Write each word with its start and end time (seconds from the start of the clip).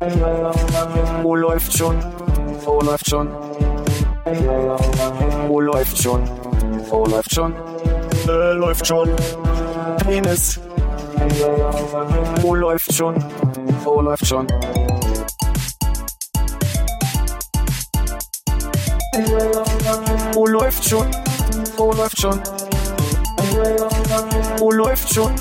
Wo 0.00 1.34
läuft 1.34 1.76
schon? 1.76 1.98
Wo 2.64 2.80
läuft 2.80 3.10
schon? 3.10 3.28
Wo 5.48 5.60
läuft 5.60 6.00
schon? 6.00 6.22
Wo 6.88 7.04
läuft 7.04 7.34
schon? 7.34 7.52
Äh, 8.28 8.52
läuft 8.52 8.86
schon. 8.86 9.10
Penis. 10.06 10.60
Wo 12.40 12.54
läuft 12.54 12.94
schon? 12.94 13.16
Wo 13.82 14.00
läuft 14.00 14.24
schon? 14.24 14.46
Wo 20.32 20.46
läuft 20.46 20.84
schon? 20.88 21.10
Wo 21.76 21.92
läuft 21.92 22.18
schon? 22.20 22.40
Wo 24.58 24.70
läuft 24.70 25.12
schon? 25.12 25.34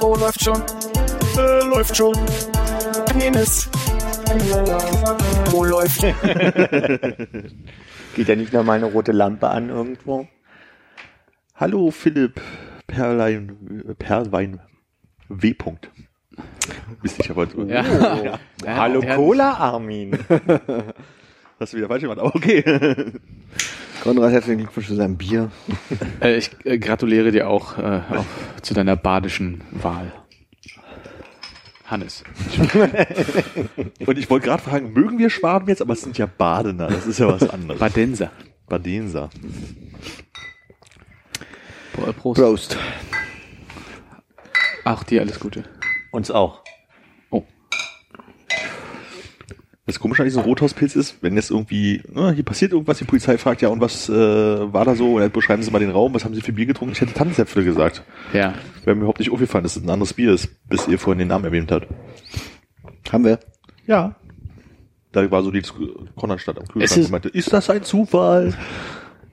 Wo 0.00 0.14
läuft 0.16 0.44
schon? 0.44 0.62
Äh, 1.38 1.64
läuft 1.64 1.96
schon. 1.96 2.14
Penis. 3.18 3.70
Wo 5.50 5.64
läuft? 5.64 6.02
Geht 8.14 8.28
ja 8.28 8.36
nicht 8.36 8.52
noch 8.52 8.64
mal 8.64 8.74
eine 8.74 8.86
rote 8.86 9.12
Lampe 9.12 9.48
an 9.48 9.70
irgendwo? 9.70 10.28
Hallo 11.54 11.90
Philipp 11.90 12.40
Perlein, 12.86 13.94
Perlwein 13.98 14.60
W. 15.28 15.52
-Punkt. 15.52 15.88
Bist 17.02 17.18
nicht 17.18 17.30
aber 17.30 17.46
Ja. 17.66 17.82
ja. 17.82 18.38
Ja, 18.64 18.76
Hallo 18.76 19.00
der- 19.00 19.16
Cola, 19.16 19.52
Armin. 19.54 20.12
Hast 21.58 21.72
du 21.72 21.78
wieder 21.78 21.88
falsch 21.88 22.02
gemacht, 22.02 22.18
aber 22.18 22.34
okay. 22.34 22.62
Konrad, 24.02 24.32
herzlichen 24.32 24.58
Glückwunsch 24.58 24.88
zu 24.88 24.94
seinem 24.96 25.16
Bier. 25.16 25.50
Äh, 26.20 26.36
ich 26.36 26.50
äh, 26.64 26.78
gratuliere 26.78 27.30
dir 27.32 27.48
auch, 27.48 27.78
äh, 27.78 28.02
auch 28.10 28.26
zu 28.60 28.74
deiner 28.74 28.96
badischen 28.96 29.62
Wahl. 29.70 30.12
Hannes. 31.86 32.24
Und 34.06 34.18
ich 34.18 34.28
wollte 34.28 34.46
gerade 34.46 34.62
fragen, 34.62 34.92
mögen 34.92 35.18
wir 35.18 35.30
Schwaben 35.30 35.68
jetzt? 35.68 35.80
Aber 35.82 35.92
es 35.92 36.02
sind 36.02 36.18
ja 36.18 36.26
Badener, 36.26 36.88
das 36.88 37.06
ist 37.06 37.18
ja 37.18 37.28
was 37.28 37.48
anderes. 37.48 37.78
Badenser. 37.80 38.30
Badenser. 38.68 39.30
Pro- 41.92 42.12
Prost. 42.12 42.40
Prost. 42.40 42.78
Auch 44.84 45.02
dir 45.04 45.20
alles 45.20 45.38
Gute. 45.40 45.64
Uns 46.10 46.30
auch. 46.30 46.62
Oh. 47.30 47.44
Das 49.86 50.00
Komische 50.00 50.22
an 50.22 50.26
diesem 50.26 50.42
Rothauspilz 50.42 50.96
ist, 50.96 51.18
wenn 51.22 51.36
jetzt 51.36 51.52
irgendwie, 51.52 52.02
na, 52.12 52.32
hier 52.32 52.44
passiert 52.44 52.72
irgendwas, 52.72 52.98
die 52.98 53.04
Polizei 53.04 53.38
fragt 53.38 53.62
ja, 53.62 53.68
und 53.68 53.80
was 53.80 54.08
äh, 54.08 54.12
war 54.12 54.84
da 54.84 54.96
so? 54.96 55.14
Und 55.14 55.20
dann 55.20 55.30
beschreiben 55.30 55.62
Sie 55.62 55.70
mal 55.70 55.78
den 55.78 55.90
Raum, 55.90 56.12
was 56.12 56.24
haben 56.24 56.34
Sie 56.34 56.40
für 56.40 56.52
Bier 56.52 56.66
getrunken? 56.66 56.92
Ich 56.92 57.00
hätte 57.00 57.14
Tannenzäpfle 57.14 57.62
gesagt. 57.62 58.02
Ja. 58.32 58.54
Wäre 58.84 58.96
mir 58.96 59.02
überhaupt 59.02 59.20
nicht 59.20 59.30
aufgefallen, 59.30 59.62
dass 59.62 59.76
es 59.76 59.84
ein 59.84 59.90
anderes 59.90 60.14
Bier 60.14 60.32
ist, 60.32 60.48
bis 60.68 60.88
ihr 60.88 60.98
vorhin 60.98 61.20
den 61.20 61.28
Namen 61.28 61.44
erwähnt 61.44 61.70
habt. 61.70 61.86
Haben 63.12 63.24
wir? 63.24 63.38
Ja. 63.86 64.16
Da 65.12 65.30
war 65.30 65.44
so 65.44 65.52
die 65.52 65.62
Konradstadt 66.16 66.58
am 66.58 66.64
Es 66.64 66.70
Kühlschrank 66.72 66.98
ist- 66.98 67.04
und 67.06 67.12
meinte, 67.12 67.28
ist 67.28 67.52
das 67.52 67.70
ein 67.70 67.84
Zufall? 67.84 68.54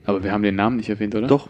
Aber 0.05 0.23
wir 0.23 0.31
haben 0.31 0.43
den 0.43 0.55
Namen 0.55 0.77
nicht 0.77 0.89
erwähnt, 0.89 1.15
oder? 1.15 1.27
Doch. 1.27 1.49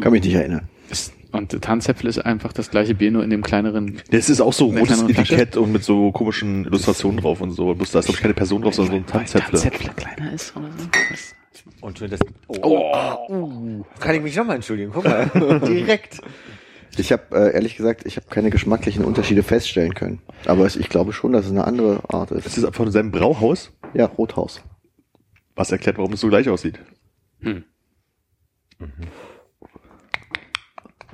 Kann 0.00 0.12
mich 0.12 0.24
nicht 0.24 0.34
erinnern. 0.34 0.68
Ist, 0.88 1.12
und 1.32 1.60
Tanzäpfel 1.62 2.08
ist 2.08 2.18
einfach 2.18 2.52
das 2.52 2.70
gleiche 2.70 2.94
Bier, 2.94 3.10
nur 3.10 3.22
in 3.24 3.30
dem 3.30 3.42
kleineren. 3.42 4.00
Das 4.10 4.28
ist 4.30 4.40
auch 4.40 4.52
so 4.52 4.66
rotes? 4.66 5.02
Etikett 5.02 5.56
und 5.56 5.72
mit 5.72 5.84
so 5.84 6.12
komischen 6.12 6.64
Illustrationen 6.64 7.20
drauf 7.20 7.40
und 7.40 7.52
so. 7.52 7.74
Bloß 7.74 7.92
da 7.92 7.98
ist, 8.00 8.06
glaube 8.06 8.16
ich, 8.16 8.22
keine 8.22 8.34
Person 8.34 8.62
drauf, 8.62 8.74
sondern 8.74 8.92
so 8.94 8.98
ein 9.00 9.06
Tanzzäpfle. 9.06 9.58
Tanzäpfle 9.60 9.90
kleiner 9.94 10.32
ist 10.32 10.56
oder 10.56 10.70
so. 10.76 10.88
Und 11.80 12.00
das, 12.00 12.20
oh. 12.48 13.84
Kann 14.00 14.14
ich 14.14 14.22
mich 14.22 14.36
nochmal 14.36 14.56
entschuldigen? 14.56 14.90
Guck 14.92 15.04
mal. 15.04 15.30
Direkt. 15.66 16.20
Ich 16.96 17.12
habe 17.12 17.22
äh, 17.32 17.54
ehrlich 17.54 17.76
gesagt, 17.76 18.04
ich 18.06 18.16
habe 18.16 18.26
keine 18.28 18.50
geschmacklichen 18.50 19.04
Unterschiede 19.04 19.42
feststellen 19.42 19.94
können. 19.94 20.20
Aber 20.46 20.66
es, 20.66 20.76
ich 20.76 20.88
glaube 20.88 21.12
schon, 21.12 21.32
dass 21.32 21.46
es 21.46 21.50
eine 21.52 21.64
andere 21.64 22.00
Art 22.08 22.30
Das 22.32 22.46
ist. 22.46 22.58
ist 22.58 22.74
von 22.76 22.90
seinem 22.90 23.10
Brauhaus, 23.12 23.72
Ja, 23.94 24.06
Rothaus. 24.06 24.62
was 25.54 25.70
erklärt, 25.70 25.98
warum 25.98 26.12
es 26.14 26.20
so 26.20 26.28
gleich 26.28 26.48
aussieht. 26.48 26.78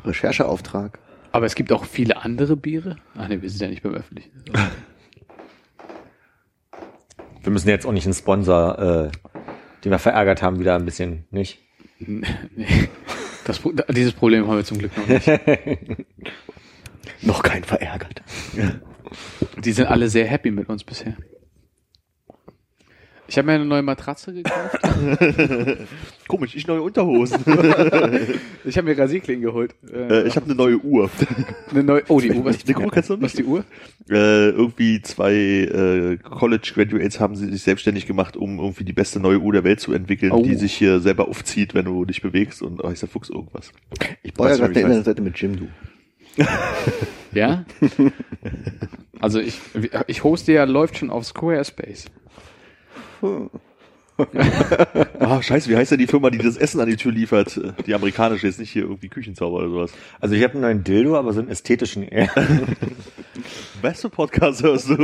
Rechercheauftrag. 0.06 0.98
Aber 1.32 1.46
es 1.46 1.54
gibt 1.54 1.72
auch 1.72 1.84
viele 1.84 2.16
andere 2.22 2.56
Biere. 2.56 2.96
Ach 3.16 3.28
nee, 3.28 3.42
wir 3.42 3.50
sind 3.50 3.60
ja 3.60 3.68
nicht 3.68 3.82
beim 3.82 3.94
Öffentlichen. 3.94 4.30
Wir 7.42 7.52
müssen 7.52 7.68
jetzt 7.68 7.86
auch 7.86 7.92
nicht 7.92 8.06
einen 8.06 8.14
Sponsor, 8.14 8.76
äh, 8.76 9.10
den 9.84 9.92
wir 9.92 10.00
verärgert 10.00 10.42
haben, 10.42 10.58
wieder 10.58 10.74
ein 10.74 10.84
bisschen, 10.84 11.26
nicht? 11.30 11.60
nee. 11.98 12.26
Das, 13.44 13.60
dieses 13.90 14.12
Problem 14.12 14.48
haben 14.48 14.56
wir 14.56 14.64
zum 14.64 14.78
Glück 14.78 14.96
noch 14.96 15.06
nicht. 15.06 15.28
Noch 17.22 17.44
kein 17.44 17.62
verärgert. 17.62 18.20
Die 19.64 19.70
sind 19.70 19.86
alle 19.86 20.08
sehr 20.08 20.26
happy 20.26 20.50
mit 20.50 20.68
uns 20.68 20.82
bisher. 20.82 21.16
Ich 23.28 23.36
habe 23.38 23.46
mir 23.46 23.54
eine 23.54 23.64
neue 23.64 23.82
Matratze 23.82 24.32
gekauft. 24.32 24.78
Komisch, 26.28 26.54
ich 26.54 26.66
neue 26.66 26.82
Unterhosen. 26.82 27.40
Ich 28.64 28.76
habe 28.76 28.88
mir 28.88 28.98
Rasierklingen 28.98 29.42
geholt. 29.42 29.76
äh, 29.92 30.26
ich 30.26 30.34
habe 30.34 30.46
eine 30.46 30.56
neue 30.56 30.78
Uhr. 30.78 31.08
eine 31.70 31.84
neue. 31.84 32.02
Oh, 32.08 32.18
die 32.20 32.32
Uhr. 32.32 32.44
Was, 32.44 32.58
Die 32.58 32.74
Uhr 32.74 32.90
kennst 32.90 33.10
du 33.10 33.20
was 33.22 33.32
ist 33.32 33.38
die 33.38 33.44
Uhr? 33.44 33.64
äh, 34.10 34.48
irgendwie 34.50 35.00
zwei 35.02 35.32
äh, 35.34 36.16
College 36.16 36.72
Graduates 36.74 37.20
haben 37.20 37.36
sie 37.36 37.48
sich 37.48 37.62
selbstständig 37.62 38.06
gemacht, 38.06 38.36
um 38.36 38.58
irgendwie 38.58 38.82
die 38.82 38.92
beste 38.92 39.20
neue 39.20 39.38
Uhr 39.38 39.52
der 39.52 39.62
Welt 39.62 39.78
zu 39.80 39.92
entwickeln, 39.92 40.32
Oh. 40.32 40.42
die 40.42 40.56
sich 40.56 40.74
hier 40.74 40.98
selber 40.98 41.28
aufzieht, 41.28 41.74
wenn 41.74 41.84
du 41.84 42.04
dich 42.04 42.22
bewegst 42.22 42.60
und 42.60 42.82
oh, 42.82 42.88
ist 42.88 43.02
der 43.02 43.08
Fuchs 43.08 43.30
irgendwas. 43.30 43.70
Ich 44.24 44.34
baue 44.34 44.48
ja 44.48 44.54
du, 44.54 44.60
gerade 44.62 44.72
ich 44.72 44.76
weiß? 44.78 44.82
Internetseite 44.84 45.22
mit 45.22 45.38
Jimdo. 45.40 45.66
Ja. 47.32 47.64
Also 49.20 49.38
ich, 49.38 49.60
ich 50.08 50.24
hoste 50.24 50.52
ja 50.52 50.64
läuft 50.64 50.98
schon 50.98 51.10
auf 51.10 51.24
Squarespace. 51.24 52.06
Ah, 55.18 55.42
scheiße, 55.42 55.68
wie 55.68 55.76
heißt 55.76 55.92
denn 55.92 55.98
die 55.98 56.06
Firma, 56.06 56.30
die 56.30 56.38
das 56.38 56.56
Essen 56.56 56.80
an 56.80 56.88
die 56.88 56.96
Tür 56.96 57.12
liefert? 57.12 57.60
Die 57.86 57.94
amerikanische, 57.94 58.46
jetzt 58.46 58.58
nicht 58.58 58.70
hier 58.70 58.82
irgendwie 58.82 59.08
Küchenzauber 59.08 59.58
oder 59.58 59.68
sowas. 59.68 59.92
Also 60.20 60.34
ich 60.34 60.42
habe 60.42 60.54
einen 60.54 60.62
neuen 60.62 60.84
Dildo, 60.84 61.16
aber 61.16 61.32
so 61.32 61.40
einen 61.40 61.50
ästhetischen 61.50 62.02
eher. 62.02 62.30
Beste 63.82 64.08
Podcast 64.08 64.62
hörst 64.62 64.88
du. 64.88 64.96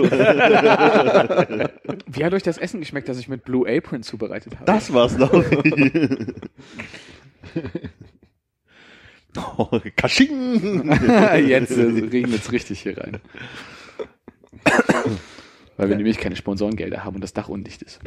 Wie 2.06 2.24
hat 2.24 2.32
euch 2.32 2.42
das 2.42 2.56
Essen 2.58 2.80
geschmeckt, 2.80 3.08
das 3.08 3.18
ich 3.18 3.28
mit 3.28 3.44
Blue 3.44 3.68
Apron 3.68 4.02
zubereitet 4.02 4.54
habe? 4.54 4.64
Das 4.64 4.92
war's 4.94 5.18
noch. 5.18 5.32
oh, 9.58 9.80
Kasching! 9.96 10.90
Jetzt 11.46 11.76
äh, 11.76 11.82
regnet 11.82 12.40
es 12.40 12.52
richtig 12.52 12.80
hier 12.80 12.96
rein. 12.96 13.20
Weil 15.76 15.88
wir 15.88 15.96
nämlich 15.96 16.18
keine 16.18 16.36
Sponsorengelder 16.36 17.04
haben 17.04 17.16
und 17.16 17.22
das 17.22 17.32
Dach 17.32 17.48
undicht 17.48 17.82
ist. 17.82 18.00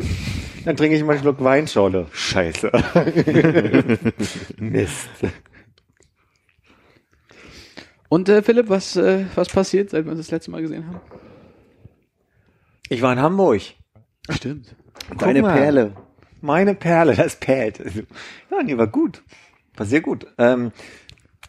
Dann 0.66 0.78
trinke 0.78 0.96
ich 0.96 1.03
mal 1.03 1.14
einen 1.14 1.22
Schluck 1.22 1.44
Weinschorle. 1.44 2.08
Scheiße. 2.12 2.72
Mist. 4.59 5.09
Und 8.08 8.30
äh, 8.30 8.44
Philipp, 8.44 8.70
was, 8.70 8.96
äh, 8.96 9.26
was 9.36 9.50
passiert, 9.50 9.90
seit 9.90 10.06
wir 10.06 10.12
uns 10.12 10.22
das 10.22 10.31
letzte 10.31 10.52
Mal 10.52 10.62
gesehen 10.62 10.86
haben? 10.88 11.02
Ich 12.90 13.02
war 13.02 13.12
in 13.14 13.20
Hamburg. 13.20 13.62
Stimmt. 14.30 14.76
Deine 15.18 15.42
mal. 15.42 15.58
Perle. 15.58 15.96
Meine 16.42 16.76
Perle, 16.76 17.16
das 17.16 17.38
perlt. 17.38 17.80
Ja, 18.52 18.64
die 18.64 18.78
war 18.78 18.88
gut. 18.88 19.24
War 19.76 19.86
sehr 19.86 20.02
gut. 20.02 20.28
Ähm, 20.38 20.72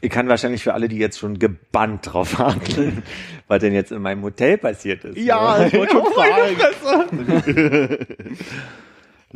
ich 0.00 0.10
kann 0.10 0.28
wahrscheinlich 0.28 0.62
für 0.62 0.74
alle, 0.74 0.88
die 0.88 0.98
jetzt 0.98 1.18
schon 1.18 1.38
gebannt 1.38 2.12
drauf 2.12 2.38
warten, 2.38 3.02
was 3.48 3.60
denn 3.60 3.72
jetzt 3.72 3.92
in 3.92 4.02
meinem 4.02 4.22
Hotel 4.22 4.58
passiert 4.58 5.04
ist. 5.04 5.16
Ja, 5.16 5.64
ich 5.66 5.72
wollte 5.74 5.92
schon 5.92 6.02
Oh 6.06 6.10
fragen. 6.10 6.56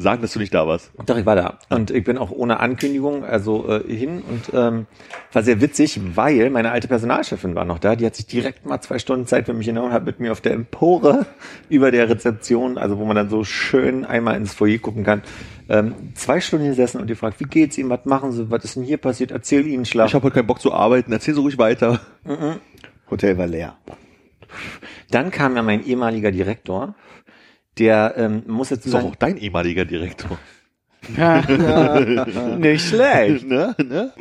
Sagen, 0.01 0.23
dass 0.23 0.33
du 0.33 0.39
nicht 0.39 0.55
da 0.55 0.67
warst. 0.67 0.91
Doch, 1.05 1.19
ich 1.19 1.27
war 1.27 1.37
da. 1.37 1.59
Und 1.69 1.91
ich 1.91 2.05
bin 2.05 2.17
auch 2.17 2.31
ohne 2.31 2.61
Ankündigung 2.61 3.23
also 3.23 3.69
äh, 3.69 3.83
hin 3.87 4.23
und 4.27 4.51
ähm, 4.55 4.87
war 5.33 5.43
sehr 5.43 5.61
witzig, 5.61 6.01
weil 6.15 6.49
meine 6.49 6.71
alte 6.71 6.89
Personalchefin 6.89 7.55
war 7.55 7.67
noch 7.67 7.79
da. 7.79 7.97
Die 7.97 8.07
hat 8.07 8.17
sich 8.17 8.27
direkt 8.27 8.65
mal 8.65 8.81
zwei 8.81 8.99
Stunden 8.99 9.27
Zeit 9.27 9.45
für 9.45 9.53
mich 9.53 9.67
genommen 9.67 9.89
und 9.89 9.93
hat 9.93 10.07
mit 10.07 10.19
mir 10.19 10.33
auf 10.33 10.41
der 10.41 10.53
Empore 10.53 11.27
über 11.69 11.91
der 11.91 12.09
Rezeption, 12.09 12.79
also 12.79 12.99
wo 12.99 13.05
man 13.05 13.15
dann 13.15 13.29
so 13.29 13.45
schön 13.45 14.07
einmal 14.07 14.37
ins 14.37 14.55
Foyer 14.55 14.79
gucken 14.79 15.05
kann, 15.05 15.23
ähm, 15.69 15.95
zwei 16.15 16.41
Stunden 16.41 16.67
gesessen 16.67 16.99
und 16.99 17.11
die 17.11 17.15
fragt, 17.15 17.39
wie 17.39 17.45
geht's 17.45 17.77
Ihnen, 17.77 17.91
was 17.91 18.07
machen 18.07 18.33
Sie, 18.33 18.51
was 18.51 18.65
ist 18.65 18.77
denn 18.77 18.85
hier 18.85 18.97
passiert, 18.97 19.33
erzähl 19.33 19.67
Ihnen 19.67 19.85
Schlaf. 19.85 20.09
Ich 20.09 20.15
habe 20.15 20.25
heute 20.25 20.37
keinen 20.37 20.47
Bock 20.47 20.63
zu 20.63 20.73
arbeiten. 20.73 21.13
Erzähl 21.13 21.35
so 21.35 21.43
ruhig 21.43 21.59
weiter. 21.59 22.01
Hotel 23.11 23.37
war 23.37 23.47
leer. 23.47 23.77
Dann 25.11 25.31
kam 25.31 25.57
ja 25.57 25.63
mein 25.63 25.85
ehemaliger 25.85 26.31
Direktor, 26.31 26.95
der 27.79 28.15
ähm, 28.17 28.43
muss 28.47 28.71
jetzt 28.71 28.87
ist 28.87 28.93
doch 28.93 29.01
sagen, 29.01 29.13
auch 29.13 29.17
dein 29.17 29.37
ehemaliger 29.37 29.85
Direktor. 29.85 30.39
Nicht 32.59 32.89
schlecht. 32.89 33.47
ne? 33.49 33.75
Ne? 33.79 34.13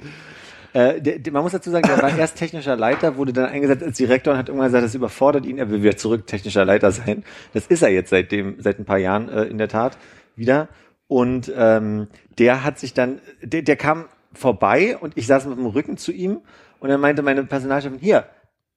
Äh, 0.74 1.02
der, 1.02 1.20
der, 1.20 1.34
man 1.34 1.44
muss 1.44 1.52
dazu 1.52 1.72
sagen, 1.72 1.88
der 1.88 2.02
war 2.02 2.16
erst 2.18 2.38
technischer 2.38 2.76
Leiter, 2.76 3.18
wurde 3.18 3.34
dann 3.34 3.46
eingesetzt 3.46 3.84
als 3.84 3.98
Direktor 3.98 4.34
und 4.34 4.40
hat 4.40 4.50
irgendwann 4.50 4.68
gesagt, 4.68 4.86
das 4.86 4.96
überfordert 4.96 5.46
ihn, 5.46 5.58
er 5.58 5.70
will 5.70 5.82
wieder 5.82 5.98
zurück 5.98 6.28
technischer 6.28 6.64
Leiter 6.64 6.92
sein. 6.92 7.24
Das 7.54 7.68
ist 7.68 7.82
er 7.82 7.90
jetzt 7.90 8.12
seitdem, 8.12 8.56
seit 8.60 8.80
ein 8.80 8.86
paar 8.86 9.00
Jahren 9.00 9.30
äh, 9.30 9.44
in 9.46 9.58
der 9.58 9.68
Tat 9.68 9.98
wieder. 10.36 10.68
Und 11.08 11.52
ähm, 11.56 12.08
der 12.38 12.64
hat 12.64 12.78
sich 12.78 12.94
dann, 12.94 13.20
der, 13.42 13.64
der 13.64 13.76
kam 13.78 14.06
vorbei 14.34 14.96
und 14.98 15.18
ich 15.18 15.26
saß 15.26 15.48
mit 15.48 15.58
dem 15.58 15.66
Rücken 15.66 15.98
zu 15.98 16.12
ihm 16.12 16.42
und 16.80 16.90
dann 16.90 17.02
meinte 17.02 17.24
meine 17.24 17.44
Personalchefin, 17.44 17.98
hier, 18.00 18.26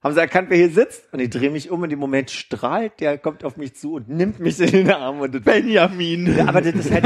haben 0.03 0.15
sie 0.15 0.21
erkannt, 0.21 0.51
wer 0.51 0.57
hier 0.57 0.71
sitzt? 0.71 1.13
Und 1.13 1.21
ich 1.21 1.31
drehe 1.31 1.51
mich 1.51 1.71
um 1.71 1.83
und 1.83 1.93
im 1.93 1.99
Moment 1.99 2.31
strahlt, 2.31 3.01
der 3.01 3.19
kommt 3.19 3.45
auf 3.45 3.57
mich 3.57 3.75
zu 3.75 3.95
und 3.95 4.09
nimmt 4.09 4.41
mich 4.41 4.59
in 4.61 4.71
den 4.71 4.91
Arm 4.91 5.21
und 5.21 5.45
Benjamin. 5.45 6.37
ja, 6.37 6.49
aber 6.49 6.61
das 6.61 6.75
ist 6.75 6.91
halt. 6.91 7.05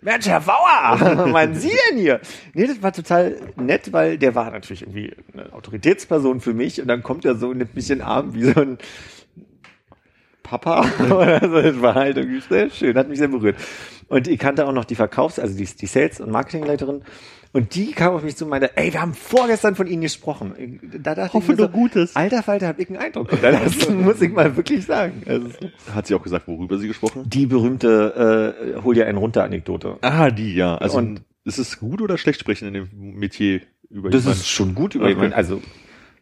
Mensch, 0.00 0.26
Herr 0.26 0.40
Bauer, 0.40 1.26
meinen 1.26 1.54
Sie 1.56 1.72
denn 1.90 1.98
hier? 1.98 2.20
Nee, 2.54 2.68
das 2.68 2.80
war 2.82 2.92
total 2.92 3.36
nett, 3.56 3.92
weil 3.92 4.16
der 4.16 4.36
war 4.36 4.50
natürlich 4.50 4.82
irgendwie 4.82 5.12
eine 5.32 5.52
Autoritätsperson 5.52 6.40
für 6.40 6.54
mich 6.54 6.80
und 6.80 6.86
dann 6.86 7.02
kommt 7.02 7.24
er 7.24 7.34
so 7.34 7.48
und 7.48 7.58
nimmt 7.58 7.74
mich 7.74 7.90
in 7.90 7.98
den 7.98 8.06
Arm 8.06 8.32
wie 8.32 8.44
so 8.44 8.60
ein 8.60 8.78
Papa 10.44 10.86
oder 11.10 11.40
so. 11.40 11.60
Das 11.60 11.82
war 11.82 11.94
halt 11.94 12.16
irgendwie 12.16 12.40
sehr 12.40 12.70
schön, 12.70 12.96
hat 12.96 13.08
mich 13.08 13.18
sehr 13.18 13.28
berührt. 13.28 13.56
Und 14.08 14.28
ich 14.28 14.38
kannte 14.38 14.66
auch 14.66 14.72
noch 14.72 14.84
die 14.84 14.94
Verkaufs-, 14.94 15.38
also 15.38 15.56
die, 15.56 15.66
die 15.66 15.86
Sales- 15.86 16.20
und 16.20 16.30
Marketingleiterin. 16.30 17.02
Und 17.58 17.74
die 17.74 17.92
kam 17.92 18.14
auf 18.14 18.22
mich 18.22 18.36
zu 18.36 18.44
und 18.44 18.50
meinte, 18.50 18.76
ey, 18.76 18.92
wir 18.92 19.00
haben 19.00 19.14
vorgestern 19.14 19.74
von 19.74 19.86
Ihnen 19.86 20.02
gesprochen. 20.02 20.80
Da 21.02 21.14
dachte 21.14 21.34
Hoffe 21.34 21.52
ich 21.52 21.58
mir 21.58 21.64
nur 21.64 21.72
Gutes. 21.72 22.16
Alter 22.16 22.42
Falter, 22.42 22.68
hab 22.68 22.78
ich 22.78 22.88
einen 22.88 22.98
Eindruck. 22.98 23.30
Das 23.42 23.88
muss 23.90 24.20
ich 24.22 24.32
mal 24.32 24.56
wirklich 24.56 24.84
sagen. 24.86 25.22
Also, 25.26 25.48
Hat 25.94 26.06
sie 26.06 26.14
auch 26.14 26.22
gesagt, 26.22 26.48
worüber 26.48 26.78
sie 26.78 26.88
gesprochen? 26.88 27.24
die 27.26 27.46
berühmte 27.46 28.54
äh, 28.76 28.82
Hol 28.82 28.94
dir 28.94 29.06
einen 29.06 29.18
runter 29.18 29.44
Anekdote. 29.44 29.98
Ah, 30.02 30.30
die, 30.30 30.54
ja. 30.54 30.76
Also, 30.76 30.98
Und- 30.98 31.22
ist 31.44 31.58
es 31.58 31.78
gut 31.80 32.02
oder 32.02 32.18
schlecht 32.18 32.40
sprechen 32.40 32.68
in 32.68 32.74
dem 32.74 32.88
Metier 32.92 33.62
über 33.90 34.10
Das 34.10 34.22
jemanden? 34.24 34.40
ist 34.40 34.48
schon 34.48 34.74
gut 34.74 34.94
über 34.94 35.04
Okay. 35.04 35.14
jemanden. 35.14 35.32
Also, 35.32 35.62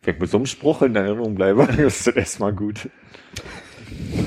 wenn 0.04 0.14
ich 0.14 0.20
mit 0.20 0.30
so 0.30 0.36
einem 0.36 0.46
Spruch 0.46 0.82
in 0.82 0.94
Erinnerung 0.94 1.34
bleibe, 1.34 1.62
ist 1.82 2.06
das 2.06 2.14
erstmal 2.14 2.52
gut. 2.52 2.88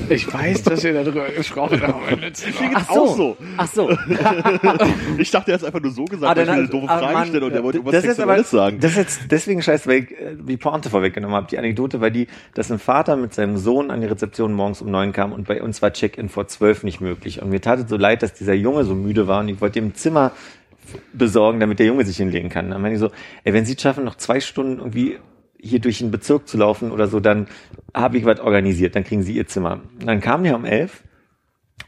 Ich 0.08 0.32
weiß, 0.32 0.62
dass 0.64 0.84
ihr 0.84 0.92
darüber 0.92 1.28
gesprochen 1.30 1.80
habt. 1.82 2.44
Ach 2.74 2.88
auch 2.90 3.16
so. 3.16 3.36
Ach 3.56 3.66
so. 3.66 3.90
Ich 5.18 5.30
dachte, 5.30 5.52
er 5.52 5.58
hat 5.58 5.64
einfach 5.64 5.80
nur 5.80 5.92
so 5.92 6.04
gesagt, 6.04 6.32
Ah, 6.32 6.36
weil 6.36 6.44
ich 6.44 6.50
eine 6.50 6.68
doofe 6.68 6.88
ah, 6.88 6.98
Frage 6.98 7.12
Mann, 7.12 7.28
stelle 7.28 7.46
und 7.46 7.52
er 7.52 7.62
wollte 7.62 7.78
das 7.78 7.92
irgendwas 7.92 8.16
Sexuelles 8.16 8.50
sagen. 8.50 8.80
Das 8.80 8.92
ist 8.92 8.96
jetzt 8.96 9.20
deswegen 9.30 9.62
scheiße, 9.62 9.88
weil 9.88 10.04
ich 10.04 10.10
äh, 10.12 10.36
die 10.36 10.56
Pointe 10.56 10.90
vorweggenommen 10.90 11.36
habe. 11.36 11.46
Die 11.48 11.58
Anekdote 11.58 12.00
war 12.00 12.10
die, 12.10 12.26
dass 12.54 12.70
ein 12.70 12.78
Vater 12.78 13.16
mit 13.16 13.34
seinem 13.34 13.56
Sohn 13.56 13.90
an 13.90 14.00
die 14.00 14.06
Rezeption 14.06 14.52
morgens 14.52 14.82
um 14.82 14.90
neun 14.90 15.12
kam 15.12 15.32
und 15.32 15.46
bei 15.46 15.62
uns 15.62 15.82
war 15.82 15.92
Check-in 15.92 16.28
vor 16.28 16.48
zwölf 16.48 16.82
nicht 16.82 17.00
möglich. 17.00 17.42
Und 17.42 17.50
mir 17.50 17.60
tat 17.60 17.80
es 17.80 17.88
so 17.88 17.96
leid, 17.96 18.22
dass 18.22 18.32
dieser 18.34 18.54
Junge 18.54 18.84
so 18.84 18.94
müde 18.94 19.28
war 19.28 19.40
und 19.40 19.48
ich 19.48 19.60
wollte 19.60 19.78
ihm 19.78 19.86
ein 19.86 19.94
Zimmer 19.94 20.32
besorgen, 21.12 21.60
damit 21.60 21.78
der 21.78 21.86
Junge 21.86 22.04
sich 22.04 22.16
hinlegen 22.16 22.48
kann. 22.48 22.70
Dann 22.70 22.82
meine 22.82 22.94
ich 22.94 23.00
so, 23.00 23.10
ey, 23.44 23.52
wenn 23.52 23.64
Sie 23.64 23.74
es 23.74 23.82
schaffen, 23.82 24.04
noch 24.04 24.16
zwei 24.16 24.40
Stunden 24.40 24.78
irgendwie 24.78 25.18
hier 25.62 25.80
durch 25.80 25.98
den 25.98 26.10
Bezirk 26.10 26.48
zu 26.48 26.56
laufen 26.56 26.90
oder 26.90 27.06
so, 27.06 27.20
dann 27.20 27.46
habe 27.94 28.18
ich 28.18 28.24
was 28.24 28.40
organisiert, 28.40 28.96
dann 28.96 29.04
kriegen 29.04 29.22
Sie 29.22 29.34
Ihr 29.34 29.46
Zimmer. 29.46 29.80
Und 30.00 30.06
dann 30.06 30.20
kam 30.20 30.44
der 30.44 30.56
um 30.56 30.64
elf 30.64 31.02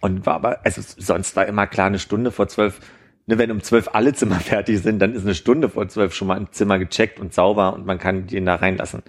und 0.00 0.26
war 0.26 0.34
aber, 0.34 0.64
also 0.64 0.82
sonst 0.82 1.36
war 1.36 1.46
immer 1.46 1.66
klar, 1.66 1.86
eine 1.86 1.98
Stunde 1.98 2.30
vor 2.30 2.48
zwölf, 2.48 2.80
ne, 3.26 3.38
wenn 3.38 3.50
um 3.50 3.62
zwölf 3.62 3.88
alle 3.92 4.12
Zimmer 4.12 4.40
fertig 4.40 4.80
sind, 4.80 4.98
dann 5.00 5.14
ist 5.14 5.24
eine 5.24 5.34
Stunde 5.34 5.68
vor 5.68 5.88
zwölf 5.88 6.14
schon 6.14 6.28
mal 6.28 6.36
ein 6.36 6.48
Zimmer 6.50 6.78
gecheckt 6.78 7.20
und 7.20 7.32
sauber 7.32 7.74
und 7.74 7.86
man 7.86 7.98
kann 7.98 8.26
den 8.26 8.46
da 8.46 8.56
reinlassen. 8.56 9.02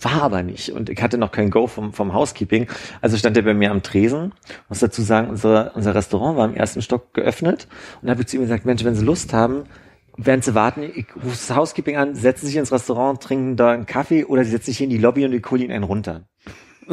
War 0.00 0.22
aber 0.22 0.42
nicht. 0.42 0.70
Und 0.70 0.90
ich 0.90 1.00
hatte 1.00 1.16
noch 1.16 1.30
kein 1.30 1.50
Go 1.50 1.68
vom, 1.68 1.92
vom 1.92 2.12
Housekeeping. 2.12 2.66
Also 3.00 3.16
stand 3.16 3.36
er 3.36 3.44
bei 3.44 3.54
mir 3.54 3.70
am 3.70 3.84
Tresen. 3.84 4.32
Muss 4.68 4.80
dazu 4.80 5.00
sagen, 5.00 5.30
unser, 5.30 5.76
unser 5.76 5.94
Restaurant 5.94 6.36
war 6.36 6.44
im 6.46 6.54
ersten 6.54 6.82
Stock 6.82 7.14
geöffnet. 7.14 7.68
Und 8.00 8.08
da 8.08 8.12
habe 8.12 8.22
ich 8.22 8.26
zu 8.26 8.36
ihm 8.36 8.42
gesagt, 8.42 8.64
Mensch, 8.64 8.82
wenn 8.82 8.96
Sie 8.96 9.04
Lust 9.04 9.32
haben, 9.32 9.62
während 10.16 10.44
Sie 10.44 10.54
warten, 10.54 10.82
ich 10.82 11.06
rufe 11.16 11.28
das 11.28 11.54
Housekeeping 11.54 11.96
an, 11.96 12.14
setzen 12.14 12.46
sich 12.46 12.56
ins 12.56 12.72
Restaurant, 12.72 13.22
trinken 13.22 13.56
da 13.56 13.70
einen 13.70 13.86
Kaffee 13.86 14.24
oder 14.24 14.44
Sie 14.44 14.50
setzen 14.50 14.66
sich 14.66 14.78
hier 14.78 14.84
in 14.84 14.90
die 14.90 14.98
Lobby 14.98 15.24
und 15.24 15.32
ich 15.32 15.50
hole 15.50 15.62
Ihnen 15.62 15.72
einen 15.72 15.84
runter. 15.84 16.26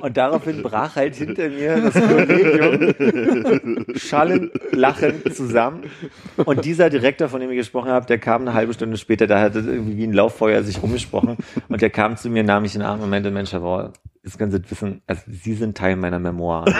Und 0.00 0.16
daraufhin 0.16 0.62
brach 0.62 0.96
halt 0.96 1.14
hinter 1.14 1.50
mir 1.50 1.82
das 1.82 1.92
Kollegium 1.94 3.84
schallend, 3.96 4.50
lachend 4.72 5.34
zusammen. 5.34 5.90
Und 6.36 6.64
dieser 6.64 6.88
Direktor, 6.90 7.28
von 7.28 7.40
dem 7.40 7.50
ich 7.50 7.58
gesprochen 7.58 7.90
habe, 7.90 8.06
der 8.06 8.18
kam 8.18 8.42
eine 8.42 8.54
halbe 8.54 8.72
Stunde 8.72 8.96
später, 8.96 9.26
da 9.26 9.40
hat 9.40 9.56
es 9.56 9.66
irgendwie 9.66 9.96
wie 9.96 10.06
ein 10.06 10.12
Lauffeuer 10.12 10.62
sich 10.62 10.80
rumgesprochen. 10.82 11.36
Und 11.68 11.82
der 11.82 11.90
kam 11.90 12.16
zu 12.16 12.30
mir, 12.30 12.44
nahm 12.44 12.62
mich 12.62 12.74
in 12.74 12.80
den 12.80 12.88
Arm 12.88 13.02
und 13.02 13.10
meinte, 13.10 13.30
Mensch, 13.30 13.52
Herr 13.52 13.60
Bauer, 13.60 13.92
das 14.26 14.34
Sie 14.34 14.70
wissen, 14.70 15.02
also 15.06 15.22
Sie 15.28 15.54
sind 15.54 15.78
Teil 15.78 15.94
meiner 15.94 16.18
Memoiren. 16.18 16.74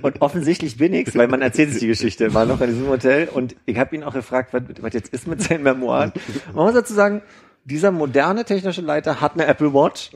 und 0.02 0.20
offensichtlich 0.20 0.76
bin 0.76 0.92
ich's, 0.92 1.16
weil 1.16 1.28
man 1.28 1.40
erzählt 1.40 1.70
sich 1.70 1.78
die 1.78 1.86
Geschichte. 1.86 2.34
War 2.34 2.46
noch 2.46 2.60
in 2.60 2.70
diesem 2.70 2.88
Hotel 2.88 3.28
und 3.28 3.54
ich 3.64 3.78
habe 3.78 3.94
ihn 3.94 4.02
auch 4.02 4.12
gefragt, 4.12 4.52
was, 4.52 4.62
was 4.80 4.92
jetzt 4.92 5.12
ist 5.12 5.28
mit 5.28 5.40
seinen 5.40 5.62
Memoiren. 5.62 6.12
Man 6.52 6.64
muss 6.64 6.74
dazu 6.74 6.94
sagen, 6.94 7.22
dieser 7.64 7.92
moderne 7.92 8.44
technische 8.44 8.80
Leiter 8.80 9.20
hat 9.20 9.34
eine 9.34 9.46
Apple 9.46 9.72
Watch, 9.72 10.10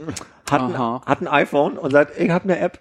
hat, 0.50 0.62
ein, 0.62 0.76
hat 0.76 1.20
ein 1.20 1.28
iPhone 1.28 1.78
und 1.78 1.92
sagt, 1.92 2.18
ich 2.18 2.30
habe 2.30 2.44
eine 2.44 2.58
App, 2.58 2.80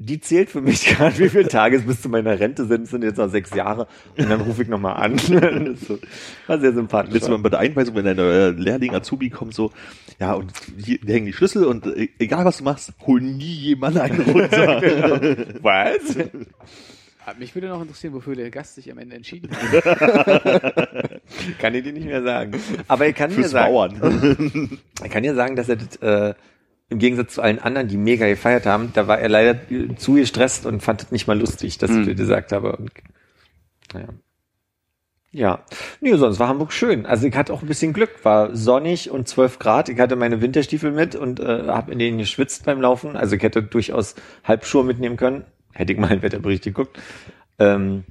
die 0.00 0.20
zählt 0.20 0.48
für 0.48 0.60
mich 0.60 0.86
gerade, 0.96 1.18
wie 1.18 1.28
viele 1.28 1.48
Tage 1.48 1.76
es 1.76 1.82
bis 1.84 2.00
zu 2.00 2.08
meiner 2.08 2.38
Rente 2.38 2.66
sind. 2.66 2.82
Es 2.84 2.90
sind 2.90 3.02
jetzt 3.02 3.18
noch 3.18 3.28
sechs 3.28 3.52
Jahre. 3.54 3.88
Und 4.16 4.30
dann 4.30 4.40
rufe 4.40 4.62
ich 4.62 4.68
nochmal 4.68 4.96
an. 4.96 5.16
Das 5.28 5.98
War 6.46 6.60
sehr 6.60 6.72
sympathisch. 6.72 7.12
Letztes 7.14 7.30
Mal 7.30 7.38
bei 7.38 7.48
der 7.48 7.58
Einweisung, 7.58 7.96
wenn 7.96 8.06
ein 8.06 8.16
neuer 8.16 8.52
Lehrling 8.52 8.94
Azubi 8.94 9.28
kommt, 9.28 9.54
so, 9.54 9.72
ja, 10.20 10.34
und 10.34 10.52
hier 10.76 10.98
hängen 11.06 11.26
die 11.26 11.32
Schlüssel 11.32 11.64
und 11.64 11.86
äh, 11.86 12.08
egal 12.18 12.44
was 12.44 12.58
du 12.58 12.64
machst, 12.64 12.92
hol 13.06 13.20
nie 13.20 13.44
jemand 13.44 13.98
einen 13.98 14.20
runter. 14.20 14.80
Was? 15.62 16.16
Ah, 17.26 17.34
Mich 17.38 17.54
würde 17.54 17.68
noch 17.68 17.80
interessieren, 17.82 18.14
wofür 18.14 18.34
der 18.34 18.50
Gast 18.50 18.76
sich 18.76 18.90
am 18.90 18.98
Ende 18.98 19.16
entschieden 19.16 19.50
hat. 19.50 21.20
Kann 21.60 21.74
ich 21.74 21.82
dir 21.84 21.92
nicht 21.92 22.06
mehr 22.06 22.22
sagen. 22.22 22.52
Aber 22.86 23.06
ich 23.06 23.14
kann 23.14 23.30
dir 23.30 23.36
Fürs 23.36 23.50
sagen, 23.50 23.72
Bauern. 23.72 24.78
ich 25.04 25.10
kann 25.10 25.22
dir 25.22 25.34
sagen, 25.34 25.56
dass 25.56 25.68
er 25.68 25.76
das, 25.76 25.96
äh, 25.96 26.34
im 26.90 26.98
Gegensatz 26.98 27.34
zu 27.34 27.42
allen 27.42 27.58
anderen, 27.58 27.88
die 27.88 27.96
mega 27.96 28.26
gefeiert 28.26 28.64
haben, 28.66 28.92
da 28.94 29.06
war 29.06 29.18
er 29.18 29.28
leider 29.28 29.56
zu 29.96 30.14
gestresst 30.14 30.64
und 30.66 30.82
fand 30.82 31.02
es 31.02 31.10
nicht 31.10 31.26
mal 31.26 31.38
lustig, 31.38 31.78
dass 31.78 31.90
ich 31.90 31.96
Mhm. 31.98 32.04
dir 32.06 32.14
gesagt 32.14 32.52
habe. 32.52 32.76
Und, 32.76 32.90
naja. 33.92 34.08
Ja, 35.30 35.62
nee, 36.00 36.14
sonst 36.16 36.38
war 36.38 36.48
Hamburg 36.48 36.72
schön. 36.72 37.04
Also 37.04 37.26
ich 37.26 37.36
hatte 37.36 37.52
auch 37.52 37.60
ein 37.60 37.68
bisschen 37.68 37.92
Glück, 37.92 38.24
war 38.24 38.56
sonnig 38.56 39.10
und 39.10 39.28
12 39.28 39.58
Grad. 39.58 39.90
Ich 39.90 40.00
hatte 40.00 40.16
meine 40.16 40.40
Winterstiefel 40.40 40.90
mit 40.90 41.14
und 41.14 41.38
äh, 41.38 41.66
habe 41.68 41.92
in 41.92 41.98
denen 41.98 42.16
geschwitzt 42.16 42.64
beim 42.64 42.80
Laufen. 42.80 43.14
Also 43.14 43.36
ich 43.36 43.42
hätte 43.42 43.62
durchaus 43.62 44.14
Halbschuhe 44.44 44.84
mitnehmen 44.84 45.18
können. 45.18 45.44
Hätte 45.74 45.92
ich 45.92 45.98
mal 45.98 46.08
einen 46.08 46.22
Wetterbericht 46.22 46.64
geguckt. 46.64 46.98
Ähm, 47.58 48.04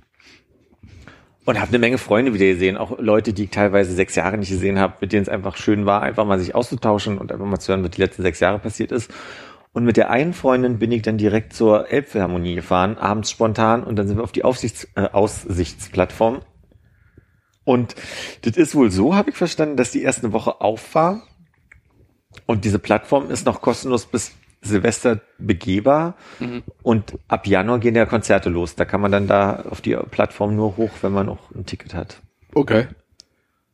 und 1.48 1.62
habe 1.62 1.70
eine 1.70 1.80
Menge 1.80 1.98
Freunde 1.98 2.34
wieder 2.34 2.46
gesehen, 2.46 2.76
auch 2.76 3.00
Leute, 3.00 3.32
die 3.32 3.46
ich 3.46 3.52
teilweise 3.52 3.94
sechs 3.94 4.16
Jahre 4.16 4.38
nicht 4.38 4.50
gesehen 4.50 4.80
habe, 4.80 4.96
mit 5.00 5.14
denen 5.14 5.22
es 5.22 5.30
einfach 5.30 5.56
schön 5.56 5.86
war, 5.86 6.02
einfach 6.02 6.26
mal 6.26 6.38
sich 6.40 6.54
auszutauschen 6.54 7.18
und 7.18 7.32
einfach 7.32 7.46
mal 7.46 7.58
zu 7.58 7.72
hören, 7.72 7.86
was 7.86 7.92
die 7.92 8.02
letzten 8.02 8.22
sechs 8.22 8.42
Jahre 8.42 8.60
passiert 8.60 8.92
ist. 8.92 9.10
Und 9.72 9.86
mit 9.86 9.96
der 9.96 10.10
einen 10.10 10.34
Freundin 10.34 10.78
bin 10.78 10.92
ich 10.92 11.04
dann 11.04 11.18
direkt 11.18 11.54
zur 11.54 11.90
Elbphilharmonie 11.90 12.56
gefahren, 12.56 12.98
abends 12.98 13.32
spontan, 13.32 13.86
und 13.86 13.96
dann 13.96 14.10
sind 14.10 14.18
wir 14.18 14.26
auf 14.26 14.34
die 14.34 14.44
Aufsichts 14.44 14.90
äh, 14.96 15.04
Aussichtsplattform. 15.04 16.42
Und 17.64 17.96
das 18.42 18.58
ist 18.58 18.76
wohl 18.76 18.92
so, 18.92 19.16
habe 19.16 19.30
ich 19.30 19.38
verstanden, 19.38 19.78
dass 19.78 19.92
die 19.92 20.04
erst 20.04 20.26
eine 20.26 20.34
Woche 20.34 20.60
auf 20.60 20.96
war. 20.96 21.22
Und 22.46 22.66
diese 22.66 22.80
Plattform 22.80 23.32
ist 23.32 23.46
noch 23.46 23.62
kostenlos 23.62 24.06
bis 24.06 24.34
Silvester 24.68 25.22
begehbar. 25.40 26.16
Und 26.84 27.18
ab 27.28 27.48
Januar 27.48 27.80
gehen 27.80 27.96
ja 27.96 28.06
Konzerte 28.06 28.50
los. 28.50 28.76
Da 28.76 28.86
kann 28.86 29.02
man 29.02 29.12
dann 29.12 29.28
da 29.28 29.64
auf 29.70 29.82
die 29.82 29.96
Plattform 30.12 30.56
nur 30.56 30.78
hoch, 30.78 30.92
wenn 31.02 31.12
man 31.14 31.30
auch 31.30 31.50
ein 31.56 31.66
Ticket 31.66 31.94
hat. 31.96 32.22
Okay. 32.54 32.88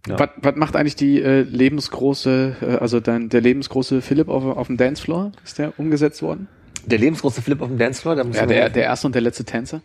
Ja. 0.08 0.20
Was, 0.20 0.30
was 0.38 0.56
macht 0.56 0.76
eigentlich 0.76 0.96
die 0.98 1.22
äh, 1.22 1.42
lebensgroße, 1.42 2.56
äh, 2.62 2.66
also 2.78 3.00
dein, 3.00 3.30
der 3.30 3.40
lebensgroße 3.42 4.02
Philipp 4.02 4.28
auf, 4.28 4.44
auf 4.44 4.68
dem 4.68 4.78
Dancefloor? 4.78 5.32
Ist 5.44 5.60
der 5.60 5.78
umgesetzt 5.80 6.22
worden? 6.22 6.48
Der 6.86 7.00
lebensgroße 7.00 7.42
Flip 7.42 7.62
auf 7.62 7.70
dem 7.70 7.78
Dancefloor, 7.78 8.16
da 8.18 8.24
muss 8.26 8.36
Ja, 8.36 8.42
man- 8.42 8.50
der, 8.50 8.70
der 8.70 8.84
erste 8.84 9.08
und 9.08 9.16
der 9.16 9.22
letzte 9.22 9.46
Tänzer? 9.46 9.82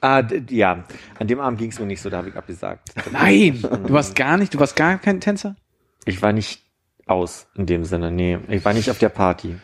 Ah, 0.00 0.22
ja. 0.50 0.84
An 1.18 1.26
dem 1.26 1.40
Abend 1.40 1.58
ging 1.58 1.70
es 1.70 1.80
mir 1.80 1.86
nicht 1.86 2.00
so, 2.02 2.10
da 2.10 2.18
habe 2.18 2.28
ich 2.28 2.36
abgesagt. 2.36 2.90
Nein! 3.12 3.60
Du 3.86 3.92
warst 3.92 4.14
gar 4.14 4.36
nicht, 4.36 4.54
du 4.54 4.60
warst 4.60 4.76
gar 4.76 4.98
kein 4.98 5.20
Tänzer? 5.20 5.56
Ich 6.04 6.22
war 6.22 6.32
nicht 6.32 6.62
aus 7.06 7.48
in 7.56 7.66
dem 7.66 7.84
Sinne, 7.84 8.12
nee. 8.12 8.38
Ich 8.48 8.64
war 8.64 8.72
nicht 8.72 8.90
auf 8.90 8.98
der 8.98 9.08
Party. 9.08 9.56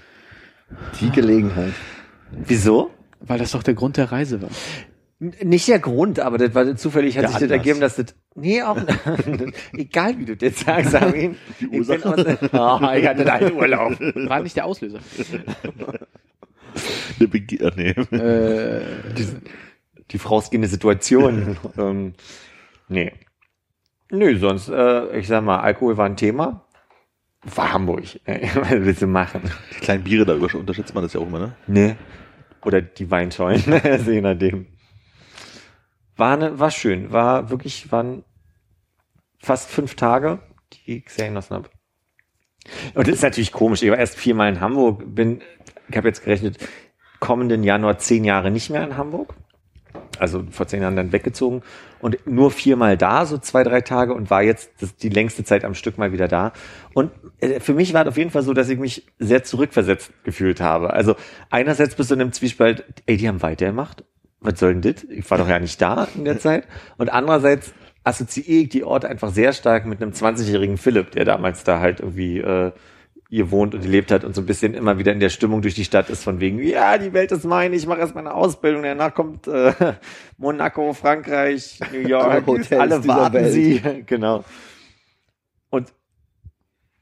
Die 1.00 1.11
Gelegenheit. 1.11 1.73
Wieso? 2.32 2.90
Weil 3.20 3.38
das 3.38 3.52
doch 3.52 3.62
der 3.62 3.75
Grund 3.75 3.96
der 3.96 4.11
Reise 4.12 4.42
war. 4.42 4.50
Nicht 5.18 5.66
der 5.68 5.78
Grund, 5.78 6.20
aber 6.20 6.37
das 6.37 6.54
war 6.54 6.76
zufällig, 6.76 7.16
hat 7.16 7.23
Der 7.23 7.28
sich 7.30 7.38
das 7.38 7.42
Anlass. 7.44 7.58
ergeben, 7.58 7.80
dass 7.80 7.96
das, 7.96 8.14
nee, 8.35 8.62
auch, 8.62 8.76
egal 9.73 10.18
wie 10.18 10.26
du 10.26 10.37
das 10.37 10.61
sagst, 10.61 10.94
Armin. 10.94 11.37
Die 11.58 11.68
Ursache? 11.68 11.96
Ich, 11.96 12.38
bin 12.50 12.61
aus, 12.61 12.82
oh, 12.82 12.90
ich 12.94 13.06
hatte 13.06 13.32
einen 13.32 13.52
Urlaub. 13.54 13.99
War 13.99 14.40
nicht 14.40 14.56
der 14.56 14.66
Auslöser. 14.66 14.99
Eine 17.18 17.28
Bege 17.28 17.66
Ach, 17.73 17.76
nee. 17.76 17.90
äh, 18.16 18.82
Die 20.11 20.18
vorausgehende 20.18 20.68
Situation. 20.68 21.56
ähm, 21.78 22.12
nee. 22.88 23.12
Nö, 24.11 24.37
sonst, 24.38 24.68
äh, 24.68 25.18
ich 25.18 25.26
sag 25.26 25.42
mal, 25.42 25.61
Alkohol 25.61 25.96
war 25.96 26.04
ein 26.04 26.16
Thema. 26.18 26.65
War 27.55 27.73
Hamburg. 27.73 28.05
Was 28.26 28.71
willst 28.71 29.03
du 29.03 29.07
machen? 29.07 29.43
Die 29.75 29.81
kleinen 29.81 30.05
Biere 30.05 30.25
da 30.25 30.35
unterschätzt 30.35 30.95
man 30.95 31.05
das 31.05 31.12
ja 31.12 31.21
auch 31.21 31.26
immer, 31.26 31.38
ne? 31.38 31.57
Nee. 31.67 31.97
Oder 32.65 32.83
die 32.83 33.11
Weinscheunen, 33.11 33.62
also 33.85 34.11
je 34.11 34.21
nachdem. 34.21 34.67
War, 36.17 36.37
ne, 36.37 36.59
war 36.59 36.71
schön, 36.71 37.12
war 37.12 37.50
wirklich, 37.50 37.93
waren 37.93 38.25
fast 39.38 39.71
fünf 39.71 39.95
Tage, 39.95 40.41
die 40.73 40.99
ich 40.99 41.11
sehr 41.11 41.29
genossen 41.29 41.55
habe. 41.55 41.71
Und 42.95 43.07
das 43.07 43.17
ist 43.17 43.23
natürlich 43.23 43.53
komisch, 43.53 43.83
ich 43.83 43.91
war 43.91 43.99
erst 43.99 44.17
viermal 44.17 44.49
in 44.49 44.61
Hamburg, 44.61 45.03
bin, 45.15 45.43
ich 45.88 45.97
habe 45.97 46.09
jetzt 46.09 46.25
gerechnet, 46.25 46.59
kommenden 47.21 47.62
Januar 47.62 47.99
zehn 47.99 48.25
Jahre 48.25 48.50
nicht 48.50 48.71
mehr 48.71 48.83
in 48.83 48.97
Hamburg. 48.97 49.35
Also 50.20 50.44
vor 50.50 50.66
zehn 50.66 50.82
Jahren 50.82 50.96
dann 50.96 51.12
weggezogen 51.12 51.62
und 52.00 52.26
nur 52.26 52.50
viermal 52.50 52.96
da, 52.96 53.26
so 53.26 53.38
zwei, 53.38 53.62
drei 53.62 53.80
Tage 53.80 54.14
und 54.14 54.30
war 54.30 54.42
jetzt 54.42 54.70
die 55.02 55.08
längste 55.08 55.44
Zeit 55.44 55.64
am 55.64 55.75
Stück 55.75 55.99
mal 55.99 56.12
wieder 56.12 56.28
da. 56.28 56.52
Und 56.94 57.11
äh, 57.40 57.61
für 57.61 57.75
mich 57.75 57.94
war 57.94 58.02
es 58.02 58.08
auf 58.08 58.16
jeden 58.16 58.30
Fall 58.30 58.42
so, 58.42 58.52
dass 58.52 58.68
ich 58.68 58.78
mich 58.78 59.06
sehr 59.18 59.44
zurückversetzt 59.44 60.12
gefühlt 60.25 60.61
habe. 60.61 60.92
Also 60.92 61.16
einerseits 61.50 61.94
bist 61.94 62.11
du 62.11 62.14
in 62.14 62.20
einem 62.20 62.32
Zwiespalt, 62.32 62.85
ey, 63.06 63.16
die 63.16 63.28
haben 63.28 63.42
weitergemacht. 63.42 64.04
Was 64.40 64.61
soll 64.61 64.75
denn 64.75 64.82
das? 64.82 65.04
Ich 65.04 65.28
war 65.30 65.38
doch 65.38 65.49
ja 65.49 65.58
nicht 65.58 65.80
da 65.80 66.06
in 66.14 66.25
der 66.25 66.38
Zeit. 66.38 66.66
Und 66.99 67.12
andererseits 67.12 67.73
assoziiere 68.04 68.62
ich 68.62 68.68
die 68.68 68.85
Orte 68.85 69.08
einfach 69.08 69.32
sehr 69.32 69.52
stark 69.52 69.87
mit 69.87 70.00
einem 70.00 70.12
20-jährigen 70.12 70.78
Philipp, 70.78 71.11
der 71.12 71.25
damals 71.25 71.64
da 71.64 71.80
halt 71.80 72.00
irgendwie 72.00 72.38
äh, 72.38 72.70
ihr 73.28 73.50
wohnt 73.50 73.75
und 73.75 73.80
gelebt 73.80 74.11
hat 74.11 74.25
und 74.25 74.35
so 74.35 74.40
ein 74.40 74.47
bisschen 74.47 74.75
immer 74.75 74.99
wieder 74.99 75.12
in 75.12 75.21
der 75.21 75.30
Stimmung 75.30 75.62
durch 75.62 75.75
die 75.75 75.85
Stadt 75.85 76.11
ist 76.11 76.23
von 76.23 76.40
wegen, 76.40 76.62
ja, 76.62 76.97
die 76.99 77.12
Welt 77.12 77.33
ist 77.33 77.45
meine, 77.45 77.75
ich 77.75 77.87
mache 77.87 77.99
erst 78.00 78.14
meine 78.14 78.35
Ausbildung, 78.35 78.83
danach 78.83 79.14
kommt 79.14 79.49
äh, 79.49 79.73
Monaco, 80.38 80.92
Frankreich, 80.92 81.80
New 81.92 82.00
York, 82.09 82.47
Alle 82.73 83.06
warten 83.06 83.35
Welt. 83.35 83.52
sie, 83.52 83.83
genau. 84.06 84.45
Und 85.71 85.92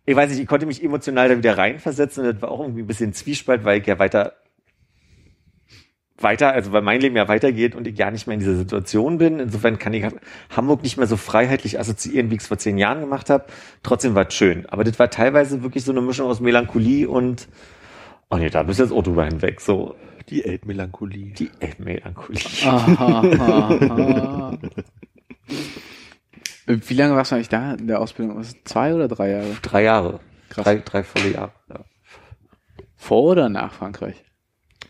ich 0.06 0.16
weiß 0.16 0.30
nicht, 0.30 0.40
ich 0.40 0.46
konnte 0.46 0.66
mich 0.66 0.82
emotional 0.82 1.28
da 1.28 1.36
wieder 1.36 1.58
reinversetzen 1.58 2.24
und 2.26 2.34
das 2.34 2.42
war 2.42 2.50
auch 2.50 2.60
irgendwie 2.60 2.82
ein 2.82 2.86
bisschen 2.86 3.12
Zwiespalt, 3.12 3.64
weil 3.64 3.80
ich 3.80 3.86
ja 3.86 3.98
weiter 3.98 4.32
weiter, 6.18 6.52
also 6.52 6.72
weil 6.72 6.82
mein 6.82 7.00
Leben 7.00 7.16
ja 7.16 7.26
weitergeht 7.28 7.74
und 7.74 7.86
ich 7.86 7.98
ja 7.98 8.10
nicht 8.10 8.26
mehr 8.26 8.34
in 8.34 8.40
dieser 8.40 8.54
Situation 8.56 9.18
bin. 9.18 9.40
Insofern 9.40 9.78
kann 9.78 9.92
ich 9.94 10.04
Hamburg 10.54 10.82
nicht 10.82 10.96
mehr 10.96 11.06
so 11.06 11.16
freiheitlich 11.16 11.78
assoziieren, 11.80 12.30
wie 12.30 12.36
ich 12.36 12.40
es 12.42 12.46
vor 12.46 12.58
zehn 12.58 12.78
Jahren 12.78 13.00
gemacht 13.00 13.30
habe. 13.30 13.46
Trotzdem 13.82 14.14
war 14.14 14.28
es 14.28 14.34
schön. 14.34 14.66
Aber 14.66 14.84
das 14.84 14.98
war 14.98 15.10
teilweise 15.10 15.62
wirklich 15.62 15.84
so 15.84 15.92
eine 15.92 16.00
Mischung 16.00 16.28
aus 16.28 16.40
Melancholie 16.40 17.08
und 17.08 17.48
oh 18.30 18.36
nee, 18.36 18.48
da 18.50 18.62
bist 18.62 18.78
du 18.78 18.84
jetzt 18.84 18.92
auch 18.92 19.02
drüber 19.02 19.24
hinweg. 19.24 19.60
So 19.60 19.96
Die 20.30 20.44
Elbmelancholie. 20.44 21.32
die 21.32 21.50
Melancholie. 21.78 22.40
Aha, 22.64 23.22
aha. 23.90 24.58
Wie 26.66 26.94
lange 26.94 27.14
warst 27.14 27.30
du 27.32 27.34
eigentlich 27.36 27.48
da 27.50 27.74
in 27.74 27.88
der 27.88 28.00
Ausbildung? 28.00 28.38
Was, 28.38 28.54
zwei 28.64 28.94
oder 28.94 29.08
drei 29.08 29.30
Jahre? 29.32 29.56
Drei 29.62 29.82
Jahre. 29.82 30.20
Krass. 30.48 30.64
Drei, 30.64 30.76
drei 30.76 31.02
volle 31.02 31.32
Jahre. 31.32 31.52
Ja. 31.68 31.80
Vor 32.96 33.22
oder 33.24 33.48
nach 33.50 33.72
Frankreich? 33.72 34.24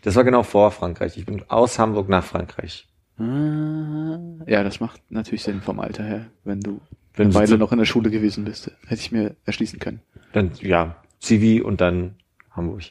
Das 0.01 0.15
war 0.15 0.23
genau 0.23 0.43
vor 0.43 0.71
Frankreich. 0.71 1.17
Ich 1.17 1.25
bin 1.25 1.43
aus 1.49 1.79
Hamburg 1.79 2.09
nach 2.09 2.23
Frankreich. 2.23 2.87
Ah, 3.17 4.19
Ja, 4.45 4.63
das 4.63 4.79
macht 4.79 5.01
natürlich 5.09 5.43
Sinn 5.43 5.61
vom 5.61 5.79
Alter 5.79 6.03
her, 6.03 6.25
wenn 6.43 6.59
du 6.59 6.81
Wenn 7.13 7.29
du 7.29 7.35
Weile 7.35 7.47
zu- 7.47 7.57
noch 7.57 7.71
in 7.71 7.79
der 7.79 7.85
Schule 7.85 8.09
gewesen 8.11 8.45
bist. 8.45 8.71
Hätte 8.87 9.01
ich 9.01 9.11
mir 9.11 9.35
erschließen 9.45 9.79
können. 9.79 10.01
Dann, 10.33 10.51
ja, 10.61 10.97
Zivi 11.19 11.61
und 11.61 11.81
dann 11.81 12.15
Hamburg. 12.51 12.83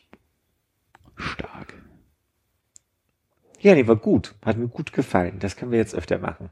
Stark. 1.16 1.75
Ja, 3.61 3.75
nee, 3.75 3.87
war 3.87 3.96
gut. 3.96 4.34
Hat 4.44 4.56
mir 4.58 4.68
gut 4.68 4.92
gefallen. 4.92 5.38
Das 5.38 5.56
können 5.56 5.70
wir 5.70 5.78
jetzt 5.78 5.94
öfter 5.94 6.18
machen. 6.18 6.50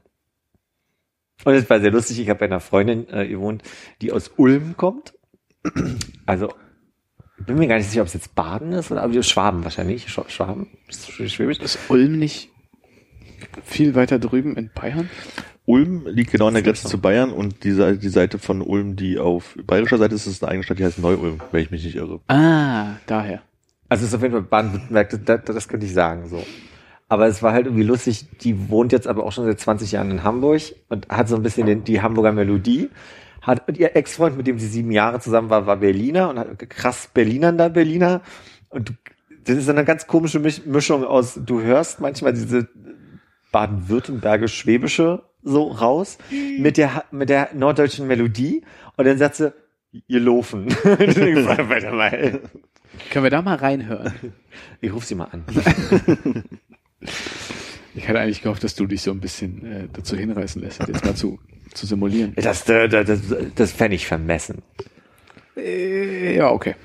Und 1.45 1.53
es 1.53 1.69
war 1.69 1.79
sehr 1.81 1.91
lustig. 1.91 2.19
Ich 2.19 2.29
habe 2.29 2.39
bei 2.39 2.45
einer 2.45 2.59
Freundin 2.59 3.07
äh, 3.09 3.27
gewohnt, 3.27 3.63
die 4.01 4.11
aus 4.11 4.31
Ulm 4.37 4.77
kommt. 4.77 5.13
Also, 6.25 6.53
bin 7.45 7.57
mir 7.57 7.67
gar 7.67 7.77
nicht 7.77 7.89
sicher, 7.89 8.01
ob 8.01 8.07
es 8.07 8.13
jetzt 8.13 8.35
Baden 8.35 8.71
ist 8.73 8.91
oder 8.91 9.03
aber 9.03 9.23
Schwaben 9.23 9.63
wahrscheinlich. 9.63 10.07
Schwa- 10.07 10.29
Schwaben? 10.29 10.67
Schwäbisch? 10.89 11.59
Ist 11.59 11.79
Ulm 11.89 12.17
nicht 12.19 12.49
viel 13.63 13.95
weiter 13.95 14.19
drüben 14.19 14.55
in 14.55 14.69
Bayern? 14.73 15.09
Ulm 15.65 16.05
liegt 16.07 16.31
genau 16.31 16.47
an 16.47 16.55
der 16.55 16.63
Grenze 16.63 16.87
zu 16.87 16.97
Bayern 16.99 17.31
und 17.31 17.63
die, 17.63 17.71
Seite- 17.71 17.97
die 17.97 18.09
Seite 18.09 18.37
von 18.37 18.61
Ulm, 18.61 18.95
die 18.97 19.17
auf 19.17 19.57
bayerischer 19.65 19.97
Seite 19.97 20.15
ist, 20.15 20.27
ist 20.27 20.43
eine 20.43 20.51
eigene 20.51 20.63
Stadt, 20.63 20.79
die 20.79 20.85
heißt 20.85 20.99
Neu-Ulm, 20.99 21.39
wenn 21.51 21.61
ich 21.63 21.71
mich 21.71 21.83
nicht 21.85 21.95
irre. 21.95 22.19
Ah, 22.27 22.97
daher. 23.05 23.41
Also 23.87 24.03
es 24.03 24.09
ist 24.09 24.15
auf 24.15 24.21
jeden 24.21 24.33
Fall 24.33 24.41
Baden-Württemberg, 24.43 25.09
das, 25.09 25.19
das, 25.23 25.41
das 25.45 25.67
könnte 25.67 25.85
ich 25.85 25.93
sagen 25.93 26.27
so. 26.27 26.43
Aber 27.07 27.27
es 27.27 27.41
war 27.43 27.53
halt 27.53 27.67
irgendwie 27.67 27.83
lustig, 27.83 28.25
die 28.41 28.69
wohnt 28.69 28.91
jetzt 28.91 29.07
aber 29.07 29.23
auch 29.23 29.31
schon 29.31 29.45
seit 29.45 29.59
20 29.59 29.91
Jahren 29.91 30.09
in 30.11 30.23
Hamburg 30.23 30.61
und 30.89 31.07
hat 31.09 31.27
so 31.29 31.35
ein 31.35 31.43
bisschen 31.43 31.67
den, 31.67 31.83
die 31.83 32.01
Hamburger 32.01 32.31
Melodie. 32.31 32.89
Hat, 33.43 33.67
und 33.67 33.77
ihr 33.77 33.95
Ex-Freund, 33.95 34.35
mit 34.37 34.47
dem 34.47 34.57
sie 34.57 34.67
sieben 34.67 34.91
Jahre 34.91 35.19
zusammen 35.19 35.49
war, 35.51 35.67
war 35.67 35.77
Berliner 35.77 36.29
und 36.29 36.39
hat 36.39 36.69
krass 36.69 37.09
Berlinernder 37.13 37.69
Berliner. 37.69 38.21
Und 38.69 38.89
du, 38.89 38.93
das 39.45 39.57
ist 39.57 39.69
eine 39.69 39.85
ganz 39.85 40.07
komische 40.07 40.39
Misch- 40.39 40.65
Mischung 40.65 41.03
aus, 41.03 41.39
du 41.45 41.61
hörst 41.61 41.99
manchmal 41.99 42.33
diese 42.33 42.67
baden-württembergisch-schwäbische 43.51 45.23
so 45.43 45.67
raus 45.67 46.17
mit 46.57 46.77
der, 46.77 47.03
mit 47.11 47.29
der 47.29 47.49
norddeutschen 47.53 48.07
Melodie 48.07 48.63
und 48.95 49.05
dann 49.05 49.17
sagt 49.17 49.35
sie, 49.35 49.53
ihr 50.07 50.21
mal. 51.91 52.39
Können 53.11 53.23
wir 53.25 53.29
da 53.29 53.41
mal 53.41 53.55
reinhören? 53.57 54.13
Ich 54.79 54.93
ruf 54.93 55.03
sie 55.05 55.15
mal 55.15 55.25
an. 55.31 55.43
Ich 57.95 58.07
hatte 58.07 58.19
eigentlich 58.19 58.41
gehofft, 58.41 58.63
dass 58.63 58.75
du 58.75 58.87
dich 58.87 59.01
so 59.01 59.11
ein 59.11 59.19
bisschen 59.19 59.65
äh, 59.65 59.87
dazu 59.91 60.17
hinreißen 60.17 60.61
lässt, 60.61 60.79
das 60.79 60.87
jetzt 60.87 61.05
mal 61.05 61.15
zu, 61.15 61.39
zu 61.73 61.85
simulieren. 61.85 62.33
Das, 62.41 62.65
das, 62.65 62.89
das, 62.89 63.21
das 63.55 63.71
fände 63.71 63.95
ich 63.95 64.07
vermessen. 64.07 64.61
Äh, 65.55 66.35
ja, 66.35 66.49
okay. 66.49 66.75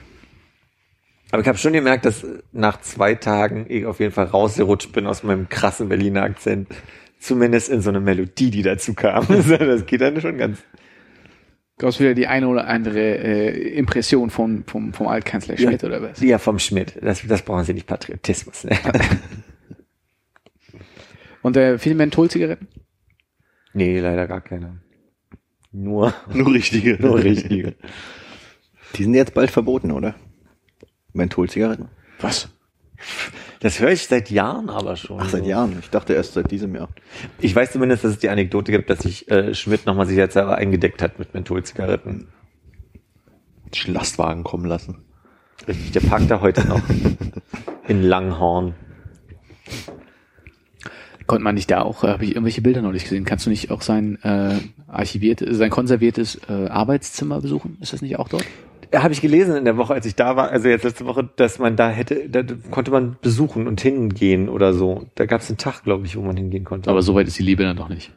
Aber 1.31 1.43
ich 1.43 1.49
habe 1.49 1.59
schon 1.59 1.73
gemerkt, 1.73 2.07
dass 2.07 2.27
nach 2.53 2.81
zwei 2.81 3.15
Tagen 3.15 3.67
ich 3.69 3.85
auf 3.87 4.01
jeden 4.01 4.13
Fall 4.13 4.27
rausgerutscht 4.27 4.93
bin 4.93 5.07
aus 5.07 5.23
meinem 5.23 5.49
krassen 5.49 5.89
Berliner 5.89 6.23
Akzent. 6.23 6.69
Zumindest 7.19 7.69
in 7.69 7.81
so 7.81 7.91
eine 7.91 8.01
Melodie, 8.01 8.51
die 8.51 8.63
dazu 8.63 8.95
kam. 8.95 9.27
Das 9.59 9.87
geht 9.87 10.01
dann 10.01 10.21
schon 10.21 10.39
ganz. 10.39 10.59
Du 11.79 11.87
hast 11.87 12.01
wieder 12.01 12.15
die 12.15 12.27
eine 12.27 12.49
oder 12.49 12.67
andere 12.67 12.99
äh, 12.99 13.77
Impression 13.77 14.31
von, 14.31 14.65
vom, 14.67 14.93
vom 14.93 15.07
Altkanzler 15.07 15.57
Schmidt 15.57 15.85
oder 15.85 16.03
was? 16.03 16.21
Ja, 16.21 16.39
vom 16.39 16.59
Schmidt. 16.59 16.95
Das, 17.01 17.23
das 17.27 17.43
brauchen 17.43 17.65
sie 17.65 17.75
nicht 17.75 17.87
Patriotismus. 17.87 18.65
Ne? 18.65 18.77
Und 21.43 21.57
äh, 21.57 21.79
viele 21.79 21.95
Mentholzigaretten? 21.95 22.69
nee, 23.75 24.01
leider 24.01 24.27
gar 24.27 24.41
keine. 24.41 24.81
Nur, 25.71 26.15
Nur 26.33 26.53
richtige. 26.53 26.99
nur 27.01 27.23
richtige. 27.23 27.75
Die 28.97 29.03
sind 29.05 29.15
jetzt 29.15 29.35
bald 29.35 29.51
verboten, 29.51 29.93
oder? 29.93 30.15
Mentholzigaretten. 31.13 31.89
Was? 32.21 32.49
Das 33.61 33.81
höre 33.81 33.91
ich 33.91 34.07
seit 34.07 34.31
Jahren 34.31 34.71
aber 34.71 34.97
schon. 34.97 35.21
Ach, 35.21 35.29
seit 35.29 35.43
so. 35.45 35.49
Jahren. 35.49 35.77
Ich 35.81 35.91
dachte 35.91 36.15
erst 36.15 36.35
seit 36.35 36.51
diesem 36.51 36.75
Jahr. 36.75 36.89
Ich 37.41 37.55
weiß 37.55 37.73
zumindest, 37.73 38.05
dass 38.05 38.13
es 38.13 38.19
die 38.19 38.29
Anekdote 38.29 38.73
gibt, 38.73 38.89
dass 38.91 39.01
sich 39.01 39.31
äh, 39.31 39.55
Schmidt 39.55 39.87
nochmal 39.87 40.07
sicherheitshalber 40.07 40.57
eingedeckt 40.57 41.03
hat 41.03 41.19
mit 41.19 41.35
Mentholzigaretten. 41.35 42.29
Lastwagen 43.87 44.45
kommen 44.45 44.65
lassen. 44.65 45.05
Richtig, 45.67 45.93
der 45.93 46.01
parkt 46.01 46.31
da 46.31 46.41
heute 46.41 46.67
noch. 46.67 46.83
In 47.89 48.03
Langhorn. 48.03 48.75
Konnte 51.29 51.45
man 51.45 51.55
nicht 51.55 51.71
da 51.71 51.83
auch, 51.83 52.03
äh, 52.03 52.09
habe 52.09 52.25
ich 52.25 52.31
irgendwelche 52.33 52.63
Bilder 52.63 52.83
noch 52.83 52.91
nicht 52.91 53.05
gesehen, 53.05 53.25
kannst 53.25 53.47
du 53.47 53.51
nicht 53.51 53.71
auch 53.71 53.83
sein 53.83 54.19
äh, 54.25 54.57
archiviertes, 54.89 55.57
sein 55.59 55.71
konserviertes 55.71 56.41
äh, 56.49 56.67
Arbeitszimmer 56.69 57.41
besuchen? 57.41 57.77
Ist 57.81 57.93
das 57.93 58.03
nicht 58.03 58.19
auch 58.19 58.29
dort? 58.29 58.45
Habe 58.95 59.13
ich 59.13 59.21
gelesen 59.21 59.55
in 59.55 59.65
der 59.67 59.77
Woche, 59.77 59.93
als 59.95 60.07
ich 60.07 60.15
da 60.17 60.35
war, 60.37 60.49
also 60.51 60.69
jetzt 60.69 60.83
letzte 60.85 61.05
Woche, 61.05 61.29
dass 61.37 61.59
man 61.59 61.77
da 61.77 61.91
hätte, 61.91 62.29
da 62.31 62.43
konnte 62.71 62.91
man 62.91 63.17
besuchen 63.21 63.67
und 63.69 63.81
hingehen 63.83 64.49
oder 64.49 64.73
so. 64.73 65.07
Da 65.15 65.27
gab 65.27 65.43
es 65.43 65.51
einen 65.51 65.59
Tag, 65.59 65.85
glaube 65.85 66.07
ich, 66.07 66.17
wo 66.17 66.23
man 66.23 66.37
hingehen 66.37 66.65
konnte. 66.65 66.91
Aber 66.91 67.03
so 67.03 67.15
weit 67.15 67.29
ist 67.29 67.39
die 67.39 67.43
Liebe 67.43 67.63
dann 67.63 67.77
doch 67.77 67.91
nicht. 67.91 68.11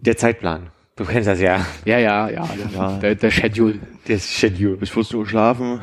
der 0.00 0.16
Zeitplan. 0.16 0.68
Du 0.94 1.04
kennst 1.04 1.28
das 1.28 1.40
ja. 1.40 1.66
Ja, 1.84 1.98
ja, 1.98 2.28
ja. 2.30 2.48
Ja. 2.72 2.98
Der, 2.98 3.16
der 3.16 3.30
Schedule. 3.32 3.80
Der 4.06 4.18
Schedule. 4.18 4.76
Bis 4.76 4.90
14 4.90 5.18
Uhr 5.18 5.26
schlafen, 5.26 5.80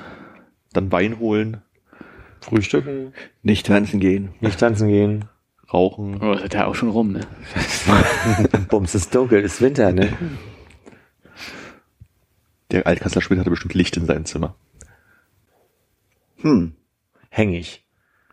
dann 0.71 0.89
Wein 0.91 1.19
holen, 1.19 1.57
Frühstücken, 2.39 3.11
Nicht 3.43 3.65
tanzen 3.67 3.99
gehen. 3.99 4.29
nicht 4.39 4.59
tanzen 4.59 4.87
gehen. 4.87 5.25
Rauchen. 5.73 6.21
Oh, 6.21 6.33
das 6.33 6.43
ist 6.43 6.53
ja 6.53 6.65
auch 6.67 6.75
schon 6.75 6.89
rum, 6.89 7.11
ne? 7.13 7.21
Bums, 8.69 8.95
ist 8.95 9.13
dunkel, 9.13 9.41
ist 9.41 9.61
Winter, 9.61 9.91
ne? 9.91 10.13
Der 12.71 12.87
Altkanzler 12.87 13.21
Schmidt 13.21 13.39
hatte 13.39 13.49
bestimmt 13.49 13.73
Licht 13.73 13.95
in 13.97 14.05
seinem 14.05 14.25
Zimmer. 14.25 14.55
Hm. 16.37 16.73
Hängig. 17.29 17.85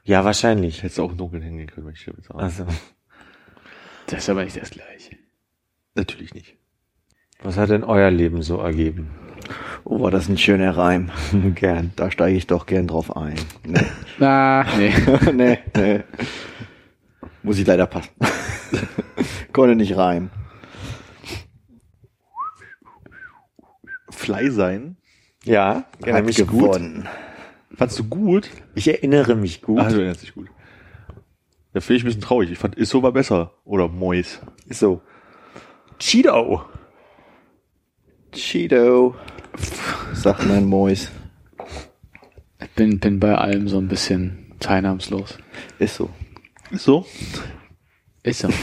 Ja, 0.05 0.25
wahrscheinlich. 0.25 0.83
Hättest 0.83 0.99
du 0.99 1.05
auch 1.05 1.11
im 1.13 1.17
Dunkeln 1.19 1.43
hängen 1.43 1.67
können, 1.67 1.87
wenn 1.87 1.95
ich 1.95 2.05
damit 2.05 2.25
sagen. 2.25 2.41
Also, 2.41 2.67
Das 4.07 4.21
ist 4.21 4.29
aber 4.31 4.45
nicht 4.45 4.61
das 4.61 4.71
Gleiche. 4.71 5.17
Natürlich 5.95 6.35
nicht. 6.35 6.57
was 7.43 7.57
hat 7.57 7.71
denn 7.71 7.85
euer 7.85 8.11
Leben 8.11 8.43
so 8.43 8.59
ergeben? 8.59 9.11
Oh, 9.85 10.01
war 10.01 10.11
das 10.11 10.29
ein 10.29 10.39
schöner 10.39 10.77
Reim. 10.77 11.11
Gern. 11.55 11.93
Da 11.97 12.11
steige 12.11 12.37
ich 12.37 12.47
doch 12.47 12.67
gern 12.67 12.87
drauf 12.87 13.17
ein. 13.17 13.35
Nee, 13.67 13.81
Na, 14.19 14.65
nee. 14.79 14.93
nee, 15.33 15.59
nee. 15.77 16.01
Muss 17.43 17.59
ich 17.59 17.67
leider 17.67 17.87
passen. 17.87 18.11
Konnte 19.53 19.75
nicht 19.77 19.97
reimen. 19.97 20.31
Fly 24.11 24.51
sein. 24.51 24.97
Ja, 25.45 25.85
erinnere 26.01 26.19
Hat 26.19 26.25
mich 26.27 26.37
gut. 26.39 26.49
gewonnen. 26.49 27.09
Fandst 27.75 27.99
du 27.99 28.05
gut? 28.05 28.51
Ich 28.75 28.87
erinnere 28.87 29.35
mich 29.35 29.63
gut. 29.63 29.81
Ah, 29.81 29.89
du 29.89 29.97
erinnerst 29.97 30.23
dich 30.23 30.35
gut. 30.35 30.49
Da 31.73 31.81
finde 31.81 31.97
ich 31.97 32.03
ein 32.03 32.07
bisschen 32.07 32.21
traurig. 32.21 32.51
Ich 32.53 32.59
fand 32.59 32.77
Isso 32.77 33.03
war 33.03 33.13
besser. 33.13 33.55
Oder 33.65 33.89
Mois. 33.89 34.41
Ist 34.69 34.81
so. 34.81 35.01
Cheeto. 35.99 36.63
Cheeto. 38.33 39.17
Sagt 40.13 40.47
mein 40.47 40.67
Mois. 40.67 41.09
Ich 42.63 42.71
bin, 42.71 43.01
bin 43.01 43.19
bei 43.19 43.35
allem 43.35 43.69
so 43.69 43.79
ein 43.79 43.89
bisschen 43.89 44.55
teilnahmslos. 44.61 45.39
Ist 45.79 45.97
so. 45.97 46.11
So? 46.73 47.07
Ist 48.23 48.41
so. 48.41 48.49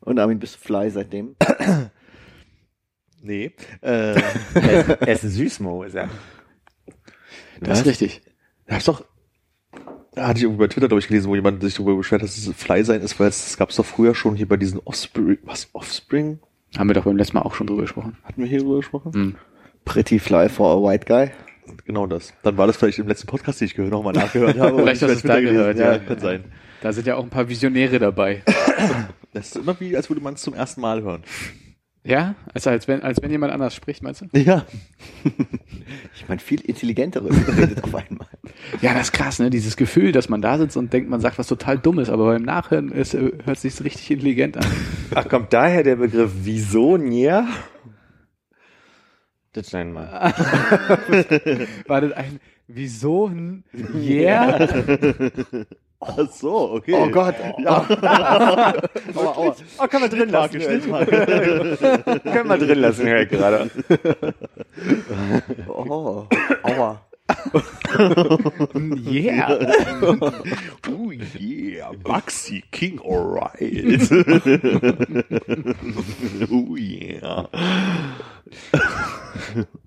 Und 0.00 0.18
Armin, 0.18 0.38
bist 0.38 0.56
du 0.56 0.58
fly 0.60 0.90
seitdem? 0.90 1.36
Nee. 3.26 3.52
Äh, 3.80 4.20
Er 4.54 4.80
ist, 4.80 4.88
er 5.00 5.08
ist 5.08 5.22
Süßmo, 5.22 5.84
ist 5.84 5.94
er. 5.94 6.10
Das 7.58 7.80
ist 7.80 7.86
richtig. 7.86 8.20
da 8.66 8.76
ist 8.76 8.86
doch, 8.86 9.02
da 10.14 10.26
hatte 10.26 10.36
ich 10.36 10.42
irgendwie 10.44 10.60
bei 10.60 10.68
Twitter, 10.68 10.88
glaube 10.88 11.00
ich, 11.00 11.08
gelesen, 11.08 11.30
wo 11.30 11.34
jemand 11.34 11.62
sich 11.62 11.72
darüber 11.72 11.96
beschwert, 11.96 12.22
dass 12.22 12.36
es 12.36 12.54
Fly 12.54 12.84
sein 12.84 13.00
ist, 13.00 13.18
weil 13.18 13.28
es 13.28 13.42
das 13.42 13.56
gab 13.56 13.70
es 13.70 13.76
doch 13.76 13.86
früher 13.86 14.14
schon 14.14 14.36
hier 14.36 14.46
bei 14.46 14.58
diesen 14.58 14.78
Offspring, 14.84 15.38
was, 15.42 15.70
Offspring? 15.72 16.38
Haben 16.76 16.90
wir 16.90 16.94
doch 16.94 17.04
beim 17.04 17.16
letzten 17.16 17.38
Mal 17.38 17.44
auch 17.44 17.54
schon 17.54 17.66
drüber 17.66 17.80
gesprochen. 17.82 18.18
Hatten 18.24 18.42
wir 18.42 18.46
hier 18.48 18.58
drüber 18.58 18.76
gesprochen? 18.76 19.12
Hm. 19.14 19.36
Pretty 19.86 20.18
fly 20.18 20.50
for 20.50 20.70
a 20.70 20.82
white 20.86 21.06
guy. 21.06 21.30
Genau 21.84 22.06
das. 22.06 22.32
Dann 22.42 22.56
war 22.56 22.66
das 22.66 22.76
vielleicht 22.76 22.98
im 22.98 23.08
letzten 23.08 23.26
Podcast, 23.26 23.60
den 23.60 23.66
ich 23.66 23.74
gehört, 23.74 23.92
nochmal 23.92 24.12
nachgehört 24.12 24.58
habe. 24.58 24.78
Vielleicht 24.78 25.02
hast 25.02 25.10
du 25.10 25.14
es 25.16 25.22
da 25.22 25.40
gehört, 25.40 25.76
gelesen. 25.76 25.92
ja. 25.92 25.98
Kann 25.98 26.18
sein. 26.18 26.44
Da 26.82 26.92
sind 26.92 27.06
ja 27.06 27.16
auch 27.16 27.22
ein 27.24 27.30
paar 27.30 27.48
Visionäre 27.48 27.98
dabei. 27.98 28.42
Das 29.32 29.46
ist 29.46 29.56
immer 29.56 29.74
wie, 29.80 29.96
als 29.96 30.08
würde 30.08 30.22
man 30.22 30.34
es 30.34 30.42
zum 30.42 30.54
ersten 30.54 30.80
Mal 30.80 31.02
hören. 31.02 31.24
Ja? 32.04 32.36
Also 32.52 32.70
als 32.70 32.86
wenn, 32.86 33.02
als 33.02 33.20
wenn 33.20 33.32
jemand 33.32 33.52
anders 33.52 33.74
spricht, 33.74 34.00
meinst 34.02 34.20
du? 34.20 34.26
Ja. 34.38 34.64
Ich 36.16 36.28
meine, 36.28 36.40
viel 36.40 36.60
intelligentere 36.60 37.28
redet 37.28 37.82
auf 37.82 37.94
einmal. 37.94 38.28
Ja, 38.80 38.94
das 38.94 39.08
ist 39.08 39.12
krass, 39.12 39.40
ne? 39.40 39.50
Dieses 39.50 39.76
Gefühl, 39.76 40.12
dass 40.12 40.28
man 40.28 40.40
da 40.40 40.56
sitzt 40.58 40.76
und 40.76 40.92
denkt, 40.92 41.10
man 41.10 41.20
sagt 41.20 41.38
was 41.38 41.48
total 41.48 41.76
Dummes, 41.78 42.08
aber 42.08 42.26
beim 42.26 42.42
Nachhören 42.42 42.92
ist, 42.92 43.14
äh, 43.14 43.32
hört 43.44 43.58
sich 43.58 43.82
richtig 43.82 44.10
intelligent 44.12 44.56
an. 44.56 44.64
Ach, 45.14 45.28
kommt 45.28 45.52
daher 45.52 45.82
der 45.82 45.96
Begriff 45.96 46.30
wieso 46.42 46.96
Nier? 46.96 47.46
Das 49.54 49.70
schneiden 49.70 49.92
wir 49.92 50.00
mal. 50.00 50.34
War 51.86 52.00
das 52.00 52.12
ein 52.12 52.40
Wieso? 52.66 53.30
Yeah? 53.94 54.58
Ach 56.00 56.28
so, 56.30 56.72
okay. 56.72 56.94
Oh 56.94 57.08
Gott. 57.08 57.34
Ja. 57.58 57.86
Aua, 59.14 59.32
aua. 59.36 59.54
Oh, 59.78 59.86
können 59.86 60.02
wir 60.02 60.08
drin 60.08 60.28
lassen. 60.30 60.60
können 60.60 62.48
wir 62.48 62.58
drin 62.58 62.78
lassen, 62.78 63.06
höre 63.06 63.22
ich 63.22 63.28
gerade. 63.28 63.70
Oh. 65.68 66.26
Aua. 66.62 67.00
Yeah. 68.96 69.48
Oh 70.86 71.10
yeah, 71.10 71.92
Maxi 72.04 72.62
King, 72.70 72.98
alright. 73.00 73.56
oh 76.52 76.76
yeah. 76.76 77.46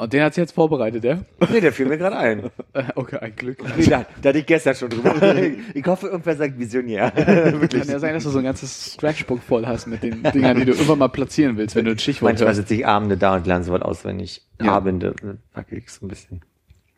Und 0.00 0.14
den 0.14 0.22
hat 0.22 0.32
sie 0.32 0.40
jetzt 0.40 0.52
vorbereitet, 0.52 1.04
ja? 1.04 1.18
Nee, 1.52 1.60
der 1.60 1.72
fiel 1.72 1.84
mir 1.84 1.98
gerade 1.98 2.16
ein. 2.16 2.50
Okay, 2.94 3.18
ein 3.18 3.36
Glück. 3.36 3.62
Nee, 3.76 3.84
da, 3.84 4.06
da 4.22 4.30
hatte 4.30 4.38
ich 4.38 4.46
gestern 4.46 4.74
schon 4.74 4.88
drüber. 4.88 5.14
Ich 5.74 5.84
hoffe, 5.84 6.06
irgendwer 6.06 6.36
sagt 6.36 6.58
Visionär. 6.58 7.12
Wirklich. 7.16 7.82
Kann 7.82 7.90
ja 7.90 7.98
sein, 7.98 8.14
dass 8.14 8.24
du 8.24 8.30
so 8.30 8.38
ein 8.38 8.44
ganzes 8.44 8.92
Scratchbook 8.94 9.42
voll 9.42 9.66
hast 9.66 9.86
mit 9.86 10.02
den 10.02 10.22
Dingern, 10.22 10.58
die 10.58 10.64
du 10.64 10.72
immer 10.72 10.96
mal 10.96 11.08
platzieren 11.08 11.58
willst, 11.58 11.76
wenn 11.76 11.84
du 11.84 11.90
ein 11.90 11.98
Stichwort 11.98 12.32
Manchmal 12.32 12.48
hörst. 12.48 12.60
sitze 12.60 12.74
ich 12.76 12.86
Abende 12.86 13.18
da 13.18 13.36
und 13.36 13.46
lerne 13.46 13.64
sowas 13.64 13.82
auswendig. 13.82 14.42
Ja. 14.58 14.72
Abende, 14.72 15.08
äh, 15.22 15.34
packe 15.52 15.76
ich 15.76 15.90
so 15.90 16.06
ein 16.06 16.08
bisschen. 16.08 16.40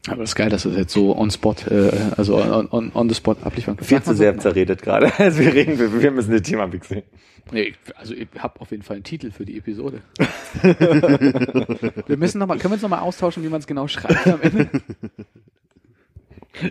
Aber 0.06 0.18
das 0.18 0.30
ist 0.30 0.36
geil, 0.36 0.48
dass 0.50 0.62
du 0.62 0.68
das 0.68 0.78
jetzt 0.78 0.92
so 0.92 1.16
on 1.16 1.30
spot, 1.30 1.56
äh, 1.70 1.90
also 2.16 2.36
on, 2.36 2.68
on, 2.70 2.92
on 2.94 3.08
the 3.08 3.14
spot 3.16 3.36
abliefern 3.42 3.76
kannst. 3.76 3.88
Viel 3.88 4.02
zu 4.02 4.14
sehr 4.14 4.38
zerredet 4.38 4.82
gerade. 4.82 5.12
Also 5.18 5.40
wir 5.40 5.52
reden, 5.52 5.78
wir, 5.78 6.02
wir 6.02 6.10
müssen 6.12 6.30
das 6.32 6.42
Thema 6.42 6.72
wechseln. 6.72 7.02
Nee, 7.50 7.74
also 7.96 8.14
ich 8.14 8.28
habe 8.38 8.60
auf 8.60 8.70
jeden 8.70 8.82
Fall 8.82 8.96
einen 8.96 9.04
Titel 9.04 9.30
für 9.30 9.44
die 9.44 9.58
Episode. 9.58 10.02
wir 10.62 12.16
müssen 12.16 12.38
noch 12.38 12.46
mal, 12.46 12.58
können 12.58 12.70
wir 12.70 12.74
uns 12.74 12.82
nochmal 12.82 13.00
austauschen, 13.00 13.42
wie 13.42 13.48
man 13.48 13.60
es 13.60 13.66
genau 13.66 13.88
schreibt 13.88 14.26
am 14.26 14.40
Ende? 14.40 14.70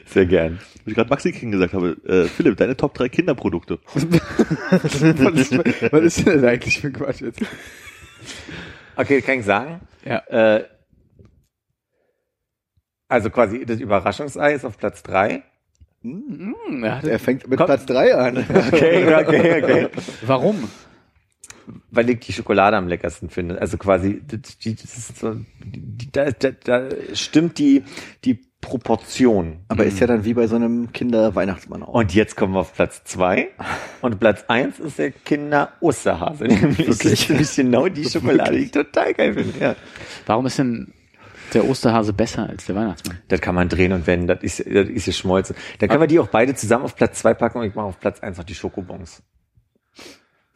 Sehr 0.05 0.25
gern. 0.27 0.59
Wie 0.85 0.91
ich 0.91 0.95
gerade 0.95 1.09
Maxi 1.09 1.31
King 1.31 1.51
gesagt 1.51 1.73
habe, 1.73 1.97
äh, 2.05 2.25
Philipp, 2.25 2.57
deine 2.57 2.77
Top 2.77 2.93
3 2.93 3.09
Kinderprodukte. 3.09 3.79
was, 3.93 4.03
ist, 4.03 5.91
was 5.91 6.03
ist 6.03 6.25
denn 6.25 6.41
das 6.41 6.43
eigentlich 6.43 6.79
für 6.79 6.91
Quatsch 6.91 7.21
jetzt? 7.21 7.41
Okay, 8.95 9.21
kann 9.21 9.39
ich 9.39 9.45
sagen. 9.45 9.81
Ja. 10.05 10.19
Äh, 10.27 10.65
also 13.07 13.29
quasi 13.29 13.65
das 13.65 13.79
Überraschungsei 13.79 14.53
ist 14.53 14.65
auf 14.65 14.77
Platz 14.77 15.03
3. 15.03 15.43
Mm, 16.03 16.83
ja, 16.83 16.99
er 16.99 17.19
fängt 17.19 17.47
mit. 17.47 17.57
Platz 17.57 17.85
drei 17.85 18.15
an. 18.15 18.37
Okay, 18.37 19.13
okay, 19.13 19.63
okay. 19.63 19.87
Warum? 20.25 20.69
Weil 21.91 22.09
ich 22.09 22.19
die 22.19 22.33
Schokolade 22.33 22.75
am 22.75 22.87
leckersten 22.87 23.29
finde. 23.29 23.61
Also 23.61 23.77
quasi, 23.77 24.21
die, 24.21 24.75
so, 24.75 25.35
die, 25.63 26.11
da, 26.11 26.31
da, 26.31 26.51
da 26.51 26.89
stimmt 27.13 27.59
die, 27.59 27.83
die 28.25 28.39
Proportion. 28.61 29.59
Aber 29.67 29.83
mhm. 29.83 29.89
ist 29.89 29.99
ja 29.99 30.07
mm. 30.07 30.09
dann 30.09 30.25
wie 30.25 30.33
bei 30.33 30.47
so 30.47 30.55
einem 30.55 30.91
Kinder-Weihnachtsmann 30.91 31.83
auch. 31.83 31.93
Und 31.93 32.13
jetzt 32.13 32.35
kommen 32.35 32.53
wir 32.53 32.59
auf 32.61 32.73
Platz 32.73 33.03
zwei. 33.03 33.49
Und 34.01 34.19
Platz 34.19 34.45
eins 34.47 34.79
ist 34.79 34.99
der 34.99 35.11
Kinder-Osterhase. 35.11 36.43
Nämlich 36.47 36.87
Wirklich? 36.87 37.55
genau 37.55 37.87
die 37.89 38.05
Schokolade, 38.05 38.57
die 38.57 38.65
ich 38.65 38.71
total 38.71 39.13
geil 39.13 39.33
finde. 39.33 39.59
Ja. 39.59 39.75
Warum 40.25 40.45
ist 40.45 40.59
denn 40.59 40.93
der 41.53 41.67
Osterhase 41.67 42.13
besser 42.13 42.47
als 42.49 42.65
der 42.65 42.75
Weihnachtsmann? 42.75 43.19
Das 43.27 43.41
kann 43.41 43.55
man 43.55 43.69
drehen 43.69 43.93
und 43.93 44.07
wenden, 44.07 44.27
das 44.27 44.41
ist, 44.41 44.59
das 44.59 44.89
ist 44.89 45.05
geschmolzen. 45.05 45.55
Dann 45.79 45.89
können 45.89 46.01
wir 46.01 46.07
die 46.07 46.19
auch 46.19 46.27
beide 46.27 46.55
zusammen 46.55 46.85
auf 46.85 46.95
Platz 46.95 47.19
zwei 47.19 47.33
packen 47.33 47.59
und 47.59 47.65
ich 47.65 47.75
mache 47.75 47.87
auf 47.87 47.99
Platz 47.99 48.19
eins 48.21 48.37
noch 48.37 48.45
die 48.45 48.55
Schokobons. 48.55 49.21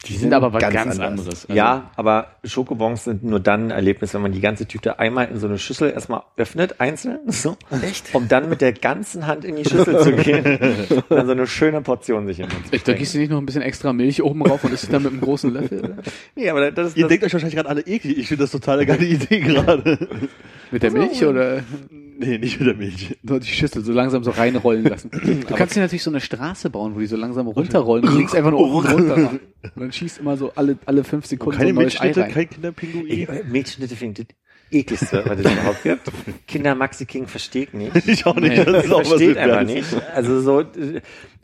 Die 0.08 0.18
sind 0.18 0.34
aber 0.34 0.54
was 0.54 0.62
ganz, 0.62 0.74
ganz 0.74 1.00
anders. 1.00 1.08
anderes. 1.08 1.46
Also, 1.46 1.54
ja, 1.54 1.90
aber 1.96 2.28
Schokobons 2.44 3.06
sind 3.06 3.24
nur 3.24 3.40
dann 3.40 3.66
ein 3.66 3.72
Erlebnis, 3.72 4.14
wenn 4.14 4.22
man 4.22 4.32
die 4.32 4.42
ganze 4.42 4.68
Tüte 4.68 5.00
einmal 5.00 5.28
in 5.30 5.40
so 5.40 5.48
eine 5.48 5.58
Schüssel 5.58 5.92
erstmal 5.92 6.22
öffnet, 6.38 6.80
einzeln, 6.80 7.20
so, 7.28 7.58
Echt? 7.82 8.14
um 8.14 8.28
dann 8.28 8.50
mit 8.50 8.62
der 8.62 8.74
ganzen 8.74 9.26
Hand 9.28 9.46
in 9.46 9.56
die 9.56 9.66
Schüssel 9.66 10.00
zu 10.00 10.14
gehen 10.14 10.46
und 10.92 11.04
dann 11.10 11.26
so 11.26 11.32
eine 11.32 11.48
schöne 11.48 11.82
Portion 11.82 12.28
sich 12.28 12.40
in 12.40 12.48
den 12.50 12.58
Ich, 12.72 12.84
da 12.84 12.94
gießt 12.94 13.16
du 13.16 13.18
nicht 13.20 13.32
noch 13.32 13.40
ein 13.40 13.46
bisschen 13.46 13.62
extra 13.62 13.94
Milch 13.94 14.22
oben 14.22 14.44
rauf 14.44 14.64
und 14.64 14.74
isst 14.74 14.92
dann 14.94 15.04
mit 15.04 15.12
einem 15.12 15.22
großen 15.22 15.52
Löffel? 15.52 15.98
Nee, 16.36 16.50
aber 16.50 16.72
das 16.72 16.90
ist 16.90 16.98
Ihr 16.98 17.04
das, 17.04 17.10
denkt 17.10 17.26
euch 17.26 17.34
wahrscheinlich 17.34 17.56
gerade 17.56 17.70
alle 17.70 17.82
eklig. 17.82 18.18
Ich 18.18 18.28
finde 18.28 18.44
das 18.44 18.52
total 18.52 18.78
eine 18.78 18.86
geile 18.86 19.06
Idee 19.06 19.40
gerade. 19.40 19.98
Mit 20.72 20.84
der 20.84 20.92
Milch 20.92 21.24
oder 21.24 21.62
Nee, 22.18 22.38
nicht 22.38 22.60
mit 22.60 22.68
der 22.68 22.76
Milch. 22.76 23.18
nur 23.24 23.40
die 23.40 23.48
Schüssel 23.48 23.84
so 23.84 23.92
langsam 23.92 24.24
so 24.24 24.32
reinrollen 24.32 24.84
lassen? 24.86 25.12
Du 25.48 25.56
kannst 25.56 25.76
dir 25.76 25.82
natürlich 25.82 26.04
so 26.04 26.10
eine 26.12 26.22
Straße 26.22 26.70
bauen, 26.70 26.96
wo 26.96 27.00
die 27.00 27.06
so 27.08 27.18
langsam 27.18 27.48
runterrollen. 27.48 28.06
Du 28.06 28.18
liegst 28.18 28.36
einfach 28.36 28.52
nur 28.52 28.60
oben 28.76 28.88
runter. 28.88 29.16
Und 29.32 29.42
dann 29.76 29.92
schießt 29.92 30.20
immer 30.20 30.38
so 30.38 30.52
alle, 30.56 30.78
alle 30.86 31.04
fünf 31.04 31.26
Sekunden 31.26 31.58
Keine 31.58 31.74
so 31.74 31.80
ein 31.80 31.84
neues 31.84 32.00
Ei 32.00 32.06
Milchschnitte, 32.06 32.22
rein. 32.28 32.34
kein 32.34 32.50
Kinderpinguin. 32.50 33.08
ich, 33.08 33.28
Mädchenschnitte 33.28 33.96
finde 33.96 34.22
ich 34.22 34.28
das 34.28 34.38
ekligste, 34.72 35.24
was 35.26 35.40
es 35.40 35.52
überhaupt 35.52 35.84
gibt. 35.84 36.12
Kinder 36.48 36.76
Maxi 36.76 37.06
King 37.06 37.28
versteht 37.28 37.74
nicht. 37.74 37.96
Ich 38.08 38.26
auch 38.26 38.36
nicht. 38.36 38.58
Nee, 38.58 38.64
Das 38.66 38.86
ist 38.86 38.92
auch 38.92 39.00
was 39.02 39.08
versteht 39.10 39.30
mit 39.30 39.38
einfach 39.38 39.64
nicht. 39.64 39.86
Also 40.14 40.42
so 40.42 40.64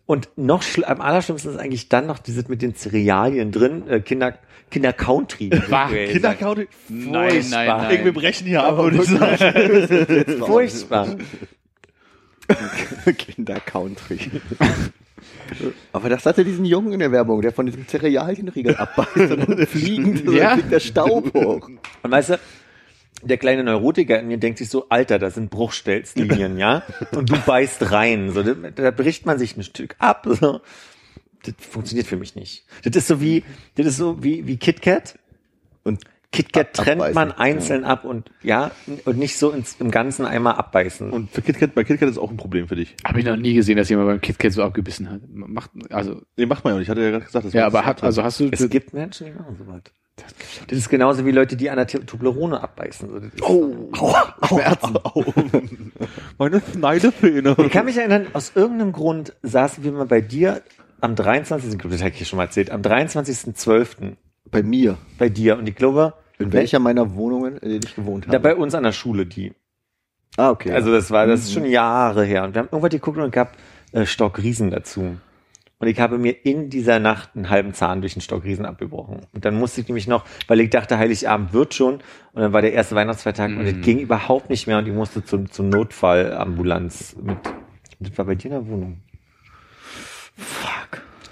und 0.05 0.29
noch 0.35 0.63
am 0.85 0.99
allerschlimmsten 0.99 1.51
ist 1.53 1.57
eigentlich 1.57 1.87
dann 1.87 2.05
noch 2.07 2.19
dieses 2.19 2.49
mit 2.49 2.61
den 2.61 2.75
Cerealien 2.75 3.51
drin, 3.51 3.87
äh, 3.87 4.01
Kinder 4.01 4.37
Kinder 4.71 4.93
Country. 4.93 5.49
Bah, 5.69 5.89
Kinderkaute. 5.89 6.67
Nein, 6.89 7.45
nein, 7.49 7.67
nein. 7.67 8.05
Wir 8.05 8.13
brechen 8.13 8.47
hier 8.47 8.63
ab 8.63 8.79
und 8.79 8.95
ich 8.95 9.05
sage. 9.09 10.25
Furchtbar. 10.45 11.15
Kinder-Country. 13.17 14.19
Aber 15.93 16.09
das 16.09 16.25
hatte 16.25 16.43
diesen 16.43 16.65
Jungen 16.65 16.93
in 16.93 16.99
der 16.99 17.11
Werbung, 17.11 17.41
der 17.41 17.51
von 17.51 17.65
diesem 17.65 17.87
Cerealienriegel 17.87 18.75
abbeißt 18.75 19.31
und 19.31 19.49
dann 19.49 19.67
fliegend 19.67 20.25
so 20.25 20.31
Ja. 20.33 20.53
fliegt 20.55 20.71
der 20.71 20.79
Staub 20.79 21.33
hoch. 21.33 21.69
Und 22.03 22.11
weißt 22.11 22.29
du, 22.31 22.39
der 23.23 23.37
kleine 23.37 23.63
Neurotiker 23.63 24.19
in 24.19 24.27
mir 24.27 24.37
denkt 24.37 24.57
sich 24.59 24.69
so, 24.69 24.87
Alter, 24.89 25.19
das 25.19 25.35
sind 25.35 25.49
Bruchstelzlinien, 25.51 26.57
ja? 26.57 26.81
Und 27.11 27.29
du 27.29 27.37
beißt 27.45 27.91
rein. 27.91 28.31
So, 28.31 28.41
da, 28.41 28.53
da 28.71 28.91
bricht 28.91 29.25
man 29.25 29.37
sich 29.37 29.55
ein 29.55 29.63
Stück 29.63 29.95
ab. 29.99 30.25
So. 30.27 30.61
Das 31.43 31.53
funktioniert 31.59 32.07
für 32.07 32.17
mich 32.17 32.35
nicht. 32.35 32.65
Das 32.83 32.95
ist 32.95 33.07
so 33.07 33.19
wie, 33.21 33.43
das 33.75 33.85
ist 33.87 33.97
so 33.97 34.23
wie, 34.23 34.45
wie 34.47 34.57
KitKat. 34.57 35.17
Und 35.83 36.03
KitKat 36.31 36.79
Ab- 36.79 36.85
trennt 36.85 37.01
abbeißen, 37.01 37.15
man 37.15 37.31
einzeln 37.33 37.83
ab 37.83 38.05
und 38.05 38.31
ja, 38.41 38.71
und 39.05 39.17
nicht 39.17 39.37
so 39.37 39.49
ins, 39.51 39.75
im 39.79 39.91
Ganzen 39.91 40.25
einmal 40.25 40.53
abbeißen. 40.55 41.09
Und 41.11 41.29
für 41.31 41.41
KitKat, 41.41 41.73
bei 41.75 41.83
KitKat 41.83 42.07
ist 42.09 42.17
auch 42.17 42.29
ein 42.31 42.37
Problem 42.37 42.67
für 42.67 42.75
dich. 42.75 42.95
Habe 43.03 43.19
ich 43.19 43.25
noch 43.25 43.35
nie 43.35 43.53
gesehen, 43.53 43.75
dass 43.77 43.89
jemand 43.89 44.07
beim 44.07 44.21
KitKat 44.21 44.53
so 44.53 44.63
abgebissen 44.63 45.09
hat. 45.09 45.21
Macht, 45.29 45.71
also, 45.89 46.21
Nee, 46.37 46.45
macht 46.45 46.63
man 46.63 46.73
ja 46.73 46.79
nicht. 46.79 46.85
Ich 46.85 46.89
hatte 46.89 47.01
ja 47.01 47.09
gerade 47.09 47.25
gesagt, 47.25 47.45
das 47.47 47.53
ja, 47.53 47.65
aber 47.65 47.85
hat, 47.85 48.01
also 48.03 48.23
hast 48.23 48.39
du, 48.39 48.47
es 48.51 48.69
gibt 48.69 48.93
Menschen, 48.93 49.27
die 49.27 49.33
machen 49.33 49.57
sowas. 49.57 49.81
Das 50.67 50.77
ist 50.77 50.89
genauso 50.89 51.25
wie 51.25 51.31
Leute, 51.31 51.55
die 51.55 51.69
an 51.69 51.77
der 51.77 51.87
T- 51.87 51.99
Toblerone 51.99 52.61
abbeißen. 52.61 53.31
Ist- 53.33 53.43
Schmerzen. 54.47 54.97
Au. 55.03 55.23
Meine 56.37 56.61
Schneidezähne. 56.73 57.55
Ich 57.57 57.71
kann 57.71 57.85
mich 57.85 57.97
erinnern, 57.97 58.27
aus 58.33 58.51
irgendeinem 58.55 58.91
Grund 58.91 59.33
saßen 59.41 59.83
wir 59.83 59.91
mal 59.91 60.05
bei 60.05 60.21
dir 60.21 60.61
am 61.01 61.15
23. 61.15 61.71
Ich 61.73 61.77
glaube, 61.79 61.93
das 61.93 62.01
habe 62.01 62.11
ich 62.11 62.17
hier 62.17 62.25
schon 62.27 62.37
mal 62.37 62.43
erzählt, 62.43 62.71
am 62.71 62.81
23.12. 62.81 64.13
Bei 64.49 64.63
mir. 64.63 64.97
bei 65.17 65.29
dir 65.29 65.57
und 65.57 65.67
ich 65.67 65.75
glaube, 65.75 66.13
In 66.39 66.51
welcher 66.51 66.79
meiner 66.79 67.15
Wohnungen, 67.15 67.57
in 67.57 67.69
denen 67.69 67.81
ich 67.85 67.95
gewohnt 67.95 68.25
habe? 68.27 68.33
da 68.33 68.39
bei 68.39 68.55
uns 68.55 68.73
an 68.75 68.83
der 68.83 68.91
Schule 68.91 69.25
die. 69.25 69.53
ah, 70.37 70.49
okay. 70.49 70.71
Also 70.71 70.91
das 70.91 71.11
war, 71.11 71.25
das 71.27 71.41
ist 71.41 71.53
schon 71.53 71.65
Jahre 71.65 72.25
her 72.25 72.43
und 72.43 72.53
wir 72.55 72.59
haben 72.59 72.69
irgendwas 72.71 72.89
geguckt 72.91 73.17
und 73.17 73.31
gab 73.31 73.55
äh, 73.91 74.05
Stockriesen 74.05 74.71
dazu. 74.71 75.17
Und 75.79 75.87
ich 75.87 75.99
habe 75.99 76.17
mir 76.19 76.31
in 76.45 76.69
dieser 76.69 76.99
Nacht 76.99 77.31
einen 77.35 77.49
halben 77.49 77.73
Zahn 77.73 78.01
durch 78.01 78.13
den 78.13 78.21
Stockriesen 78.21 78.65
abgebrochen. 78.67 79.21
Und 79.33 79.45
dann 79.45 79.57
musste 79.57 79.81
ich 79.81 79.87
nämlich 79.87 80.07
noch, 80.07 80.25
weil 80.47 80.59
ich 80.59 80.69
dachte, 80.69 80.99
Heiligabend 80.99 81.53
wird 81.53 81.73
schon. 81.73 81.95
Und 82.33 82.41
dann 82.41 82.53
war 82.53 82.61
der 82.61 82.73
erste 82.73 82.93
Weihnachtsfeiertag 82.93 83.49
und 83.49 83.65
es 83.65 83.81
ging 83.81 83.97
überhaupt 83.97 84.51
nicht 84.51 84.67
mehr 84.67 84.77
und 84.77 84.87
ich 84.87 84.93
musste 84.93 85.23
zum, 85.25 85.49
zum 85.49 85.69
Notfallambulanz 85.69 87.15
mit, 87.23 87.37
das 87.99 88.15
war 88.17 88.25
bei 88.25 88.35
dir 88.35 88.45
in 88.47 88.51
der 88.51 88.67
Wohnung. 88.67 89.01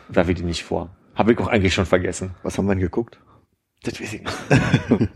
Werfe 0.08 0.32
ich 0.32 0.38
die 0.38 0.43
nicht 0.43 0.63
vor. 0.63 0.89
Habe 1.15 1.34
ich 1.34 1.39
auch 1.39 1.48
eigentlich 1.48 1.74
schon 1.74 1.86
vergessen. 1.86 2.32
Was 2.43 2.58
haben 2.58 2.65
wir 2.65 2.76
denn 2.76 2.82
geguckt? 2.82 3.19
Das 3.84 4.00
weiß 4.00 4.13
ich 4.13 4.22
nicht. 4.22 4.38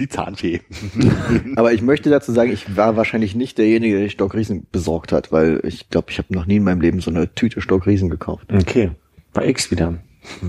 Die 0.00 0.08
Zahnfee. 0.08 0.60
Aber 1.56 1.72
ich 1.72 1.82
möchte 1.82 2.10
dazu 2.10 2.32
sagen, 2.32 2.52
ich 2.52 2.76
war 2.76 2.96
wahrscheinlich 2.96 3.34
nicht 3.34 3.58
derjenige, 3.58 3.98
der 3.98 4.08
Stockriesen 4.10 4.66
besorgt 4.70 5.10
hat, 5.10 5.32
weil 5.32 5.60
ich 5.64 5.88
glaube, 5.88 6.10
ich 6.10 6.18
habe 6.18 6.32
noch 6.34 6.46
nie 6.46 6.56
in 6.56 6.64
meinem 6.64 6.80
Leben 6.80 7.00
so 7.00 7.10
eine 7.10 7.34
Tüte 7.34 7.60
Stockriesen 7.60 8.10
gekauft. 8.10 8.52
Okay. 8.52 8.92
Bei 9.32 9.48
X 9.48 9.70
wieder. 9.70 9.98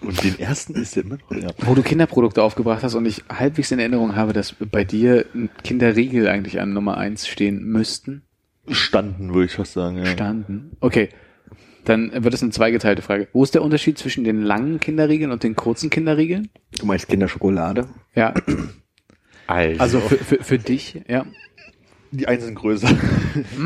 Und 0.00 0.24
den 0.24 0.38
ersten 0.38 0.74
ist 0.74 0.94
der 0.94 1.04
immer 1.04 1.16
noch, 1.16 1.30
ja. 1.36 1.50
Wo 1.64 1.74
du 1.74 1.82
Kinderprodukte 1.82 2.42
aufgebracht 2.42 2.84
hast 2.84 2.94
und 2.94 3.06
ich 3.06 3.24
halbwegs 3.28 3.72
in 3.72 3.80
Erinnerung 3.80 4.14
habe, 4.14 4.32
dass 4.32 4.52
bei 4.52 4.84
dir 4.84 5.26
Kinderriegel 5.64 6.28
eigentlich 6.28 6.60
an 6.60 6.72
Nummer 6.72 6.96
eins 6.96 7.26
stehen 7.26 7.64
müssten. 7.64 8.22
Standen, 8.68 9.34
würde 9.34 9.46
ich 9.46 9.52
fast 9.52 9.72
sagen, 9.72 9.98
ja. 9.98 10.06
Standen. 10.06 10.76
Okay. 10.80 11.08
Dann 11.84 12.12
wird 12.24 12.32
es 12.32 12.42
eine 12.42 12.52
zweigeteilte 12.52 13.02
Frage. 13.02 13.26
Wo 13.32 13.42
ist 13.42 13.54
der 13.54 13.62
Unterschied 13.62 13.98
zwischen 13.98 14.22
den 14.22 14.42
langen 14.42 14.78
Kinderriegeln 14.78 15.32
und 15.32 15.42
den 15.42 15.56
kurzen 15.56 15.90
Kinderriegeln? 15.90 16.48
Du 16.78 16.86
meinst 16.86 17.08
Kinderschokolade? 17.08 17.88
Ja, 18.14 18.32
Also, 19.48 19.80
also 19.80 20.00
für, 20.00 20.16
für, 20.18 20.44
für 20.44 20.58
dich, 20.58 21.02
ja. 21.08 21.26
Die 22.12 22.28
einen 22.28 22.40
sind 22.42 22.54
größer. 22.54 22.88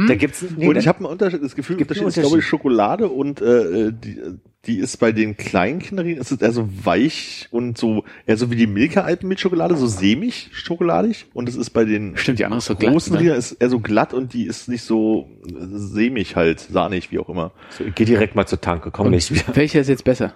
da 0.08 0.14
gibt's 0.14 0.44
nee, 0.56 0.66
und 0.68 0.76
ich 0.76 0.84
da- 0.84 0.88
habe 0.90 1.00
einen 1.00 1.06
Unterschied, 1.08 1.42
das 1.42 1.54
Gefühl, 1.56 1.76
Gibt 1.76 1.90
Unterschied 1.90 2.02
einen 2.04 2.08
ist, 2.08 2.14
glaube 2.14 2.26
ich, 2.28 2.32
Unterschied. 2.32 2.48
Schokolade 2.48 3.08
und 3.08 3.40
äh, 3.42 3.92
die, 3.92 4.18
die 4.66 4.78
ist 4.78 4.96
bei 4.98 5.12
den 5.12 5.36
kleinen 5.36 5.78
Kinderriegeln, 5.78 6.20
ist 6.20 6.32
es 6.32 6.40
eher 6.40 6.52
so 6.52 6.68
weich 6.84 7.48
und 7.50 7.78
so, 7.78 8.04
eher 8.26 8.36
so 8.36 8.50
wie 8.50 8.56
die 8.56 8.66
Milka 8.66 9.02
Alpenmilchschokolade, 9.02 9.76
so 9.76 9.86
sämig 9.86 10.50
schokoladig. 10.52 11.26
Und 11.34 11.48
es 11.48 11.56
ist 11.56 11.70
bei 11.70 11.84
den 11.84 12.16
Stimmt, 12.16 12.38
die 12.38 12.44
andere 12.44 12.58
ist 12.58 12.66
so 12.66 12.74
glatt, 12.74 12.92
großen 12.92 13.12
ne? 13.14 13.20
Riegeln 13.20 13.38
ist 13.38 13.52
eher 13.52 13.70
so 13.70 13.80
glatt 13.80 14.12
und 14.14 14.32
die 14.32 14.46
ist 14.46 14.68
nicht 14.68 14.82
so 14.82 15.30
sämig 15.44 16.36
halt, 16.36 16.60
sahnig, 16.60 17.12
wie 17.12 17.18
auch 17.18 17.28
immer. 17.28 17.52
so, 17.70 17.84
ich 17.84 17.94
geh 17.94 18.04
direkt 18.04 18.34
mal 18.34 18.46
zur 18.46 18.60
Tanke, 18.60 18.90
komm 18.90 19.10
nicht 19.10 19.32
wieder. 19.32 19.54
Welcher 19.56 19.80
ist 19.80 19.88
jetzt 19.88 20.04
besser? 20.04 20.34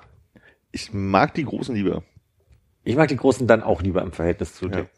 Ich 0.72 0.92
mag 0.92 1.34
die 1.34 1.44
großen 1.44 1.74
lieber. 1.74 2.04
Ich 2.84 2.96
mag 2.96 3.08
die 3.08 3.16
großen 3.16 3.46
dann 3.46 3.62
auch 3.62 3.82
lieber 3.82 4.02
im 4.02 4.12
Verhältnis 4.12 4.54
zu 4.54 4.66
Ja. 4.66 4.70
dir. 4.72 4.88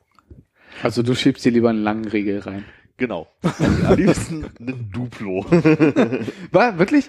Also 0.83 1.03
du 1.03 1.15
schiebst 1.15 1.45
dir 1.45 1.53
lieber 1.53 1.71
einen 1.71 1.83
langen 1.83 2.07
Riegel 2.07 2.41
rein. 2.41 2.65
Genau. 2.97 3.27
Am 3.87 3.97
liebsten 3.97 4.45
ein 4.61 4.91
Duplo. 4.93 5.45
War 6.53 6.79
wirklich? 6.79 7.09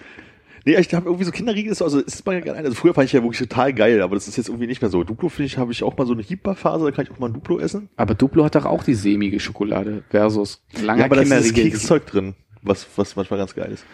Nee, 0.65 0.77
ich 0.77 0.93
habe 0.93 1.07
irgendwie 1.07 1.25
so 1.25 1.31
Kinderriegel 1.31 1.73
ist 1.73 1.79
so, 1.79 1.85
also 1.85 1.99
ist 1.99 2.25
mal 2.25 2.41
gerne, 2.41 2.59
also 2.59 2.73
früher 2.73 2.93
fand 2.93 3.05
ich 3.05 3.13
ja 3.13 3.21
wirklich 3.21 3.39
total 3.39 3.73
geil, 3.73 4.01
aber 4.01 4.15
das 4.15 4.29
ist 4.29 4.37
jetzt 4.37 4.47
irgendwie 4.47 4.67
nicht 4.67 4.81
mehr 4.81 4.89
so. 4.89 5.03
Duplo 5.03 5.27
finde 5.27 5.47
ich, 5.47 5.57
habe 5.57 5.73
ich 5.73 5.83
auch 5.83 5.97
mal 5.97 6.07
so 6.07 6.13
eine 6.13 6.21
Hiebbar-Phase, 6.21 6.85
da 6.85 6.91
kann 6.91 7.05
ich 7.05 7.11
auch 7.11 7.19
mal 7.19 7.27
ein 7.27 7.33
Duplo 7.33 7.59
essen. 7.59 7.89
Aber 7.97 8.15
Duplo 8.15 8.45
hat 8.45 8.55
doch 8.55 8.65
auch 8.65 8.83
die 8.83 8.93
sämige 8.93 9.41
Schokolade 9.41 10.03
versus 10.09 10.63
langer 10.81 11.05
aber 11.05 11.17
da 11.17 11.23
ist 11.23 11.29
Kinderriegel. 11.29 11.71
Kekszeug 11.71 12.05
drin, 12.05 12.35
was, 12.61 12.87
was 12.95 13.17
manchmal 13.17 13.39
ganz 13.39 13.53
geil 13.55 13.71
ist. 13.73 13.85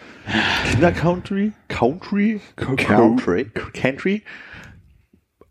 Kinder 0.70 0.92
Country, 0.92 1.52
Country, 1.66 2.40
Country. 2.54 3.46
Country. 3.72 4.22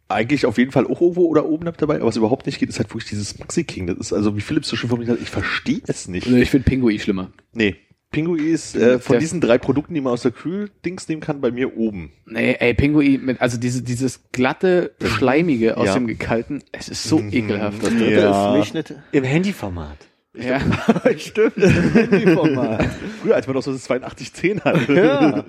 Eigentlich 0.07 0.45
auf 0.45 0.57
jeden 0.57 0.71
Fall 0.71 0.87
auch 0.87 1.01
irgendwo 1.01 1.25
oder 1.25 1.45
oben 1.45 1.71
dabei, 1.77 1.97
aber 1.97 2.05
was 2.05 2.15
überhaupt 2.15 2.45
nicht 2.45 2.59
geht, 2.59 2.69
ist 2.69 2.79
halt 2.79 2.89
wirklich 2.89 3.09
dieses 3.09 3.37
Maxi 3.39 3.65
King. 3.65 3.87
Das 3.87 3.97
ist 3.97 4.13
also, 4.13 4.37
wie 4.37 4.41
Philipp 4.41 4.65
so 4.65 4.77
schön 4.77 4.89
formuliert 4.89 5.17
hat, 5.17 5.21
ich 5.21 5.29
verstehe 5.29 5.81
es 5.85 6.07
nicht. 6.07 6.25
Also 6.25 6.37
ich 6.37 6.49
finde 6.49 6.63
Pinguin 6.63 6.97
schlimmer. 6.97 7.31
Nee. 7.53 7.75
Pinguin 8.11 8.47
ist 8.47 8.75
äh, 8.75 8.99
von 8.99 9.19
diesen 9.19 9.39
drei 9.39 9.57
Produkten, 9.59 9.93
die 9.93 10.01
man 10.01 10.13
aus 10.13 10.23
der 10.23 10.31
Kühldings 10.31 11.07
nehmen 11.07 11.21
kann, 11.21 11.41
bei 11.41 11.51
mir 11.51 11.77
oben. 11.77 12.11
Nee, 12.25 12.55
ey, 12.59 12.73
Pinguin 12.73 13.23
mit, 13.23 13.39
also 13.41 13.57
diese, 13.59 13.83
dieses 13.83 14.31
glatte, 14.31 14.95
schleimige 15.03 15.77
aus 15.77 15.87
Ja. 15.87 15.93
dem 15.93 16.07
Gekalten, 16.07 16.63
es 16.71 16.89
ist 16.89 17.03
so 17.03 17.19
ekelhaft. 17.19 17.83
Das 17.83 17.89
dritte 17.91 18.11
Ja. 18.21 18.47
ist 18.49 18.53
Milchschnitte. 18.55 19.03
Im 19.11 19.23
Handyformat. 19.23 19.97
Ja. 20.35 20.59
Stimmt, 21.17 21.53
das 21.57 21.71
Handyformat. 21.71 22.85
Früher, 23.21 23.35
als 23.35 23.45
man 23.47 23.55
noch 23.55 23.63
so 23.63 23.71
das 23.73 23.89
8210 23.89 24.61
hatte. 24.63 24.93
ja. 24.93 25.43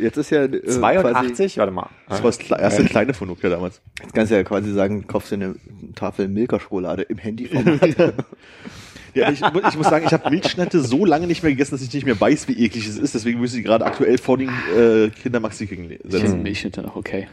Jetzt 0.00 0.16
ist 0.18 0.30
ja 0.30 0.44
äh, 0.44 0.48
quasi, 0.48 0.78
82? 0.80 1.58
Warte 1.58 1.72
mal. 1.72 1.88
Das 2.08 2.22
war 2.22 2.30
das 2.30 2.38
erste 2.40 2.84
kleine 2.84 3.14
von 3.14 3.26
Nokia 3.28 3.50
damals. 3.50 3.80
jetzt 4.00 4.14
kannst 4.14 4.30
du 4.30 4.36
ja 4.36 4.44
quasi 4.44 4.72
sagen, 4.72 5.06
kaufst 5.06 5.30
dir 5.32 5.36
eine 5.36 5.54
Tafel 5.96 6.28
Milka-Schokolade 6.28 7.02
im 7.02 7.18
Handyformat. 7.18 7.96
Ja, 9.18 9.30
ich, 9.30 9.40
ich 9.40 9.76
muss 9.76 9.88
sagen, 9.88 10.04
ich 10.06 10.12
habe 10.12 10.30
Milchschnitte 10.30 10.80
so 10.80 11.04
lange 11.04 11.26
nicht 11.26 11.42
mehr 11.42 11.52
gegessen, 11.52 11.72
dass 11.72 11.82
ich 11.82 11.92
nicht 11.92 12.06
mehr 12.06 12.20
weiß, 12.20 12.48
wie 12.48 12.64
eklig 12.64 12.86
es 12.86 12.98
ist. 12.98 13.14
Deswegen 13.14 13.40
müssen 13.40 13.58
ich 13.58 13.64
gerade 13.64 13.84
aktuell 13.84 14.18
vor 14.18 14.38
den 14.38 14.50
äh, 14.76 15.10
Kinder 15.10 15.40
Maxi 15.40 15.66
King 15.66 15.90
Ich 15.90 15.98
setzen. 16.04 16.20
finde 16.20 16.42
Milchschnitte 16.42 16.82
noch 16.82 16.96
okay. 16.96 17.28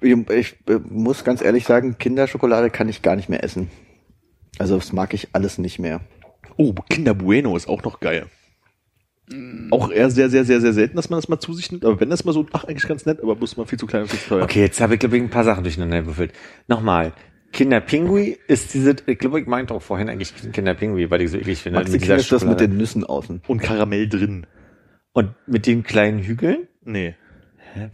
ich, 0.00 0.12
ich 0.30 0.56
äh, 0.68 0.80
muss 0.88 1.24
ganz 1.24 1.42
ehrlich 1.42 1.64
sagen, 1.64 1.96
Kinderschokolade 1.98 2.70
kann 2.70 2.88
ich 2.88 3.02
gar 3.02 3.16
nicht 3.16 3.28
mehr 3.28 3.44
essen. 3.44 3.70
Also 4.58 4.76
das 4.76 4.92
mag 4.92 5.14
ich 5.14 5.28
alles 5.32 5.58
nicht 5.58 5.78
mehr. 5.78 6.00
Oh, 6.56 6.72
Kinder 6.88 7.14
Bueno 7.14 7.56
ist 7.56 7.68
auch 7.68 7.82
noch 7.82 8.00
geil. 8.00 8.26
Auch 9.70 9.90
eher 9.90 10.10
sehr, 10.10 10.28
sehr, 10.28 10.44
sehr, 10.44 10.60
sehr 10.60 10.74
selten, 10.74 10.96
dass 10.96 11.08
man 11.08 11.18
das 11.18 11.28
mal 11.28 11.40
zu 11.40 11.54
sich 11.54 11.72
nimmt. 11.72 11.84
Aber 11.84 11.98
wenn 11.98 12.10
das 12.10 12.24
mal 12.24 12.32
so, 12.32 12.46
ach, 12.52 12.64
eigentlich 12.64 12.86
ganz 12.86 13.06
nett, 13.06 13.22
aber 13.22 13.34
bloß 13.34 13.56
mal 13.56 13.64
viel 13.64 13.78
zu 13.78 13.86
klein 13.86 14.02
und 14.02 14.10
viel 14.10 14.20
zu 14.20 14.28
teuer. 14.28 14.42
Okay, 14.44 14.60
jetzt 14.60 14.80
habe 14.80 14.94
ich, 14.94 15.00
glaube 15.00 15.16
ich, 15.16 15.22
ein 15.22 15.30
paar 15.30 15.44
Sachen 15.44 15.64
durcheinander 15.64 16.00
gewürfelt. 16.00 16.32
Nochmal. 16.68 17.14
Kinderpingui 17.54 18.36
ist 18.48 18.74
diese, 18.74 18.96
ich 19.06 19.18
glaube, 19.18 19.40
ich 19.40 19.46
meinte 19.46 19.72
auch 19.72 19.80
vorhin 19.82 20.08
eigentlich 20.10 20.32
Kinderpingui, 20.52 21.10
weil 21.10 21.22
ich 21.22 21.30
so 21.30 21.38
eklig 21.38 21.58
finde. 21.62 21.78
Maxi 21.80 21.96
ist 21.96 22.30
das 22.32 22.44
mit 22.44 22.60
den 22.60 22.76
Nüssen 22.76 23.04
außen. 23.04 23.42
Und 23.46 23.62
Karamell 23.62 24.08
drin. 24.08 24.46
Und 25.12 25.30
mit 25.46 25.66
den 25.66 25.82
kleinen 25.84 26.18
Hügeln? 26.18 26.68
Nee. 26.84 27.14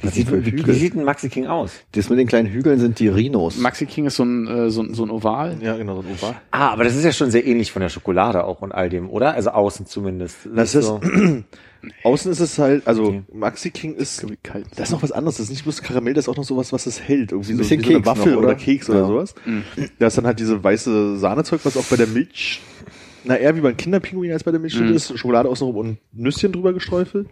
Wie 0.00 0.08
sieht, 0.08 0.30
wie, 0.30 0.66
wie 0.66 0.72
sieht 0.72 0.94
ein 0.94 1.04
Maxi 1.04 1.30
King 1.30 1.46
aus? 1.46 1.72
Das 1.92 2.10
mit 2.10 2.18
den 2.18 2.26
kleinen 2.26 2.48
Hügeln 2.48 2.78
sind 2.78 2.98
die 2.98 3.08
Rhinos. 3.08 3.56
Maxi 3.58 3.86
King 3.86 4.06
ist 4.06 4.16
so 4.16 4.24
ein, 4.24 4.46
äh, 4.46 4.70
so, 4.70 4.82
ein- 4.82 4.92
so 4.92 5.04
ein 5.04 5.10
Oval. 5.10 5.56
Ja, 5.62 5.76
genau, 5.78 5.94
so 5.94 6.00
ein 6.06 6.14
Oval. 6.14 6.34
Ah, 6.50 6.68
aber 6.68 6.84
das 6.84 6.94
ist 6.96 7.04
ja 7.04 7.12
schon 7.12 7.30
sehr 7.30 7.46
ähnlich 7.46 7.72
von 7.72 7.80
der 7.80 7.88
Schokolade 7.88 8.44
auch 8.44 8.60
und 8.60 8.72
all 8.72 8.90
dem, 8.90 9.08
oder? 9.08 9.32
Also 9.34 9.50
außen 9.50 9.86
zumindest. 9.86 10.36
Das 10.54 10.74
ist, 10.74 10.84
so. 10.86 11.00
außen 12.04 12.30
ist 12.30 12.40
es 12.40 12.58
halt, 12.58 12.86
also 12.86 13.04
Okay. 13.06 13.22
Maxi 13.32 13.70
King 13.70 13.94
ist, 13.94 14.24
das 14.76 14.88
ist 14.88 14.90
noch 14.92 15.02
was 15.02 15.12
anderes. 15.12 15.36
Das 15.36 15.44
ist 15.44 15.50
nicht 15.50 15.62
bloß 15.64 15.82
Karamell, 15.82 16.14
das 16.14 16.24
ist 16.24 16.28
auch 16.28 16.36
noch 16.36 16.44
sowas, 16.44 16.72
was 16.72 16.86
es 16.86 17.00
hält. 17.00 17.32
Irgendwie 17.32 17.52
Ein 17.52 17.56
so, 17.56 17.62
bisschen 17.62 17.82
so 17.82 17.90
eine 17.90 18.06
Waffel 18.06 18.32
noch, 18.32 18.38
oder? 18.38 18.48
oder? 18.48 18.54
Keks 18.56 18.90
oder 18.90 19.00
Ja. 19.00 19.06
sowas. 19.06 19.34
Da 19.98 20.06
ist 20.08 20.18
dann 20.18 20.26
halt 20.26 20.38
diese 20.40 20.62
weiße 20.62 21.18
Sahnezeug, 21.18 21.60
was 21.64 21.76
auch 21.76 21.84
bei 21.84 21.96
der 21.96 22.06
Milch, 22.06 22.60
na 23.24 23.36
eher 23.36 23.54
wie 23.56 23.60
beim 23.60 23.76
Kinderpinguin 23.76 24.32
als 24.32 24.44
bei 24.44 24.50
der 24.50 24.60
Milchschnitte 24.60 24.92
ist. 24.92 25.16
Schokolade 25.18 25.48
außenrum 25.48 25.76
und 25.76 25.98
Nüsschen 26.12 26.52
drüber 26.52 26.72
gestreufelt. 26.72 27.28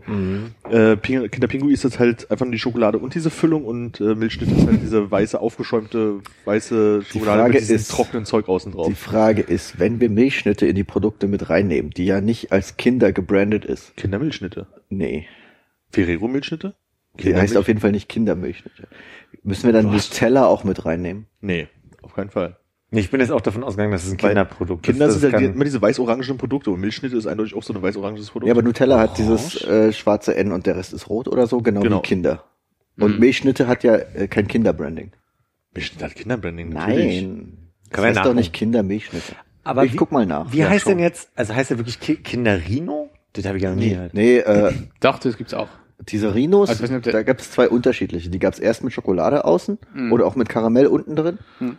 Äh, 0.70 0.96
Ping- 0.96 1.28
Kinderpinguin 1.28 1.70
ist 1.72 1.84
das 1.84 1.98
halt 1.98 2.30
einfach 2.30 2.44
nur 2.46 2.52
die 2.52 2.58
Schokolade 2.58 2.98
und 2.98 3.14
diese 3.14 3.30
Füllung 3.30 3.64
und 3.64 4.00
äh, 4.00 4.14
Milchschnitte 4.14 4.52
ist 4.54 4.66
halt 4.66 4.82
diese 4.82 5.10
weiße, 5.10 5.40
aufgeschäumte, 5.40 6.20
weiße 6.44 7.02
Schokolade 7.02 7.40
Frage 7.42 7.54
mit 7.54 7.70
ist- 7.70 7.90
trockenen 7.90 8.24
Zeug 8.24 8.48
außen 8.48 8.72
drauf. 8.72 8.88
Die 8.88 8.94
Frage 8.94 9.42
ist, 9.42 9.78
wenn 9.78 10.00
wir 10.00 10.10
Milchschnitte 10.10 10.66
in 10.66 10.74
die 10.74 10.84
Produkte 10.84 11.26
mit 11.28 11.48
reinnehmen, 11.50 11.90
die 11.90 12.04
ja 12.06 12.20
nicht 12.20 12.52
als 12.52 12.76
Kinder 12.76 13.12
gebrandet 13.12 13.64
ist. 13.64 13.96
Kindermilchschnitte. 13.96 14.66
Nee. 14.90 15.26
Ferrero-Milchschnitte? 15.90 16.74
Die 17.20 17.34
heißt 17.34 17.56
auf 17.56 17.66
jeden 17.66 17.80
Fall 17.80 17.90
nicht 17.92 18.08
Kindermilchschnitte. 18.08 18.86
Müssen 19.42 19.64
wir 19.66 19.72
dann 19.72 19.90
Nutella 19.90 20.46
auch 20.46 20.62
mit 20.64 20.84
reinnehmen? 20.84 21.26
Nee, 21.40 21.66
auf 22.02 22.14
keinen 22.14 22.30
Fall. 22.30 22.56
Nee, 22.90 23.00
ich 23.00 23.10
bin 23.10 23.20
jetzt 23.20 23.30
auch 23.30 23.40
davon 23.42 23.62
ausgegangen, 23.64 23.92
dass 23.92 24.04
es 24.04 24.12
ein 24.12 24.16
Kinderprodukt 24.16 24.82
Kinder 24.82 25.06
ist. 25.06 25.14
sind 25.20 25.22
ja 25.24 25.30
Das 25.30 25.40
die, 25.40 25.46
kann- 25.46 25.54
immer 25.54 25.64
diese 25.64 25.82
weiß-orangenen 25.82 26.38
Produkte 26.38 26.70
und 26.70 26.80
Milchschnitte 26.80 27.16
ist 27.18 27.26
eindeutig 27.26 27.54
auch 27.54 27.62
so 27.62 27.74
ein 27.74 27.82
weiß-oranges 27.82 28.30
Produkt. 28.30 28.48
Ja, 28.48 28.54
aber 28.54 28.62
Nutella 28.62 28.98
hat 28.98 29.18
dieses 29.18 29.62
äh, 29.64 29.92
schwarze 29.92 30.34
N 30.36 30.52
und 30.52 30.66
der 30.66 30.76
Rest 30.76 30.94
ist 30.94 31.08
rot 31.10 31.28
oder 31.28 31.46
so, 31.46 31.60
genau, 31.60 31.82
Genau. 31.82 31.98
wie 31.98 32.02
Kinder. 32.02 32.44
Und 32.98 33.20
Milchschnitte 33.20 33.66
hat 33.68 33.84
ja 33.84 33.94
äh, 33.96 34.26
kein 34.28 34.48
Kinderbranding. 34.48 35.12
Milchschnitte 35.74 36.04
hat 36.06 36.14
Kinderbranding, 36.14 36.70
natürlich. 36.70 37.22
Nein. 37.22 37.58
Das 37.84 37.90
Kann 37.92 38.04
man 38.04 38.16
heißt 38.16 38.26
doch 38.26 38.34
nicht 38.34 38.52
Kindermilchschnitte. 38.54 39.32
aber 39.64 39.84
ich 39.84 39.92
wie, 39.92 39.96
guck 39.96 40.10
mal 40.10 40.24
nach. 40.26 40.50
Wie 40.52 40.58
Ja, 40.58 40.68
heißt 40.70 40.84
schon. 40.84 40.92
denn 40.94 41.00
jetzt, 41.00 41.30
also 41.36 41.54
heißt 41.54 41.70
der 41.70 41.78
wirklich 41.78 42.00
Ki 42.00 42.16
Kinderino? 42.16 43.10
Das 43.34 43.44
habe 43.44 43.58
ich 43.58 43.62
ja 43.64 43.70
noch 43.70 43.76
nie 43.76 43.90
gehört. 43.90 44.14
Nee, 44.14 44.38
äh, 44.38 44.72
Doch, 45.00 45.18
das 45.18 45.36
gibt's 45.36 45.52
auch. 45.54 45.68
Diese 46.06 46.34
Rhinos, 46.34 46.68
Also 46.68 46.92
nicht, 46.92 47.06
da 47.06 47.22
gab 47.22 47.40
es 47.40 47.50
zwei 47.50 47.68
unterschiedliche. 47.68 48.30
Die 48.30 48.38
gab 48.38 48.52
es 48.52 48.58
erst 48.58 48.84
mit 48.84 48.92
Schokolade 48.92 49.44
außen 49.44 49.78
oder 50.10 50.26
auch 50.26 50.36
mit 50.36 50.48
Karamell 50.48 50.86
unten 50.86 51.16
drin 51.16 51.38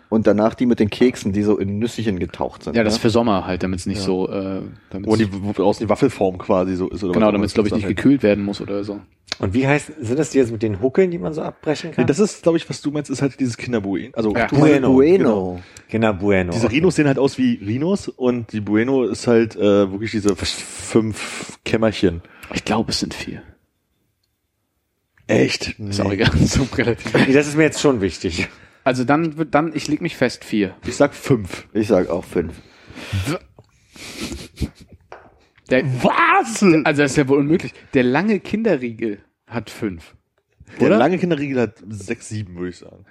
und 0.09 0.27
danach 0.27 0.55
die 0.55 0.65
mit 0.65 0.79
den 0.79 0.89
Keksen, 0.89 1.31
die 1.31 1.43
so 1.43 1.57
in 1.57 1.79
Nüsschen 1.79 2.19
getaucht 2.19 2.63
sind. 2.63 2.75
Ja, 2.75 2.83
das 2.83 2.93
ist 2.93 2.99
ne? 2.99 3.03
für 3.03 3.09
Sommer 3.09 3.45
halt, 3.45 3.63
damit 3.63 3.79
es 3.79 3.85
nicht 3.85 4.01
so, 4.01 4.29
äh, 4.29 4.61
Wo 5.03 5.15
die, 5.15 5.27
wo 5.31 5.63
außen 5.63 5.85
die 5.85 5.89
Waffelform 5.89 6.37
quasi 6.37 6.75
so 6.75 6.89
ist. 6.89 7.03
Oder 7.03 7.13
genau, 7.13 7.31
damit 7.31 7.47
es 7.47 7.53
glaube 7.53 7.69
ich 7.69 7.75
nicht 7.75 7.87
gekühlt 7.87 8.23
werden 8.23 8.43
muss 8.43 8.61
oder 8.61 8.83
so. 8.83 8.99
Und 9.39 9.53
wie 9.53 9.65
heißt, 9.65 9.91
sind 10.01 10.19
das 10.19 10.31
die 10.31 10.37
jetzt 10.37 10.51
mit 10.51 10.61
den 10.61 10.81
Huckeln, 10.81 11.11
die 11.11 11.17
man 11.17 11.33
so 11.33 11.41
abbrechen 11.41 11.91
kann? 11.91 12.03
Nee, 12.03 12.07
das 12.07 12.19
ist, 12.19 12.43
glaube 12.43 12.57
ich, 12.57 12.69
was 12.69 12.81
du 12.81 12.91
meinst, 12.91 13.09
ist 13.09 13.21
halt 13.21 13.39
dieses 13.39 13.55
Kinderbuen. 13.55 14.11
Also 14.13 14.35
Ja. 14.35 14.47
Bueno, 14.47 14.93
Bueno. 14.93 15.61
Kinder 15.87 16.13
Bueno. 16.13 16.51
Diese 16.51 16.69
Rhinos 16.69 16.95
sehen 16.95 17.07
halt 17.07 17.17
aus 17.17 17.37
wie 17.37 17.53
Rhinos 17.55 18.09
und 18.09 18.51
die 18.51 18.59
Bueno 18.59 19.05
ist 19.05 19.27
halt 19.27 19.55
äh, 19.55 19.91
wirklich 19.91 20.11
diese 20.11 20.35
fünf 20.35 21.57
Kämmerchen. 21.63 22.21
Ich 22.53 22.65
glaube, 22.65 22.91
es 22.91 22.99
sind 22.99 23.13
vier. 23.13 23.41
Echt? 25.29 25.79
Ist 25.79 26.01
auch 26.01 26.11
egal. 26.11 26.35
so 26.37 26.63
relativ. 26.75 27.13
Nee, 27.13 27.33
das 27.33 27.47
ist 27.47 27.55
mir 27.55 27.63
jetzt 27.63 27.79
schon 27.79 28.01
wichtig. 28.01 28.47
Also 28.83 29.03
dann 29.03 29.37
wird 29.37 29.53
dann, 29.53 29.75
ich 29.75 29.87
leg 29.87 30.01
mich 30.01 30.17
fest, 30.17 30.43
vier. 30.43 30.75
Ich 30.87 30.95
sag 30.95 31.13
fünf. 31.13 31.67
Ich 31.71 31.87
sag 31.87 32.09
auch 32.09 32.25
fünf. 32.25 32.53
Der, 35.69 35.85
Was? 36.03 36.63
Also 36.63 37.03
das 37.03 37.11
ist 37.11 37.17
ja 37.17 37.27
wohl 37.27 37.37
unmöglich. 37.37 37.73
Der 37.93 38.03
lange 38.03 38.39
Kinderriegel 38.39 39.19
hat 39.45 39.69
fünf. 39.69 40.15
Der 40.79 40.87
Oder? 40.87 40.97
lange 40.97 41.19
Kinderriegel 41.19 41.61
hat 41.61 41.83
sechs, 41.89 42.29
sieben, 42.29 42.55
würde 42.55 42.69
ich 42.69 42.77
sagen. 42.77 43.05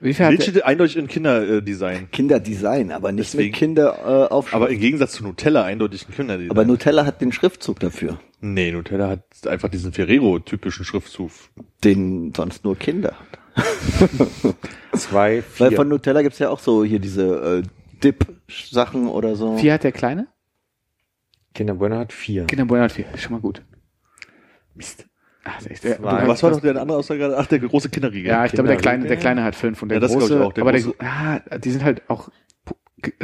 Wie 0.00 0.12
viel 0.12 0.26
Milch 0.28 0.42
steht 0.42 0.64
eindeutig 0.64 0.96
in 0.96 1.08
Kinderdesign. 1.08 2.10
Kinderdesign, 2.10 2.92
aber 2.92 3.12
nicht 3.12 3.32
Deswegen. 3.32 3.50
mit 3.50 3.56
Kinderaufschrift. 3.56 4.54
Aber 4.54 4.68
im 4.70 4.78
Gegensatz 4.80 5.12
zu 5.12 5.22
Nutella 5.24 5.64
eindeutig 5.64 6.06
ein 6.08 6.14
Kinderdesign. 6.14 6.50
aber 6.50 6.64
Nutella 6.64 7.06
hat 7.06 7.20
den 7.20 7.32
Schriftzug 7.32 7.80
dafür, 7.80 8.18
nee, 8.40 8.70
Nutella 8.72 9.08
hat 9.08 9.46
einfach 9.46 9.68
diesen 9.68 9.92
Ferrero-typischen 9.92 10.84
Schriftzug. 10.84 11.30
den 11.84 12.32
sonst 12.34 12.64
nur 12.64 12.76
Kinder. 12.76 13.14
Zwei, 14.92 15.42
Weil 15.58 15.68
vier. 15.68 15.76
von 15.76 15.88
Nutella 15.88 16.22
gibt's 16.22 16.38
ja 16.38 16.50
auch 16.50 16.58
so 16.58 16.84
hier 16.84 16.98
diese 16.98 17.62
äh, 17.62 17.68
Dip-Sachen 18.02 19.06
oder 19.08 19.36
so. 19.36 19.56
vier 19.56 19.74
hat 19.74 19.84
der 19.84 19.92
Kleine? 19.92 20.28
Kinder 21.54 21.74
Bueno 21.74 21.96
hat 21.98 22.12
vier. 22.12 22.46
Kinder 22.46 22.64
Bueno 22.64 22.82
hat 22.84 22.92
vier. 22.92 23.06
Schon 23.16 23.32
mal 23.32 23.40
gut. 23.40 23.62
Mist. 24.74 25.06
Der, 25.82 25.98
Zwei. 25.98 26.22
du- 26.22 26.28
Was 26.28 26.42
war 26.42 26.50
doch 26.52 26.60
der 26.60 26.76
andere 26.80 26.96
Aussage? 26.98 27.34
Ach, 27.36 27.46
der 27.46 27.58
große 27.58 27.90
Kinderriegel. 27.90 28.30
Ja, 28.30 28.46
ich 28.46 28.52
glaube, 28.52 28.68
der. 28.68 28.76
Kleine, 28.78 29.06
der 29.06 29.16
Kleine 29.18 29.44
hat 29.44 29.54
fünf 29.54 29.82
und 29.82 29.90
der 29.90 29.96
Ja, 29.96 30.00
das 30.00 30.10
glaub 30.12 30.22
ich 30.22 30.28
große, 30.28 30.44
auch, 30.44 30.52
der 30.54 30.62
aber 30.62 30.72
der, 30.72 30.80
große- 30.80 30.94
ah, 31.00 31.58
die 31.58 31.70
sind 31.70 31.84
halt 31.84 32.02
auch 32.08 32.30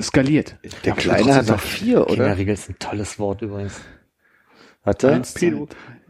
skaliert. 0.00 0.56
Der 0.85 0.92
Aber 0.92 1.00
Kleine 1.00 1.35
hat 1.35 1.46
noch 1.48 1.61
vier, 1.61 2.02
oder? 2.02 2.14
Kinderriegel 2.14 2.54
ist 2.54 2.68
ein 2.68 2.76
tolles 2.78 3.18
Wort 3.18 3.42
übrigens. 3.42 3.80
Eins, 4.85 5.35
zwei, 5.35 5.54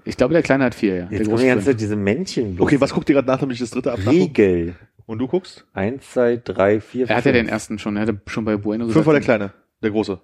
Ich 0.05 0.17
glaube, 0.17 0.33
der 0.33 0.43
Kleine 0.43 0.65
hat 0.65 0.75
vier, 0.75 0.95
ja. 0.97 1.05
Der 1.07 1.19
Jetzt 1.19 1.27
kommen 1.27 1.31
große 1.31 1.43
die 1.43 1.49
ganze 1.49 1.65
fünf. 1.65 1.75
Zeit 1.77 1.81
diese 1.81 1.97
Männchen. 1.97 2.57
bloß. 2.57 2.67
Okay, 2.67 2.81
was 2.81 2.93
guckt 2.95 3.09
ihr 3.09 3.15
gerade 3.15 3.29
nach, 3.29 3.39
damit 3.39 3.55
ich 3.55 3.61
das 3.61 3.71
dritte 3.71 3.93
abmache? 3.93 4.11
Riegel. 4.11 4.75
Und 5.07 5.19
du 5.19 5.27
guckst? 5.27 5.67
Eins, 5.75 6.11
zwei, 6.11 6.37
drei, 6.43 6.81
vier, 6.81 7.09
Er 7.09 7.17
hatte 7.17 7.31
fünf. 7.31 7.35
den 7.37 7.49
ersten 7.49 7.79
schon, 7.79 7.97
er 7.97 8.03
hatte 8.03 8.21
schon 8.27 8.45
bei 8.45 8.57
Bueno 8.57 8.89
Fünf 8.89 9.07
war 9.07 9.13
der 9.13 9.21
gesagt. 9.21 9.39
Kleine, 9.39 9.53
der 9.83 9.91
große. 9.91 10.21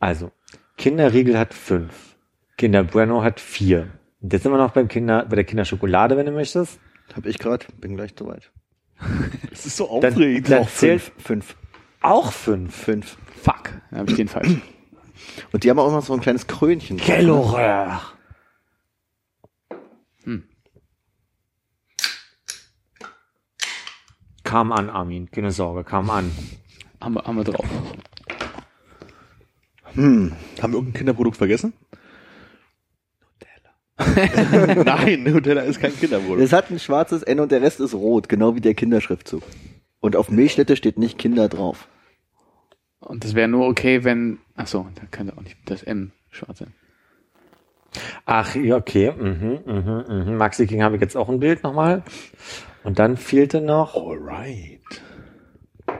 Also, 0.00 0.30
Kinderriegel 0.76 1.38
hat 1.38 1.54
fünf. 1.54 2.16
Kinder 2.58 2.82
Bueno 2.84 3.22
hat 3.22 3.38
vier. 3.40 3.88
Jetzt 4.20 4.42
sind 4.42 4.52
wir 4.52 4.58
noch 4.58 4.72
beim 4.72 4.88
Kinder, 4.88 5.24
bei 5.28 5.36
der 5.36 5.44
Kinderschokolade, 5.44 6.16
wenn 6.16 6.26
du 6.26 6.32
möchtest. 6.32 6.80
Hab 7.14 7.26
ich 7.26 7.38
gerade, 7.38 7.66
bin 7.80 7.96
gleich 7.96 8.14
soweit. 8.18 8.50
Das 9.50 9.64
ist 9.66 9.76
so 9.78 10.00
Dann, 10.00 10.12
aufregend. 10.12 10.50
dann 10.50 10.62
Auch 10.62 10.68
zählt 10.70 11.00
fünf. 11.02 11.24
Fünf. 11.24 11.56
auch 12.02 12.32
fünf. 12.32 12.74
Fünf. 12.74 13.16
Fuck, 13.42 13.70
da 13.90 13.98
habe 13.98 14.10
ich 14.10 14.16
den 14.16 14.28
falsch. 14.28 14.48
Und 15.52 15.64
die 15.64 15.70
haben 15.70 15.78
auch 15.78 15.90
noch 15.90 16.02
so 16.02 16.12
ein 16.12 16.20
kleines 16.20 16.46
Krönchen. 16.46 16.98
Kellorör. 16.98 18.00
Hm. 20.24 20.44
Kam 24.44 24.72
an, 24.72 24.90
Armin. 24.90 25.30
Keine 25.30 25.50
Sorge, 25.50 25.84
kam 25.84 26.10
an. 26.10 26.30
haben, 27.00 27.14
wir, 27.14 27.22
haben 27.24 27.36
wir 27.36 27.44
drauf. 27.44 27.66
Hm. 29.94 30.32
Haben 30.60 30.72
wir 30.72 30.78
irgendein 30.78 30.98
Kinderprodukt 30.98 31.36
vergessen? 31.36 31.72
Nein, 34.84 35.22
Nutella 35.24 35.62
ist 35.62 35.80
kein 35.80 35.96
Kinderprodukt. 35.96 36.42
Es 36.42 36.52
hat 36.52 36.70
ein 36.70 36.78
schwarzes 36.78 37.22
N 37.22 37.40
und 37.40 37.50
der 37.50 37.62
Rest 37.62 37.80
ist 37.80 37.94
rot, 37.94 38.28
genau 38.28 38.54
wie 38.54 38.60
der 38.60 38.74
Kinderschriftzug. 38.74 39.42
Und 40.00 40.16
auf 40.16 40.30
Milchschnitte 40.30 40.76
steht 40.76 40.98
nicht 40.98 41.16
Kinder 41.18 41.48
drauf. 41.48 41.88
Und 43.00 43.24
das 43.24 43.34
wäre 43.34 43.48
nur 43.48 43.66
okay, 43.66 44.04
wenn, 44.04 44.38
ach 44.54 44.66
so, 44.66 44.86
da 44.94 45.02
könnte 45.10 45.36
auch 45.36 45.42
nicht 45.42 45.56
das 45.64 45.82
M 45.82 46.12
schwarz 46.30 46.58
sein. 46.58 46.74
Ach, 48.26 48.54
ja, 48.54 48.76
okay. 48.76 49.12
Mhm, 49.12 49.60
mhm, 49.64 50.04
mhm. 50.08 50.36
Maxi 50.36 50.66
King 50.66 50.82
habe 50.82 50.96
ich 50.96 51.00
jetzt 51.00 51.16
auch 51.16 51.30
ein 51.30 51.40
Bild 51.40 51.62
nochmal. 51.62 52.02
Und 52.84 52.98
dann 52.98 53.16
fehlte 53.16 53.62
noch, 53.62 53.96
Alright. 53.96 54.80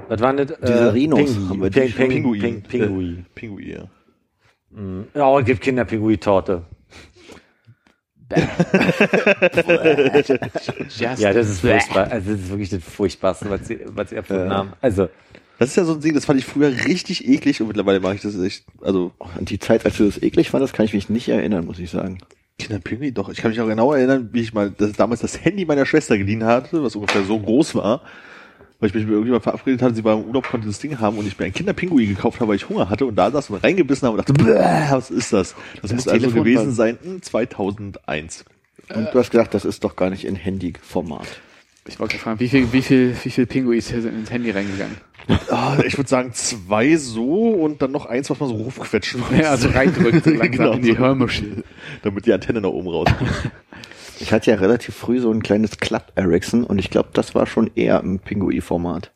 was 0.09 0.21
waren 0.21 0.37
das? 0.37 0.53
Diese 0.61 0.93
Rhinos 0.93 1.37
haben 1.49 1.63
wir 1.63 1.71
die 1.71 1.81
Ping, 1.81 1.89
schon. 1.89 2.09
Ping, 2.09 2.23
Pinguin. 2.23 2.41
Ping, 2.41 2.63
Pinguin. 2.63 3.19
Äh, 3.19 3.25
Pinguin. 3.35 3.89
Ja, 5.15 5.29
oh, 5.29 5.43
gibt 5.43 5.63
Kinderpinguin-Torte. 5.63 6.65
Ja, 11.19 11.33
das 11.33 11.49
ist 11.49 11.61
furchtbar. 11.61 12.11
Also 12.11 12.33
das 12.33 12.41
ist 12.41 12.51
wirklich 12.51 12.71
das 12.71 12.83
Furchtbarste, 12.83 13.51
was 13.51 13.67
sie, 13.69 13.81
was 13.87 14.11
sie 14.11 14.17
erfunden 14.17 14.51
haben. 14.51 14.73
Also, 14.81 15.09
Das 15.59 15.71
ist 15.71 15.77
ja 15.77 15.85
so 15.85 15.95
ein 15.95 16.01
Ding, 16.01 16.15
das 16.15 16.25
fand 16.25 16.39
ich 16.39 16.45
früher 16.47 16.69
richtig 16.87 17.27
eklig 17.29 17.61
und 17.61 17.69
mittlerweile 17.69 18.01
mache 18.01 18.15
ich 18.17 18.23
das 18.23 18.39
echt, 18.39 18.65
also 18.83 19.13
An 19.37 19.45
die 19.45 19.59
Zeit, 19.59 19.85
als 19.85 19.97
du 19.97 20.05
das 20.05 20.23
eklig 20.23 20.51
fandest, 20.51 20.75
kann 20.75 20.85
ich 20.87 20.93
mich 20.95 21.09
nicht 21.09 21.29
erinnern, 21.29 21.65
muss 21.65 21.79
ich 21.79 21.91
sagen. 21.91 22.19
Kinderpinguin, 22.59 23.15
doch. 23.15 23.29
Ich 23.29 23.39
kann 23.39 23.51
mich 23.51 23.61
auch 23.61 23.69
genau 23.69 23.93
erinnern, 23.93 24.31
wie 24.33 24.41
ich 24.41 24.55
mal 24.55 24.71
das, 24.71 24.93
damals 24.93 25.21
das 25.21 25.45
Handy 25.45 25.65
meiner 25.67 25.85
Schwester 25.87 26.17
geliehen 26.19 26.45
hatte, 26.45 26.83
was 26.83 26.97
ungefähr 26.97 27.23
so 27.23 27.39
groß 27.39 27.75
war, 27.75 28.03
weil 28.79 28.89
ich 28.89 28.95
mich 28.95 29.05
mit 29.05 29.13
irgendjemandem 29.13 29.43
verabredet 29.43 29.83
hatte, 29.83 29.95
sie 29.95 30.05
war 30.05 30.15
im 30.15 30.25
Urlaub, 30.25 30.49
konnte 30.49 30.67
das 30.67 30.79
Ding 30.79 30.99
haben 30.99 31.19
und 31.19 31.27
ich 31.27 31.39
mir 31.39 31.47
ein 31.47 31.53
Kinderpinguin 31.53 32.11
gekauft 32.11 32.41
habe, 32.41 32.51
weil 32.51 32.57
ich 32.57 32.69
Hunger 32.69 32.91
hatte 32.91 33.07
und 33.07 33.17
da 33.17 33.31
saß 33.31 33.51
und 33.51 33.65
reingebissen 33.65 34.07
habe 34.07 34.19
und 34.19 34.29
dachte, 34.29 34.33
Bäh, 34.33 34.95
was 34.95 35.11
ist 35.11 35.33
das? 35.33 35.55
Das, 35.81 35.93
muss 35.93 36.09
also 36.09 36.31
gewesen 36.31 36.73
sein 36.73 36.99
hm, 37.03 37.23
2001. 37.23 38.45
Und 38.95 39.09
du 39.13 39.19
hast 39.19 39.31
gedacht, 39.31 39.55
das 39.55 39.65
ist 39.65 39.83
doch 39.83 39.97
gar 39.97 40.11
nicht 40.11 40.25
in 40.25 40.37
Handy-Format. 40.37 41.27
Ich 41.89 42.01
wollte 42.01 42.19
fragen, 42.19 42.41
wie 42.41 42.49
viel, 42.49 42.73
wie 42.73 42.83
viel, 42.83 43.17
wie 43.23 43.31
viel 43.31 43.47
Pinguis 43.47 43.89
sind 43.89 44.07
ins 44.07 44.31
Handy 44.31 44.51
reingegangen? 44.51 44.97
Ah, 45.51 45.79
ich 45.85 45.97
würde 45.97 46.09
sagen 46.09 46.33
zwei 46.33 46.97
so 46.97 47.51
und 47.51 47.83
dann 47.83 47.91
noch 47.91 48.07
eins, 48.07 48.31
was 48.31 48.39
man 48.39 48.49
so 48.49 48.57
hochquetschen 48.57 49.21
muss. 49.21 49.31
Ja, 49.31 49.51
also 49.51 49.69
reindrückt 49.69 50.25
so 50.25 50.31
langsam 50.35 50.51
Genau 50.51 50.73
in 50.75 50.83
die. 50.83 50.99
Hörmuschel. 50.99 51.65
Damit 52.03 52.27
die 52.27 52.33
Antenne 52.33 52.61
nach 52.61 52.71
oben 52.71 52.89
rauskommt. 52.89 53.31
Ich 54.19 54.33
hatte 54.33 54.51
ja 54.51 54.57
relativ 54.57 54.95
früh 54.95 55.21
so 55.21 55.31
ein 55.31 55.43
kleines 55.43 55.77
Club 55.77 56.11
Ericsson 56.15 56.65
und 56.65 56.79
ich 56.79 56.89
glaube, 56.89 57.11
das 57.13 57.35
war 57.35 57.47
schon 57.47 57.71
eher 57.75 58.01
im 58.01 58.19
Pinguin-Format. 58.19 59.13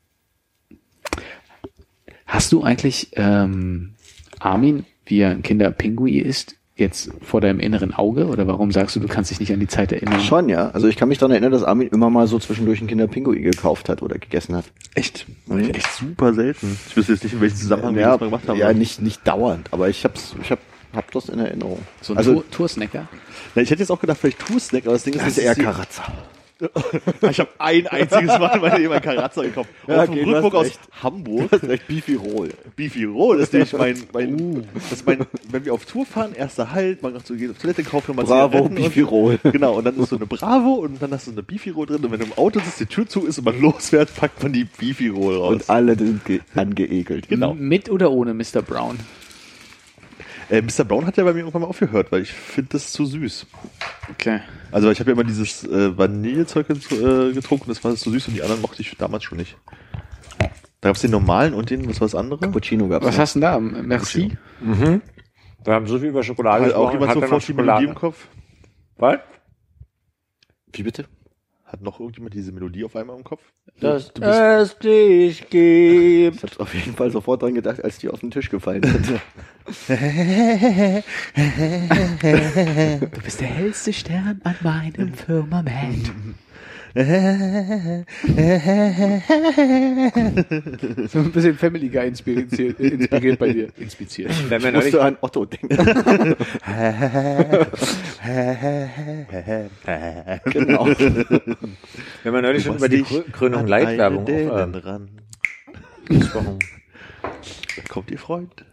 Hast 2.27 2.53
du 2.53 2.63
eigentlich 2.63 3.09
ähm, 3.15 3.95
Armin, 4.41 4.85
wie 5.07 5.21
er 5.21 5.31
ein 5.31 5.43
Kinderpingui 5.43 6.19
ist, 6.19 6.57
jetzt 6.81 7.11
vor 7.23 7.41
deinem 7.41 7.61
inneren 7.61 7.95
Auge? 7.95 8.27
Oder 8.27 8.47
warum 8.47 8.73
sagst 8.73 8.97
du, 8.97 9.01
du 9.01 9.09
kannst 9.09 9.31
dich 9.31 9.41
nicht 9.41 9.53
an 9.53 9.61
die 9.61 9.69
Zeit 9.69 9.93
erinnern? 9.93 10.21
Schon, 10.21 10.49
ja. 10.49 10.71
Also 10.71 10.89
ich 10.89 10.97
kann 10.97 11.09
mich 11.09 11.19
daran 11.19 11.33
erinnern, 11.33 11.53
dass 11.53 11.63
Armin 11.63 11.89
immer 11.89 12.11
mal 12.11 12.27
so 12.27 12.39
zwischendurch 12.39 12.81
einen 12.81 12.89
Kinderpinguin 12.89 13.43
gekauft 13.43 13.89
hat 13.89 14.03
oder 14.03 14.19
gegessen 14.19 14.57
hat. 14.57 14.65
Echt? 14.95 15.27
Echt 15.49 15.93
super 15.93 16.35
selten. 16.35 16.79
Ich 16.89 16.97
wüsste 16.97 17.13
jetzt 17.13 17.23
nicht, 17.23 17.35
in 17.35 17.41
welchem 17.41 17.57
Zusammenhang 17.57 17.95
wir 17.95 18.03
ja, 18.03 18.11
das 18.13 18.21
mal 18.21 18.27
gemacht 18.27 18.49
haben. 18.49 18.59
ja 18.59 18.73
nicht, 18.73 19.01
nicht 19.01 19.27
dauernd, 19.27 19.73
aber 19.73 19.89
ich 19.89 20.05
hab's, 20.05 20.35
ich 20.43 20.51
hab, 20.51 20.59
hab 20.95 21.11
das 21.13 21.29
in 21.29 21.39
Erinnerung. 21.39 21.79
So 22.01 22.15
ein 22.15 22.19
also, 22.19 22.35
Tour 22.35 22.51
Toursnacker? 22.51 23.09
Na, 23.55 23.63
ich 23.63 23.71
hätte 23.71 23.81
jetzt 23.81 23.91
auch 23.91 24.01
gedacht, 24.01 24.19
vielleicht 24.19 24.41
Tour-Snack, 24.41 24.85
aber 24.85 24.95
das 24.95 25.05
Ding 25.05 25.15
ist, 25.15 25.23
das 25.23 25.29
ist 25.29 25.39
eher 25.39 25.55
Karazza. 25.55 26.05
Ich 27.31 27.41
habe 27.41 27.51
ein 27.59 27.87
einziges 27.87 28.39
Mal 28.39 28.55
in 28.57 28.61
meinem 28.61 28.83
Leben 28.83 29.01
Karazza 29.01 29.43
gekauft. 29.43 29.71
Ja, 29.87 30.03
okay, 30.05 30.25
du 30.25 30.31
Rückflug 30.31 30.55
aus 30.55 30.67
recht. 30.67 30.81
Hamburg. 31.03 31.51
Das 31.51 31.63
ist 31.63 31.69
recht 31.69 31.87
Beefy 31.89 32.15
Roll. 32.15 32.51
Beefy 32.77 33.05
Roll 33.05 33.41
ist 33.41 33.53
nämlich 33.53 33.73
mein, 33.73 33.97
mein, 34.13 34.67
das 34.75 34.93
ist 34.93 35.07
mein, 35.07 35.27
wenn 35.51 35.65
wir 35.65 35.73
auf 35.75 35.85
Tour 35.87 36.05
fahren, 36.07 36.35
erster 36.35 36.73
Halt, 36.73 37.03
man 37.03 37.13
macht 37.15 37.27
so, 37.27 37.35
geht 37.35 37.51
auf 37.51 37.59
Toilette, 37.59 37.83
kauft 37.83 38.09
nochmal 38.09 38.25
Bravo, 38.25 38.69
Beefy 38.69 39.01
Roll. 39.03 39.39
Genau, 39.53 39.75
und 39.79 39.85
dann 39.85 39.99
ist 39.99 40.11
so 40.11 40.17
eine 40.17 40.27
Bravo 40.27 40.75
und 40.75 41.01
dann 41.03 41.11
hast 41.13 41.27
du 41.27 41.33
eine 41.33 41.43
Beefy 41.43 41.71
Roll 41.71 41.87
drin 41.87 42.05
und 42.05 42.11
wenn 42.13 42.21
du 42.21 42.27
im 42.27 42.33
Auto 42.39 42.61
sitzt, 42.61 42.81
die 42.81 42.87
Tür 42.87 43.09
zu 43.09 43.27
ist 43.27 43.39
und 43.39 43.45
man 43.45 43.61
losfährt, 43.61 44.15
packt 44.15 44.43
man 44.43 44.53
die 44.53 44.65
Beefy 44.65 45.09
Roll 45.09 45.37
raus. 45.37 45.53
Und 45.55 45.71
alle 45.71 45.97
sind 45.97 46.25
ge- 46.25 46.41
angeekelt. 46.55 47.29
Genau. 47.29 47.53
M- 47.53 47.69
Mit 47.69 47.91
oder 47.91 48.11
ohne 48.11 48.35
Mr. 48.35 48.63
Brown? 48.63 48.99
Äh, 50.51 50.63
Mr. 50.63 50.85
Brown 50.85 51.07
hat 51.07 51.17
ja 51.17 51.23
bei 51.23 51.33
mir 51.33 51.41
irgendwann 51.41 51.63
mal 51.63 51.69
aufgehört, 51.69 52.11
weil 52.11 52.23
ich 52.23 52.33
finde 52.33 52.71
das 52.73 52.93
zu 52.93 53.07
süß. 53.07 53.47
Okay. 54.11 54.41
Also 54.73 54.91
ich 54.91 54.99
habe 54.99 55.11
ja 55.11 55.15
immer 55.15 55.25
dieses 55.25 55.65
äh, 55.65 55.97
Vanillezeug 55.97 56.69
äh, 56.71 57.33
getrunken, 57.33 57.67
das 57.69 57.83
war 57.85 57.95
zu 57.95 58.11
süß 58.11 58.29
und 58.29 58.35
die 58.35 58.43
anderen 58.43 58.61
mochte 58.61 58.83
ich 58.83 58.97
damals 58.99 59.23
schon 59.25 59.39
nicht. 59.39 59.57
Da 60.81 60.89
gab's 60.89 61.03
den 61.03 61.13
normalen 61.13 61.55
und 61.55 61.71
den, 61.71 61.89
was 61.89 62.01
war 62.01 62.07
das 62.07 62.15
andere? 62.17 62.41
Cappuccino 62.41 62.89
gab's. 62.89 63.07
Was 63.07 63.15
noch. 63.15 63.23
hast 63.23 63.37
du 63.37 63.41
denn 63.41 63.49
da? 63.49 63.61
Merci? 63.61 64.37
wir 64.61 65.75
haben 65.75 65.87
so 65.87 65.99
viel 65.99 66.09
über 66.09 66.23
Schokolade 66.25 66.67
Hat 66.67 66.73
auch 66.73 66.91
gesprochen, 66.91 67.01
jemand 67.01 67.11
hat 67.11 67.17
er 67.17 67.21
noch 67.21 67.41
sofort 67.41 67.49
die 67.49 67.55
Melodie 67.55 67.85
im 67.85 67.95
Kopf? 67.95 68.29
Was? 68.97 69.19
Wie 70.73 70.83
bitte? 70.83 71.05
Hat 71.71 71.83
noch 71.83 72.01
irgendjemand 72.01 72.35
diese 72.35 72.51
Melodie 72.51 72.85
auf 72.85 72.97
einmal 72.97 73.17
im 73.17 73.23
Kopf? 73.23 73.43
Dass 73.79 74.11
es 74.19 74.79
dich 74.79 75.49
gibt. 75.49 76.37
Ich 76.37 76.43
hab's 76.43 76.59
auf 76.59 76.75
jeden 76.75 76.95
Fall 76.97 77.13
sofort 77.13 77.43
dran 77.43 77.55
gedacht, 77.55 77.85
als 77.85 77.99
die 77.99 78.09
auf 78.09 78.19
den 78.19 78.33
Tisch 78.33 78.51
gefallen 78.51 78.83
sind. 78.83 79.21
Du 83.13 83.21
bist 83.23 83.41
der 83.41 83.49
hellste 83.49 83.93
Stern 83.93 84.41
an 84.43 84.57
meinem 84.63 85.15
Firmament. 85.15 86.13
so 86.95 87.03
ein 91.21 91.31
bisschen 91.33 91.57
Family 91.57 91.89
Guy 91.89 92.09
inspiriert, 92.09 92.53
inspiriert 92.59 93.39
bei 93.39 93.53
dir. 93.53 93.69
Inspiziert. 93.79 94.33
Wenn 94.51 94.61
Ich 94.61 94.73
musste 94.73 94.97
neulich, 94.97 95.01
an 95.01 95.17
Otto 95.21 95.45
denken. 95.45 95.69
genau. 100.51 100.87
wenn 100.87 102.33
wir 102.35 102.43
neulich 102.43 102.65
schon 102.65 102.77
über 102.77 102.89
die 102.89 103.05
Krö- 103.05 103.31
Krönung 103.31 103.67
Leitwerbung 103.69 104.25
auf, 104.25 104.51
auch, 104.51 104.59
ähm, 104.59 104.75
ran. 104.75 105.09
gesprochen 106.07 106.59
Da 107.23 107.83
kommt 107.89 108.11
ihr 108.11 108.19
Freund 108.19 108.65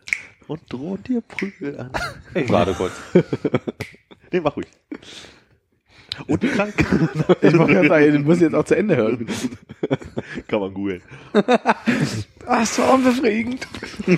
und 0.48 0.62
droht 0.74 1.08
dir 1.08 1.22
Prügel 1.22 1.80
an. 1.80 1.92
Ich 2.34 2.50
warte 2.50 2.74
kurz. 2.74 2.94
Nee, 4.32 4.40
mach 4.40 4.56
ruhig. 4.58 4.68
Und 6.26 6.42
krank? 6.42 6.74
Ich 7.42 7.54
mach 7.54 7.68
ganz 7.68 7.88
sagen, 7.88 8.12
du 8.14 8.20
musst 8.20 8.42
jetzt 8.42 8.56
auch 8.56 8.66
zu 8.66 8.76
Ende 8.76 8.96
hören. 8.96 9.28
Kann 10.48 10.60
man 10.60 10.74
googeln. 10.74 11.02
Ach, 12.48 12.66
so 12.66 12.84
unbefriedigend. 12.84 13.68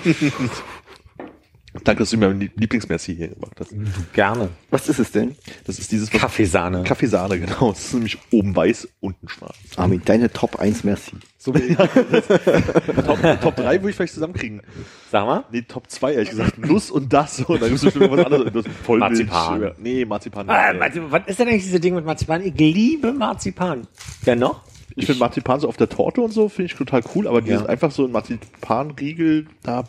Danke, 1.84 2.00
dass 2.02 2.10
du 2.10 2.16
mir 2.16 2.28
mein 2.28 2.50
Lieblingsmerci 2.56 3.14
hier 3.14 3.28
gemacht 3.28 3.52
hast. 3.58 3.72
Gerne. 4.12 4.50
Was 4.70 4.88
ist 4.88 4.98
es 4.98 5.12
denn? 5.12 5.36
Das 5.64 5.78
ist 5.78 5.90
dieses 5.92 6.10
Kaffeesahne. 6.10 6.82
Kaffeesahne, 6.84 7.38
genau. 7.40 7.70
Das 7.70 7.86
ist 7.86 7.94
nämlich 7.94 8.18
oben 8.32 8.54
weiß, 8.54 8.88
unten 9.00 9.28
schwarz. 9.28 9.56
Armin, 9.76 10.02
deine 10.04 10.30
Top 10.32 10.56
1 10.56 10.84
Merci. 10.84 11.12
So 11.38 11.54
wie 11.54 11.74
Top, 13.06 13.40
Top 13.40 13.56
3 13.56 13.80
würde 13.80 13.90
ich 13.90 13.96
vielleicht 13.96 14.14
zusammenkriegen. 14.14 14.62
Sag 15.10 15.24
mal. 15.24 15.44
Nee, 15.50 15.62
Top 15.62 15.90
2, 15.90 16.12
ehrlich 16.12 16.30
gesagt. 16.30 16.58
Nuss 16.58 16.90
und 16.90 17.12
das. 17.12 17.40
Und 17.40 17.62
dann 17.62 17.70
gibt 17.70 17.82
es 17.82 17.84
bestimmt 17.84 18.10
was 18.10 18.24
anderes. 18.26 18.52
Das 18.52 18.64
Vollmilch. 18.84 19.26
Marzipan. 19.26 19.72
Nee, 19.78 20.04
Marzipan. 20.04 20.50
Ah. 20.50 20.72
Marzipan. 20.74 21.10
Was 21.10 21.22
ist 21.26 21.38
denn 21.38 21.48
eigentlich 21.48 21.64
dieses 21.64 21.80
Ding 21.80 21.94
mit 21.94 22.04
Marzipan? 22.04 22.42
Ich 22.42 22.54
liebe 22.58 23.12
Marzipan. 23.12 23.86
Wer 24.22 24.36
noch? 24.36 24.62
Ich 25.00 25.06
finde 25.06 25.18
Marzipan 25.20 25.60
so 25.60 25.68
auf 25.68 25.76
der 25.76 25.88
Torte 25.88 26.20
und 26.20 26.32
so, 26.32 26.48
finde 26.48 26.70
ich 26.72 26.74
total 26.78 27.02
cool, 27.14 27.26
aber 27.28 27.40
die 27.42 27.50
Ja. 27.50 27.58
sind 27.58 27.68
einfach 27.68 27.90
so 27.90 28.04
ein 28.04 28.12
Marzipanriegel 28.12 29.46
da. 29.62 29.84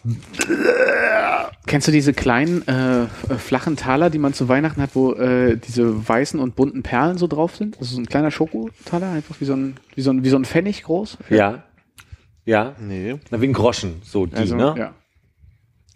Kennst 1.68 1.88
du 1.88 1.92
diese 1.92 2.14
kleinen 2.14 2.68
äh, 2.68 3.06
flachen 3.38 3.76
Taler, 3.78 4.10
die 4.10 4.18
man 4.18 4.34
zu 4.34 4.50
Weihnachten 4.50 4.82
hat, 4.82 4.92
wo 4.94 5.14
äh, 5.14 5.58
diese 5.58 6.08
weißen 6.08 6.40
und 6.40 6.56
bunten 6.56 6.84
Perlen 6.84 7.18
so 7.18 7.28
drauf 7.28 7.56
sind? 7.56 7.76
Das 7.80 7.88
ist 7.90 7.94
so 7.96 8.02
ein 8.02 8.08
kleiner 8.08 8.32
Schokotaler, 8.32 9.12
einfach 9.12 9.36
wie 9.40 9.46
so 9.46 9.54
ein, 9.54 9.76
wie 9.96 10.02
so 10.02 10.12
ein, 10.12 10.24
wie 10.24 10.30
so 10.30 10.38
ein 10.38 10.46
Pfennig 10.46 10.84
groß. 10.84 11.18
Ja. 11.30 11.64
Ja. 12.46 12.76
Nee. 12.80 13.16
Na, 13.30 13.40
wie 13.42 13.48
ein 13.48 13.54
Groschen. 13.54 14.02
So 14.04 14.26
die, 14.26 14.36
Also, 14.36 14.56
ne? 14.56 14.74
ja. 14.78 14.94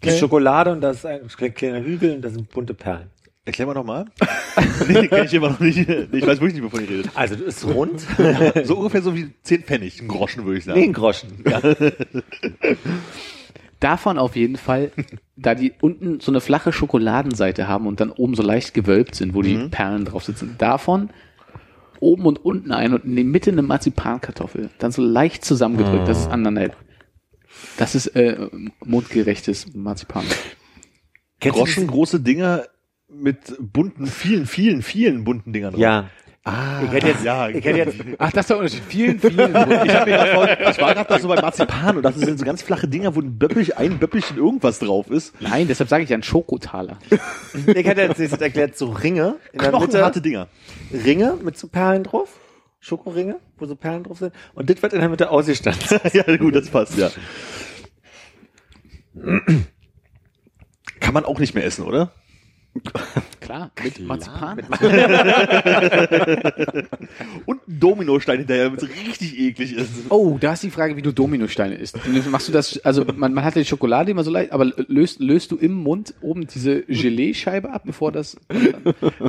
Ist 0.02 0.18
Schokolade 0.20 0.70
und 0.70 0.80
das 0.82 0.98
ist 0.98 1.06
ein 1.06 1.54
kleiner 1.54 1.82
Hügel 1.82 2.14
und 2.16 2.22
das 2.22 2.34
sind 2.34 2.48
bunte 2.50 2.74
Perlen. 2.74 3.10
Erklär 3.46 3.66
mal 3.68 3.74
nochmal. 3.74 4.06
nee, 4.88 5.06
kenn 5.06 5.24
ich 5.24 5.32
immer 5.32 5.50
noch 5.50 5.60
nicht. 5.60 5.88
Nee, 5.88 6.08
ich 6.10 6.26
weiß 6.26 6.40
wirklich 6.40 6.54
nicht, 6.54 6.64
wovon 6.64 6.82
ihr 6.82 6.90
redet. 6.90 7.10
Also, 7.14 7.36
das 7.36 7.58
ist 7.58 7.64
rund. 7.64 8.04
So 8.64 8.76
ungefähr 8.76 9.02
so 9.02 9.14
wie 9.14 9.32
10 9.42 9.62
Pfennig, 9.62 10.02
ein 10.02 10.08
Groschen 10.08 10.44
würde 10.44 10.58
ich 10.58 10.64
sagen. 10.64 10.80
nee, 10.80 10.86
ein 10.86 10.92
Groschen. 10.92 11.44
Ja. 11.48 11.60
Davon 13.80 14.18
auf 14.18 14.34
jeden 14.34 14.56
Fall, 14.56 14.90
da 15.36 15.54
die 15.54 15.72
unten 15.80 16.18
so 16.18 16.32
eine 16.32 16.40
flache 16.40 16.72
Schokoladenseite 16.72 17.68
haben 17.68 17.86
und 17.86 18.00
dann 18.00 18.10
oben 18.10 18.34
so 18.34 18.42
leicht 18.42 18.74
gewölbt 18.74 19.14
sind, 19.14 19.32
wo 19.34 19.42
die 19.42 19.68
Perlen 19.68 20.06
drauf 20.06 20.24
sitzen. 20.24 20.56
Davon 20.58 21.10
oben 22.00 22.26
und 22.26 22.44
unten 22.44 22.72
ein 22.72 22.94
und 22.94 23.04
in 23.04 23.14
der 23.14 23.24
Mitte 23.24 23.52
eine 23.52 23.62
Marzipankartoffel. 23.62 24.70
Dann 24.78 24.90
so 24.90 25.02
leicht 25.02 25.44
zusammengedrückt, 25.44 26.08
dass 26.08 26.20
es 26.20 26.26
aneinander 26.26 26.62
hält. 26.62 26.76
Das 27.76 27.94
ist 27.94 28.08
äh, 28.08 28.48
mundgerechtes 28.84 29.72
Marzipan. 29.72 30.24
Groschen, 31.40 31.86
große 31.86 32.20
Dinger 32.20 32.64
mit 33.08 33.38
bunten, 33.58 34.06
vielen, 34.06 34.46
vielen, 34.46 34.82
vielen 34.82 35.24
bunten 35.24 35.52
Dingern 35.52 35.72
das? 35.72 35.80
Ja. 35.80 36.10
Ah, 36.44 36.80
Ich 36.84 36.92
hätte 36.92 37.08
jetzt, 37.08 37.24
ja, 37.24 37.48
ich 37.48 37.64
hätte 37.64 37.78
jetzt, 37.78 37.96
Ach, 38.18 38.30
das 38.30 38.44
ist 38.44 38.50
der 38.50 38.58
Unterschied. 38.58 38.82
Vielen, 38.86 39.18
vielen. 39.18 39.50
Ich, 39.50 39.56
hab 39.56 40.06
mir 40.06 40.16
grad 40.16 40.28
vor, 40.28 40.70
ich 40.70 40.80
war 40.80 40.94
gerade 40.94 41.20
so 41.20 41.26
bei 41.26 41.40
Marzipan 41.40 41.96
und 41.96 42.04
das 42.04 42.14
sind 42.14 42.38
so 42.38 42.44
ganz 42.44 42.62
flache 42.62 42.86
Dinger, 42.86 43.16
wo 43.16 43.20
ein 43.20 43.36
Böppelchen, 43.36 43.76
ein 43.76 43.98
Böppelchen 43.98 44.36
irgendwas 44.36 44.78
drauf 44.78 45.10
ist. 45.10 45.34
Nein, 45.40 45.66
deshalb 45.66 45.88
sage 45.88 46.04
ich 46.04 46.10
ja 46.10 46.16
ein 46.16 46.22
Schokotaler. 46.22 46.98
ich 47.66 47.86
hätte 47.86 48.02
jetzt 48.02 48.20
jetzt 48.20 48.40
erklärt, 48.40 48.78
so 48.78 48.90
Ringe 48.90 49.36
in 49.52 49.58
der 49.58 49.70
Knochenharte 49.70 50.18
Mitte. 50.18 50.22
Dinger. 50.22 50.48
Ringe 50.92 51.36
mit 51.42 51.58
so 51.58 51.66
Perlen 51.66 52.04
drauf. 52.04 52.38
Schokoringe, 52.78 53.40
wo 53.58 53.66
so 53.66 53.74
Perlen 53.74 54.04
drauf 54.04 54.18
sind. 54.18 54.32
Und 54.54 54.70
das 54.70 54.80
wird 54.80 54.92
in 54.92 55.00
der 55.00 55.08
Mitte 55.08 55.30
ausgestanzt. 55.30 55.98
ja, 56.12 56.36
gut, 56.36 56.54
das 56.54 56.68
passt, 56.68 56.96
ja. 56.96 57.10
Kann 61.00 61.12
man 61.14 61.24
auch 61.24 61.40
nicht 61.40 61.56
mehr 61.56 61.64
essen, 61.64 61.84
oder? 61.84 62.12
Klar, 63.40 63.70
mit 63.82 64.00
Marzipan. 64.00 64.58
Und 67.46 67.68
ein 67.68 67.80
Dominostein 67.80 68.38
hinterher, 68.38 68.64
damit 68.64 68.82
es 68.82 68.88
richtig 68.88 69.38
eklig 69.38 69.76
ist. 69.76 69.90
Oh, 70.08 70.36
da 70.40 70.54
ist 70.54 70.62
die 70.62 70.70
Frage, 70.70 70.96
wie 70.96 71.02
du 71.02 71.12
Dominosteine 71.12 71.76
isst. 71.76 71.98
Machst 72.28 72.48
du 72.48 72.52
das, 72.52 72.78
also 72.84 73.04
man, 73.04 73.32
man 73.32 73.44
hat 73.44 73.54
ja 73.54 73.62
die 73.62 73.68
Schokolade 73.68 74.10
immer 74.10 74.24
so 74.24 74.30
leicht, 74.30 74.52
aber 74.52 74.64
löst, 74.88 75.20
löst 75.20 75.52
du 75.52 75.56
im 75.56 75.74
Mund 75.74 76.14
oben 76.20 76.46
diese 76.46 76.82
Gelee-Scheibe 76.82 77.70
ab, 77.70 77.82
bevor 77.84 78.10
das... 78.12 78.36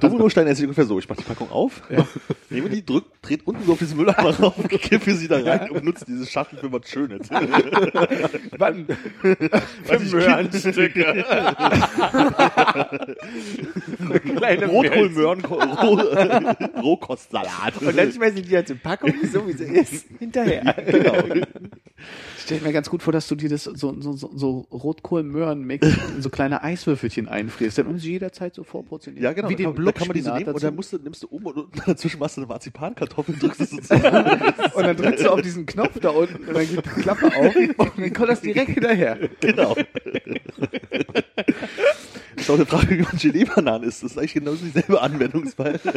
Dominostein 0.02 0.48
esse 0.48 0.62
ich 0.62 0.66
ungefähr 0.66 0.86
so. 0.86 0.98
Ich 1.00 1.08
mache 1.08 1.20
die 1.20 1.26
Packung 1.26 1.52
auf, 1.52 1.84
nehme 2.50 2.70
die, 2.70 2.86
drück, 2.86 3.06
dreht 3.22 3.46
unten 3.46 3.66
so 3.66 3.74
auf 3.74 3.80
diesen 3.80 3.98
Mülleimer 3.98 4.32
rauf, 4.40 4.56
kippe 4.68 5.14
sie 5.14 5.28
da 5.28 5.40
rein 5.40 5.70
und 5.72 5.84
nutze 5.84 6.06
diese 6.06 6.26
Schachtel 6.26 6.58
für 6.60 6.72
was 6.72 6.90
Schönes. 6.90 7.30
Wann? 8.58 8.88
Weiß 9.88 10.02
ich, 10.02 10.12
Möhrenstücke. 10.12 11.26
Rotkohlmöhren, 14.67 15.45
Roh, 15.45 16.82
Rohkostsalat. 16.82 17.82
Und 17.82 17.97
dann 17.97 18.12
schmeiße 18.12 18.39
ich 18.39 18.47
die 18.47 18.56
halt 18.56 18.69
in 18.69 18.80
Packung, 18.80 19.13
so 19.32 19.47
wie 19.47 19.54
sie 19.54 19.65
ist, 19.65 20.06
hinterher. 20.19 20.76
genau. 20.86 21.23
Stell 22.38 22.62
mir 22.62 22.71
ganz 22.71 22.89
gut 22.89 23.04
vor, 23.04 23.12
dass 23.12 23.28
du 23.28 23.36
dir 23.36 23.50
das 23.50 23.63
so, 23.65 24.00
so, 24.00 24.13
so, 24.13 24.32
so 24.34 24.60
Rotkohl-Möhren-Mix 24.71 25.88
in 26.15 26.21
so 26.21 26.30
kleine 26.30 26.63
Eiswürfelchen 26.63 27.28
einfrierst. 27.28 27.80
Dann 27.80 27.95
ist 27.95 28.06
jederzeit 28.06 28.56
so 28.56 28.63
vorportioniert. 28.63 29.23
Ja, 29.23 29.34
genau. 29.34 29.50
Wie 29.50 29.56
den 29.56 29.76
da 29.76 29.91
kann 29.91 30.08
man 30.08 30.15
die 30.15 30.21
so 30.21 30.32
Blubspinat 30.32 30.39
nehmen 30.39 30.54
und 30.56 30.63
dann 30.63 30.76
musst 30.76 30.93
du, 30.93 30.97
nimmst 30.97 31.23
du 31.23 31.28
um 31.28 31.45
und 31.45 31.58
unten 31.58 31.80
dazwischen 31.86 32.19
machst 32.19 32.38
du 32.38 32.41
eine 32.41 32.47
Marzipankartoffel 32.47 33.34
und 33.34 33.43
drückst 33.43 33.62
es 33.62 33.69
so 33.71 33.78
zusammen. 33.78 34.54
Und 34.76 34.84
dann 34.84 34.95
drückst 34.95 35.26
du 35.26 35.30
auf 35.32 35.41
diesen 35.41 35.65
Knopf 35.65 36.00
da 36.00 36.10
unten 36.10 36.47
und 36.47 36.54
dann 36.54 36.67
geht 36.67 36.86
die 36.86 37.02
Klappe 37.02 37.26
auf 37.28 37.56
und 37.56 37.91
dann 37.97 38.13
kommt 38.13 38.30
das 38.30 38.41
direkt 38.41 38.71
hinterher. 38.71 39.17
genau. 39.41 39.76
Ist 42.48 42.52
auch 42.52 42.56
eine 42.56 42.66
Frage, 42.66 42.98
wie 42.98 43.02
man 43.02 43.18
Gelee-Bananen 43.18 43.88
isst. 43.88 44.04
Das 44.04 44.12
ist 44.12 44.18
eigentlich 44.18 44.34
genau 44.34 44.54
dieselbe 44.54 45.02
Anwendungsfall. 45.02 45.80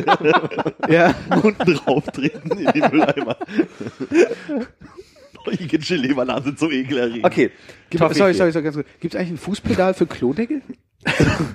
Ja. 0.89 1.15
unten 1.43 1.75
drauf 1.75 2.05
treten 2.07 2.59
in 2.59 2.73
die 2.73 2.81
Mülleimer. 2.81 3.37
Neue 5.47 5.57
Gelee-Bananen 5.57 6.45
sind 6.45 6.59
so 6.59 6.71
ekelerregend. 6.71 7.25
Okay. 7.25 7.51
Gibt, 7.91 8.15
sorry, 8.15 8.35
sorry, 8.35 8.53
sorry, 8.53 8.65
ganz 8.65 8.77
kurz. 8.77 8.87
Gibt 9.01 9.15
es 9.15 9.21
eigentlich 9.21 9.33
ein 9.33 9.39
Fußpedal 9.39 9.95
für 9.95 10.07
Klodeckel? 10.07 10.63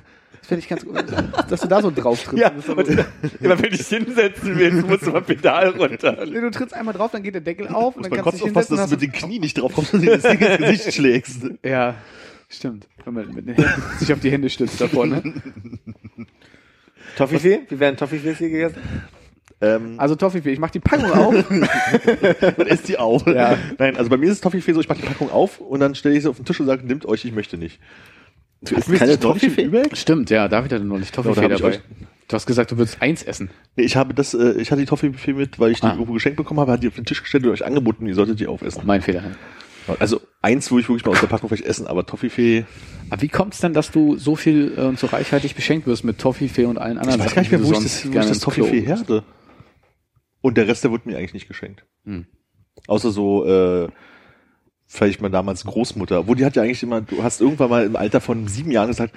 Das 0.46 0.50
fände 0.50 0.60
ich 0.60 0.70
ganz 0.70 0.86
gut. 0.86 1.04
Dass 1.50 1.62
du 1.62 1.68
da 1.68 1.82
so 1.82 1.90
drauf 1.90 2.24
trittst. 2.24 2.40
Ja, 2.40 2.52
und 2.72 2.88
immer 3.42 3.60
wenn 3.60 3.74
ich 3.74 3.88
hinsetzen 3.88 4.60
will, 4.60 4.74
musst 4.84 5.08
du 5.08 5.10
mal 5.10 5.24
Pedal 5.24 5.70
runter. 5.70 6.24
Nee, 6.24 6.40
du 6.40 6.52
trittst 6.52 6.76
einmal 6.76 6.94
drauf, 6.94 7.10
dann 7.10 7.24
geht 7.24 7.34
der 7.34 7.42
Deckel 7.42 7.68
auf 7.70 7.96
und 7.96 8.04
dann 8.04 8.12
kannst 8.12 8.28
du 8.28 8.34
dich 8.34 8.44
hinsetzen. 8.44 8.78
dass 8.78 8.92
du 8.92 8.92
mit 8.92 9.02
den 9.02 9.12
Knien 9.12 9.42
nicht 9.42 9.60
drauf 9.60 9.74
kommst 9.74 9.96
und 9.96 10.02
dir 10.02 10.20
das 10.20 10.22
Ding 10.22 10.40
ins 10.40 10.58
Gesicht 10.58 10.94
schlägst. 10.94 11.42
Ja, 11.64 11.96
stimmt. 12.50 12.88
Wenn 13.04 13.14
man 13.14 13.34
mit 13.34 13.48
den 13.48 13.56
Händen 13.56 13.82
sich 14.00 14.12
auf 14.14 14.20
die 14.20 14.32
Hände 14.32 14.50
stützt 14.50 14.80
davor, 14.82 15.06
ne? 15.06 15.22
Toffifee? 17.18 17.62
Wie 17.70 17.80
werden 17.80 17.98
Toffifees 17.98 18.38
hier 18.38 18.50
gegessen? 18.50 18.82
Ähm, 19.62 19.96
Also 20.00 20.16
Toffifee, 20.16 20.52
ich 20.52 20.60
mach 20.60 20.72
die 20.72 20.80
Packung 20.80 21.12
auf. 21.12 21.50
man 22.58 22.68
isst 22.68 22.88
die 22.88 22.98
auf. 22.98 23.26
Ja. 23.28 23.58
Nein, 23.78 23.96
also 23.96 24.10
bei 24.10 24.18
mir 24.18 24.26
ist 24.26 24.34
es 24.34 24.42
Toffifee 24.42 24.74
so, 24.74 24.82
ich 24.82 24.90
mache 24.90 25.00
die 25.02 25.08
Packung 25.08 25.32
auf 25.32 25.60
und 25.60 25.80
dann 25.80 25.96
stelle 25.96 26.16
ich 26.16 26.24
sie 26.24 26.30
auf 26.30 26.36
den 26.36 26.46
Tisch 26.46 26.60
und 26.60 26.66
sage, 26.66 26.86
nimmt 26.86 27.06
euch, 27.06 27.24
ich 27.26 27.32
möchte 27.32 27.58
nicht. 27.58 27.80
Du 28.62 28.76
isst 28.76 28.92
keine 28.94 29.20
Toffifee? 29.20 29.70
Stimmt, 29.94 30.30
ja, 30.30 30.48
David 30.48 30.74
hatte 30.74 30.84
Ja, 30.84 30.98
da 31.00 31.06
Toffifee 31.12 31.48
dabei. 31.48 31.64
euch- 31.64 31.82
Du 32.28 32.34
hast 32.34 32.48
gesagt, 32.48 32.72
du 32.72 32.78
würdest 32.78 33.04
eins 33.04 33.22
essen. 33.22 33.52
Nee, 33.76 33.84
ich 33.84 33.96
habe 33.96 34.16
das, 34.16 34.34
äh, 34.34 34.54
ich 34.60 34.72
hatte 34.72 34.82
die 34.82 34.88
Toffifee 34.88 35.34
mit, 35.34 35.60
weil 35.60 35.70
ich 35.72 35.80
die 35.80 35.86
Ah. 35.86 35.92
irgendwo 35.94 36.14
geschenkt 36.14 36.38
bekommen 36.38 36.60
habe, 36.60 36.72
hat 36.72 36.82
die 36.82 36.88
auf 36.88 36.96
den 36.96 37.06
Tisch 37.06 37.22
gestellt 37.22 37.46
und 37.46 37.52
euch 37.52 37.64
angeboten, 37.64 38.08
ihr 38.08 38.16
solltet 38.16 38.40
die 38.40 38.48
aufessen. 38.48 38.82
Mein 38.84 39.04
Fehler. 39.04 39.22
Also 40.00 40.22
eins 40.42 40.72
würde 40.72 40.82
ich 40.82 40.90
wirklich 40.90 41.06
mal 41.06 41.12
aus 41.12 41.22
der 41.22 41.28
Packung 41.28 41.50
vielleicht 41.50 41.66
essen, 41.66 41.88
aber 41.88 42.06
Toffifee, 42.06 42.66
Aber 43.10 43.22
wie 43.22 43.28
kommt 43.28 43.54
es 43.54 43.60
denn, 43.60 43.74
dass 43.74 43.92
du 43.92 44.18
so 44.18 44.36
viel 44.36 44.74
äh, 44.78 44.82
und 44.82 45.00
so 45.00 45.08
reichhaltig 45.08 45.56
beschenkt 45.56 45.88
wirst 45.88 46.04
mit 46.04 46.18
Toffifee 46.20 46.66
und 46.66 46.78
allen 46.78 46.98
anderen 46.98 47.20
ich 47.20 47.26
weiß 47.26 47.36
gar 47.36 47.42
nicht 47.42 47.52
mehr, 47.52 47.64
wo 47.64 47.72
ich 47.72 47.80
das, 47.80 48.06
wo 48.06 48.20
ich 48.20 48.26
das 48.26 48.40
Toffifee 48.40 48.78
isst? 48.80 48.88
her 48.88 49.00
hatte. 49.00 49.24
Und 50.42 50.58
der 50.58 50.68
Rest, 50.68 50.84
der 50.84 50.92
wurde 50.92 51.10
mir 51.10 51.18
eigentlich 51.18 51.34
nicht 51.34 51.48
geschenkt. 51.48 51.86
Hm. 52.04 52.26
Außer 52.88 53.12
so, 53.12 53.46
äh, 53.46 53.88
vielleicht 54.86 55.22
mal 55.22 55.30
damals 55.30 55.66
Großmutter. 55.66 56.28
Wo 56.28 56.36
die 56.36 56.46
hat 56.46 56.56
ja 56.56 56.64
eigentlich 56.64 56.84
immer, 56.84 57.02
du 57.02 57.24
hast 57.24 57.42
irgendwann 57.42 57.70
mal 57.70 57.86
im 57.86 57.96
Alter 57.96 58.22
von 58.22 58.48
sieben 58.48 58.72
Jahren 58.72 58.88
gesagt, 58.88 59.16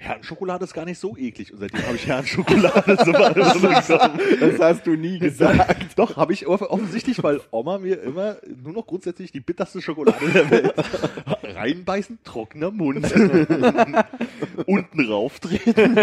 Herrenschokolade 0.00 0.64
ist 0.64 0.74
gar 0.74 0.84
nicht 0.84 0.98
so 1.00 1.16
eklig. 1.16 1.52
Und 1.52 1.58
seitdem 1.58 1.84
habe 1.84 1.96
ich 1.96 2.06
Herrenschokolade 2.06 2.96
so 3.04 3.10
mal 3.10 3.34
so 3.34 3.58
bekommen. 3.98 4.20
Das 4.40 4.58
hast 4.60 4.86
du 4.86 4.92
nie 4.92 5.18
gesagt. 5.18 5.98
Doch, 5.98 6.16
habe 6.16 6.32
ich 6.32 6.46
off- 6.46 6.62
offensichtlich, 6.62 7.20
weil 7.24 7.40
Oma 7.50 7.78
mir 7.78 8.00
immer 8.02 8.36
nur 8.62 8.72
noch 8.74 8.86
grundsätzlich 8.86 9.32
die 9.32 9.40
bitterste 9.40 9.82
Schokolade 9.82 10.30
der 10.32 10.50
Welt 10.50 10.72
reinbeißen, 11.42 12.20
trockener 12.22 12.70
Mund. 12.70 13.12
Unten 14.66 15.00
rauftreten. 15.04 15.96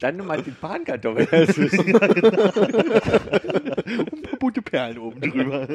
Dann 0.00 0.16
nochmal 0.16 0.42
die 0.42 0.50
Pankartoffel. 0.52 1.28
und 3.98 4.12
ein 4.12 4.22
paar 4.22 4.38
bunte 4.38 4.62
Perlen 4.62 4.98
oben 4.98 5.20
drüber. 5.20 5.68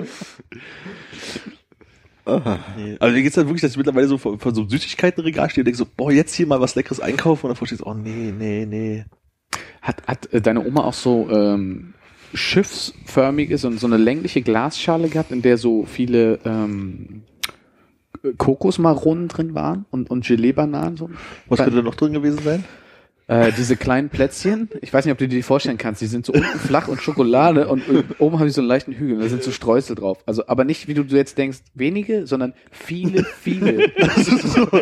Nee. 2.25 2.97
Also 2.99 3.15
mir 3.15 3.23
geht's 3.23 3.35
dann 3.35 3.47
wirklich, 3.47 3.61
dass 3.61 3.71
ich 3.71 3.77
mittlerweile 3.77 4.07
so 4.07 4.17
vor, 4.17 4.37
vor 4.39 4.53
so 4.53 4.61
einem 4.61 4.69
Süßigkeitenregal 4.69 5.49
stehe 5.49 5.63
und 5.63 5.65
denke 5.65 5.77
so, 5.77 5.87
boah, 5.97 6.11
jetzt 6.11 6.33
hier 6.35 6.47
mal 6.47 6.61
was 6.61 6.75
Leckeres 6.75 6.99
einkaufen 6.99 7.45
und 7.45 7.49
dann 7.49 7.55
vorstehst 7.57 7.81
du, 7.81 7.85
oh 7.85 7.93
nee, 7.93 8.31
nee, 8.37 8.65
nee. 8.65 9.05
Hat, 9.81 10.05
hat 10.07 10.31
äh, 10.33 10.41
deine 10.41 10.65
Oma 10.65 10.83
auch 10.83 10.93
so 10.93 11.29
ähm, 11.31 11.93
schiffsförmige, 12.33 13.57
so, 13.57 13.71
so 13.71 13.87
eine 13.87 13.97
längliche 13.97 14.41
Glasschale 14.41 15.09
gehabt, 15.09 15.31
in 15.31 15.41
der 15.41 15.57
so 15.57 15.85
viele 15.85 16.39
ähm, 16.45 17.23
Kokosmaronen 18.37 19.27
drin 19.27 19.55
waren 19.55 19.85
und, 19.89 20.09
und 20.09 20.25
Gelee-Bananen? 20.25 20.97
So? 20.97 21.09
Was 21.47 21.57
Bei- 21.57 21.63
könnte 21.65 21.77
da 21.77 21.83
noch 21.83 21.95
drin 21.95 22.13
gewesen 22.13 22.39
sein? 22.43 22.63
Äh, 23.31 23.53
diese 23.53 23.77
kleinen 23.77 24.09
Plätzchen, 24.09 24.67
ich 24.81 24.93
weiß 24.93 25.05
nicht, 25.05 25.13
ob 25.13 25.17
du 25.17 25.25
dir 25.25 25.37
die 25.37 25.41
vorstellen 25.41 25.77
kannst, 25.77 26.01
die 26.01 26.07
sind 26.07 26.25
so 26.25 26.33
unten 26.33 26.59
flach 26.59 26.89
und 26.89 27.01
Schokolade 27.01 27.69
und, 27.69 27.81
oben 28.19 28.39
haben 28.39 28.45
die 28.47 28.51
so 28.51 28.59
einen 28.59 28.67
leichten 28.67 28.91
Hügel 28.91 29.15
und 29.15 29.21
da 29.21 29.29
sind 29.29 29.41
so 29.41 29.51
Streusel 29.51 29.95
drauf. 29.95 30.17
Also, 30.25 30.47
aber 30.47 30.65
nicht, 30.65 30.89
wie 30.89 30.93
du 30.95 31.03
jetzt 31.03 31.37
denkst, 31.37 31.59
wenige, 31.73 32.27
sondern 32.27 32.53
viele, 32.71 33.23
viele. 33.23 33.89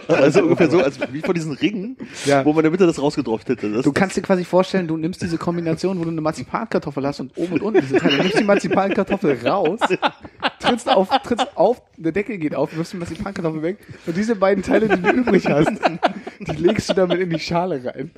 Also 0.08 0.42
ungefähr 0.44 0.70
so, 0.72 0.80
als 0.82 1.00
wie 1.12 1.22
von 1.22 1.36
diesen 1.36 1.52
Ringen, 1.54 1.96
Ja. 2.26 2.44
wo 2.44 2.50
man 2.50 2.60
in 2.60 2.64
der 2.64 2.72
Mitte 2.72 2.88
das 2.88 3.00
rausgedropft 3.00 3.50
hätte. 3.50 3.72
Das, 3.72 3.84
Du 3.84 3.92
kannst 3.94 4.18
dir 4.18 4.22
quasi 4.22 4.44
vorstellen, 4.44 4.88
du 4.88 4.98
nimmst 4.98 5.22
diese 5.22 5.38
Kombination, 5.38 6.00
wo 6.00 6.04
du 6.04 6.10
eine 6.10 6.22
Marzipankartoffel 6.22 7.06
hast 7.06 7.20
und 7.20 7.38
oben 7.38 7.54
und 7.54 7.62
unten 7.62 7.82
diese 7.82 7.98
Teile, 7.98 8.18
du 8.18 8.24
nimmst 8.24 8.40
die 8.40 8.44
Marzipankartoffel 8.44 9.48
raus, 9.48 9.80
trittst 10.60 10.90
auf, 10.90 11.10
trittst 11.24 11.56
auf, 11.56 11.82
der 11.98 12.12
Deckel 12.12 12.38
geht 12.40 12.56
auf, 12.56 12.76
wirfst 12.76 12.94
die 12.94 12.98
Marzipankartoffel 12.98 13.62
weg 13.62 13.78
und 14.08 14.18
diese 14.18 14.36
beiden 14.36 14.64
Teile, 14.64 14.88
die 14.90 15.02
du 15.02 15.10
übrig 15.12 15.46
hast, 15.48 15.72
die 16.40 16.56
legst 16.56 16.90
du 16.90 16.94
damit 16.96 17.20
in 17.20 17.30
die 17.30 17.40
Schale 17.40 17.84
rein. 17.86 18.12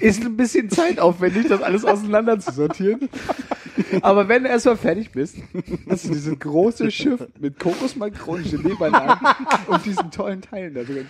Ist 0.00 0.24
ein 0.24 0.36
bisschen 0.36 0.70
zeitaufwendig, 0.70 1.48
das 1.48 1.62
alles 1.62 1.84
auseinander 1.84 2.38
zu 2.38 2.52
sortieren. 2.52 3.08
Aber 4.02 4.28
wenn 4.28 4.44
du 4.44 4.48
erstmal 4.48 4.76
fertig 4.76 5.10
bist, 5.12 5.36
hast 5.88 6.04
du 6.06 6.08
dieses 6.10 6.38
große 6.38 6.90
Schiff 6.90 7.26
mit 7.38 7.58
Kokosmakronen, 7.58 8.44
Gelee-Bananen 8.50 9.18
und 9.66 9.84
diesen 9.86 10.10
tollen 10.10 10.42
Teilen 10.42 10.74
da 10.74 10.82
drin. 10.82 11.06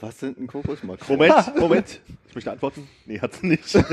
Was 0.00 0.20
sind 0.20 0.38
ein 0.38 0.46
Kokosmakronen? 0.46 1.28
Moment, 1.28 1.58
Moment. 1.58 2.00
Ich 2.28 2.34
möchte 2.34 2.52
antworten. 2.52 2.88
Nee, 3.06 3.20
hat 3.20 3.34
sie 3.34 3.46
nicht. 3.48 3.74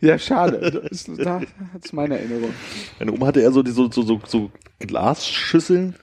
Ja, 0.00 0.18
schade. 0.18 0.58
Das 0.90 1.02
ist, 1.02 1.10
da 1.18 1.42
hat's 1.74 1.92
meine 1.92 2.18
Erinnerung. 2.18 2.54
Meine 2.98 3.12
Oma 3.12 3.26
hatte 3.26 3.40
eher 3.40 3.52
so, 3.52 3.62
die, 3.62 3.70
so, 3.70 3.90
so, 3.90 4.00
so, 4.02 4.20
so 4.26 4.50
Glasschüsseln, 4.78 5.94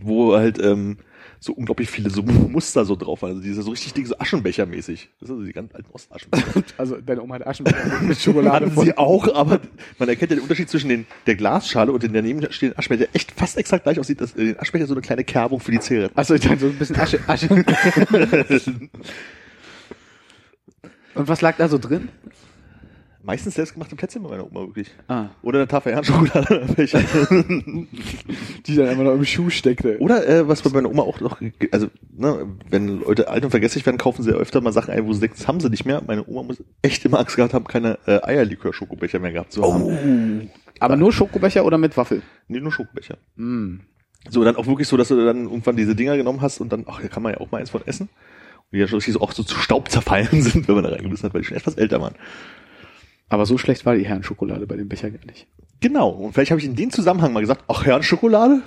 wo 0.00 0.36
halt 0.36 0.60
ähm, 0.60 0.98
so 1.40 1.54
unglaublich 1.54 1.90
viele 1.90 2.10
so 2.10 2.22
Muster 2.22 2.84
so 2.84 2.94
drauf 2.94 3.22
waren. 3.22 3.30
Also 3.30 3.42
diese 3.42 3.62
so 3.62 3.70
richtig 3.70 3.94
dicke 3.94 4.08
so 4.08 4.14
Aschenbecher-mäßig. 4.18 5.08
Das 5.18 5.28
sind 5.28 5.36
also 5.36 5.46
die 5.46 5.52
ganz 5.52 5.74
alten 5.74 5.90
Ostaschenbecher. 5.90 6.62
Also 6.76 7.00
deine 7.00 7.22
Oma 7.22 7.36
hat 7.36 7.46
Aschenbecher 7.46 8.02
mit 8.02 8.18
Schokolade 8.20 8.66
Hatten 8.66 8.80
sie 8.80 8.96
auch, 8.96 9.34
aber 9.34 9.60
man 9.98 10.08
erkennt 10.08 10.30
ja 10.30 10.36
den 10.36 10.42
Unterschied 10.42 10.68
zwischen 10.68 10.88
den, 10.88 11.06
der 11.26 11.36
Glasschale 11.36 11.92
und 11.92 12.02
den 12.02 12.12
daneben 12.12 12.40
stehenden 12.52 12.78
Aschenbecher, 12.78 13.06
der 13.06 13.16
echt 13.16 13.32
fast 13.32 13.56
exakt 13.56 13.84
gleich 13.84 13.98
aussieht, 13.98 14.20
dass 14.20 14.34
äh, 14.34 14.44
den 14.44 14.60
Aschenbecher 14.60 14.86
so 14.86 14.94
eine 14.94 15.00
kleine 15.00 15.24
Kerbung 15.24 15.60
für 15.60 15.72
die 15.72 15.80
Zigarette. 15.80 16.16
Achso, 16.16 16.34
ich 16.34 16.42
dachte 16.42 16.58
so 16.58 16.66
ein 16.66 16.76
bisschen 16.76 16.96
Asche. 16.96 17.20
Asche. 17.26 17.48
Und 21.14 21.28
was 21.28 21.40
lag 21.40 21.56
da 21.56 21.68
so 21.68 21.78
drin? 21.78 22.08
Meistens 23.22 23.54
selbstgemachte 23.54 23.96
Plätzchen 23.96 24.22
bei 24.22 24.30
meiner 24.30 24.46
Oma 24.46 24.60
wirklich. 24.60 24.90
Ah, 25.08 25.26
Oder 25.42 25.58
eine 25.58 25.68
Tafel 25.68 25.92
Herrenschokolade. 25.92 26.66
Becher. 26.74 27.00
die 28.66 28.76
dann 28.76 28.88
immer 28.88 29.04
noch 29.04 29.14
im 29.14 29.24
Schuh 29.24 29.50
steckte. 29.50 29.98
Oder 29.98 30.26
äh, 30.26 30.48
was 30.48 30.62
bei 30.62 30.70
meiner 30.70 30.88
Oma 30.90 31.02
auch 31.02 31.20
noch, 31.20 31.40
also 31.70 31.88
ne, 32.16 32.46
wenn 32.70 33.00
Leute 33.00 33.28
alt 33.28 33.44
und 33.44 33.50
vergesslich 33.50 33.84
werden, 33.84 33.98
kaufen 33.98 34.22
sie 34.22 34.30
ja 34.30 34.36
öfter 34.36 34.62
mal 34.62 34.72
Sachen 34.72 34.94
ein, 34.94 35.06
wo 35.06 35.12
sie 35.12 35.20
denken, 35.20 35.36
das 35.38 35.46
haben 35.46 35.60
sie 35.60 35.68
nicht 35.68 35.84
mehr. 35.84 36.02
Meine 36.06 36.26
Oma 36.26 36.44
muss 36.44 36.62
echt 36.80 37.04
immer 37.04 37.18
Angst 37.18 37.36
gehabt 37.36 37.52
haben, 37.52 37.64
keine 37.64 37.98
äh, 38.06 38.22
Eierlikör-Schokobecher 38.22 39.18
mehr 39.18 39.32
gehabt 39.32 39.52
zu 39.52 39.62
haben. 39.62 40.50
Aber 40.80 40.96
nur 40.96 41.12
Schokobecher 41.12 41.64
oder 41.64 41.76
mit 41.76 41.96
Waffel? 41.96 42.22
Nee, 42.48 42.60
nur 42.60 42.72
Schokobecher. 42.72 43.18
Mm. 43.36 43.80
So, 44.28 44.44
dann 44.44 44.56
auch 44.56 44.66
wirklich 44.66 44.88
so, 44.88 44.96
dass 44.96 45.08
du 45.08 45.24
dann 45.24 45.44
irgendwann 45.44 45.76
diese 45.76 45.94
Dinger 45.94 46.16
genommen 46.16 46.40
hast 46.40 46.60
und 46.60 46.72
dann, 46.72 46.84
ach, 46.88 47.00
da 47.00 47.08
kann 47.08 47.22
man 47.22 47.32
ja 47.32 47.40
auch 47.40 47.50
mal 47.50 47.58
eins 47.58 47.70
von 47.70 47.86
essen. 47.86 48.08
Und 48.08 48.72
die 48.72 48.78
ja 48.78 48.86
schon 48.86 48.96
richtig 48.96 49.14
so 49.14 49.20
auch 49.20 49.32
so 49.32 49.42
zu 49.42 49.56
Staub 49.56 49.90
zerfallen 49.90 50.28
sind, 50.42 50.68
wenn 50.68 50.74
man 50.74 50.84
da 50.84 50.90
reingebissen 50.90 51.24
hat, 51.24 51.34
weil 51.34 51.42
die 51.42 51.48
schon 51.48 51.56
etwas 51.56 51.74
älter 51.74 52.00
waren. 52.00 52.14
Aber 53.30 53.46
so 53.46 53.56
schlecht 53.56 53.86
war 53.86 53.94
die 53.94 54.04
Herrenschokolade 54.04 54.66
bei 54.66 54.76
dem 54.76 54.88
Becher 54.88 55.10
gar 55.10 55.24
nicht. 55.24 55.46
Genau. 55.80 56.10
Und 56.10 56.34
vielleicht 56.34 56.50
habe 56.50 56.60
ich 56.60 56.66
in 56.66 56.76
dem 56.76 56.90
Zusammenhang 56.90 57.32
mal 57.32 57.40
gesagt, 57.40 57.64
ach, 57.68 57.86
Herrenschokolade? 57.86 58.62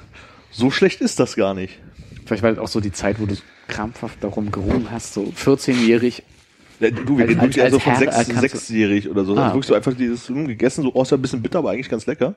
So 0.52 0.72
schlecht 0.72 1.02
ist 1.02 1.20
das 1.20 1.36
gar 1.36 1.54
nicht. 1.54 1.80
Vielleicht 2.26 2.42
war 2.42 2.50
das 2.50 2.60
auch 2.60 2.70
so 2.70 2.80
die 2.80 2.94
Zeit, 2.94 3.20
wo 3.20 3.26
du 3.26 3.36
krampfhaft 3.68 4.24
darum 4.24 4.52
gerungen 4.52 4.88
hast, 4.90 5.14
so 5.14 5.24
14-jährig. 5.24 6.24
Ja, 6.80 6.90
Du, 6.92 7.18
wir 7.18 7.28
reden 7.28 7.42
wirklich 7.42 7.64
als 7.64 7.74
also 7.74 7.80
von 7.80 7.96
sechs, 7.96 8.28
sechsjährig 8.28 9.10
oder 9.10 9.26
so. 9.26 9.36
Ah, 9.36 9.44
also 9.44 9.56
wirklich 9.56 9.68
so 9.68 9.74
einfach 9.76 9.94
dieses 9.94 10.28
hm, 10.30 10.48
gegessen, 10.48 10.84
so, 10.84 10.92
oh, 10.94 11.02
ist 11.04 11.12
ja 11.12 11.18
ein 11.18 11.22
bisschen 11.22 11.42
bitter, 11.42 11.60
aber 11.60 11.72
eigentlich 11.72 11.90
ganz 11.90 12.06
lecker. 12.06 12.36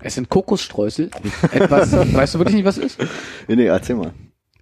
Es 0.00 0.14
sind 0.14 0.28
Kokosstreusel. 0.28 1.10
Etwas, 1.52 1.92
weißt 2.14 2.34
du 2.34 2.38
wirklich 2.38 2.56
nicht, 2.56 2.64
was 2.64 2.78
es 2.78 2.96
ist? 2.96 3.00
Nee, 3.48 3.56
nee, 3.56 3.66
erzähl 3.66 3.96
mal. 3.96 4.12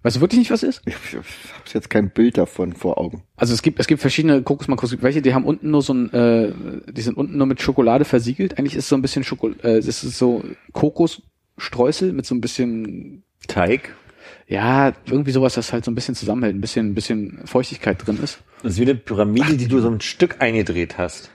Weißt 0.03 0.17
du 0.17 0.21
wirklich 0.21 0.39
nicht, 0.39 0.51
was 0.51 0.63
es 0.63 0.77
ist? 0.77 0.81
Ich, 0.87 0.93
ich 0.93 1.13
habe 1.15 1.25
jetzt 1.73 1.89
kein 1.89 2.09
Bild 2.11 2.37
davon 2.37 2.73
vor 2.73 2.97
Augen. 2.97 3.23
Also 3.37 3.53
es 3.53 3.61
gibt 3.61 3.79
es 3.79 3.87
gibt 3.87 4.01
verschiedene 4.01 4.41
Kokosmakros. 4.43 4.89
Es 4.89 4.91
gibt 4.91 5.03
welche, 5.03 5.21
die 5.21 5.33
haben 5.33 5.45
unten 5.45 5.71
nur 5.71 5.81
so 5.81 5.93
ein, 5.93 6.11
äh, 6.13 6.51
die 6.91 7.01
sind 7.01 7.15
unten 7.17 7.37
nur 7.37 7.47
mit 7.47 7.61
Schokolade 7.61 8.03
versiegelt. 8.05 8.57
Eigentlich 8.59 8.75
ist 8.75 8.83
es 8.83 8.89
so 8.89 8.95
ein 8.95 9.01
bisschen 9.01 9.23
Schokolade, 9.23 9.63
äh, 9.63 9.75
das 9.81 10.03
ist 10.03 10.17
so 10.17 10.43
Kokosstreusel 10.73 12.13
mit 12.13 12.25
so 12.25 12.35
ein 12.35 12.41
bisschen, 12.41 13.23
Teig. 13.47 13.95
ja, 14.47 14.93
irgendwie 15.05 15.31
sowas, 15.31 15.53
das 15.55 15.71
halt 15.73 15.83
so 15.85 15.91
ein 15.91 15.95
bisschen 15.95 16.15
zusammenhält, 16.15 16.55
ein 16.55 16.61
bisschen, 16.61 16.91
ein 16.91 16.95
bisschen 16.95 17.41
Feuchtigkeit 17.45 18.05
drin 18.05 18.19
ist. 18.21 18.39
Das 18.61 18.73
ist 18.73 18.79
wie 18.79 18.83
eine 18.83 18.95
Pyramide, 18.95 19.57
die 19.57 19.67
du 19.67 19.79
so 19.79 19.89
ein 19.89 20.01
Stück 20.01 20.37
eingedreht 20.41 20.97
hast. 20.97 21.29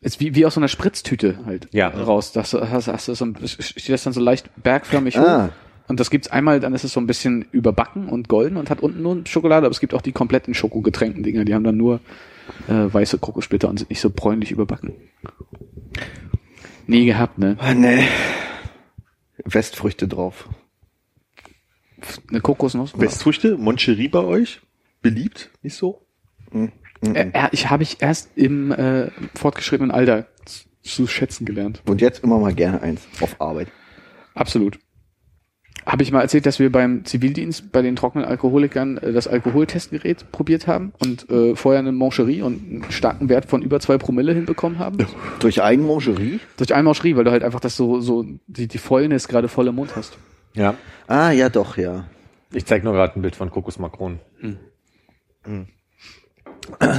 Ist 0.00 0.20
wie, 0.20 0.34
wie 0.34 0.46
aus 0.46 0.54
so 0.54 0.60
einer 0.60 0.68
Spritztüte 0.68 1.40
halt 1.44 1.68
Ja. 1.72 1.88
raus. 1.88 2.32
Das 2.32 2.54
hast, 2.54 2.88
hast 2.88 3.08
du 3.08 3.14
so 3.14 3.26
ein, 3.26 3.36
steht 3.46 3.90
das 3.90 4.02
dann 4.04 4.14
so 4.14 4.20
leicht 4.20 4.48
bergförmig 4.62 5.18
Ah. 5.18 5.46
hoch. 5.48 5.52
Und 5.86 6.00
das 6.00 6.10
gibt's 6.10 6.28
einmal, 6.28 6.60
dann 6.60 6.74
ist 6.74 6.84
es 6.84 6.92
so 6.92 7.00
ein 7.00 7.06
bisschen 7.06 7.46
überbacken 7.52 8.08
und 8.08 8.28
golden 8.28 8.56
und 8.56 8.70
hat 8.70 8.80
unten 8.80 9.02
nur 9.02 9.26
Schokolade, 9.26 9.66
aber 9.66 9.72
es 9.72 9.80
gibt 9.80 9.94
auch 9.94 10.02
die 10.02 10.12
kompletten 10.12 10.54
Schokogetränkten 10.54 11.22
Dinger, 11.22 11.44
die 11.44 11.54
haben 11.54 11.64
dann 11.64 11.76
nur 11.76 12.00
äh, 12.68 12.72
weiße 12.92 13.18
Kokosplitter 13.18 13.68
und 13.68 13.78
sind 13.78 13.90
nicht 13.90 14.00
so 14.00 14.10
bräunlich 14.10 14.50
überbacken. 14.50 14.94
Nie 16.86 17.06
gehabt, 17.06 17.38
ne? 17.38 17.56
Ah, 17.58 17.74
nee. 17.74 18.04
Westfrüchte 19.44 20.08
drauf. 20.08 20.48
Eine 22.28 22.40
Kokosnuss? 22.40 22.98
Westfrüchte, 22.98 23.56
Moncherie 23.56 24.08
bei 24.08 24.20
euch? 24.20 24.60
Beliebt? 25.02 25.50
Nicht 25.62 25.76
so? 25.76 26.06
Äh, 26.52 27.30
äh, 27.32 27.48
ich 27.52 27.70
habe 27.70 27.82
ich 27.82 28.00
erst 28.00 28.36
im 28.36 28.72
äh, 28.72 29.10
fortgeschrittenen 29.34 29.90
Alter 29.90 30.26
zu 30.82 31.06
schätzen 31.06 31.44
gelernt. 31.44 31.82
Und 31.86 32.00
jetzt 32.00 32.22
immer 32.22 32.38
mal 32.38 32.54
gerne 32.54 32.82
eins 32.82 33.06
auf 33.20 33.40
Arbeit. 33.40 33.68
Absolut. 34.34 34.78
Habe 35.86 36.02
ich 36.02 36.12
mal 36.12 36.22
erzählt, 36.22 36.46
dass 36.46 36.58
wir 36.58 36.72
beim 36.72 37.04
Zivildienst 37.04 37.70
bei 37.70 37.82
den 37.82 37.94
trockenen 37.94 38.26
Alkoholikern 38.26 38.96
äh, 38.98 39.12
das 39.12 39.28
Alkoholtestgerät 39.28 40.32
probiert 40.32 40.66
haben 40.66 40.92
und 40.98 41.28
äh, 41.30 41.54
vorher 41.56 41.80
eine 41.80 41.92
Moncherie 41.92 42.42
und 42.42 42.62
einen 42.62 42.90
starken 42.90 43.28
Wert 43.28 43.44
von 43.46 43.60
über 43.60 43.80
zwei 43.80 43.98
Promille 43.98 44.32
hinbekommen 44.32 44.78
haben? 44.78 44.98
Durch 45.40 45.62
Eigenmongerie? 45.62 46.40
Durch 46.56 46.74
eine 46.74 46.84
Moncherie, 46.84 47.16
weil 47.16 47.24
du 47.24 47.30
halt 47.30 47.44
einfach 47.44 47.60
das 47.60 47.76
so, 47.76 48.00
so 48.00 48.24
die, 48.46 48.66
die 48.66 48.78
Fäulnis 48.78 49.28
gerade 49.28 49.48
voll 49.48 49.66
im 49.68 49.74
Mund 49.74 49.94
hast. 49.94 50.16
Ja. 50.54 50.74
Ah, 51.06 51.30
ja 51.32 51.50
doch, 51.50 51.76
ja. 51.76 52.06
Ich 52.52 52.64
zeig 52.64 52.84
nur 52.84 52.92
gerade 52.92 53.18
ein 53.18 53.22
Bild 53.22 53.36
von 53.36 53.50
Kokosmakronen. 53.50 54.20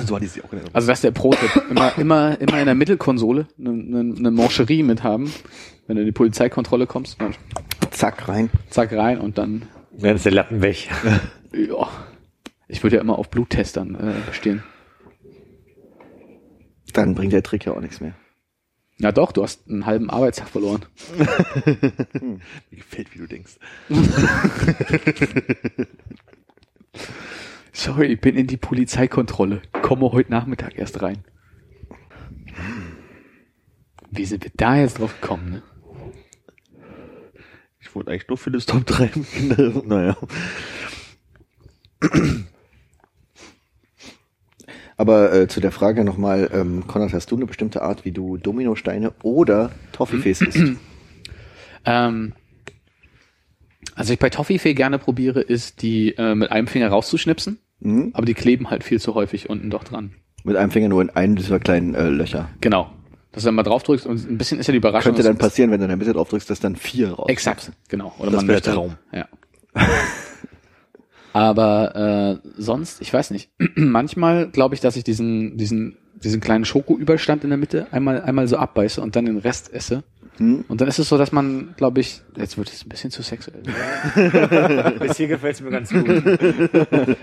So 0.05 0.15
hat 0.15 0.21
die 0.21 0.27
sie 0.27 0.41
auch 0.41 0.51
in 0.51 0.59
Erinnerung. 0.59 0.75
Also 0.75 0.87
das 0.87 0.99
ist 0.99 1.03
der 1.03 1.11
Pro-Tipp. 1.11 1.63
Immer, 1.71 1.97
immer, 1.97 2.39
immer 2.39 2.59
in 2.59 2.65
der 2.65 2.75
Mittelkonsole 2.75 3.47
eine, 3.57 3.69
eine, 3.69 4.15
eine 4.15 4.31
Moncherie 4.31 4.83
mit 4.83 5.01
haben. 5.01 5.33
Wenn 5.87 5.95
du 5.95 6.01
in 6.01 6.07
die 6.07 6.11
Polizeikontrolle 6.11 6.87
kommst, 6.87 7.19
dann 7.21 7.33
Zack, 7.95 8.27
rein. 8.27 8.49
zack 8.69 8.91
rein 8.91 9.19
und 9.19 9.37
dann, 9.37 9.69
Dann 9.97 10.17
ist 10.17 10.25
der 10.25 10.33
Lappen 10.33 10.61
weg. 10.61 10.89
ja. 11.53 11.89
Ich 12.67 12.83
würde 12.83 12.97
ja 12.97 13.01
immer 13.01 13.17
auf 13.17 13.29
Bluttestern 13.29 13.95
äh, 13.95 14.15
bestehen. 14.27 14.63
Dann 16.91 17.15
bringt 17.15 17.31
der 17.31 17.41
Trick 17.43 17.65
ja 17.65 17.71
auch 17.73 17.79
nichts 17.79 18.01
mehr. 18.01 18.13
Na 18.97 19.13
doch, 19.13 19.31
du 19.31 19.43
hast 19.43 19.69
einen 19.69 19.85
halben 19.85 20.09
Arbeitstag 20.09 20.49
verloren. 20.49 20.85
Mir 22.21 22.39
gefällt, 22.71 23.13
wie 23.13 23.19
du 23.19 23.27
denkst. 23.27 23.57
Sorry, 27.71 28.07
ich 28.07 28.19
bin 28.19 28.35
in 28.35 28.47
die 28.47 28.57
Polizeikontrolle. 28.57 29.61
Komme 29.81 30.11
heute 30.11 30.31
Nachmittag 30.31 30.77
erst 30.77 31.01
rein. 31.01 31.23
Wie 34.11 34.25
sind 34.25 34.43
wir 34.43 34.51
da 34.55 34.77
jetzt 34.77 34.99
drauf 34.99 35.19
gekommen, 35.21 35.49
ne? 35.49 35.63
Ich 37.95 37.97
wollte 37.97 38.11
eigentlich 38.11 38.27
nur 38.27 38.37
für 38.37 38.51
das 38.51 38.65
Top 38.65 38.85
3 38.85 39.07
Kinder. 39.33 39.81
Naja. 39.85 40.17
Aber 44.97 45.31
äh, 45.33 45.47
zu 45.47 45.61
der 45.61 45.71
Frage 45.71 46.03
nochmal, 46.03 46.49
ähm, 46.51 46.87
Konrad, 46.87 47.13
hast 47.13 47.31
du 47.31 47.37
eine 47.37 47.45
bestimmte 47.45 47.81
Art, 47.83 48.03
wie 48.03 48.11
du 48.11 48.35
Dominosteine 48.35 49.13
oder 49.23 49.71
Toffifees 49.93 50.41
isst? 50.41 50.73
Ähm, 51.85 52.33
also 53.95 54.11
ich 54.11 54.19
bei 54.19 54.29
Toffifee 54.29 54.73
gerne 54.73 54.99
probiere, 54.99 55.39
ist 55.39 55.81
die 55.81 56.15
äh, 56.17 56.35
mit 56.35 56.51
einem 56.51 56.67
Finger 56.67 56.89
rauszuschnipsen, 56.89 57.59
Mhm. 57.79 58.11
aber 58.13 58.25
die 58.25 58.33
kleben 58.33 58.69
halt 58.69 58.83
viel 58.83 58.99
zu 58.99 59.15
häufig 59.15 59.49
unten 59.49 59.69
doch 59.69 59.85
dran. 59.85 60.11
Mit 60.43 60.57
einem 60.57 60.71
Finger 60.71 60.89
nur 60.89 61.01
in 61.01 61.09
einem 61.11 61.37
dieser 61.37 61.59
kleinen 61.61 61.95
äh, 61.95 62.09
Löcher. 62.09 62.49
Genau. 62.59 62.91
Dass 63.35 63.43
du 63.43 63.47
dann 63.47 63.55
mal 63.55 63.63
drauf 63.63 63.83
drückst 63.83 64.07
und 64.07 64.27
ein 64.29 64.37
bisschen 64.37 64.59
ist 64.59 64.65
ja 64.67 64.71
die 64.71 64.77
Überraschung. 64.77 65.11
Könnte 65.13 65.21
dann 65.27 65.37
passieren, 65.37 65.69
wenn 65.69 65.79
du 65.79 65.83
in 65.85 65.89
der 65.89 65.97
Mitte 65.97 66.13
drauf 66.13 66.29
drückst, 66.29 66.49
dass 66.49 66.59
dann 66.59 66.75
vier 66.75 67.11
raus. 67.11 67.27
Exakt, 67.29 67.71
genau. 67.89 68.13
Oder 68.17 68.31
Das 68.31 68.37
man 68.37 68.47
wäre 68.47 68.55
möchte- 68.57 68.71
Traum. 68.73 68.95
Ja. 69.11 69.27
Aber 71.33 72.41
äh, 72.43 72.49
sonst, 72.57 73.01
ich 73.01 73.13
weiß 73.13 73.31
nicht. 73.31 73.49
Manchmal 73.75 74.47
glaube 74.49 74.73
ich, 74.75 74.81
dass 74.81 74.95
ich 74.95 75.03
diesen 75.03 75.57
diesen 75.57 75.97
diesen 76.23 76.39
kleinen 76.39 76.63
Schokoüberstand 76.63 77.43
in 77.43 77.49
der 77.49 77.57
Mitte 77.59 77.87
einmal 77.91 78.21
einmal 78.21 78.47
so 78.47 78.55
abbeiße 78.57 79.01
und 79.01 79.15
dann 79.17 79.25
den 79.25 79.37
Rest 79.37 79.71
esse. 79.73 80.03
Und 80.37 80.65
dann 80.81 80.89
ist 80.89 80.99
es 80.99 81.07
so, 81.07 81.17
dass 81.17 81.31
man, 81.31 81.75
glaube 81.77 82.01
ich, 82.01 82.21
jetzt 82.35 82.57
wird 82.57 82.69
es 82.69 82.85
ein 82.85 82.89
bisschen 82.89 83.09
zu 83.09 83.21
sexuell. 83.21 83.61
Bis 84.99 85.15
hier 85.15 85.29
gefällt 85.29 85.55
es 85.55 85.61
mir 85.61 85.69
ganz 85.71 85.89
gut. 85.91 86.07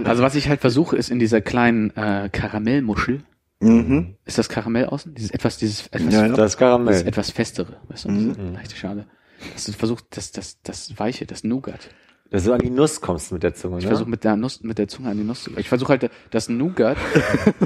Also 0.04 0.22
was 0.22 0.34
ich 0.34 0.48
halt 0.48 0.62
versuche, 0.62 0.96
ist 0.96 1.10
in 1.10 1.18
dieser 1.18 1.42
kleinen 1.42 1.90
äh, 1.94 2.30
Karamellmuschel, 2.32 3.20
Mhm. 3.62 4.16
ist 4.24 4.38
das 4.38 4.48
Karamell 4.48 4.86
außen? 4.86 5.14
Dieses 5.14 5.30
etwas, 5.30 5.56
dieses 5.58 5.86
etwas, 5.88 6.12
Ja, 6.12 6.26
ja. 6.26 6.32
Das 6.34 6.56
Karamell. 6.56 7.06
etwas 7.06 7.30
festere, 7.30 7.76
weißt 7.88 8.04
du, 8.06 8.08
diese 8.12 8.42
leichte 8.52 8.76
Schale. 8.76 9.06
Dass 9.54 9.64
du 9.64 9.72
versuchst, 9.72 10.06
das, 10.10 10.32
das, 10.32 10.60
das 10.62 10.98
Weiche, 10.98 11.26
das 11.26 11.44
Nougat. 11.44 11.90
Dass 12.32 12.44
du 12.44 12.52
an 12.54 12.60
die 12.60 12.70
Nuss 12.70 13.02
kommst 13.02 13.30
mit 13.30 13.42
der 13.42 13.54
Zunge, 13.54 13.76
Ich 13.78 13.84
ne? 13.84 13.90
versuche 13.90 14.08
mit 14.08 14.24
der 14.24 14.36
Nuss, 14.36 14.62
mit 14.62 14.78
der 14.78 14.88
Zunge 14.88 15.10
an 15.10 15.18
die 15.18 15.22
Nuss 15.24 15.44
zu. 15.44 15.50
Ich 15.58 15.68
versuche 15.68 15.90
halt 15.90 16.10
das 16.30 16.48
Nougat 16.48 16.96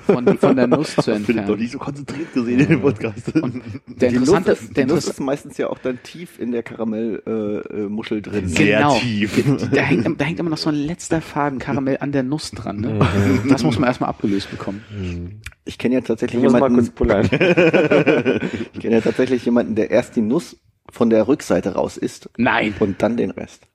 von, 0.06 0.36
von 0.38 0.56
der 0.56 0.66
Nuss 0.66 0.96
zu 0.96 1.02
Philipp 1.02 1.26
doch 1.26 1.34
entfernen. 1.36 1.60
nicht 1.60 1.70
so 1.72 1.78
konzentriert 1.78 2.34
gesehen 2.34 2.58
in 2.58 2.68
dem 2.68 2.82
Podcast. 2.82 3.32
Der 3.32 4.10
Die 4.10 4.18
Nuss, 4.18 4.28
interessante, 4.28 4.52
ist, 4.52 4.70
die 4.70 4.74
der 4.74 4.86
Nuss 4.86 4.96
Interess 4.96 5.08
ist 5.08 5.20
meistens 5.20 5.56
ja 5.56 5.68
auch 5.68 5.78
dann 5.78 6.02
tief 6.02 6.40
in 6.40 6.50
der 6.50 6.64
Karamellmuschel 6.64 7.86
äh, 7.86 7.88
Muschel 7.88 8.22
drin. 8.22 8.48
Sehr 8.48 8.78
genau. 8.78 8.98
tief. 8.98 9.44
Da 9.72 9.82
hängt, 9.82 10.20
da 10.20 10.24
hängt 10.24 10.40
immer 10.40 10.50
noch 10.50 10.58
so 10.58 10.70
ein 10.70 10.74
letzter 10.74 11.20
Faden 11.20 11.60
Karamell 11.60 11.98
an 12.00 12.10
der 12.10 12.24
Nuss 12.24 12.50
dran. 12.50 12.80
Ne? 12.80 12.98
Mhm. 13.42 13.48
Das 13.48 13.62
muss 13.62 13.78
man 13.78 13.86
erstmal 13.86 14.10
abgelöst 14.10 14.50
bekommen. 14.50 15.40
Ich 15.64 15.78
kenne 15.78 15.94
ja 15.94 16.00
tatsächlich 16.00 16.38
Ich 16.38 16.44
muss 16.44 16.52
mal 16.52 16.68
kurz 16.68 16.70
jemanden, 16.72 16.92
pullern. 16.92 17.24
ich 18.72 18.80
kenne 18.80 18.96
ja 18.96 19.00
tatsächlich 19.00 19.44
jemanden, 19.44 19.76
der 19.76 19.90
erst 19.92 20.16
die 20.16 20.22
Nuss 20.22 20.56
von 20.90 21.10
der 21.10 21.28
Rückseite 21.28 21.74
raus 21.74 21.96
isst 21.96 22.30
Nein. 22.36 22.74
und 22.80 23.02
dann 23.02 23.16
den 23.16 23.30
Rest. 23.30 23.66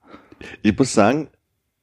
Ich 0.62 0.76
muss 0.76 0.92
sagen, 0.92 1.28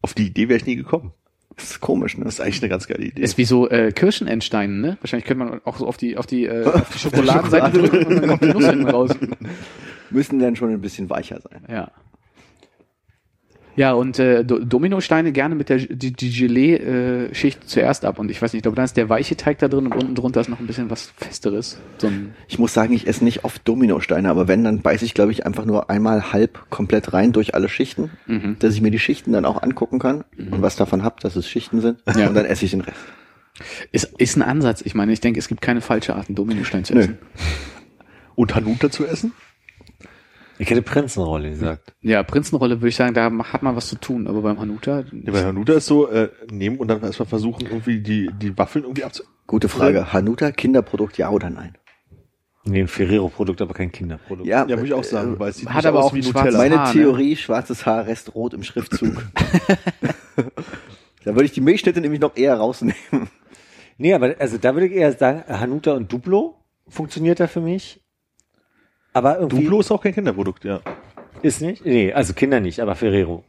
auf 0.01 0.13
die 0.13 0.27
Idee 0.27 0.49
wäre 0.49 0.57
ich 0.57 0.65
nie 0.65 0.75
gekommen. 0.75 1.13
Das 1.55 1.71
ist 1.71 1.81
komisch, 1.81 2.17
ne? 2.17 2.23
Das 2.23 2.35
ist 2.35 2.41
eigentlich 2.41 2.61
eine 2.61 2.69
ganz 2.69 2.87
geile 2.87 3.03
Idee. 3.03 3.21
Ist 3.21 3.37
wie 3.37 3.43
so 3.43 3.69
äh, 3.69 3.91
Kirschenendsteine, 3.91 4.73
ne? 4.73 4.97
Wahrscheinlich 5.01 5.25
könnte 5.25 5.43
man 5.43 5.61
auch 5.65 5.77
so 5.77 5.87
auf 5.87 5.97
die 5.97 6.17
auf 6.17 6.25
die, 6.25 6.45
äh, 6.45 6.65
auf 6.73 6.89
die 6.93 6.99
Schokoladenseite 6.99 7.77
drücken 7.77 8.05
und 8.05 8.21
dann 8.21 8.29
kommt 8.29 8.43
die 8.43 8.47
Nuss 8.47 8.65
hinten 8.65 8.89
raus. 8.89 9.11
Müssen 10.09 10.39
dann 10.39 10.55
schon 10.55 10.71
ein 10.71 10.81
bisschen 10.81 11.09
weicher 11.09 11.41
sein. 11.41 11.65
Ja. 11.69 11.91
Ja, 13.79 13.93
und 13.93 14.19
äh, 14.19 14.43
Do- 14.43 14.59
Dominosteine 14.59 15.31
gerne 15.31 15.55
mit 15.55 15.69
der 15.69 15.77
die, 15.77 16.11
die 16.11 16.31
Gelee-Schicht 16.31 17.69
zuerst 17.69 18.03
ab. 18.03 18.19
Und 18.19 18.29
ich 18.29 18.41
weiß 18.41 18.51
nicht, 18.51 18.59
ich 18.59 18.63
glaube, 18.63 18.75
dann 18.75 18.83
ist 18.83 18.97
der 18.97 19.07
weiche 19.07 19.37
Teig 19.37 19.59
da 19.59 19.69
drin 19.69 19.85
und 19.85 19.93
unten 19.95 20.15
drunter 20.15 20.41
ist 20.41 20.49
noch 20.49 20.59
ein 20.59 20.67
bisschen 20.67 20.89
was 20.89 21.13
Festeres. 21.15 21.79
So 21.97 22.07
ein, 22.07 22.33
Ich 22.49 22.59
muss 22.59 22.73
sagen, 22.73 22.91
ich 22.93 23.07
esse 23.07 23.23
nicht 23.23 23.45
oft 23.45 23.65
Dominosteine, 23.65 24.29
aber 24.29 24.49
wenn, 24.49 24.65
dann 24.65 24.81
beiße 24.81 25.05
ich, 25.05 25.13
glaube 25.13 25.31
ich, 25.31 25.45
einfach 25.45 25.63
nur 25.63 25.89
einmal 25.89 26.33
halb 26.33 26.69
komplett 26.69 27.13
rein 27.13 27.31
durch 27.31 27.55
alle 27.55 27.69
Schichten, 27.69 28.11
Mhm. 28.27 28.57
dass 28.59 28.73
ich 28.73 28.81
mir 28.81 28.91
die 28.91 28.99
Schichten 28.99 29.31
dann 29.31 29.45
auch 29.45 29.63
angucken 29.63 29.97
kann 29.99 30.25
und 30.37 30.61
was 30.61 30.75
davon 30.75 31.03
hab, 31.03 31.21
dass 31.21 31.37
es 31.37 31.47
Schichten 31.47 31.79
sind. 31.79 31.99
Ja. 32.17 32.27
Und 32.27 32.33
dann 32.35 32.43
esse 32.45 32.65
ich 32.65 32.71
den 32.71 32.81
Rest. 32.81 32.97
ist, 33.93 34.13
ist 34.19 34.35
ein 34.35 34.41
Ansatz. 34.41 34.81
Ich 34.81 34.93
meine, 34.93 35.13
ich 35.13 35.21
denke, 35.21 35.39
es 35.39 35.47
gibt 35.47 35.61
keine 35.61 35.79
falsche 35.79 36.15
Art, 36.15 36.27
einen 36.27 36.35
Dominostein 36.35 36.83
zu 36.83 36.95
Nö. 36.95 36.99
essen. 36.99 37.17
Und 38.35 38.55
Hanuta 38.55 38.89
zu 38.91 39.05
essen? 39.05 39.31
Ich 40.59 40.69
hätte 40.69 40.81
Prinzenrolle 40.81 41.51
gesagt. 41.51 41.93
Ja, 42.01 42.21
Prinzenrolle 42.21 42.81
würde 42.81 42.89
ich 42.89 42.95
sagen, 42.97 43.13
da 43.13 43.31
hat 43.31 43.63
man 43.63 43.75
was 43.77 43.87
zu 43.87 43.95
tun. 43.95 44.27
Aber 44.27 44.41
beim 44.41 44.59
Hanuta, 44.59 45.05
Ja, 45.11 45.31
bei 45.31 45.45
Hanuta 45.45 45.73
ist 45.73 45.85
so, 45.85 46.09
äh, 46.09 46.29
nehmen 46.51 46.77
und 46.77 46.89
dann 46.89 47.01
erstmal 47.01 47.27
versuchen, 47.27 47.65
irgendwie 47.65 48.01
die, 48.01 48.29
die 48.39 48.57
Waffeln 48.57 48.83
irgendwie 48.83 49.05
abzu... 49.05 49.23
Gute 49.47 49.69
Frage. 49.69 50.11
Hanuta, 50.11 50.51
Kinderprodukt, 50.51 51.17
ja 51.17 51.29
oder 51.29 51.49
nein? 51.49 51.77
Nee, 52.65 52.81
ein 52.81 52.87
Ferrero-Produkt, 52.89 53.61
aber 53.61 53.73
kein 53.73 53.91
Kinderprodukt. 53.91 54.47
Ja, 54.47 54.67
würde 54.67 54.85
ich 54.85 54.93
auch 54.93 55.03
sagen, 55.03 55.39
weil 55.39 55.51
es 55.51 55.57
sieht 55.57 55.69
hat 55.69 55.77
nicht 55.77 55.85
aber 55.85 55.99
aus 55.99 56.11
auch 56.11 56.13
wie 56.13 56.21
Nutella. 56.21 56.57
Meine 56.57 56.79
Haar, 56.79 56.87
ne? 56.87 56.93
Theorie, 56.93 57.35
schwarzes 57.37 57.85
Haar, 57.85 58.05
Rest 58.05 58.35
rot 58.35 58.53
im 58.53 58.63
Schriftzug. 58.63 59.25
da 61.23 61.33
würde 61.33 61.45
ich 61.45 61.53
die 61.53 61.61
Milchschnitte 61.61 62.01
nämlich 62.01 62.19
noch 62.19 62.35
eher 62.35 62.55
rausnehmen. 62.57 63.29
Nee, 63.97 64.13
aber 64.13 64.35
also 64.39 64.57
da 64.57 64.75
würde 64.75 64.87
ich 64.87 64.93
eher 64.93 65.13
sagen, 65.13 65.43
Hanuta 65.47 65.93
und 65.93 66.11
Duplo 66.11 66.55
funktioniert 66.87 67.39
da 67.39 67.47
für 67.47 67.61
mich. 67.61 68.01
Aber 69.13 69.39
irgendwie 69.39 69.63
Duplo 69.63 69.79
ist 69.79 69.91
auch 69.91 70.01
kein 70.01 70.13
Kinderprodukt, 70.13 70.63
ja. 70.65 70.81
ist 71.41 71.61
nicht. 71.61 71.85
Nee, 71.85 72.13
also 72.13 72.33
Kinder 72.33 72.59
nicht, 72.59 72.79
aber 72.79 72.95
Ferrero. 72.95 73.43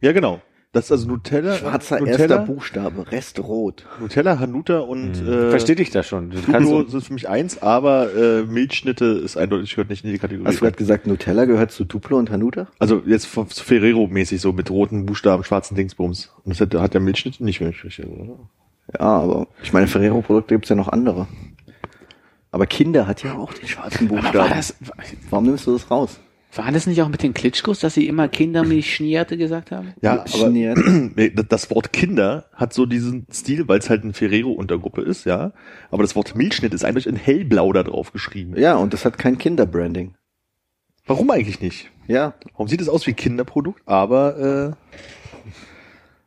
Ja, 0.00 0.12
genau. 0.12 0.40
Das 0.72 0.86
ist 0.86 0.92
also 0.92 1.08
Nutella, 1.08 1.54
Schwarzer 1.54 2.00
Nutella, 2.00 2.18
erster 2.18 2.38
Buchstabe, 2.40 3.10
Rest 3.10 3.38
rot. 3.38 3.86
Nutella, 3.98 4.38
Hanuta 4.38 4.80
und 4.80 5.14
äh, 5.26 5.48
Versteh 5.48 5.74
dich 5.74 5.88
da 5.88 6.02
schon. 6.02 6.28
Du 6.30 6.38
Duplo 6.38 6.84
sind 6.86 7.02
für 7.02 7.14
mich 7.14 7.30
eins, 7.30 7.62
aber 7.62 8.14
äh, 8.14 8.42
Milchschnitte 8.42 9.06
ist 9.06 9.38
eindeutig 9.38 9.70
gehört 9.70 9.88
nicht 9.88 10.04
in 10.04 10.10
die 10.12 10.18
Kategorie. 10.18 10.46
Hast 10.46 10.56
du 10.56 10.64
gerade 10.64 10.76
gesagt, 10.76 11.06
Nutella 11.06 11.46
gehört 11.46 11.70
zu 11.72 11.84
Duplo 11.86 12.18
und 12.18 12.30
Hanuta? 12.30 12.66
also 12.78 13.02
jetzt 13.06 13.24
von- 13.26 13.46
Ferrero-mäßig 13.48 14.38
so 14.38 14.52
mit 14.52 14.70
roten 14.70 15.06
Buchstaben, 15.06 15.44
schwarzen 15.44 15.76
Dingsbums. 15.76 16.30
Und 16.44 16.50
das 16.50 16.60
hat, 16.60 16.74
hat 16.74 16.92
der 16.92 17.00
Milchschnitt 17.00 17.40
nicht 17.40 17.62
Milchschnitte. 17.62 18.06
oder? 18.06 18.38
Ja, 18.92 19.00
aber 19.00 19.46
ich 19.62 19.72
meine, 19.72 19.86
Ferrero-Produkte 19.86 20.54
gibt's 20.56 20.68
ja 20.68 20.76
noch 20.76 20.88
andere. 20.88 21.26
Aber 22.50 22.66
Kinder 22.66 23.06
hat 23.06 23.22
ja 23.22 23.34
auch 23.36 23.52
den 23.52 23.68
schwarzen 23.68 24.06
aber 24.08 24.16
war 24.16 24.22
Buchstaben. 24.32 24.50
das, 24.56 24.74
Warum 25.30 25.46
nimmst 25.46 25.66
du 25.66 25.72
das 25.72 25.90
raus? 25.90 26.20
war 26.54 26.72
das 26.72 26.86
nicht 26.86 27.02
auch 27.02 27.08
mit 27.08 27.22
den 27.22 27.34
Klitschkos, 27.34 27.80
dass 27.80 27.92
sie 27.92 28.06
immer 28.06 28.28
Kindermilch 28.28 28.94
schnierte 28.94 29.36
gesagt 29.36 29.72
haben? 29.72 29.92
Ja, 30.00 30.24
aber 30.32 30.50
das- 31.48 31.70
Wort 31.70 31.92
Kinder 31.92 32.46
hat 32.54 32.72
so 32.72 32.86
diesen 32.86 33.26
Stil, 33.30 33.68
weil 33.68 33.78
es 33.78 33.90
halt 33.90 34.04
eine 34.04 34.14
Ferrero-Untergruppe 34.14 35.02
ist, 35.02 35.26
ja. 35.26 35.52
Aber 35.90 36.02
das 36.02 36.16
Wort 36.16 36.34
Milchschnitt 36.34 36.72
ist 36.72 36.82
eindeutig 36.84 37.08
in 37.08 37.16
hellblau 37.16 37.74
da 37.74 37.82
drauf 37.82 38.10
geschrieben. 38.10 38.54
Ja, 38.58 38.76
und 38.76 38.94
das 38.94 39.04
hat 39.04 39.18
kein 39.18 39.36
Kinderbranding. 39.36 40.14
Warum 41.04 41.30
eigentlich 41.30 41.60
nicht? 41.60 41.90
Ja, 42.06 42.34
Warum 42.52 42.68
sieht 42.68 42.80
es 42.80 42.88
aus 42.88 43.06
wie 43.06 43.12
Kinderprodukt, 43.12 43.82
aber 43.86 44.74
äh, 44.74 45.25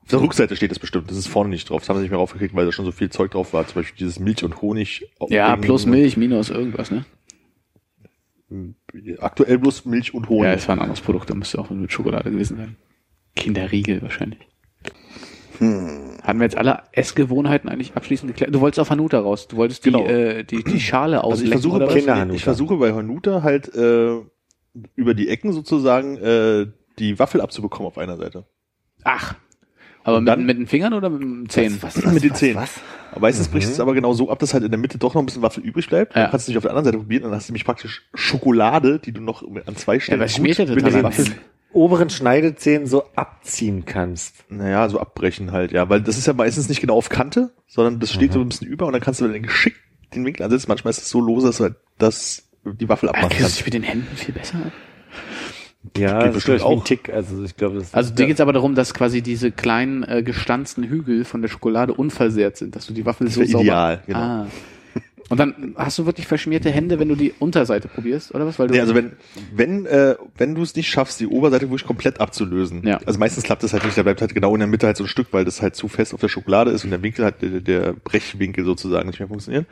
auf 0.09 0.11
der 0.11 0.21
Rückseite 0.21 0.55
steht 0.55 0.71
es 0.71 0.79
bestimmt. 0.79 1.11
Das 1.11 1.17
ist 1.17 1.27
vorne 1.27 1.51
nicht 1.51 1.69
drauf. 1.69 1.81
Das 1.81 1.89
haben 1.89 1.97
sie 1.97 2.01
nicht 2.01 2.09
mehr 2.09 2.19
raufgekriegt, 2.19 2.55
weil 2.55 2.65
da 2.65 2.71
schon 2.71 2.83
so 2.85 2.91
viel 2.91 3.11
Zeug 3.11 3.29
drauf 3.29 3.53
war. 3.53 3.67
Zum 3.67 3.75
Beispiel 3.75 3.97
dieses 3.99 4.19
Milch 4.19 4.43
und 4.43 4.59
Honig. 4.59 5.07
Ja, 5.27 5.55
plus 5.55 5.85
Milch, 5.85 6.17
minus 6.17 6.49
irgendwas, 6.49 6.89
ne? 6.89 7.05
Aktuell 9.19 9.59
bloß 9.59 9.85
Milch 9.85 10.15
und 10.15 10.27
Honig. 10.27 10.45
Ja, 10.45 10.53
es 10.53 10.67
war 10.67 10.75
ein 10.75 10.81
anderes 10.81 11.01
Produkt, 11.01 11.29
da 11.29 11.35
müsste 11.35 11.59
auch 11.59 11.69
mit 11.69 11.91
Schokolade 11.91 12.31
gewesen 12.31 12.57
sein. 12.57 12.75
Kinderriegel 13.35 14.01
wahrscheinlich. 14.01 14.39
Haben 15.59 16.39
wir 16.39 16.43
jetzt 16.45 16.57
alle 16.57 16.81
Essgewohnheiten 16.93 17.69
eigentlich 17.69 17.95
abschließend 17.95 18.31
geklärt? 18.31 18.55
Du 18.55 18.61
wolltest 18.61 18.79
auf 18.79 18.89
Hanuta 18.89 19.19
raus. 19.19 19.47
Du 19.47 19.57
wolltest 19.57 19.85
die, 19.85 19.91
Genau. 19.91 20.07
äh, 20.07 20.43
die, 20.43 20.63
die 20.63 20.79
Schale 20.79 21.23
also 21.23 21.43
ich 21.43 21.51
versuche, 21.51 21.79
bei, 21.79 22.27
ich 22.33 22.43
versuche 22.43 22.77
bei 22.77 22.93
Hanuta 22.93 23.43
halt 23.43 23.71
äh, 23.75 24.15
über 24.95 25.13
die 25.13 25.29
Ecken 25.29 25.53
sozusagen 25.53 26.17
äh, 26.17 26.65
die 26.97 27.19
Waffel 27.19 27.41
abzubekommen 27.41 27.87
auf 27.87 27.99
einer 27.99 28.17
Seite. 28.17 28.47
Ach. 29.03 29.35
Aber 30.03 30.19
mit, 30.21 30.27
dann- 30.29 30.45
mit 30.45 30.57
den 30.57 30.67
Fingern 30.67 30.93
oder 30.93 31.09
mit 31.09 31.21
den 31.21 31.49
Zähnen? 31.49 31.77
was, 31.81 31.95
mit 32.03 32.23
den 32.23 32.31
was, 32.31 32.39
Zähnen. 32.39 32.55
Was? 32.55 32.71
Aber 33.11 33.21
meistens 33.21 33.47
brichst 33.47 33.69
du 33.69 33.73
es 33.73 33.79
aber 33.79 33.93
genau 33.93 34.13
so 34.13 34.29
ab, 34.29 34.39
dass 34.39 34.53
halt 34.53 34.63
in 34.63 34.71
der 34.71 34.79
Mitte 34.79 34.97
doch 34.97 35.13
noch 35.13 35.21
ein 35.21 35.25
bisschen 35.25 35.41
Waffel 35.41 35.63
übrig 35.63 35.87
bleibt. 35.89 36.15
Ja. 36.15 36.23
Dann 36.23 36.31
kannst 36.31 36.47
du 36.47 36.51
nicht 36.51 36.57
auf 36.57 36.61
der 36.63 36.71
anderen 36.71 36.85
Seite 36.85 36.97
probieren, 36.97 37.23
dann 37.23 37.31
hast 37.33 37.49
du 37.49 37.51
nämlich 37.51 37.65
praktisch 37.65 38.03
Schokolade, 38.13 38.99
die 38.99 39.11
du 39.11 39.21
noch 39.21 39.43
an 39.65 39.75
zwei 39.75 39.95
Ja, 39.95 39.99
Stellen 39.99 40.19
aber 40.19 40.25
es 40.25 40.35
schmiert 40.35 40.57
ja 40.57 40.65
mit 40.65 40.85
den 40.85 40.93
Händen. 40.93 41.35
oberen 41.73 42.09
Schneidezähnen 42.09 42.87
so 42.87 43.03
abziehen 43.15 43.85
kannst. 43.85 44.45
naja, 44.49 44.87
so 44.89 44.99
abbrechen 44.99 45.51
halt, 45.51 45.71
ja, 45.71 45.89
weil 45.89 46.01
das 46.01 46.17
ist 46.17 46.27
ja 46.27 46.33
meistens 46.33 46.69
nicht 46.69 46.81
genau 46.81 46.95
auf 46.95 47.09
Kante, 47.09 47.51
sondern 47.67 47.99
das 47.99 48.13
steht 48.13 48.31
so 48.33 48.39
ein 48.41 48.49
bisschen 48.49 48.67
über 48.67 48.85
und 48.87 48.93
dann 48.93 49.01
kannst 49.01 49.21
du 49.21 49.27
dann 49.27 49.41
geschickt 49.43 49.77
den 50.15 50.25
Winkel 50.25 50.43
ansetzen. 50.43 50.65
Manchmal 50.69 50.91
ist 50.91 50.99
es 51.03 51.09
so 51.09 51.19
lose, 51.21 51.47
dass 51.47 51.57
du 51.57 51.63
halt 51.65 51.75
das, 51.97 52.47
die 52.63 52.89
Waffel 52.89 53.09
abmachen 53.09 53.29
du 53.29 53.35
dich 53.35 53.41
kannst. 53.43 53.65
mit 53.65 53.73
den 53.73 53.83
Händen 53.83 54.15
viel 54.15 54.33
besser 54.33 54.57
ab? 54.57 54.71
Ja, 55.97 56.23
geht 56.23 56.35
das 56.35 56.47
ist 56.47 56.61
auch 56.61 56.79
ein. 56.79 56.83
Tick. 56.83 57.09
Also 57.09 57.43
ich 57.43 57.55
glaube, 57.55 57.79
das 57.79 57.93
Also 57.93 58.13
dir 58.13 58.27
geht's 58.27 58.41
aber 58.41 58.53
darum, 58.53 58.75
dass 58.75 58.93
quasi 58.93 59.21
diese 59.21 59.51
kleinen 59.51 60.03
äh, 60.03 60.23
gestanzten 60.23 60.83
Hügel 60.83 61.23
von 61.23 61.41
der 61.41 61.49
Schokolade 61.49 61.93
unversehrt 61.93 62.57
sind, 62.57 62.75
dass 62.75 62.85
du 62.87 62.93
die 62.93 63.05
Waffel 63.05 63.29
so 63.29 63.39
wär 63.41 63.47
sauber... 63.47 63.63
ideal, 63.63 64.03
genau. 64.05 64.19
Ah. 64.19 64.47
Und 65.29 65.39
dann 65.39 65.75
hast 65.77 65.99
du 65.99 66.07
wirklich 66.07 66.25
verschmierte 66.25 66.71
Hände, 66.71 66.99
wenn 66.99 67.07
du 67.07 67.15
die 67.15 67.33
Unterseite 67.37 67.87
probierst, 67.87 68.33
oder 68.33 68.47
was? 68.47 68.57
Weil 68.57 68.67
du 68.67 68.73
Nee, 68.73 68.79
also 68.79 68.95
wenn, 68.95 69.11
wenn, 69.53 69.85
äh, 69.85 70.15
wenn 70.37 70.55
du 70.55 70.63
es 70.63 70.75
nicht 70.75 70.89
schaffst, 70.89 71.19
die 71.19 71.27
Oberseite 71.27 71.69
wirklich 71.69 71.85
komplett 71.85 72.19
abzulösen. 72.19 72.85
Ja. 72.85 72.99
Also 73.05 73.19
meistens 73.19 73.43
klappt 73.43 73.61
das 73.61 73.73
halt 73.73 73.85
nicht, 73.85 73.95
da 73.95 74.01
bleibt 74.01 74.21
halt 74.21 74.33
genau 74.33 74.55
in 74.55 74.59
der 74.59 74.67
Mitte 74.67 74.87
halt 74.87 74.97
so 74.97 75.03
ein 75.03 75.07
Stück, 75.07 75.27
weil 75.31 75.45
das 75.45 75.61
halt 75.61 75.75
zu 75.75 75.87
fest 75.87 76.15
auf 76.15 76.19
der 76.19 76.29
Schokolade 76.29 76.71
ist 76.71 76.83
und 76.83 76.89
der 76.89 77.03
Winkel 77.03 77.25
halt, 77.25 77.43
der, 77.43 77.61
der 77.61 77.93
Brechwinkel 77.93 78.65
sozusagen 78.65 79.07
nicht 79.07 79.19
mehr 79.19 79.27
funktioniert. 79.27 79.67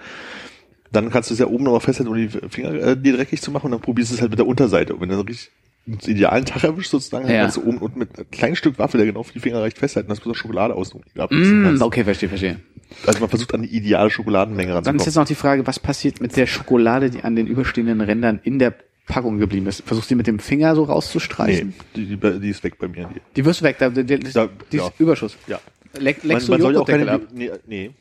Dann 0.91 1.09
kannst 1.09 1.31
du 1.31 1.33
es 1.33 1.39
ja 1.39 1.47
oben 1.47 1.63
nochmal 1.63 1.81
festhalten, 1.81 2.11
um 2.11 2.17
die 2.17 2.29
Finger 2.29 2.73
äh, 2.75 2.95
dir 2.95 3.17
dreckig 3.17 3.41
zu 3.41 3.49
machen 3.49 3.65
und 3.65 3.71
dann 3.71 3.81
probierst 3.81 4.11
du 4.11 4.15
es 4.15 4.21
halt 4.21 4.29
mit 4.29 4.39
der 4.39 4.47
Unterseite. 4.47 4.93
Und 4.93 5.01
wenn 5.01 5.09
du 5.09 5.15
dann 5.15 5.25
richtig 5.25 5.49
einen 5.87 5.99
idealen 6.05 6.45
Tag 6.45 6.63
erwischst 6.63 6.91
sozusagen, 6.91 7.27
Ja. 7.29 7.41
kannst 7.43 7.57
du 7.57 7.63
oben 7.63 7.77
und 7.77 7.95
mit 7.95 8.17
einem 8.17 8.29
kleinen 8.29 8.55
Stück 8.55 8.77
Waffel, 8.77 8.97
der 8.97 9.07
genau 9.07 9.25
die 9.33 9.39
Finger 9.39 9.61
reicht, 9.61 9.77
festhalten, 9.77 10.09
dass 10.09 10.19
du 10.19 10.33
Schokolade 10.33 10.73
außen 10.75 11.01
Mm, 11.29 11.81
okay, 11.81 12.03
verstehe, 12.03 12.29
verstehe. 12.29 12.59
Also 13.05 13.19
man 13.19 13.29
versucht 13.29 13.53
an 13.53 13.63
die 13.63 13.75
ideale 13.75 14.09
Schokoladenmenge 14.09 14.69
Dann 14.69 14.77
ist 14.81 14.87
ranzukommen. 14.87 15.05
jetzt 15.05 15.15
noch 15.15 15.25
die 15.25 15.35
Frage, 15.35 15.67
was 15.67 15.79
passiert 15.79 16.21
mit 16.21 16.35
der 16.35 16.45
Schokolade, 16.47 17.09
die 17.09 17.23
an 17.23 17.35
den 17.35 17.47
überstehenden 17.47 18.01
Rändern 18.01 18.39
in 18.43 18.59
der 18.59 18.73
Packung 19.07 19.39
geblieben 19.39 19.67
ist? 19.67 19.83
Versuchst 19.85 20.09
du 20.09 20.13
die 20.13 20.17
mit 20.17 20.27
dem 20.27 20.39
Finger 20.39 20.75
so 20.75 20.85
Nee, 20.85 20.91
rauszustreichen? 20.91 21.73
die, 21.95 22.05
die, 22.17 22.39
die 22.39 22.49
ist 22.49 22.63
weg 22.63 22.77
bei 22.79 22.87
mir. 22.87 23.09
Die, 23.13 23.21
Die 23.35 23.45
wirst 23.45 23.61
du 23.61 23.65
weg, 23.65 23.77
da, 23.79 23.89
die, 23.89 24.03
die, 24.05 24.19
Da- 24.19 24.49
die 24.71 24.77
ja. 24.77 24.87
ist 24.87 24.99
Überschuss. 24.99 25.37
ja. 25.47 25.59
Leck, 25.99 26.19
Man, 26.23 26.27
leckst 26.33 26.49
man 26.49 26.59
du 26.59 26.63
soll 26.65 26.73
ja 26.75 26.79
auch 26.81 26.85
keine, 26.87 27.11
ab? 27.11 27.21
nee, 27.33 27.49
nee. 27.65 27.91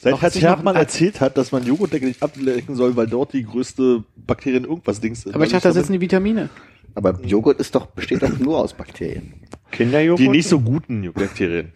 Seit 0.00 0.20
Herr 0.22 0.58
ein- 0.64 0.76
erzählt 0.76 1.20
hat, 1.20 1.36
dass 1.36 1.50
man 1.50 1.66
Joghurtdeckel 1.66 2.06
nicht 2.08 2.22
ablecken 2.22 2.76
soll, 2.76 2.94
weil 2.96 3.08
dort 3.08 3.32
die 3.32 3.42
größte 3.42 4.04
Bakterien 4.16 4.64
irgendwas 4.64 5.00
Dings 5.00 5.26
Aber 5.26 5.44
ich 5.44 5.50
dachte, 5.50 5.66
da 5.68 5.74
sitzen 5.74 5.92
die 5.92 6.00
Vitamine. 6.00 6.50
Aber 6.98 7.20
Joghurt 7.24 7.60
ist 7.60 7.74
doch, 7.74 7.86
besteht 7.86 8.22
doch 8.22 8.38
nur 8.38 8.58
aus 8.58 8.74
Bakterien. 8.74 9.34
Kinderjoghurt. 9.70 10.20
die 10.20 10.28
nicht 10.28 10.48
so 10.48 10.60
guten 10.60 11.12
Bakterien. 11.12 11.72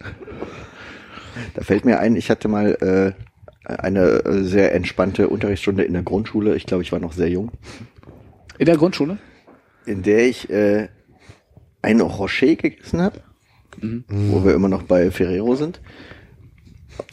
Da 1.53 1.63
fällt 1.63 1.85
mir 1.85 1.99
ein, 1.99 2.15
ich 2.15 2.29
hatte 2.29 2.47
mal 2.47 3.15
äh, 3.65 3.71
eine 3.71 4.25
äh, 4.25 4.43
sehr 4.43 4.75
entspannte 4.75 5.29
Unterrichtsstunde 5.29 5.83
in 5.83 5.93
der 5.93 6.03
Grundschule. 6.03 6.55
Ich 6.55 6.65
glaube, 6.65 6.83
ich 6.83 6.91
war 6.91 6.99
noch 6.99 7.13
sehr 7.13 7.29
jung. 7.29 7.51
In 8.57 8.65
der 8.65 8.77
Grundschule? 8.77 9.17
in 9.85 10.03
der 10.03 10.27
ich 10.27 10.49
äh, 10.49 10.89
ein 11.81 12.01
Rocher 12.01 12.55
gegessen 12.55 13.01
habe, 13.01 13.21
wo 14.07 14.45
wir 14.45 14.53
immer 14.53 14.69
noch 14.69 14.83
bei 14.83 15.11
Ferrero 15.11 15.55
sind. 15.55 15.81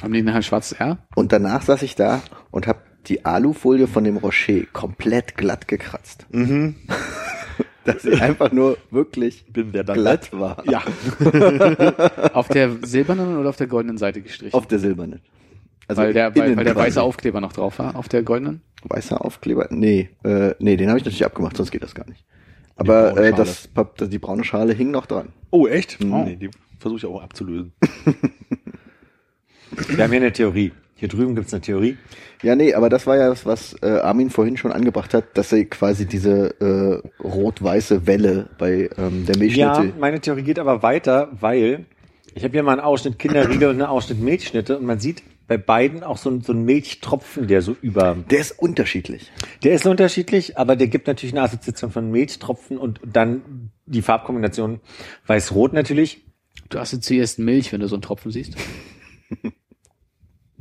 Haben 0.03 0.13
die 0.13 0.23
nachher 0.23 0.37
ein 0.37 0.43
schwarzes 0.43 0.79
R? 0.79 0.99
Und 1.15 1.33
danach 1.33 1.63
saß 1.63 1.83
ich 1.83 1.97
da 1.97 2.23
und 2.51 2.67
habe 2.67 2.81
die 3.07 3.25
Alufolie 3.25 3.87
von 3.87 4.05
dem 4.05 4.19
Rocher 4.19 4.65
komplett 4.73 5.37
glatt 5.37 5.69
gekratzt. 5.69 6.27
Dass 7.85 8.03
sie 8.03 8.21
einfach 8.21 8.53
nur 8.53 8.77
wirklich 8.91 9.47
Bin 9.51 9.73
der 9.73 9.85
dann 9.85 9.97
glatt 9.97 10.33
war. 10.33 10.63
Ja. 10.69 10.83
Auf 12.35 12.49
der 12.49 12.77
silbernen 12.83 13.39
oder 13.39 13.49
auf 13.49 13.57
der 13.57 13.69
goldenen 13.69 13.97
Seite 13.97 14.21
gestrichen? 14.21 14.55
Auf 14.55 14.67
der 14.67 14.79
silbernen. 14.79 15.21
Also 15.89 16.03
weil 16.03 16.13
der, 16.13 16.37
weil, 16.37 16.57
weil 16.57 16.65
der 16.65 16.77
weiße 16.77 17.03
Aufkleber 17.03 17.41
noch 17.41 17.53
drauf 17.53 17.79
war, 17.81 17.97
auf 17.97 18.09
der 18.09 18.23
goldenen? 18.23 18.61
Weißer 18.85 19.25
Aufkleber? 19.25 19.67
Nee, 19.71 20.11
äh, 20.23 20.55
nee, 20.61 20.77
den 20.77 20.89
habe 20.89 20.99
ich 20.99 21.05
natürlich 21.05 21.25
abgemacht, 21.25 21.57
sonst 21.57 21.73
geht 21.73 21.83
das 21.83 21.97
gar 21.97 22.09
nicht. 22.09 22.25
Aber 22.77 23.15
braune 23.15 23.27
äh, 23.27 23.33
das, 23.33 23.69
die 24.09 24.19
braune 24.19 24.45
Schale 24.45 24.73
hing 24.73 24.93
noch 24.93 25.07
dran. 25.07 25.31
Oh, 25.51 25.67
echt? 25.67 25.99
Oh. 26.01 26.23
Nee, 26.25 26.37
die 26.37 26.51
versuche 26.79 26.99
ich 26.99 27.07
auch 27.07 27.21
abzulösen. 27.21 27.73
Wir 29.89 30.05
haben 30.05 30.11
hier 30.11 30.21
eine 30.21 30.33
Theorie. 30.33 30.73
Hier 31.01 31.09
drüben 31.09 31.35
gibt's 31.35 31.53
eine 31.55 31.63
Theorie. 31.63 31.97
Ja, 32.43 32.55
nee, 32.55 32.75
aber 32.75 32.91
das 32.91 33.07
war 33.07 33.17
ja 33.17 33.29
das, 33.31 33.47
was 33.47 33.75
äh, 33.83 33.87
Armin 33.87 34.29
vorhin 34.29 34.59
schon 34.59 34.71
angebracht 34.71 35.15
hat, 35.15 35.37
dass 35.39 35.49
sie 35.49 35.65
quasi 35.65 36.05
diese 36.05 36.55
äh, 36.61 37.23
rot-weiße 37.23 38.07
Welle 38.07 38.51
bei 38.59 38.91
ähm, 38.99 39.25
der 39.27 39.35
Ja, 39.37 39.39
Milchschnitte. 39.39 39.99
meine 39.99 40.21
Theorie 40.21 40.43
geht 40.43 40.59
aber 40.59 40.83
weiter, 40.83 41.29
weil 41.41 41.87
ich 42.35 42.45
habe 42.45 42.53
hier 42.53 42.63
mal 42.63 42.73
einen 42.73 42.83
Ausschnitt 42.83 43.19
Kinderriegel 43.19 43.69
und 43.71 43.77
einen 43.77 43.91
Ausschnitt 43.91 44.21
Milchschnitte 44.21 44.79
und 44.79 44.85
man 44.85 45.01
sieht 45.01 45.23
bei 45.49 45.57
beiden 45.57 46.03
auch 46.05 46.19
so, 46.19 46.29
ein- 46.31 46.43
so 46.43 46.53
einen 46.53 46.65
Milchtropfen, 46.67 47.49
der 47.49 47.63
so 47.63 47.75
über. 47.81 48.15
Der 48.31 48.39
ist 48.39 48.53
unterschiedlich. 48.59 49.33
Der 49.65 49.73
ist 49.73 49.87
unterschiedlich, 49.87 50.59
aber 50.59 50.77
der 50.77 50.87
gibt 50.89 51.07
natürlich 51.07 51.33
eine 51.33 51.43
Assoziation 51.43 51.91
von 51.91 52.11
Milchtropfen 52.11 52.77
und 52.77 53.01
dann 53.11 53.71
die 53.87 54.03
Farbkombination 54.03 54.81
weiß-rot 55.27 55.73
natürlich. 55.73 56.27
Du 56.69 56.79
assoziierst 56.79 57.39
Milch, 57.39 57.73
wenn 57.73 57.81
du 57.81 57.89
so 57.89 57.95
einen 57.97 58.03
Tropfen 58.03 58.31
siehst. 58.31 58.55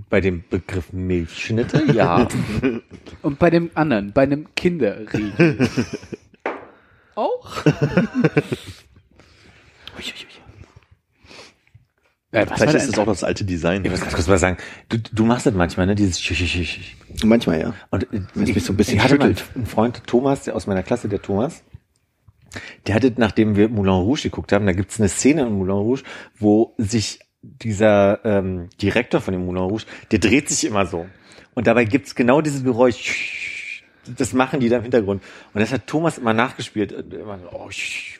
Bei 0.10 0.22
dem 0.22 0.44
Begriff 0.50 0.92
Milchschnitte, 0.92 1.84
ja. 1.94 2.28
Und 3.22 3.38
bei 3.40 3.50
dem 3.50 3.70
anderen, 3.76 4.12
bei 4.12 4.24
einem 4.24 4.48
Kinderriegel. 4.56 5.58
Auch? 7.16 7.64
Äh, 12.32 12.42
was 12.42 12.50
war 12.52 12.58
Vielleicht 12.58 12.76
ist 12.76 12.90
das 12.92 13.00
auch 13.00 13.06
das 13.08 13.24
alte 13.24 13.44
Design. 13.44 13.84
Ich 13.84 13.90
muss 13.90 14.02
ganz 14.02 14.14
kurz 14.14 14.28
mal 14.28 14.38
sagen, 14.38 14.58
du, 14.90 15.00
du 15.00 15.26
machst 15.26 15.48
das 15.48 15.54
manchmal, 15.56 15.88
ne? 15.88 15.96
Dieses 15.96 16.20
Sch- 16.20 16.34
Sch- 16.36 16.64
Sch- 16.64 17.26
Manchmal 17.26 17.60
ja. 17.60 17.74
Und 17.90 18.04
äh, 18.14 18.22
Wenn 18.36 18.44
es 18.44 18.54
mich 18.54 18.64
so 18.64 18.72
ein 18.74 18.78
bisschen 18.78 18.98
ich 18.98 19.04
hatte 19.04 19.16
schüttelt. 19.16 19.44
einen 19.56 19.66
Freund, 19.66 20.06
Thomas, 20.06 20.44
der 20.44 20.56
aus 20.56 20.68
meiner 20.68 20.84
Klasse, 20.84 21.10
der 21.10 21.24
Thomas, 21.24 21.64
der 22.86 22.94
hatte, 22.96 23.12
nachdem 23.18 23.56
wir 23.56 23.68
Moulin 23.70 23.94
Rouge 23.94 24.22
geguckt 24.24 24.52
haben, 24.52 24.68
da 24.68 24.74
gibt's 24.74 25.00
eine 25.00 25.10
Szene 25.10 25.42
in 25.42 25.54
Moulin 25.54 25.72
Rouge, 25.76 26.04
wo 26.38 26.76
sich 26.78 27.20
dieser 27.42 28.24
ähm, 28.26 28.70
Direktor 28.82 29.22
von 29.22 29.34
dem 29.34 29.46
Moulin 29.46 29.64
Rouge, 29.64 29.86
der 30.12 30.20
dreht 30.20 30.50
sich 30.50 30.66
immer 30.66 30.86
so. 30.86 31.08
Und 31.54 31.68
dabei 31.68 31.86
gibt's 31.86 32.16
genau 32.16 32.42
dieses 32.42 32.64
Geräusch. 32.64 33.84
Das 34.18 34.34
machen 34.34 34.60
die 34.60 34.70
da 34.70 34.78
im 34.78 34.84
Hintergrund. 34.84 35.22
Und 35.54 35.62
das 35.62 35.72
hat 35.72 35.86
Thomas 35.86 36.18
immer 36.18 36.34
nachgespielt. 36.34 36.92
Immer 36.92 37.38
so, 37.40 37.50
oh, 37.52 37.70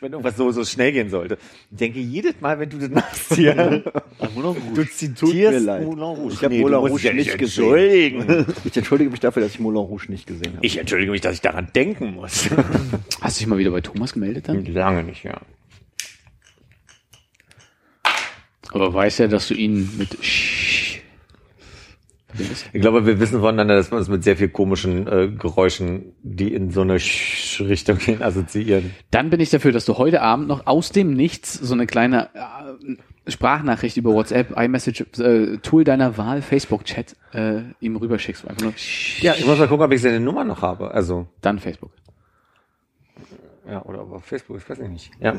wenn 0.00 0.12
irgendwas 0.12 0.36
so, 0.36 0.52
so 0.52 0.64
schnell 0.64 0.92
gehen 0.92 1.10
sollte. 1.10 1.36
Ich 1.70 1.78
denke, 1.78 1.98
jedes 1.98 2.40
Mal, 2.40 2.60
wenn 2.60 2.70
du 2.70 2.78
das 2.78 2.90
machst 2.90 3.34
hier, 3.34 3.54
du 4.74 4.84
zitierst. 4.84 5.66
Moulin 5.66 6.02
Rouge. 6.02 6.34
Ich 6.34 6.44
habe 6.44 6.54
Nee, 6.54 6.60
Moulin 6.60 6.78
Rouge 6.78 7.02
ja 7.02 7.12
nicht 7.12 7.36
gesehen. 7.36 8.46
Ich 8.64 8.76
entschuldige 8.76 9.10
mich 9.10 9.20
dafür, 9.20 9.42
dass 9.42 9.52
ich 9.52 9.60
Moulin 9.60 9.78
Rouge 9.78 10.10
nicht 10.10 10.26
gesehen 10.26 10.54
habe. 10.56 10.64
Ich 10.64 10.78
entschuldige 10.78 11.10
mich, 11.10 11.22
dass 11.22 11.34
ich 11.34 11.40
daran 11.40 11.68
denken 11.74 12.14
muss. 12.14 12.48
Hast 13.20 13.38
du 13.38 13.40
dich 13.40 13.46
mal 13.48 13.58
wieder 13.58 13.70
bei 13.70 13.80
Thomas 13.80 14.12
gemeldet 14.12 14.48
dann? 14.48 14.64
Lange 14.66 15.02
nicht, 15.02 15.24
ja. 15.24 15.40
Aber 18.72 18.92
weiß 18.92 19.20
er, 19.20 19.28
dass 19.28 19.48
du 19.48 19.54
ihn 19.54 19.90
mit 19.98 20.16
Sch? 20.22 21.00
Ich 22.72 22.80
glaube, 22.80 23.06
wir 23.06 23.18
wissen 23.18 23.40
voneinander, 23.40 23.74
dass 23.74 23.90
wir 23.90 23.98
uns 23.98 24.08
mit 24.08 24.22
sehr 24.22 24.36
viel 24.36 24.48
komischen 24.48 25.06
äh, 25.08 25.28
Geräuschen, 25.28 26.12
die 26.22 26.54
in 26.54 26.70
so 26.70 26.82
eine 26.82 27.00
Sch 27.00 27.60
Richtung 27.60 27.98
gehen, 27.98 28.22
assoziieren. 28.22 28.94
Dann 29.10 29.30
bin 29.30 29.40
ich 29.40 29.50
dafür, 29.50 29.72
dass 29.72 29.84
du 29.84 29.98
heute 29.98 30.22
Abend 30.22 30.48
noch 30.48 30.66
aus 30.66 30.90
dem 30.90 31.12
Nichts 31.12 31.54
so 31.54 31.74
eine 31.74 31.86
kleine 31.86 32.28
äh, 32.34 33.30
Sprachnachricht 33.30 33.96
über 33.96 34.12
WhatsApp, 34.12 34.56
iMessage, 34.56 35.04
äh, 35.18 35.58
Tool 35.58 35.84
deiner 35.84 36.16
Wahl, 36.16 36.40
Facebook-Chat 36.42 37.16
äh, 37.32 37.62
ihm 37.80 37.96
rüberschickst. 37.96 38.46
Einfach 38.48 38.62
nur 38.62 38.72
Ja, 39.20 39.34
ich 39.36 39.44
muss 39.46 39.58
mal 39.58 39.68
gucken, 39.68 39.84
ob 39.84 39.92
ich 39.92 40.00
seine 40.00 40.20
Nummer 40.20 40.44
noch 40.44 40.62
habe. 40.62 40.92
Also, 40.92 41.26
dann 41.40 41.58
Facebook. 41.58 41.90
Ja, 43.70 43.84
oder 43.84 44.00
auf 44.00 44.24
Facebook, 44.24 44.58
ich 44.58 44.68
weiß 44.68 44.78
nicht. 44.78 45.10
Ja. 45.20 45.34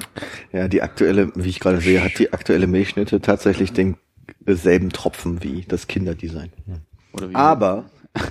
Ja, 0.51 0.67
die 0.67 0.81
aktuelle, 0.81 1.31
wie 1.35 1.49
ich 1.49 1.59
gerade 1.59 1.81
sehe, 1.81 2.03
hat 2.03 2.17
die 2.17 2.33
aktuelle 2.33 2.67
Milchschnitte 2.67 3.21
tatsächlich 3.21 3.73
den 3.73 3.97
selben 4.45 4.91
Tropfen 4.91 5.43
wie 5.43 5.65
das 5.67 5.87
Kinderdesign. 5.87 6.51
Oder 7.13 7.29
wie? 7.29 7.35
Aber 7.35 7.85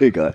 egal. 0.00 0.34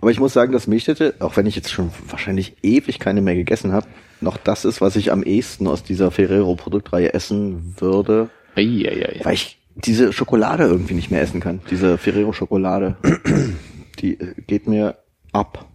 Aber 0.00 0.10
ich 0.10 0.20
muss 0.20 0.32
sagen, 0.32 0.52
dass 0.52 0.66
Milchschnitte, 0.66 1.14
auch 1.20 1.36
wenn 1.36 1.46
ich 1.46 1.56
jetzt 1.56 1.72
schon 1.72 1.90
wahrscheinlich 2.08 2.56
ewig 2.62 2.98
keine 2.98 3.22
mehr 3.22 3.34
gegessen 3.34 3.72
habe, 3.72 3.86
noch 4.20 4.36
das 4.36 4.64
ist, 4.64 4.80
was 4.80 4.96
ich 4.96 5.12
am 5.12 5.22
ehesten 5.22 5.66
aus 5.66 5.82
dieser 5.82 6.10
Ferrero-Produktreihe 6.10 7.14
essen 7.14 7.74
würde, 7.78 8.30
Eieiei. 8.54 9.20
weil 9.22 9.34
ich 9.34 9.58
diese 9.74 10.12
Schokolade 10.12 10.64
irgendwie 10.64 10.94
nicht 10.94 11.10
mehr 11.10 11.22
essen 11.22 11.40
kann. 11.40 11.60
Diese 11.70 11.98
Ferrero-Schokolade, 11.98 12.96
die 13.96 14.18
äh, 14.20 14.34
geht 14.46 14.66
mir 14.66 14.98
ab. 15.32 15.68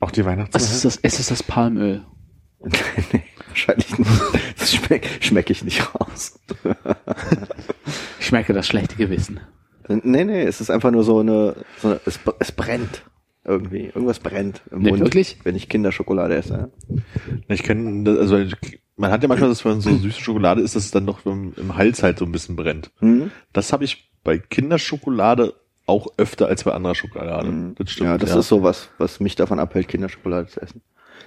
Auch 0.00 0.10
die 0.10 0.20
Was 0.20 0.26
Weihnachtszeit. 0.26 0.62
ist 0.62 0.84
das? 0.84 0.98
Es 1.02 1.20
ist 1.20 1.30
das 1.30 1.42
Palmöl. 1.42 2.04
nee, 3.12 3.22
wahrscheinlich 3.48 3.98
nicht. 3.98 4.10
Das 4.58 4.72
schmecke 4.74 5.08
schmeck 5.20 5.50
ich 5.50 5.64
nicht 5.64 5.94
raus. 5.94 6.38
Ich 8.18 8.26
schmecke 8.26 8.52
das 8.52 8.66
schlechte 8.66 8.96
Gewissen. 8.96 9.40
Nee, 9.88 10.24
nee, 10.24 10.42
es 10.42 10.60
ist 10.60 10.70
einfach 10.70 10.90
nur 10.90 11.02
so 11.02 11.18
eine, 11.20 11.56
so 11.78 11.88
eine 11.88 12.00
es, 12.04 12.20
es 12.38 12.52
brennt 12.52 13.02
irgendwie. 13.44 13.86
Irgendwas 13.86 14.20
brennt 14.20 14.62
im 14.70 14.82
Nee, 14.82 14.90
Mund, 14.90 15.02
wirklich? 15.02 15.38
wenn 15.42 15.56
ich 15.56 15.68
Kinderschokolade 15.68 16.36
esse. 16.36 16.70
Ich 17.48 17.62
kenne, 17.62 18.18
also 18.18 18.38
man 18.96 19.10
hat 19.10 19.22
ja 19.22 19.28
manchmal, 19.28 19.48
dass 19.48 19.64
wenn 19.64 19.80
so 19.80 19.90
süße 19.96 20.20
Schokolade 20.20 20.60
ist, 20.60 20.76
dass 20.76 20.84
es 20.84 20.90
dann 20.90 21.04
noch 21.06 21.24
im, 21.26 21.54
im 21.56 21.76
Hals 21.76 22.02
halt 22.02 22.18
so 22.18 22.24
ein 22.24 22.32
bisschen 22.32 22.56
brennt. 22.56 22.90
Hm? 23.00 23.30
Das 23.52 23.72
habe 23.72 23.84
ich 23.84 24.10
bei 24.22 24.38
Kinderschokolade 24.38 25.54
auch 25.90 26.06
öfter 26.16 26.46
als 26.46 26.64
bei 26.64 26.72
anderer 26.72 26.94
Schokolade. 26.94 27.74
Das 27.76 27.90
stimmt. 27.90 28.08
ja, 28.08 28.16
das 28.18 28.34
ist 28.34 28.48
sowas, 28.48 28.88
was 28.98 29.20
mich 29.20 29.36
davon 29.36 29.58
abhält, 29.58 29.88
Kinderschokolade 29.88 30.46
zu 30.48 30.60
essen. 30.62 30.80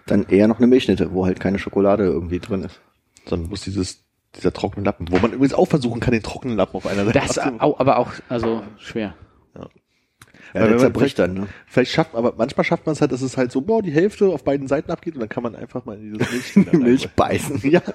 Dann 0.07 0.26
eher 0.28 0.47
noch 0.47 0.57
eine 0.57 0.68
Milchschnitte, 0.68 1.14
wo 1.14 1.26
halt 1.26 1.39
keine 1.39 1.59
Schokolade 1.59 2.03
irgendwie 2.05 2.39
drin 2.39 2.64
ist. 2.64 2.82
Dann 3.28 3.43
muss 3.49 3.61
dieses, 3.61 4.03
dieser 4.36 4.51
trockene 4.51 4.84
Lappen, 4.84 5.11
wo 5.11 5.18
man 5.20 5.32
übrigens 5.34 5.53
auch 5.53 5.68
versuchen 5.68 5.99
kann, 6.01 6.14
den 6.14 6.24
trockenen 6.24 6.57
Lappen 6.57 6.76
auf 6.76 6.88
einer 6.88 7.05
Seite 7.05 7.20
Das 7.20 7.39
abzu- 7.39 7.59
au- 7.59 7.78
aber 7.78 7.97
auch, 7.99 8.11
also 8.30 8.64
schwer. 8.78 9.16
Ja, 9.55 10.59
wenn 10.59 10.68
der 10.68 10.72
man 10.72 10.80
zerbricht 10.82 11.18
dann, 11.18 11.34
ne? 11.34 11.47
Vielleicht 11.66 11.91
schafft, 11.93 12.14
aber 12.14 12.34
manchmal 12.38 12.64
schafft 12.64 12.86
man 12.86 12.93
es 12.93 13.01
halt, 13.01 13.11
dass 13.11 13.24
es 13.24 13.38
halt 13.38 13.51
so, 13.51 13.61
boah, 13.61 13.82
die 13.82 13.91
Hälfte 13.91 14.28
auf 14.28 14.43
beiden 14.43 14.68
Seiten 14.68 14.91
abgeht 14.91 15.16
und 15.16 15.20
dann 15.22 15.30
kann 15.30 15.41
man 15.41 15.55
einfach 15.55 15.86
mal 15.86 15.97
in 15.97 16.14
dieses 16.14 16.55
Milch. 16.55 16.68
Die 16.72 16.78
Milch 16.78 17.09
beißen. 17.16 17.59
Ja. 17.72 17.82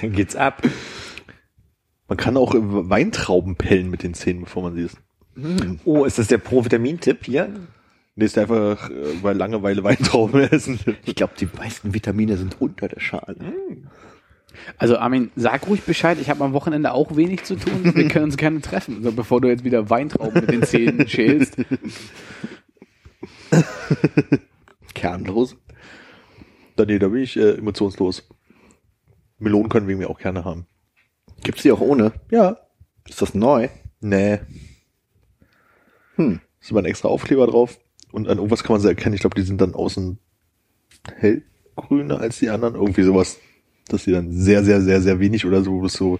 Dann 0.00 0.12
geht's 0.12 0.36
ab. 0.36 0.62
Man 2.08 2.16
kann 2.16 2.36
auch 2.38 2.54
Weintrauben 2.56 3.56
pellen 3.56 3.90
mit 3.90 4.02
den 4.02 4.14
Zähnen, 4.14 4.44
bevor 4.44 4.62
man 4.62 4.74
sie 4.74 4.82
isst. 4.82 4.96
Oh, 5.84 6.04
ist 6.04 6.18
das 6.18 6.28
der 6.28 6.38
Pro-Vitamin-Tipp 6.38 7.24
hier? 7.24 7.48
Nee, 8.16 8.24
ist 8.24 8.36
einfach, 8.36 8.90
äh, 8.90 9.22
weil 9.22 9.36
Langeweile 9.36 9.84
Weintrauben 9.84 10.40
essen. 10.42 10.80
Ich 11.04 11.14
glaube, 11.14 11.34
die 11.38 11.48
meisten 11.56 11.94
Vitamine 11.94 12.36
sind 12.36 12.60
unter 12.60 12.88
der 12.88 13.00
Schale. 13.00 13.36
Also 14.76 14.98
Armin, 14.98 15.30
sag 15.36 15.68
ruhig 15.68 15.82
Bescheid, 15.82 16.18
ich 16.20 16.28
habe 16.28 16.42
am 16.44 16.52
Wochenende 16.52 16.92
auch 16.92 17.16
wenig 17.16 17.44
zu 17.44 17.54
tun. 17.54 17.94
Wir 17.94 18.08
können 18.08 18.26
uns 18.26 18.36
gerne 18.36 18.60
treffen, 18.60 18.96
also 18.96 19.12
bevor 19.12 19.40
du 19.40 19.48
jetzt 19.48 19.62
wieder 19.64 19.88
Weintrauben 19.88 20.40
mit 20.40 20.50
den 20.50 20.64
Zähnen 20.64 21.08
schälst. 21.08 21.56
Kernlos. 24.94 25.56
Da, 26.76 26.84
nee, 26.84 26.98
da 26.98 27.08
bin 27.08 27.22
ich 27.22 27.36
äh, 27.36 27.52
emotionslos. 27.52 28.28
Melonen 29.38 29.68
können 29.68 29.86
wir 29.86 29.96
mir 29.96 30.10
auch 30.10 30.18
gerne 30.18 30.44
haben. 30.44 30.66
Gibt's 31.44 31.62
die 31.62 31.70
auch 31.70 31.80
ohne? 31.80 32.12
Ja. 32.30 32.58
Ist 33.08 33.22
das 33.22 33.34
neu? 33.34 33.68
Nee. 34.00 34.40
Hm. 36.18 36.40
Ist 36.60 36.70
immer 36.70 36.80
ein 36.80 36.86
extra 36.86 37.08
Aufkleber 37.08 37.46
drauf. 37.46 37.78
Und 38.12 38.28
an 38.28 38.38
irgendwas 38.38 38.62
kann 38.62 38.74
man 38.74 38.80
sie 38.80 38.88
erkennen. 38.88 39.14
Ich 39.14 39.20
glaube, 39.20 39.36
die 39.36 39.46
sind 39.46 39.60
dann 39.60 39.74
außen 39.74 40.18
hellgrüner 41.16 42.20
als 42.20 42.38
die 42.38 42.50
anderen. 42.50 42.74
Irgendwie 42.74 43.02
sowas. 43.02 43.38
Dass 43.88 44.04
die 44.04 44.12
dann 44.12 44.30
sehr, 44.32 44.64
sehr, 44.64 44.82
sehr, 44.82 45.00
sehr 45.00 45.18
wenig 45.18 45.46
oder 45.46 45.62
so, 45.62 45.80
bis 45.80 45.94
so 45.94 46.18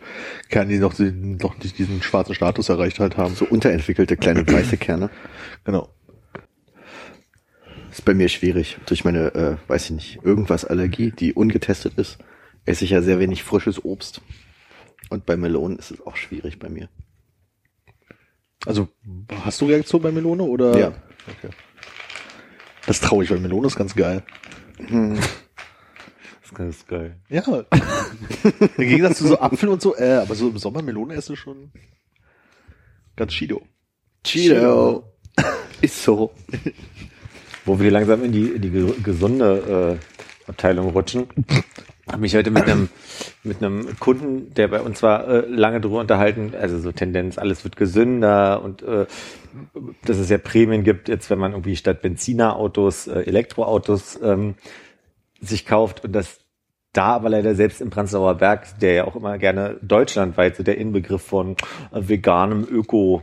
Kerne, 0.49 0.73
die 0.73 0.79
noch, 0.79 0.95
die 0.95 1.11
noch 1.11 1.59
nicht 1.59 1.77
diesen 1.79 2.01
schwarzen 2.01 2.35
Status 2.35 2.71
erreicht 2.71 2.99
halt 2.99 3.19
haben. 3.19 3.35
So 3.35 3.45
unterentwickelte 3.45 4.17
kleine 4.17 4.47
weiße 4.47 4.79
Kerne. 4.79 5.11
Genau. 5.65 5.91
Ist 7.91 8.05
bei 8.05 8.15
mir 8.15 8.29
schwierig. 8.29 8.79
Durch 8.87 9.05
meine, 9.05 9.35
äh, 9.35 9.57
weiß 9.69 9.87
ich 9.87 9.91
nicht, 9.91 10.19
irgendwas 10.23 10.65
Allergie, 10.65 11.11
die 11.11 11.35
ungetestet 11.35 11.95
ist, 11.97 12.19
esse 12.65 12.85
ich 12.85 12.91
ja 12.91 13.03
sehr 13.03 13.19
wenig 13.19 13.43
frisches 13.43 13.85
Obst. 13.85 14.23
Und 15.11 15.27
bei 15.27 15.37
Melonen 15.37 15.79
ist 15.79 15.91
es 15.91 16.07
auch 16.07 16.17
schwierig 16.17 16.59
bei 16.59 16.69
mir. 16.69 16.89
Also, 18.67 18.89
hast 19.45 19.61
du 19.61 19.67
Reaktion 19.67 20.03
bei 20.03 20.11
Melone 20.13 20.43
oder? 20.43 20.77
Ja. 20.79 20.89
Okay. 20.89 21.53
Das 22.87 22.97
ist 22.97 23.05
traurig, 23.05 23.31
weil 23.31 23.39
Melone 23.39 23.67
ist 23.67 23.77
ganz 23.77 23.95
geil. 23.95 24.23
Das 24.79 24.89
ist 26.45 26.55
ganz 26.55 26.87
geil. 26.87 27.17
Ja. 27.29 27.43
Im 28.77 28.89
Gegensatz 28.89 29.19
zu 29.19 29.29
so 29.29 29.39
Apfel 29.41 29.69
und 29.69 29.83
so, 29.83 29.97
äh, 29.97 30.15
aber 30.23 30.35
so 30.35 30.49
im 30.49 30.59
Sommer 30.59 30.83
Melone 30.83 31.15
essen 31.15 31.37
schon 31.37 31.71
ganz 33.17 33.33
Chido. 33.33 33.63
Cheeto. 34.25 35.13
Ist 35.81 36.03
so. 36.03 36.33
Wo 37.65 37.79
wir 37.79 37.91
langsam 37.91 38.25
in 38.25 38.33
die, 38.33 38.47
in 38.49 38.63
die 38.63 38.71
ge- 38.71 38.95
gesunde 39.03 39.99
äh, 40.47 40.49
Abteilung 40.51 40.91
rutschen. 40.91 41.27
Habe 42.09 42.21
mich 42.23 42.35
heute 42.35 42.51
mit 42.51 42.65
einem 42.65 42.89
mit 43.45 43.63
einem 43.63 43.99
Kunden, 43.99 44.53
der 44.55 44.69
bei 44.69 44.81
uns 44.81 45.03
war, 45.03 45.29
äh, 45.29 45.47
lange 45.47 45.81
drüber 45.81 46.01
unterhalten. 46.01 46.53
Also 46.59 46.79
so 46.79 46.93
Tendenz, 46.93 47.39
alles 47.39 47.65
wird 47.65 47.77
gesünder 47.77 48.63
und 48.63 48.83
äh, 48.83 49.07
dass 50.05 50.19
es 50.19 50.29
ja 50.29 50.39
Prämien 50.39 50.85
gibt, 50.85 51.09
jetzt 51.09 51.31
wenn 51.31 51.39
man 51.39 51.53
irgendwie 51.53 51.77
statt 51.77 52.03
Benzinerautos 52.03 53.07
äh, 53.07 53.21
Elektroautos 53.21 54.19
ähm, 54.23 54.55
sich 55.41 55.67
kauft 55.67 56.05
und 56.05 56.13
das 56.13 56.41
da 56.93 57.07
aber 57.07 57.29
leider 57.29 57.55
selbst 57.55 57.81
im 57.81 57.91
Prenzlauer 57.91 58.35
Berg, 58.37 58.79
der 58.81 58.95
ja 58.95 59.05
auch 59.05 59.15
immer 59.15 59.39
gerne 59.39 59.77
deutschlandweit 59.83 60.57
so 60.57 60.63
der 60.63 60.79
Inbegriff 60.79 61.23
von 61.23 61.53
äh, 61.93 62.01
veganem 62.09 62.67
Öko 62.69 63.23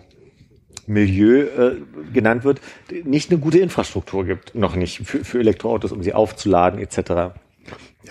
Milieu 0.87 1.41
äh, 1.41 1.77
genannt 2.13 2.43
wird, 2.43 2.61
nicht 3.03 3.31
eine 3.31 3.39
gute 3.39 3.57
Infrastruktur 3.59 4.23
gibt, 4.23 4.53
noch 4.53 4.75
nicht 4.75 4.99
für, 4.99 5.25
für 5.25 5.39
Elektroautos, 5.39 5.91
um 5.91 6.03
sie 6.03 6.13
aufzuladen 6.13 6.79
etc. 6.79 7.33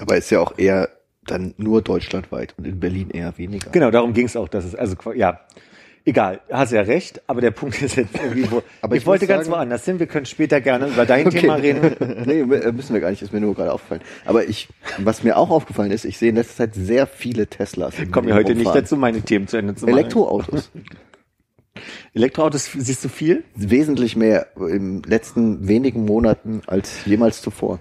Aber 0.00 0.16
ist 0.16 0.30
ja 0.30 0.40
auch 0.40 0.58
eher 0.58 0.88
dann 1.26 1.54
nur 1.56 1.82
deutschlandweit 1.82 2.54
und 2.58 2.66
in 2.66 2.80
Berlin 2.80 3.10
eher 3.10 3.36
weniger. 3.38 3.70
Genau, 3.70 3.90
darum 3.90 4.12
ging 4.12 4.26
es 4.26 4.36
auch, 4.36 4.48
dass 4.48 4.64
es 4.64 4.74
also 4.74 4.96
ja 5.14 5.40
egal, 6.04 6.40
hast 6.50 6.72
ja 6.72 6.82
recht, 6.82 7.22
aber 7.26 7.40
der 7.40 7.50
Punkt 7.50 7.80
ist 7.82 7.96
jetzt 7.96 8.14
irgendwie 8.14 8.50
wo. 8.50 8.62
Aber 8.82 8.96
ich, 8.96 9.02
ich 9.02 9.06
wollte 9.06 9.26
ganz 9.26 9.46
sagen- 9.46 9.56
woanders 9.56 9.84
hin. 9.84 9.98
Wir 9.98 10.06
können 10.06 10.26
später 10.26 10.60
gerne 10.60 10.88
über 10.88 11.06
dein 11.06 11.30
Thema 11.30 11.54
reden. 11.54 11.96
nee, 12.26 12.40
äh, 12.40 12.72
müssen 12.72 12.94
wir 12.94 13.00
gar 13.00 13.10
nicht, 13.10 13.22
ist 13.22 13.32
mir 13.32 13.40
nur 13.40 13.54
gerade 13.54 13.72
aufgefallen. 13.72 14.02
Aber 14.24 14.48
ich, 14.48 14.68
was 14.98 15.22
mir 15.22 15.36
auch 15.36 15.50
aufgefallen 15.50 15.90
ist, 15.90 16.04
ich 16.04 16.18
sehe 16.18 16.30
in 16.30 16.36
letzter 16.36 16.56
Zeit 16.56 16.74
sehr 16.74 17.06
viele 17.06 17.46
Teslas. 17.46 17.94
Kommen 18.10 18.28
wir 18.28 18.34
heute 18.34 18.54
nicht 18.54 18.66
rumfahren. 18.66 18.82
dazu, 18.82 18.96
meine 18.96 19.22
Themen 19.22 19.48
zu 19.48 19.56
Ende 19.56 19.74
zu 19.74 19.86
machen. 19.86 19.98
Elektroautos. 19.98 20.70
Elektroautos 22.12 22.70
siehst 22.72 23.04
du 23.04 23.08
viel? 23.08 23.42
Wesentlich 23.56 24.14
mehr 24.14 24.46
im 24.56 25.02
letzten 25.02 25.66
wenigen 25.66 26.04
Monaten 26.04 26.62
als 26.66 27.04
jemals 27.04 27.42
zuvor. 27.42 27.80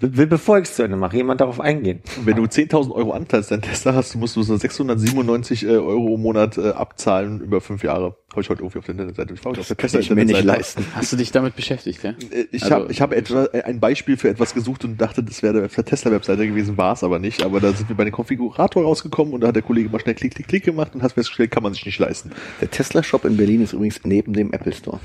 Will, 0.00 0.16
will 0.16 0.26
bevor 0.26 0.58
ich 0.58 0.64
es 0.64 0.74
zu 0.76 0.82
Ende 0.82 0.96
mache, 0.96 1.16
jemand 1.16 1.40
darauf 1.40 1.60
eingehen. 1.60 2.00
Wenn 2.24 2.36
du 2.36 2.44
10.000 2.44 2.90
Euro 2.92 3.12
Anteil 3.12 3.44
dein 3.48 3.60
Tesla 3.60 3.94
hast, 3.94 4.14
musst 4.16 4.34
du 4.34 4.42
so 4.42 4.56
697 4.56 5.64
äh, 5.64 5.68
Euro 5.76 6.14
im 6.14 6.22
Monat 6.22 6.56
äh, 6.58 6.70
abzahlen 6.70 7.40
über 7.40 7.60
fünf 7.60 7.84
Jahre. 7.84 8.16
Habe 8.32 8.40
ich 8.42 8.48
heute 8.48 8.62
irgendwie 8.62 8.78
auf 8.78 8.84
der 8.86 8.92
Internetseite. 8.94 9.34
Ich 9.34 9.44
war 9.44 9.50
heute 9.50 9.60
auf 9.60 9.66
der 9.66 9.76
Kann 9.76 10.00
ich 10.00 10.10
mir 10.10 10.24
nicht 10.24 10.42
leisten. 10.42 10.86
Hast 10.94 11.12
du 11.12 11.16
dich 11.16 11.32
damit 11.32 11.54
beschäftigt, 11.54 12.02
ja? 12.02 12.10
Äh, 12.10 12.46
Ich 12.50 12.62
Also- 12.64 12.74
habe 12.76 12.90
ich 12.92 13.00
hab 13.02 13.12
etwa, 13.12 13.44
äh, 13.52 13.62
ein 13.62 13.78
Beispiel 13.80 14.16
für 14.16 14.28
etwas 14.30 14.54
gesucht 14.54 14.84
und 14.84 15.00
dachte, 15.00 15.22
das 15.22 15.42
wäre 15.42 15.64
auf 15.66 15.74
der 15.74 15.84
Tesla-Webseite 15.84 16.46
gewesen, 16.46 16.76
war 16.78 16.94
es 16.94 17.04
aber 17.04 17.18
nicht. 17.18 17.42
Aber 17.44 17.60
da 17.60 17.72
sind 17.72 17.88
wir 17.88 17.96
bei 17.96 18.04
dem 18.04 18.12
Konfigurator 18.12 18.82
rausgekommen 18.84 19.34
und 19.34 19.42
da 19.42 19.48
hat 19.48 19.56
der 19.56 19.62
Kollege 19.62 19.90
mal 19.90 20.00
schnell 20.00 20.14
Klick, 20.14 20.34
Klick, 20.34 20.48
Klick 20.48 20.64
gemacht 20.64 20.94
und 20.94 21.02
hat 21.02 21.12
festgestellt, 21.12 21.50
kann 21.50 21.62
man 21.62 21.74
sich 21.74 21.84
nicht 21.84 21.98
leisten. 21.98 22.30
Der 22.60 22.70
Tesla-Shop 22.70 23.24
in 23.26 23.36
Berlin 23.36 23.60
ist 23.62 23.74
übrigens 23.74 24.00
neben 24.04 24.32
dem 24.32 24.52
Apple 24.52 24.72
Store. 24.72 25.00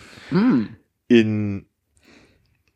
In 1.08 1.66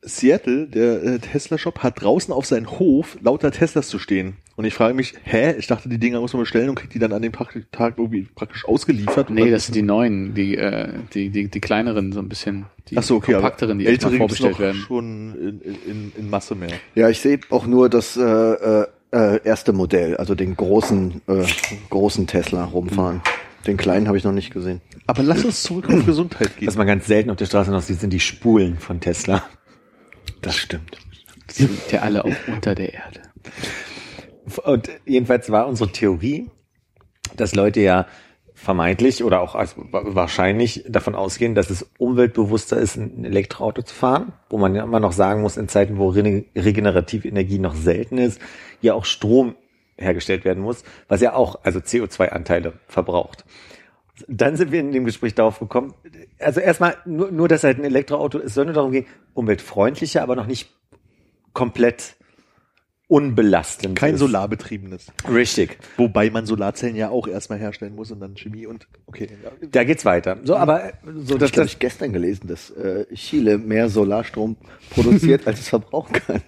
Seattle, 0.02 0.68
der 0.68 1.04
äh, 1.04 1.20
Tesla-Shop, 1.20 1.80
hat 1.80 2.02
draußen 2.02 2.34
auf 2.34 2.46
seinen 2.46 2.70
Hof 2.70 3.18
lauter 3.22 3.52
Teslas 3.52 3.90
zu 3.90 4.00
stehen. 4.00 4.38
Und 4.56 4.66
ich 4.66 4.74
frage 4.74 4.94
mich, 4.94 5.14
hä? 5.24 5.56
Ich 5.58 5.68
dachte, 5.68 5.90
die 5.90 5.98
Dinger 5.98 6.20
muss 6.20 6.34
man 6.34 6.42
bestellen 6.42 6.70
und 6.70 6.76
kriegt 6.76 6.94
die 6.94 7.00
dann 7.00 7.14
an 7.14 7.22
dem 7.22 7.32
Tag, 7.34 7.98
irgendwie 7.98 8.28
praktisch 8.36 8.66
ausgeliefert. 8.66 9.30
Nee, 9.30 9.52
das 9.52 9.66
sind 9.66 9.76
die 9.76 9.82
neuen, 9.82 10.34
die, 10.34 10.58
äh, 10.58 10.90
die, 11.14 11.30
die, 11.30 11.48
die 11.48 11.60
kleineren, 11.60 12.12
so 12.12 12.20
ein 12.20 12.30
bisschen, 12.30 12.66
die 12.90 12.98
Ach 12.98 13.04
so, 13.04 13.16
okay, 13.18 13.34
kompakteren, 13.34 13.80
die 13.80 13.88
ältere 13.88 14.18
vorbestellt 14.18 14.54
noch 14.54 14.60
werden. 14.60 14.78
schon 14.78 15.36
in, 15.36 15.82
in, 15.90 16.12
in 16.18 16.30
Masse 16.30 16.56
mehr. 16.56 16.72
Ja, 16.96 17.10
ich 17.10 17.20
sehe 17.20 17.40
auch 17.50 17.68
nur 17.68 17.90
das 17.90 18.18
äh, 18.18 18.22
äh, 18.22 18.86
äh, 19.12 19.40
erste 19.44 19.74
Modell, 19.74 20.18
also 20.18 20.36
den 20.36 20.56
großen, 20.56 21.22
äh, 21.28 21.46
großen 21.90 22.28
Tesla 22.28 22.66
rumfahren. 22.66 23.22
Den 23.68 23.78
kleinen 23.78 24.08
habe 24.08 24.18
ich 24.18 24.24
noch 24.24 24.32
nicht 24.32 24.54
gesehen. 24.54 24.82
Aber 25.06 25.24
lass 25.24 25.44
uns 25.44 25.64
zurück 25.64 25.90
auf 25.90 26.06
Gesundheit 26.06 26.58
gehen. 26.58 26.68
Was 26.68 26.78
man 26.78 26.88
ganz 26.88 27.08
selten 27.08 27.30
auf 27.30 27.36
der 27.36 27.46
Straße 27.46 27.72
noch 27.72 27.82
sieht, 27.82 28.00
sind 28.00 28.12
die 28.12 28.20
Spulen 28.20 28.78
von 28.78 29.00
Tesla. 29.00 29.44
Das 30.42 30.56
stimmt. 30.56 30.98
Sind 31.48 31.92
ja 31.92 32.02
alle 32.02 32.26
auch 32.26 32.48
unter 32.48 32.76
der 32.76 32.94
Erde. 32.94 33.22
Und 34.64 34.90
jedenfalls 35.06 35.52
war 35.52 35.68
unsere 35.68 35.92
Theorie, 35.92 36.50
dass 37.36 37.56
Leute 37.56 37.82
ja 37.82 38.08
vermeintlich 38.54 39.24
oder 39.24 39.40
auch 39.42 39.56
wahrscheinlich 39.92 40.84
davon 40.88 41.16
ausgehen, 41.16 41.56
dass 41.56 41.70
es 41.70 41.90
umweltbewusster 41.98 42.78
ist, 42.78 42.98
ein 42.98 43.24
Elektroauto 43.24 43.84
zu 43.84 43.96
fahren, 43.96 44.34
wo 44.50 44.58
man 44.58 44.76
ja 44.76 44.84
immer 44.84 45.00
noch 45.00 45.14
sagen 45.14 45.42
muss, 45.42 45.56
in 45.56 45.70
Zeiten, 45.70 45.98
wo 45.98 46.10
re- 46.10 46.44
regenerative 46.56 47.28
Energie 47.28 47.60
noch 47.60 47.74
selten 47.76 48.18
ist, 48.18 48.42
ja 48.82 48.96
auch 48.96 49.06
Strom 49.06 49.56
hergestellt 49.98 50.44
werden 50.46 50.62
muss, 50.62 50.84
was 51.08 51.22
ja 51.22 51.34
auch 51.34 51.60
also 51.64 51.80
CO2-Anteile 51.80 52.74
verbraucht. 52.88 53.46
Dann 54.28 54.56
sind 54.56 54.72
wir 54.72 54.80
in 54.80 54.92
dem 54.92 55.06
Gespräch 55.06 55.36
darauf 55.36 55.60
gekommen, 55.60 55.94
also 56.40 56.60
erstmal 56.60 56.98
nur, 57.06 57.32
nur 57.32 57.48
dass 57.48 57.64
halt 57.64 57.78
ein 57.80 57.86
Elektroauto, 57.86 58.40
es 58.40 58.54
soll 58.54 58.66
nur 58.66 58.74
darum 58.74 58.92
gehen, 58.92 59.06
umweltfreundlicher, 59.34 60.22
aber 60.22 60.36
noch 60.36 60.48
nicht 60.48 60.70
komplett 61.54 62.16
unbelastend. 63.10 63.98
Kein 63.98 64.14
ist. 64.14 64.20
solarbetriebenes. 64.20 65.08
Richtig. 65.28 65.80
Wobei 65.98 66.30
man 66.30 66.46
Solarzellen 66.46 66.96
ja 66.96 67.10
auch 67.10 67.28
erstmal 67.28 67.58
herstellen 67.58 67.96
muss 67.96 68.12
und 68.12 68.20
dann 68.20 68.36
Chemie 68.36 68.68
und 68.68 68.88
okay. 69.08 69.28
Da 69.72 69.84
geht's 69.84 70.06
weiter. 70.06 70.38
So, 70.44 70.56
aber 70.56 70.94
so 71.26 71.38
Das 71.38 71.52
habe 71.54 71.66
ich 71.66 71.80
gestern 71.80 72.14
gelesen, 72.14 72.48
dass 72.48 72.70
äh, 72.70 73.06
Chile 73.16 73.58
mehr 73.58 73.90
Solarstrom 73.90 74.58
produziert, 74.92 75.48
als 75.48 75.60
es 75.60 75.70
verbrauchen 75.70 76.14
kann. 76.14 76.42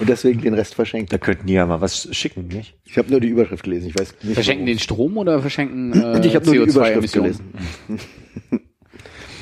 Und 0.00 0.08
deswegen 0.08 0.40
den 0.40 0.54
Rest 0.54 0.74
verschenkt. 0.74 1.12
da 1.12 1.18
könnten 1.18 1.46
die 1.46 1.52
ja 1.52 1.66
mal 1.66 1.82
was 1.82 2.08
schicken, 2.16 2.48
nicht? 2.48 2.78
Ich 2.86 2.96
habe 2.96 3.10
nur 3.10 3.20
die 3.20 3.28
Überschrift 3.28 3.62
gelesen. 3.62 3.88
Ich 3.90 3.98
weiß 3.98 4.14
nicht. 4.22 4.34
Verschenken 4.34 4.64
den 4.64 4.78
Strom 4.78 5.18
oder 5.18 5.40
verschenken 5.42 5.92
äh, 6.02 6.26
ich 6.26 6.34
habe 6.34 6.46
nur 6.46 6.54
die 6.54 6.70
Überschrift 6.70 7.14
CO2-Emissionen? 7.14 7.52
gelesen. 7.86 8.00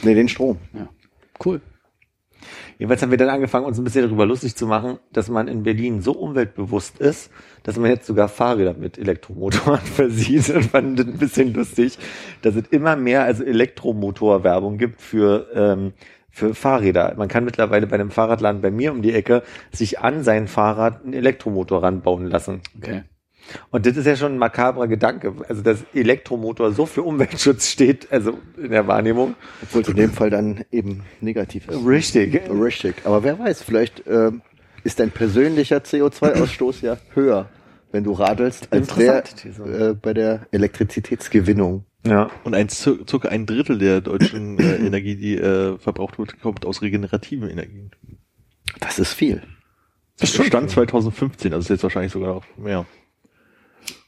nee, 0.03 0.15
den 0.15 0.29
Strom. 0.29 0.59
Ja. 0.75 0.89
Cool. 1.45 1.61
Jedenfalls 2.79 3.03
haben 3.03 3.11
wir 3.11 3.19
dann 3.19 3.29
angefangen, 3.29 3.67
uns 3.67 3.79
ein 3.79 3.85
bisschen 3.85 4.05
darüber 4.05 4.25
lustig 4.25 4.55
zu 4.55 4.67
machen, 4.67 4.99
dass 5.13 5.29
man 5.29 5.49
in 5.49 5.65
Berlin 5.65 6.01
so 6.01 6.13
umweltbewusst 6.13 6.99
ist, 6.99 7.31
dass 7.65 7.77
man 7.77 7.91
jetzt 7.91 8.07
sogar 8.07 8.29
Fahrräder 8.29 8.75
mit 8.75 8.99
Elektromotoren 8.99 9.81
versieht 9.85 10.49
und 10.51 10.65
fand 10.65 10.99
das 10.99 11.07
ein 11.07 11.19
bisschen 11.19 11.53
lustig, 11.53 11.99
dass 12.43 12.55
es 12.55 12.69
immer 12.69 12.95
mehr 12.95 13.25
also 13.25 13.45
Elektromotorwerbung 13.45 14.79
gibt 14.79 15.01
für 15.01 15.49
ähm, 15.55 15.93
für 16.31 16.55
Fahrräder. 16.55 17.15
Man 17.17 17.27
kann 17.27 17.45
mittlerweile 17.45 17.89
bei 17.89 17.95
einem 17.95 18.13
Fahrradladen 18.13 18.61
bei 18.61 18.71
mir 18.71 18.93
um 18.93 19.03
die 19.03 19.13
Ecke 19.13 19.43
sich 19.73 19.99
an 19.99 20.23
sein 20.23 20.47
Fahrrad 20.47 21.03
einen 21.03 21.15
Elektromotor 21.15 21.83
ranbauen 21.83 22.27
lassen. 22.27 22.61
Okay. 22.77 23.03
Und 23.71 23.87
das 23.87 23.97
ist 23.97 24.07
ja 24.07 24.17
schon 24.17 24.33
ein 24.35 24.39
makabrer 24.39 24.89
Gedanke. 24.89 25.33
Also, 25.49 25.63
dass 25.63 25.85
Elektromotor 25.95 26.73
so 26.73 26.87
für 26.87 27.03
Umweltschutz 27.03 27.69
steht, 27.69 28.11
also 28.13 28.39
in 28.57 28.71
der 28.71 28.87
Wahrnehmung. 28.87 29.35
Obwohl 29.63 29.83
es 29.83 29.89
in 29.89 29.97
dem 29.97 30.13
Fall 30.13 30.31
dann 30.31 30.65
eben 30.71 31.03
negativ 31.21 31.69
ist. 31.69 31.85
Richtig. 31.87 32.41
Richtig. 32.51 32.97
Aber 33.05 33.23
wer 33.25 33.39
weiß, 33.39 33.63
vielleicht 33.63 34.05
ähm, 34.07 34.43
ist 34.85 35.01
dein 35.01 35.11
persönlicher 35.11 35.79
CO2-Ausstoß 35.79 36.85
ja 36.85 36.99
höher, 37.15 37.49
wenn 37.93 38.05
du 38.05 38.13
radelst, 38.13 38.69
als 38.73 38.95
der 38.95 39.25
äh, 39.65 39.95
bei 39.95 40.15
der 40.15 40.47
Elektrizitätsgewinnung. 40.53 41.85
Ja. 42.07 42.31
Und 42.45 42.55
ein 42.55 42.69
Cir- 42.69 43.09
circa 43.09 43.29
ein 43.29 43.45
Drittel 43.47 43.79
der 43.79 44.01
deutschen 44.01 44.59
äh, 44.59 44.77
Energie, 44.87 45.17
die 45.17 45.37
äh, 45.37 45.79
verbraucht 45.79 46.19
wird, 46.19 46.41
kommt 46.41 46.65
aus 46.65 46.83
regenerativen 46.83 47.49
Energien. 47.51 47.91
Das 48.81 48.99
ist 48.99 49.13
viel. 49.13 49.43
Das 50.21 50.35
stand 50.35 50.71
2015, 50.71 51.53
also 51.53 51.65
ist 51.65 51.69
jetzt 51.71 51.83
wahrscheinlich 51.85 52.13
sogar 52.13 52.35
noch 52.35 52.45
mehr. 52.57 52.87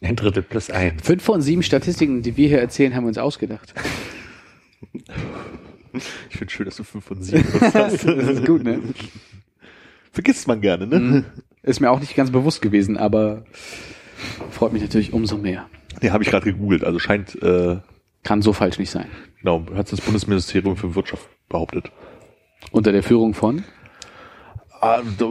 Ein 0.00 0.16
Drittel 0.16 0.42
plus 0.42 0.70
ein. 0.70 0.98
Fünf 1.00 1.22
von 1.22 1.40
sieben 1.42 1.62
Statistiken, 1.62 2.22
die 2.22 2.36
wir 2.36 2.48
hier 2.48 2.60
erzählen, 2.60 2.94
haben 2.94 3.04
wir 3.04 3.08
uns 3.08 3.18
ausgedacht. 3.18 3.74
Ich 6.28 6.36
finde 6.36 6.52
schön, 6.52 6.66
dass 6.66 6.76
du 6.76 6.84
5 6.84 7.04
von 7.04 7.22
7 7.22 7.44
hast. 7.74 8.04
Das 8.06 8.28
ist 8.28 8.46
gut, 8.46 8.62
ne? 8.62 8.80
Vergisst 10.12 10.46
man 10.46 10.60
gerne, 10.60 10.86
ne? 10.86 11.24
Ist 11.62 11.80
mir 11.80 11.90
auch 11.90 12.00
nicht 12.00 12.14
ganz 12.16 12.30
bewusst 12.30 12.62
gewesen, 12.62 12.96
aber 12.96 13.44
freut 14.50 14.72
mich 14.72 14.82
natürlich 14.82 15.12
umso 15.12 15.36
mehr. 15.36 15.68
Nee, 16.00 16.10
habe 16.10 16.22
ich 16.22 16.30
gerade 16.30 16.44
gegoogelt, 16.44 16.84
also 16.84 16.98
scheint, 16.98 17.40
äh, 17.42 17.78
Kann 18.22 18.40
so 18.42 18.52
falsch 18.52 18.78
nicht 18.78 18.90
sein. 18.90 19.06
genau, 19.40 19.64
hat 19.74 19.90
das 19.92 20.00
Bundesministerium 20.00 20.76
für 20.76 20.94
Wirtschaft 20.94 21.28
behauptet. 21.48 21.90
Unter 22.70 22.92
der 22.92 23.02
Führung 23.02 23.34
von? 23.34 23.64
Ah, 24.80 25.02
da- 25.18 25.26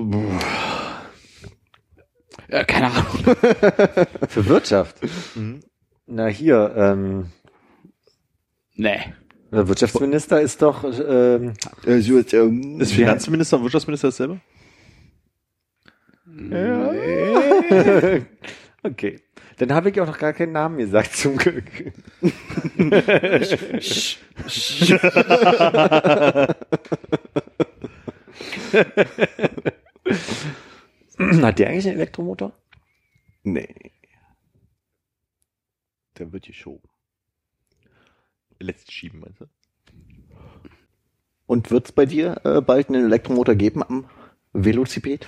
Äh, 2.50 2.66
keine 2.66 2.88
Ahnung. 2.88 3.06
Für 4.28 4.46
Wirtschaft. 4.48 4.98
Na 6.08 6.28
hier, 6.28 6.74
ähm, 6.76 7.30
Nee. 8.76 9.00
der 9.52 9.68
Wirtschaftsminister 9.68 10.42
ist 10.42 10.62
doch 10.62 10.84
ähm, 10.84 11.54
Äh, 11.86 12.00
ähm, 12.00 12.80
ist 12.82 12.94
Finanzminister 12.94 13.58
und 13.58 13.64
Wirtschaftsminister 13.64 14.08
dasselbe? 14.08 14.40
Okay. 18.84 19.20
Dann 19.58 19.74
habe 19.74 19.90
ich 19.90 20.00
auch 20.00 20.08
noch 20.08 20.18
gar 20.18 20.32
keinen 20.32 20.54
Namen 20.54 20.78
gesagt, 20.78 21.14
zum 21.16 21.36
Glück. 21.36 21.66
Hat 31.42 31.60
der 31.60 31.70
eigentlich 31.70 31.88
einen 31.88 31.98
Elektromotor? 31.98 32.54
Nee. 33.44 33.92
Der 36.18 36.32
wird 36.32 36.46
geschoben. 36.46 36.88
Letzt 38.60 38.92
schieben, 38.92 39.20
meinst 39.20 39.42
du? 39.42 39.46
Und 41.46 41.72
wird's 41.72 41.92
bei 41.92 42.06
dir 42.06 42.42
äh, 42.44 42.62
bald 42.62 42.90
einen 42.90 43.06
Elektromotor 43.06 43.56
geben 43.56 43.84
am 43.84 44.10
Velociped? 44.54 45.28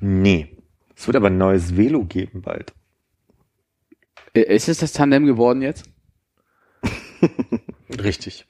Nee. 0.00 0.56
Es 0.96 1.06
wird 1.06 1.16
aber 1.16 1.28
ein 1.28 1.38
neues 1.38 1.76
Velo 1.76 2.04
geben 2.04 2.42
bald. 2.42 2.72
Ist 4.34 4.68
es 4.68 4.78
das 4.78 4.92
Tandem 4.92 5.26
geworden 5.26 5.62
jetzt? 5.62 5.90
Richtig. 7.88 8.46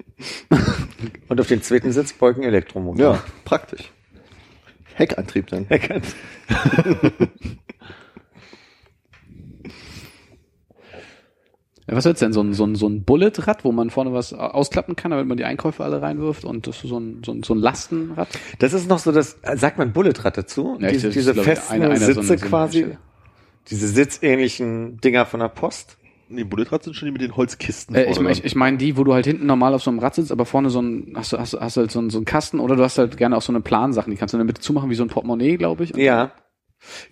Und 1.29 1.41
auf 1.41 1.49
den 1.49 1.63
zweiten 1.63 1.93
Sitzbeugen 1.93 2.43
Elektromotor. 2.43 3.15
Ja, 3.15 3.25
praktisch. 3.45 3.93
Heckantrieb 4.95 5.47
dann. 5.49 5.69
Kann. 5.69 6.03
Ja, 11.87 11.95
was 11.97 12.07
wird's 12.07 12.21
denn? 12.21 12.33
So 12.33 12.41
ein, 12.41 12.55
so 12.55 12.65
ein, 12.65 12.77
so 12.77 12.89
ein 12.89 13.05
Bullet-Rad, 13.05 13.63
wo 13.65 13.71
man 13.73 13.91
vorne 13.91 14.13
was 14.15 14.33
ausklappen 14.33 14.97
kann, 14.97 15.11
damit 15.11 15.27
man 15.27 15.37
die 15.37 15.45
Einkäufe 15.45 15.85
alle 15.85 16.01
reinwirft 16.01 16.45
und 16.47 16.67
das 16.67 16.77
ist 16.83 16.89
so 16.89 16.99
ein, 16.99 17.23
so 17.25 17.33
ein, 17.33 17.43
so 17.43 17.53
ein 17.55 17.59
Lastenrad? 17.59 18.29
Das 18.59 18.73
ist 18.73 18.89
noch 18.89 18.99
so 18.99 19.13
das, 19.13 19.37
sagt 19.55 19.77
man 19.77 19.93
Bulletrad 19.93 20.39
dazu? 20.39 20.79
Ja, 20.81 20.89
diese 20.89 21.11
diese 21.11 21.33
ich, 21.33 21.41
festen 21.43 21.75
einer 21.75 21.95
so 21.97 22.07
Sitze 22.07 22.21
eine- 22.21 22.27
so 22.27 22.33
eine 22.33 22.41
quasi. 22.43 22.79
Hersteller. 22.79 23.01
Diese 23.69 23.89
sitzähnlichen 23.89 24.99
Dinger 25.01 25.27
von 25.27 25.41
der 25.41 25.49
Post. 25.49 25.99
Nee, 26.29 26.45
Bulletrad 26.45 26.83
sind 26.83 26.95
schon 26.95 27.07
die 27.07 27.13
mit 27.13 27.21
den 27.21 27.37
Holzkisten. 27.37 27.95
Äh, 27.95 28.05
ich 28.11 28.15
vorne 28.17 28.31
ich, 28.33 28.45
ich 28.45 28.55
meine 28.55 28.77
die, 28.79 28.97
wo 28.97 29.05
du 29.05 29.13
halt 29.15 29.27
hinten 29.27 29.47
normal 29.47 29.75
auf 29.75 29.83
so 29.83 29.91
einem 29.91 29.99
Rad 29.99 30.15
sitzt, 30.15 30.33
aber 30.33 30.47
vorne 30.47 30.71
so 30.71 30.81
ein, 30.81 31.13
hast 31.17 31.33
du, 31.33 31.39
hast, 31.39 31.53
du- 31.53 31.61
hast 31.61 31.77
du 31.77 31.83
halt 31.83 31.91
so 31.91 31.99
einen, 31.99 32.11
so 32.11 32.19
einen 32.19 32.25
Kasten 32.25 32.61
oder 32.61 32.77
du 32.77 32.83
hast 32.83 32.99
halt 32.99 33.17
gerne 33.17 33.37
auch 33.37 33.43
so 33.43 33.53
eine 33.53 33.61
Plansachen, 33.61 34.11
die 34.11 34.17
kannst 34.17 34.33
du 34.33 34.37
in 34.37 34.41
der 34.41 34.47
Mitte 34.47 34.61
zumachen 34.61 34.89
wie 34.91 34.95
so 34.95 35.03
ein 35.05 35.09
Portemonnaie, 35.11 35.57
glaube 35.57 35.85
ich. 35.85 35.95
Ja. 35.97 36.33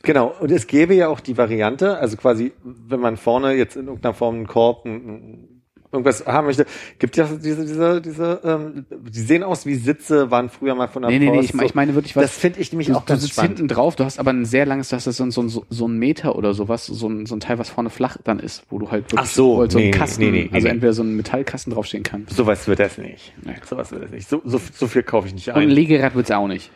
Genau. 0.02 0.34
Und 0.40 0.50
es 0.50 0.66
gäbe 0.66 0.94
ja 0.94 1.08
auch 1.08 1.20
die 1.20 1.36
Variante, 1.38 1.96
also 1.98 2.16
quasi, 2.16 2.52
wenn 2.62 3.00
man 3.00 3.16
vorne 3.16 3.54
jetzt 3.54 3.76
in 3.76 3.86
irgendeiner 3.86 4.14
Form 4.14 4.34
einen 4.36 4.46
Korb, 4.46 4.84
ein- 4.84 4.92
ein- 5.08 5.48
irgendwas 5.92 6.24
haben 6.26 6.46
möchte, 6.46 6.64
gibt 6.98 7.16
ja 7.16 7.24
diese, 7.26 7.64
diese, 7.66 8.00
diese, 8.00 8.40
ähm, 8.44 8.86
die 8.90 9.20
sehen 9.20 9.42
aus 9.42 9.66
wie 9.66 9.74
Sitze, 9.74 10.30
waren 10.30 10.48
früher 10.48 10.74
mal 10.74 10.88
von 10.88 11.02
der 11.02 11.10
Nee, 11.10 11.18
nee, 11.18 11.26
Post. 11.26 11.38
nee, 11.38 11.44
ich, 11.44 11.54
mein- 11.54 11.66
ich 11.66 11.74
meine 11.74 11.94
wirklich 11.94 12.16
was. 12.16 12.22
das 12.24 12.32
finde 12.38 12.60
ich 12.60 12.72
nämlich 12.72 12.88
du, 12.88 12.94
auch 12.94 13.00
du 13.00 13.06
ganz 13.06 13.20
sitzt 13.22 13.34
spannend. 13.34 13.58
hinten 13.58 13.74
drauf, 13.74 13.94
du 13.96 14.04
hast 14.04 14.18
aber 14.18 14.30
ein 14.32 14.44
sehr 14.46 14.64
langes, 14.66 14.88
du 14.88 14.96
das 14.96 15.04
so, 15.04 15.22
ein- 15.22 15.30
so, 15.30 15.42
ein- 15.42 15.48
so, 15.50 15.66
so 15.68 15.86
ein 15.86 15.98
Meter 15.98 16.34
oder 16.36 16.54
sowas, 16.54 16.86
so 16.86 17.08
ein, 17.08 17.26
so 17.26 17.36
ein 17.36 17.40
Teil, 17.40 17.58
was 17.58 17.68
vorne 17.68 17.90
flach 17.90 18.16
dann 18.24 18.38
ist, 18.38 18.64
wo 18.70 18.78
du 18.78 18.90
halt 18.90 19.04
wirklich 19.12 19.20
Ach 19.20 19.26
so, 19.26 19.58
halt 19.60 19.72
so 19.72 19.78
ein 19.78 19.84
nee, 19.84 19.90
nee, 19.90 19.96
Kasten, 19.98 20.22
nee, 20.22 20.30
nee, 20.30 20.50
also 20.52 20.66
nee. 20.66 20.72
entweder 20.72 20.92
so 20.94 21.02
ein 21.02 21.14
Metallkasten 21.14 21.72
draufstehen 21.72 22.02
kann. 22.02 22.26
Sowas 22.30 22.66
wird 22.66 22.78
das 22.78 22.96
nicht. 22.98 23.34
Nee. 23.44 23.54
Sowas 23.68 23.90
wird 23.92 24.04
das 24.04 24.10
nicht. 24.10 24.28
So, 24.28 24.40
so, 24.44 24.58
so 24.74 24.86
viel 24.86 25.02
kaufe 25.02 25.26
ich 25.28 25.34
nicht 25.34 25.48
Und 25.48 25.56
ein 25.56 25.62
ein. 25.62 25.68
Legerad 25.70 26.14
wird's 26.14 26.30
auch 26.30 26.48
nicht. 26.48 26.70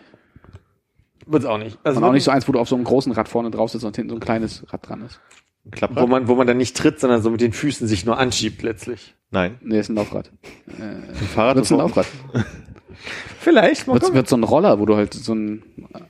Wird's 1.26 1.44
auch 1.46 1.58
nicht. 1.58 1.78
Also 1.82 1.98
Und 1.98 2.04
auch 2.04 2.12
nicht 2.12 2.22
so 2.24 2.30
eins, 2.30 2.46
wo 2.46 2.52
du 2.52 2.60
auf 2.60 2.68
so 2.68 2.76
einem 2.76 2.84
großen 2.84 3.10
Rad 3.12 3.28
vorne 3.28 3.50
drauf 3.50 3.70
sitzt 3.70 3.84
und 3.84 3.96
hinten 3.96 4.10
so 4.10 4.16
ein 4.16 4.20
kleines 4.20 4.64
Rad 4.72 4.88
dran 4.88 5.02
ist. 5.02 5.20
Ein 5.66 5.70
Klapprad? 5.72 6.02
wo 6.02 6.06
man, 6.06 6.28
wo 6.28 6.34
man 6.34 6.46
dann 6.46 6.56
nicht 6.56 6.76
tritt, 6.76 7.00
sondern 7.00 7.22
so 7.22 7.30
mit 7.30 7.40
den 7.40 7.52
Füßen 7.52 7.86
sich 7.86 8.06
nur 8.06 8.18
anschiebt 8.18 8.62
letztlich. 8.62 9.14
Nein. 9.30 9.58
Nee, 9.62 9.80
ist 9.80 9.88
ein 9.88 9.96
Laufrad. 9.96 10.30
Ein 10.78 11.14
Fahrrad 11.14 11.56
Wird's 11.56 11.72
ein 11.72 11.78
Laufrad. 11.78 12.06
Vielleicht, 13.38 13.86
Wird's, 13.86 14.12
wird 14.12 14.28
so 14.28 14.36
ein 14.36 14.42
Roller, 14.42 14.80
wo 14.80 14.86
du 14.86 14.96
halt 14.96 15.14
so 15.14 15.32
eine 15.32 15.60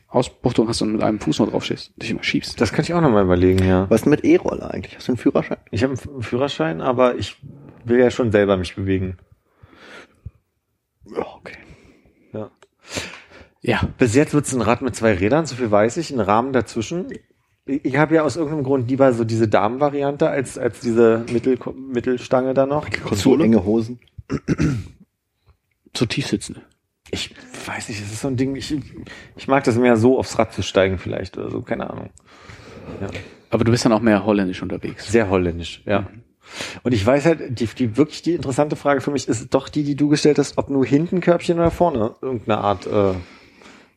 Ausbuchtung 0.09 0.68
hast 0.68 0.80
und 0.82 0.92
mit 0.92 1.02
einem 1.02 1.20
Fuß 1.20 1.40
nur 1.40 1.50
drauf 1.50 1.64
stehst. 1.64 1.92
Dich 1.96 2.11
immer 2.11 2.22
schiebst. 2.22 2.61
Das 2.61 2.72
kann 2.72 2.84
ich 2.84 2.94
auch 2.94 3.00
noch 3.00 3.11
mal 3.11 3.24
überlegen, 3.24 3.64
ja. 3.64 3.90
Was 3.90 4.00
ist 4.00 4.04
denn 4.04 4.11
mit 4.11 4.24
E-Roller 4.24 4.72
eigentlich? 4.72 4.96
Hast 4.96 5.09
du 5.09 5.12
einen 5.12 5.18
Führerschein? 5.18 5.59
Ich 5.70 5.82
habe 5.82 5.94
einen 5.94 6.22
Führerschein, 6.22 6.80
aber 6.80 7.16
ich 7.16 7.36
will 7.84 7.98
ja 7.98 8.11
schon 8.11 8.32
selber 8.32 8.57
mich 8.57 8.74
bewegen. 8.74 9.18
Ja, 11.11 11.26
okay. 11.36 11.57
Ja. 12.32 12.50
Ja. 13.61 13.80
Bis 13.98 14.14
jetzt 14.14 14.32
wird's 14.32 14.54
ein 14.54 14.62
Rad 14.62 14.82
mit 14.82 14.96
zwei 14.96 15.14
Rädern, 15.14 15.46
so 15.46 15.57
viel 15.57 15.70
weiß 15.70 15.96
ich, 15.98 16.11
ein 16.11 16.20
Rahmen 16.20 16.52
dazwischen. 16.52 17.09
Ich 17.67 17.97
habe 17.97 18.14
ja 18.14 18.23
aus 18.23 18.37
irgendeinem 18.37 18.62
Grund 18.62 18.89
lieber 18.89 19.12
so 19.12 19.25
diese 19.25 19.49
Damenvariante 19.49 20.29
als, 20.29 20.57
als 20.57 20.79
diese 20.81 21.25
Mittel, 21.33 21.59
Mittelstange 21.75 22.55
da 22.55 22.64
noch. 22.64 22.89
Zu 22.89 23.39
enge 23.41 23.64
Hosen. 23.64 23.99
Zu 25.93 26.07
tief 26.07 26.29
sitzende. 26.29 26.62
Ich 27.11 27.35
weiß 27.67 27.89
nicht, 27.89 28.01
es 28.01 28.12
ist 28.12 28.21
so 28.21 28.29
ein 28.29 28.37
Ding, 28.37 28.55
ich, 28.55 28.77
ich 29.37 29.49
mag 29.49 29.64
das 29.64 29.77
mehr 29.77 29.97
so 29.97 30.19
aufs 30.19 30.39
Rad 30.39 30.53
zu 30.53 30.62
steigen 30.62 30.99
vielleicht 30.99 31.37
oder 31.39 31.51
so, 31.51 31.62
keine 31.62 31.91
Ahnung. 31.91 32.11
Aber 33.51 33.64
du 33.64 33.71
bist 33.71 33.85
dann 33.85 33.93
auch 33.93 34.01
mehr 34.01 34.25
holländisch 34.25 34.62
unterwegs. 34.62 35.11
Sehr 35.11 35.29
holländisch, 35.29 35.83
ja. 35.87 36.09
Und 36.85 36.93
ich 36.93 37.05
weiß 37.05 37.25
halt, 37.27 37.59
die, 37.61 37.67
die 37.67 37.97
wirklich 37.97 38.23
die 38.23 38.35
interessante 38.35 38.77
Frage 38.77 39.01
für 39.01 39.11
mich 39.11 39.27
ist 39.29 39.53
doch 39.55 39.69
die, 39.69 39.83
die 39.83 39.97
du 39.97 40.09
gestellt 40.09 40.39
hast, 40.39 40.59
ob 40.59 40.71
nur 40.71 40.87
hinten 40.87 41.21
Körbchen 41.21 41.59
oder 41.59 41.73
vorne 41.73 42.14
irgendeine 42.21 42.59
Art 42.59 42.87
äh, 42.87 43.14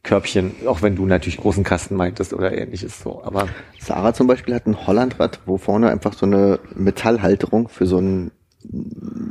Körbchen, 0.04 0.54
auch 0.66 0.82
wenn 0.82 0.96
du 0.96 1.06
natürlich 1.06 1.38
großen 1.38 1.64
Kasten 1.64 1.96
meintest 1.96 2.34
oder 2.34 2.58
ähnliches 2.58 3.00
so. 3.02 3.22
Aber 3.24 3.48
Sarah 3.80 4.14
zum 4.14 4.28
Beispiel 4.28 4.56
hat 4.56 4.66
ein 4.66 4.88
Hollandrad, 4.88 5.40
wo 5.46 5.58
vorne 5.58 5.90
einfach 5.90 6.14
so 6.14 6.26
eine 6.26 6.60
Metallhalterung 6.76 7.68
für 7.68 7.86
so 7.86 7.98
einen 7.98 8.32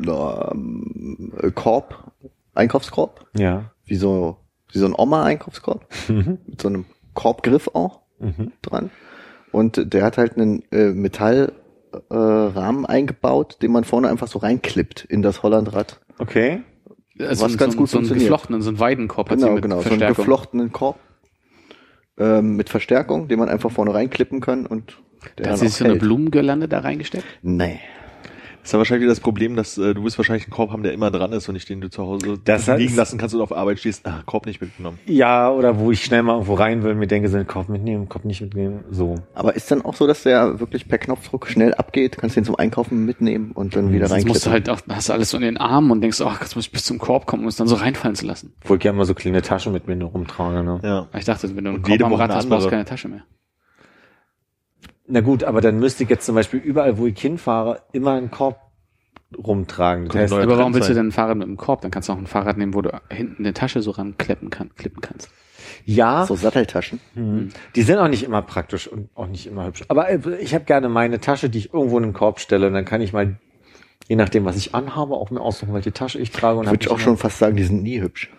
ähm, 0.06 1.32
Korb, 1.54 2.12
Einkaufskorb, 2.54 3.26
ja. 3.36 3.70
wie 3.84 3.96
so, 3.96 4.36
wie 4.72 4.78
so 4.78 4.86
ein 4.86 4.94
Oma-Einkaufskorb, 4.96 5.86
Mhm. 6.08 6.38
mit 6.46 6.60
so 6.60 6.68
einem 6.68 6.84
Korbgriff 7.14 7.68
auch 7.74 8.00
dran. 8.62 8.90
Und 9.52 9.92
der 9.94 10.04
hat 10.04 10.18
halt 10.18 10.36
einen 10.36 10.62
äh, 10.72 10.90
Metallrahmen 10.92 12.84
äh, 12.84 12.88
eingebaut, 12.88 13.58
den 13.62 13.72
man 13.72 13.84
vorne 13.84 14.08
einfach 14.08 14.28
so 14.28 14.38
reinklippt 14.40 15.04
in 15.04 15.22
das 15.22 15.42
Hollandrad. 15.42 16.00
Okay. 16.18 16.62
Also 17.20 17.44
Was 17.44 17.52
so, 17.52 17.58
ganz 17.58 17.72
so, 17.74 17.78
gut 17.78 17.88
so 17.88 17.98
einen 17.98 18.08
geflochtenen, 18.08 18.62
so 18.62 18.68
einen 18.70 18.78
Weidenkorb 18.78 19.30
hat 19.30 19.38
Genau, 19.38 19.52
mit 19.52 19.62
genau. 19.62 19.76
So 19.76 19.80
einen 19.80 19.88
Verstärkung. 19.98 20.16
geflochtenen 20.16 20.72
Korb 20.72 20.98
ähm, 22.18 22.56
mit 22.56 22.68
Verstärkung, 22.68 23.28
den 23.28 23.38
man 23.38 23.48
einfach 23.48 23.70
vorne 23.70 23.94
reinklippen 23.94 24.40
kann 24.40 24.66
und 24.66 24.98
der 25.38 25.50
hat 25.50 25.58
sie 25.58 25.68
so 25.68 25.84
eine 25.84 25.94
hält. 25.94 26.02
Blumengirlande 26.02 26.68
da 26.68 26.80
reingesteckt. 26.80 27.24
Nee. 27.42 27.80
Ist 28.68 28.72
ja 28.72 28.78
wahrscheinlich 28.78 29.08
das 29.08 29.20
Problem, 29.20 29.56
dass 29.56 29.78
äh, 29.78 29.94
du 29.94 30.04
wirst 30.04 30.18
wahrscheinlich 30.18 30.44
einen 30.44 30.52
Korb 30.52 30.70
haben, 30.72 30.82
der 30.82 30.92
immer 30.92 31.10
dran 31.10 31.32
ist 31.32 31.48
und 31.48 31.54
nicht 31.54 31.68
den 31.70 31.80
du 31.80 31.88
zu 31.88 32.02
Hause 32.02 32.38
Das 32.44 32.66
liegen 32.66 32.92
heißt- 32.92 32.96
lassen 32.96 33.18
kannst 33.18 33.34
und 33.34 33.40
auf 33.40 33.56
Arbeit 33.56 33.78
stehst. 33.78 34.06
Ah, 34.06 34.22
Korb 34.26 34.44
nicht 34.44 34.60
mitgenommen. 34.60 34.98
Ja, 35.06 35.50
oder 35.50 35.78
wo 35.78 35.90
ich 35.90 36.04
schnell 36.04 36.22
mal 36.22 36.34
irgendwo 36.34 36.52
rein 36.54 36.82
will 36.82 36.92
und 36.92 36.98
mir 36.98 37.06
denke, 37.06 37.28
so 37.30 37.36
einen 37.38 37.46
Kopf 37.46 37.68
mitnehmen, 37.68 38.08
Kopf 38.10 38.24
nicht 38.24 38.42
mitnehmen, 38.42 38.84
so. 38.90 39.14
Aber 39.34 39.56
ist 39.56 39.70
dann 39.70 39.82
auch 39.82 39.94
so, 39.94 40.06
dass 40.06 40.22
der 40.22 40.60
wirklich 40.60 40.86
per 40.86 40.98
Knopfdruck 40.98 41.48
schnell 41.48 41.72
abgeht? 41.74 42.18
Kannst 42.18 42.36
den 42.36 42.44
zum 42.44 42.56
Einkaufen 42.56 43.06
mitnehmen 43.06 43.52
und 43.52 43.74
dann 43.74 43.90
wieder 43.92 44.06
Jetzt 44.06 44.28
musst 44.28 44.44
du 44.44 44.50
halt 44.50 44.68
auch, 44.68 44.80
hast 44.90 45.08
du 45.08 45.12
alles 45.14 45.30
so 45.30 45.38
in 45.38 45.44
den 45.44 45.56
Armen 45.56 45.90
und 45.90 46.02
denkst, 46.02 46.20
ach, 46.20 46.40
jetzt 46.42 46.54
muss 46.54 46.66
ich 46.66 46.72
bis 46.72 46.84
zum 46.84 46.98
Korb 46.98 47.24
kommen, 47.26 47.44
um 47.44 47.48
es 47.48 47.56
dann 47.56 47.68
so 47.68 47.76
reinfallen 47.76 48.16
zu 48.16 48.26
lassen. 48.26 48.52
Obwohl 48.64 48.76
ich 48.76 48.82
gerne 48.82 48.98
mal 48.98 49.04
so 49.06 49.14
kleine 49.14 49.40
Taschen 49.40 49.72
mit 49.72 49.86
mir 49.86 49.96
nur 49.96 50.10
rumtrage, 50.10 50.62
ne? 50.62 50.80
Ja. 50.82 51.08
Ich 51.18 51.24
dachte, 51.24 51.48
wenn 51.56 51.64
du 51.64 51.70
einen 51.70 51.76
Und 51.78 51.82
Korb 51.88 52.02
am 52.04 52.12
Rad 52.12 52.34
hast, 52.34 52.48
brauchst 52.50 52.66
du 52.66 52.70
keine 52.70 52.84
Tasche 52.84 53.08
mehr. 53.08 53.22
Na 55.08 55.20
gut, 55.20 55.42
aber 55.42 55.60
dann 55.60 55.78
müsste 55.78 56.04
ich 56.04 56.10
jetzt 56.10 56.26
zum 56.26 56.34
Beispiel 56.34 56.60
überall, 56.60 56.98
wo 56.98 57.06
ich 57.06 57.18
hinfahre, 57.18 57.82
immer 57.92 58.12
einen 58.12 58.30
Korb 58.30 58.60
rumtragen. 59.36 60.06
Das 60.06 60.16
heißt, 60.16 60.32
Aber 60.32 60.58
warum 60.58 60.74
willst 60.74 60.88
du 60.88 60.94
denn 60.94 61.08
ein 61.08 61.12
Fahrrad 61.12 61.36
mit 61.36 61.46
einem 61.46 61.56
Korb? 61.56 61.80
Dann 61.82 61.90
kannst 61.90 62.08
du 62.08 62.12
auch 62.12 62.18
ein 62.18 62.26
Fahrrad 62.26 62.56
nehmen, 62.56 62.74
wo 62.74 62.82
du 62.82 62.90
hinten 63.10 63.44
eine 63.44 63.52
Tasche 63.54 63.82
so 63.82 63.90
ranklippen 63.90 64.50
kann, 64.50 64.70
klippen 64.76 65.00
kannst. 65.00 65.30
ja, 65.84 66.24
So 66.26 66.34
Satteltaschen. 66.34 67.00
Mhm. 67.14 67.50
Die 67.74 67.82
sind 67.82 67.98
auch 67.98 68.08
nicht 68.08 68.22
immer 68.22 68.42
praktisch 68.42 68.86
und 68.86 69.08
auch 69.14 69.26
nicht 69.26 69.46
immer 69.46 69.66
hübsch. 69.66 69.84
Aber 69.88 70.08
äh, 70.08 70.18
ich 70.40 70.54
habe 70.54 70.64
gerne 70.64 70.88
meine 70.88 71.20
Tasche, 71.20 71.50
die 71.50 71.58
ich 71.58 71.74
irgendwo 71.74 71.96
in 71.98 72.04
den 72.04 72.12
Korb 72.12 72.40
stelle. 72.40 72.66
Und 72.66 72.74
dann 72.74 72.84
kann 72.84 73.00
ich 73.00 73.12
mal, 73.12 73.36
je 74.08 74.16
nachdem, 74.16 74.44
was 74.44 74.56
ich 74.56 74.74
anhabe, 74.74 75.14
auch 75.14 75.30
mir 75.30 75.40
aussuchen, 75.40 75.74
welche 75.74 75.92
Tasche 75.92 76.18
ich 76.18 76.30
trage. 76.30 76.58
Und 76.58 76.66
hab 76.66 76.74
Würde 76.74 76.84
ich 76.84 76.90
auch 76.90 76.98
schon 76.98 77.16
fast 77.16 77.38
sagen, 77.38 77.56
die 77.56 77.64
sind 77.64 77.82
nie 77.82 78.00
hübsch. 78.00 78.30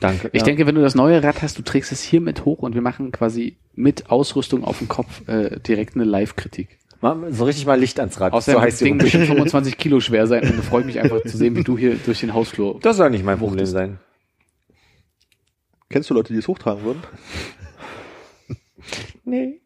Danke. 0.00 0.30
Ich 0.32 0.40
ja. 0.40 0.44
denke, 0.46 0.66
wenn 0.66 0.74
du 0.74 0.80
das 0.80 0.94
neue 0.94 1.22
Rad 1.22 1.42
hast, 1.42 1.58
du 1.58 1.62
trägst 1.62 1.92
es 1.92 2.02
hier 2.02 2.20
mit 2.20 2.44
hoch 2.44 2.60
und 2.60 2.74
wir 2.74 2.82
machen 2.82 3.12
quasi 3.12 3.56
mit 3.74 4.10
Ausrüstung 4.10 4.64
auf 4.64 4.78
dem 4.78 4.88
Kopf 4.88 5.28
äh, 5.28 5.60
direkt 5.60 5.94
eine 5.94 6.04
Live-Kritik. 6.04 6.78
Mal 7.02 7.32
so 7.32 7.44
richtig 7.44 7.64
mal 7.66 7.78
Licht 7.78 7.98
ans 8.00 8.20
Rad. 8.20 8.32
Außerdem 8.32 8.58
so 8.58 8.62
heißt 8.62 8.80
das 8.80 8.84
Ding 8.84 8.98
bestimmt 8.98 9.26
25 9.28 9.76
Kilo 9.78 10.00
schwer 10.00 10.26
sein 10.26 10.42
und 10.42 10.62
freut 10.64 10.84
mich 10.86 11.00
einfach 11.00 11.22
zu 11.22 11.36
sehen, 11.36 11.54
wie 11.56 11.64
du 11.64 11.78
hier 11.78 11.96
durch 12.04 12.20
den 12.20 12.34
Hausflur. 12.34 12.78
Das 12.82 12.96
soll 12.96 13.10
nicht 13.10 13.24
mein 13.24 13.38
Problem 13.38 13.64
sein. 13.66 13.98
Kennst 15.88 16.08
du 16.10 16.14
Leute, 16.14 16.32
die 16.32 16.38
es 16.38 16.48
hochtragen 16.48 16.82
würden? 16.84 17.02
Nee. 19.24 19.60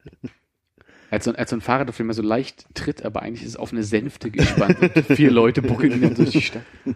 Als 1.11 1.25
so, 1.25 1.31
ein- 1.31 1.37
als 1.37 1.51
so 1.51 1.57
ein 1.57 1.61
Fahrrad, 1.61 1.89
auf 1.89 1.97
dem 1.97 2.11
er 2.11 2.15
so 2.15 2.23
leicht 2.23 2.67
tritt, 2.75 3.05
aber 3.05 3.23
eigentlich 3.23 3.43
ist 3.43 3.51
es 3.51 3.57
auf 3.57 3.73
eine 3.73 3.85
Sänfte 3.85 4.31
gespannt. 4.31 4.77
Und 4.81 5.07
vier 5.17 5.31
Leute 5.31 5.63
buckeln 5.63 5.93
ihn 5.93 6.03
dann 6.03 6.15
durch 6.15 6.31
die 6.31 6.43
Stadt. 6.43 6.65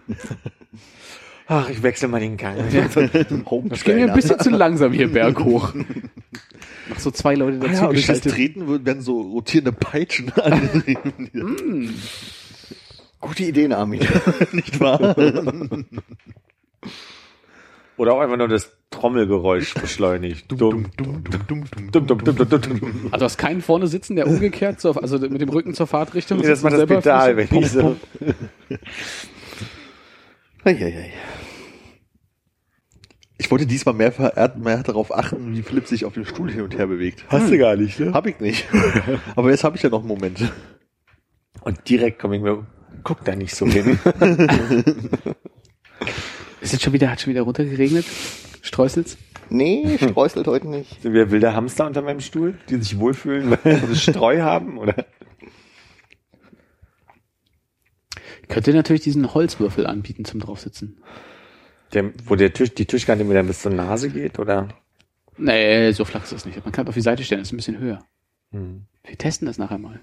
Ach, 1.50 1.70
ich 1.70 1.82
wechsle 1.82 2.08
mal 2.08 2.20
den 2.20 2.36
Gang. 2.36 2.58
das 2.58 3.84
ging 3.84 3.96
mir 3.96 4.08
ein 4.08 4.14
bisschen 4.14 4.38
zu 4.38 4.50
langsam 4.50 4.92
hier 4.92 5.10
berghoch. 5.10 5.72
Mach 6.90 6.98
so 6.98 7.10
zwei 7.10 7.34
Leute 7.34 7.58
dazu 7.58 7.84
ah, 7.84 7.86
ja, 7.86 7.92
geschaltet. 7.92 8.32
Treten 8.32 8.84
werden 8.84 9.00
so 9.00 9.22
rotierende 9.22 9.72
Peitschen 9.72 10.30
an. 10.32 11.94
Gute 13.20 13.44
Ideen, 13.44 13.72
Armin. 13.72 14.00
Nicht 14.52 14.78
wahr? 14.78 15.16
Oder 17.96 18.12
auch 18.12 18.20
einfach 18.20 18.36
nur 18.36 18.48
das 18.48 18.70
Trommelgeräusch 18.90 19.74
beschleunigt. 19.74 20.46
Dumm, 20.52 20.86
also 23.10 23.24
hast 23.24 23.38
keinen 23.38 23.62
vorne 23.62 23.86
sitzen, 23.86 24.16
der 24.16 24.26
umgekehrt, 24.26 24.80
zur, 24.80 25.02
also 25.02 25.18
mit 25.18 25.40
dem 25.40 25.48
Rücken 25.48 25.74
zur 25.74 25.86
Fahrtrichtung. 25.86 26.38
Nee, 26.38 26.46
das 26.46 26.62
war 26.62 26.70
das 26.70 26.86
Pedal, 26.86 27.36
wenn 27.36 27.48
ich 27.54 27.70
so. 27.70 27.96
Ei, 30.64 30.72
ei, 30.72 30.84
ei. 30.84 31.12
Ich 33.40 33.50
wollte 33.52 33.66
diesmal 33.66 33.94
mehr, 33.94 34.12
mehr 34.56 34.82
darauf 34.82 35.16
achten, 35.16 35.54
wie 35.54 35.62
Philipp 35.62 35.86
sich 35.86 36.04
auf 36.04 36.14
dem 36.14 36.24
Stuhl 36.24 36.50
hin 36.50 36.62
und 36.62 36.76
her 36.76 36.88
bewegt. 36.88 37.24
Hast 37.28 37.50
du 37.50 37.56
gar 37.56 37.76
nicht, 37.76 38.00
ne? 38.00 38.12
Hab 38.12 38.26
ich 38.26 38.40
nicht. 38.40 38.66
Aber 39.36 39.50
jetzt 39.50 39.62
habe 39.62 39.76
ich 39.76 39.82
ja 39.82 39.90
noch 39.90 40.00
einen 40.00 40.08
Moment. 40.08 40.52
Und 41.60 41.88
direkt 41.88 42.18
komme 42.18 42.36
ich 42.36 42.42
mir, 42.42 42.66
guck 43.04 43.24
da 43.24 43.36
nicht 43.36 43.54
so 43.54 43.66
hin. 43.66 43.98
Ist 46.60 46.72
jetzt 46.72 46.82
schon 46.82 46.92
wieder, 46.92 47.10
hat 47.10 47.20
schon 47.20 47.30
wieder 47.30 47.42
runtergeregnet? 47.42 48.04
Streuselt's? 48.60 49.16
Nee, 49.50 49.96
streuselt 49.98 50.48
heute 50.48 50.68
nicht. 50.68 51.00
Sind 51.02 51.14
wir 51.14 51.30
wilde 51.30 51.54
Hamster 51.54 51.86
unter 51.86 52.02
meinem 52.02 52.20
Stuhl, 52.20 52.58
die 52.68 52.76
sich 52.76 52.98
wohlfühlen, 52.98 53.56
weil 53.62 53.86
sie 53.86 53.96
Streu 53.96 54.40
haben, 54.40 54.78
oder? 54.78 55.06
Könnt 58.48 58.66
ihr 58.66 58.74
natürlich 58.74 59.02
diesen 59.02 59.32
Holzwürfel 59.32 59.86
anbieten 59.86 60.24
zum 60.24 60.40
draufsitzen. 60.40 61.00
Der, 61.94 62.12
wo 62.26 62.36
der 62.36 62.52
Tisch, 62.52 62.74
die 62.74 62.84
Tischkante 62.84 63.24
mir 63.24 63.34
dann 63.34 63.46
bis 63.46 63.62
zur 63.62 63.72
Nase 63.72 64.10
geht, 64.10 64.38
oder? 64.38 64.68
Nee, 65.38 65.92
so 65.92 66.04
flach 66.04 66.24
ist 66.24 66.32
das 66.32 66.44
nicht. 66.44 66.62
Man 66.64 66.72
kann 66.72 66.84
es 66.84 66.88
auf 66.88 66.94
die 66.94 67.00
Seite 67.00 67.22
stellen, 67.24 67.42
ist 67.42 67.52
ein 67.52 67.56
bisschen 67.56 67.78
höher. 67.78 68.04
Hm. 68.50 68.86
Wir 69.04 69.16
testen 69.16 69.46
das 69.46 69.58
nachher 69.58 69.78
mal. 69.78 70.00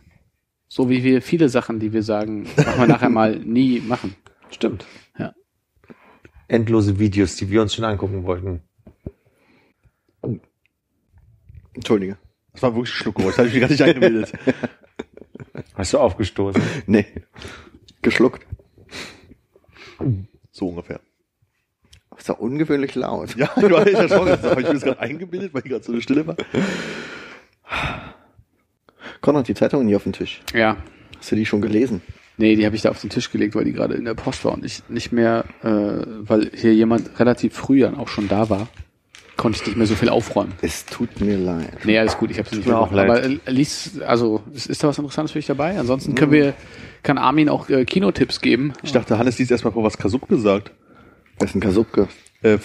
So 0.67 0.89
wie 0.89 1.03
wir 1.03 1.21
viele 1.21 1.49
Sachen, 1.49 1.79
die 1.79 1.93
wir 1.93 2.03
sagen, 2.03 2.43
machen 2.57 2.79
wir 2.79 2.87
nachher 2.87 3.09
mal 3.09 3.37
nie 3.45 3.79
machen. 3.81 4.15
Stimmt. 4.49 4.85
Ja. 5.17 5.33
Endlose 6.47 6.97
Videos, 6.97 7.35
die 7.35 7.49
wir 7.49 7.61
uns 7.61 7.75
schon 7.75 7.85
angucken 7.85 8.23
wollten. 8.23 8.61
Entschuldige. 11.73 12.17
Das 12.53 12.63
war 12.63 12.73
wirklich 12.73 12.93
ein 12.95 12.97
Schluckgeräusch. 12.97 13.35
Das 13.35 13.37
habe 13.39 13.47
ich 13.49 13.53
mir 13.53 13.59
gar 13.59 13.69
nicht 13.69 13.81
eingebildet. 13.81 14.33
Hast 15.75 15.93
du 15.93 15.99
aufgestoßen? 15.99 16.61
Nee. 16.87 17.05
Geschluckt. 18.01 18.45
So 20.51 20.69
ungefähr. 20.69 21.01
Ist 22.25 22.29
doch 22.29 22.39
ungewöhnlich 22.39 22.95
laut. 22.95 23.35
Ja, 23.35 23.51
du 23.55 23.77
hast 23.77 23.87
ja 23.87 24.09
schon 24.09 24.25
gesagt. 24.25 24.43
Habe 24.45 24.61
ich 24.61 24.67
mir 24.67 24.73
das 24.73 24.81
gerade 24.81 24.99
eingebildet, 24.99 25.53
weil 25.53 25.61
ich 25.63 25.69
gerade 25.69 25.83
so 25.83 25.91
eine 25.91 26.01
Stille 26.01 26.25
war? 26.25 26.35
Konrad, 29.21 29.47
die 29.47 29.53
Zeitung 29.53 29.85
hier 29.85 29.97
auf 29.97 30.03
dem 30.05 30.13
Tisch. 30.13 30.41
Ja. 30.51 30.77
Hast 31.19 31.31
du 31.31 31.35
die 31.35 31.45
schon 31.45 31.61
gelesen? 31.61 32.01
Nee, 32.37 32.55
die 32.55 32.65
habe 32.65 32.75
ich 32.75 32.81
da 32.81 32.89
auf 32.89 32.99
den 32.99 33.11
Tisch 33.11 33.29
gelegt, 33.29 33.53
weil 33.53 33.65
die 33.65 33.73
gerade 33.73 33.93
in 33.93 34.05
der 34.05 34.15
Post 34.15 34.43
war 34.43 34.53
und 34.53 34.65
ich 34.65 34.81
nicht 34.89 35.11
mehr, 35.11 35.45
äh, 35.61 35.67
weil 35.67 36.49
hier 36.51 36.73
jemand 36.73 37.19
relativ 37.19 37.53
früh 37.53 37.81
dann 37.81 37.93
auch 37.93 38.07
schon 38.07 38.27
da 38.27 38.49
war, 38.49 38.69
konnte 39.37 39.59
ich 39.61 39.67
nicht 39.67 39.77
mehr 39.77 39.85
so 39.85 39.93
viel 39.93 40.09
aufräumen. 40.09 40.53
Es 40.63 40.83
tut 40.83 41.21
mir 41.21 41.37
leid. 41.37 41.77
Nee, 41.83 41.99
alles 41.99 42.17
gut, 42.17 42.31
ich 42.31 42.39
habe 42.39 42.47
es 42.47 42.55
nicht 42.55 42.65
mir 42.65 42.73
mehr 42.73 42.81
auch 42.81 42.91
leid. 42.91 43.07
Aber 43.07 43.23
äh, 43.23 43.37
lies, 43.45 44.01
also 44.01 44.41
ist, 44.51 44.83
da 44.83 44.87
was 44.87 44.97
Interessantes 44.97 45.31
für 45.33 45.37
dich 45.37 45.45
dabei? 45.45 45.77
Ansonsten 45.77 46.15
können 46.15 46.31
wir, 46.31 46.55
kann 47.03 47.19
Armin 47.19 47.49
auch 47.49 47.69
äh, 47.69 47.85
Kinotipps 47.85 48.41
geben. 48.41 48.73
Ich 48.81 48.93
dachte, 48.93 49.19
Hannes 49.19 49.37
liest 49.37 49.51
erstmal 49.51 49.73
vor, 49.73 49.83
was 49.83 49.99
Kasubke 49.99 50.37
sagt. 50.39 50.71
Das 51.39 51.49
ist 51.49 51.55
ein 51.55 51.59
Kasubke. 51.61 52.07
Äh, 52.41 52.57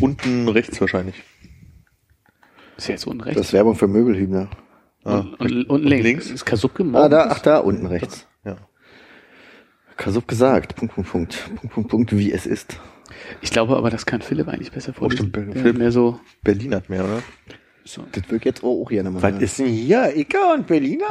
unten 0.00 0.48
rechts 0.48 0.80
wahrscheinlich. 0.80 1.22
Ist 2.76 2.88
ja 2.88 2.94
jetzt 2.94 3.06
unten 3.06 3.20
rechts. 3.22 3.38
Das 3.38 3.46
ist 3.48 3.52
Werbung 3.52 3.74
für 3.74 3.86
Möbelhübner. 3.88 4.48
Ah, 5.04 5.18
und, 5.18 5.34
und, 5.40 5.64
unten 5.70 5.86
links. 5.88 6.04
links? 6.04 6.30
Ist 6.30 6.44
Kasubke 6.44 6.82
Ah, 6.82 6.86
morgens? 6.86 7.10
da, 7.10 7.28
ach 7.30 7.38
da, 7.40 7.58
unten 7.58 7.86
rechts. 7.86 8.26
ja. 8.44 8.56
Kasub 9.96 10.26
gesagt. 10.26 10.74
Punkt, 10.76 10.94
Punkt, 10.94 11.10
Punkt. 11.10 11.44
Punkt, 11.56 11.70
Punkt, 11.74 11.90
Punkt, 11.90 12.16
wie 12.18 12.32
es 12.32 12.46
ist. 12.46 12.80
Ich 13.42 13.50
glaube 13.50 13.76
aber, 13.76 13.90
das 13.90 14.06
kann 14.06 14.22
Philipp 14.22 14.48
eigentlich 14.48 14.72
besser 14.72 14.92
vorlesen. 14.92 15.28
stimmt, 15.28 15.54
Der 15.54 15.62
Philipp- 15.62 15.78
mehr 15.78 15.92
so, 15.92 16.18
Berlin 16.42 16.74
hat 16.74 16.88
mehr, 16.88 17.04
oder? 17.04 17.22
So. 17.84 18.02
Das 18.12 18.22
wird 18.30 18.44
jetzt 18.46 18.64
auch 18.64 18.86
gerne 18.88 19.10
mal. 19.10 19.22
Was 19.22 19.40
ist 19.42 19.58
denn 19.58 19.66
hier? 19.66 20.16
Icke 20.16 20.38
und 20.54 20.66
Berliner? 20.66 21.04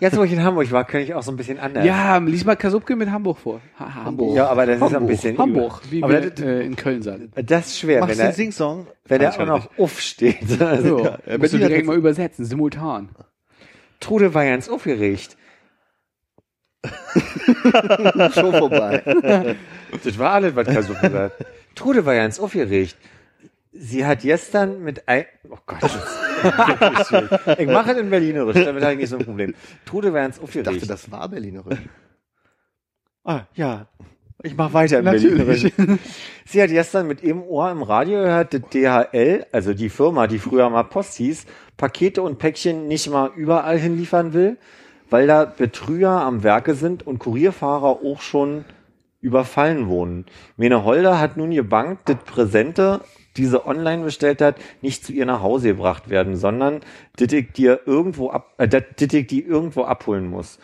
Jetzt, 0.00 0.16
wo 0.18 0.22
ich 0.24 0.32
in 0.32 0.42
Hamburg 0.42 0.70
war, 0.70 0.84
kann 0.84 1.00
ich 1.00 1.14
auch 1.14 1.22
so 1.22 1.30
ein 1.32 1.36
bisschen 1.36 1.58
anders. 1.58 1.84
Ja, 1.86 2.18
lies 2.18 2.44
mal 2.44 2.56
Kasubke 2.56 2.94
mit 2.94 3.10
Hamburg 3.10 3.38
vor. 3.38 3.60
Ha, 3.78 3.84
ha, 3.94 4.04
Hamburg. 4.04 4.36
Ja, 4.36 4.48
aber 4.48 4.66
das 4.66 4.80
ist 4.82 4.94
ein 4.94 5.06
bisschen 5.06 5.38
Hamburg, 5.38 5.80
übel. 5.86 5.90
wie 5.92 6.02
aber 6.02 6.12
wir 6.22 6.30
das, 6.30 6.40
äh, 6.44 6.60
in 6.66 6.76
Köln 6.76 7.02
sagen. 7.02 7.32
das 7.34 7.66
ist 7.68 7.78
schwer, 7.78 8.06
wenn 8.06 8.18
er, 8.18 8.32
Sing-Song? 8.32 8.86
wenn 9.06 9.20
er 9.22 9.32
auch 9.32 9.46
noch 9.46 9.70
uff 9.78 10.00
steht. 10.00 10.60
Also, 10.60 10.98
So, 10.98 11.04
Ja, 11.04 11.10
musst 11.12 11.22
du 11.26 11.26
Berlin 11.26 11.42
hat 11.42 11.52
direkt 11.60 11.76
jetzt- 11.78 11.86
mal 11.86 11.96
übersetzen, 11.96 12.44
simultan. 12.44 13.08
Trude 14.00 14.34
war 14.34 14.44
ganz 14.44 14.68
aufgeregt. 14.68 15.36
schon 18.34 18.52
vorbei. 18.54 19.56
Das 20.04 20.18
war 20.18 20.32
alles, 20.32 20.56
was 20.56 20.66
Kasu 20.66 20.92
gesagt 20.92 21.14
hat. 21.14 21.32
Trude 21.76 22.04
war 22.04 22.16
ganz 22.16 22.40
aufgeregt. 22.40 22.96
Sie 23.76 24.06
hat 24.06 24.20
gestern 24.20 24.82
mit 24.82 25.08
ein, 25.08 25.24
oh 25.50 25.58
Gott, 25.66 25.82
das 25.82 25.92
ich 27.58 27.66
mache 27.66 27.92
es 27.92 27.98
in 27.98 28.10
Berlinerisch, 28.10 28.64
damit 28.64 28.82
habe 28.82 28.92
ich 28.92 29.00
nicht 29.00 29.08
so 29.08 29.16
ein 29.16 29.24
Problem. 29.24 29.54
Trude 29.84 30.12
war 30.12 30.20
ganz 30.20 30.40
Ich 30.42 30.62
dachte, 30.62 30.86
das 30.86 31.10
war 31.10 31.28
Berlinerisch. 31.28 31.80
Ah, 33.24 33.42
ja. 33.54 33.88
Ich 34.42 34.56
mache 34.56 34.74
weiter 34.74 34.98
im 34.98 35.06
Natürlich. 35.06 35.74
Berlinerisch. 35.74 36.00
Sie 36.44 36.62
hat 36.62 36.70
gestern 36.70 37.08
mit 37.08 37.22
ihrem 37.22 37.42
Ohr 37.42 37.70
im 37.70 37.82
Radio 37.82 38.20
gehört, 38.20 38.54
dass 38.54 38.60
DHL, 38.72 39.46
also 39.50 39.74
die 39.74 39.88
Firma, 39.88 40.26
die 40.26 40.38
früher 40.38 40.68
mal 40.70 40.84
Post 40.84 41.14
hieß, 41.14 41.46
Pakete 41.76 42.22
und 42.22 42.38
Päckchen 42.38 42.86
nicht 42.86 43.08
mal 43.10 43.30
überall 43.34 43.78
hinliefern 43.78 44.34
will, 44.34 44.56
weil 45.10 45.26
da 45.26 45.46
Betrüger 45.46 46.20
am 46.20 46.42
Werke 46.42 46.74
sind 46.74 47.06
und 47.06 47.18
Kurierfahrer 47.18 48.00
auch 48.04 48.20
schon 48.20 48.64
überfallen 49.20 49.88
wurden. 49.88 50.26
Mene 50.56 50.84
Holder 50.84 51.18
hat 51.18 51.36
nun 51.36 51.50
gebankt, 51.50 52.08
dass 52.08 52.16
Präsente, 52.24 53.00
die 53.36 53.46
sie 53.46 53.66
online 53.66 54.04
bestellt 54.04 54.40
hat, 54.40 54.56
nicht 54.82 55.04
zu 55.04 55.12
ihr 55.12 55.26
nach 55.26 55.42
Hause 55.42 55.68
gebracht 55.68 56.08
werden, 56.08 56.36
sondern 56.36 56.80
ich 57.18 57.52
dir 57.52 57.80
irgendwo 57.86 58.30
ab, 58.30 58.54
äh, 58.58 58.82
ich 58.98 59.26
die 59.26 59.42
irgendwo 59.42 59.84
abholen 59.84 60.28
muss. 60.28 60.58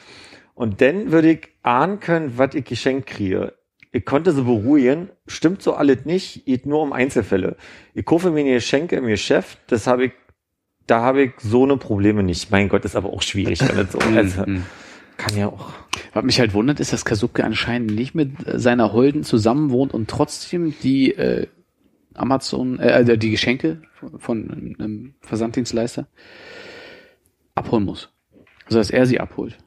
Und 0.54 0.80
dann 0.80 1.10
würde 1.10 1.32
ich 1.32 1.48
ahnen 1.62 2.00
können, 2.00 2.34
was 2.36 2.54
ich 2.54 2.64
geschenkt 2.64 3.06
kriege. 3.06 3.54
Ich 3.92 4.04
konnte 4.04 4.32
sie 4.32 4.42
beruhigen, 4.42 5.10
stimmt 5.26 5.62
so 5.62 5.74
alles 5.74 6.04
nicht, 6.04 6.44
geht 6.44 6.66
nur 6.66 6.82
um 6.82 6.92
Einzelfälle. 6.92 7.56
Ich 7.94 8.04
kaufe 8.04 8.30
mir 8.30 8.44
Geschenke 8.44 8.96
im 8.96 9.06
Geschäft, 9.06 9.58
das 9.66 9.86
habe 9.86 10.06
ich, 10.06 10.12
da 10.86 11.00
habe 11.00 11.22
ich 11.22 11.32
so 11.38 11.64
eine 11.64 11.76
Probleme 11.76 12.22
nicht. 12.22 12.50
Mein 12.50 12.68
Gott, 12.68 12.84
ist 12.84 12.94
aber 12.94 13.12
auch 13.12 13.22
schwierig, 13.22 13.60
wenn 13.60 13.76
das 13.76 13.92
so, 13.92 13.98
also, 14.14 14.44
kann 15.16 15.36
ja 15.36 15.48
auch. 15.48 15.70
Was 16.14 16.24
mich 16.24 16.40
halt 16.40 16.54
wundert, 16.54 16.80
ist, 16.80 16.92
dass 16.92 17.04
Kasubke 17.04 17.44
anscheinend 17.44 17.94
nicht 17.94 18.14
mit 18.14 18.32
seiner 18.46 18.92
Holden 18.92 19.22
zusammen 19.22 19.70
wohnt 19.70 19.92
und 19.92 20.08
trotzdem 20.08 20.74
die 20.82 21.12
äh, 21.14 21.46
Amazon, 22.14 22.78
äh, 22.78 22.90
also 22.90 23.16
die 23.16 23.30
Geschenke 23.30 23.82
von 24.18 24.76
einem 24.78 25.14
Versanddienstleister 25.20 26.06
abholen 27.54 27.84
muss. 27.84 28.10
Also 28.66 28.78
dass 28.78 28.90
er 28.90 29.06
sie 29.06 29.20
abholt. 29.20 29.58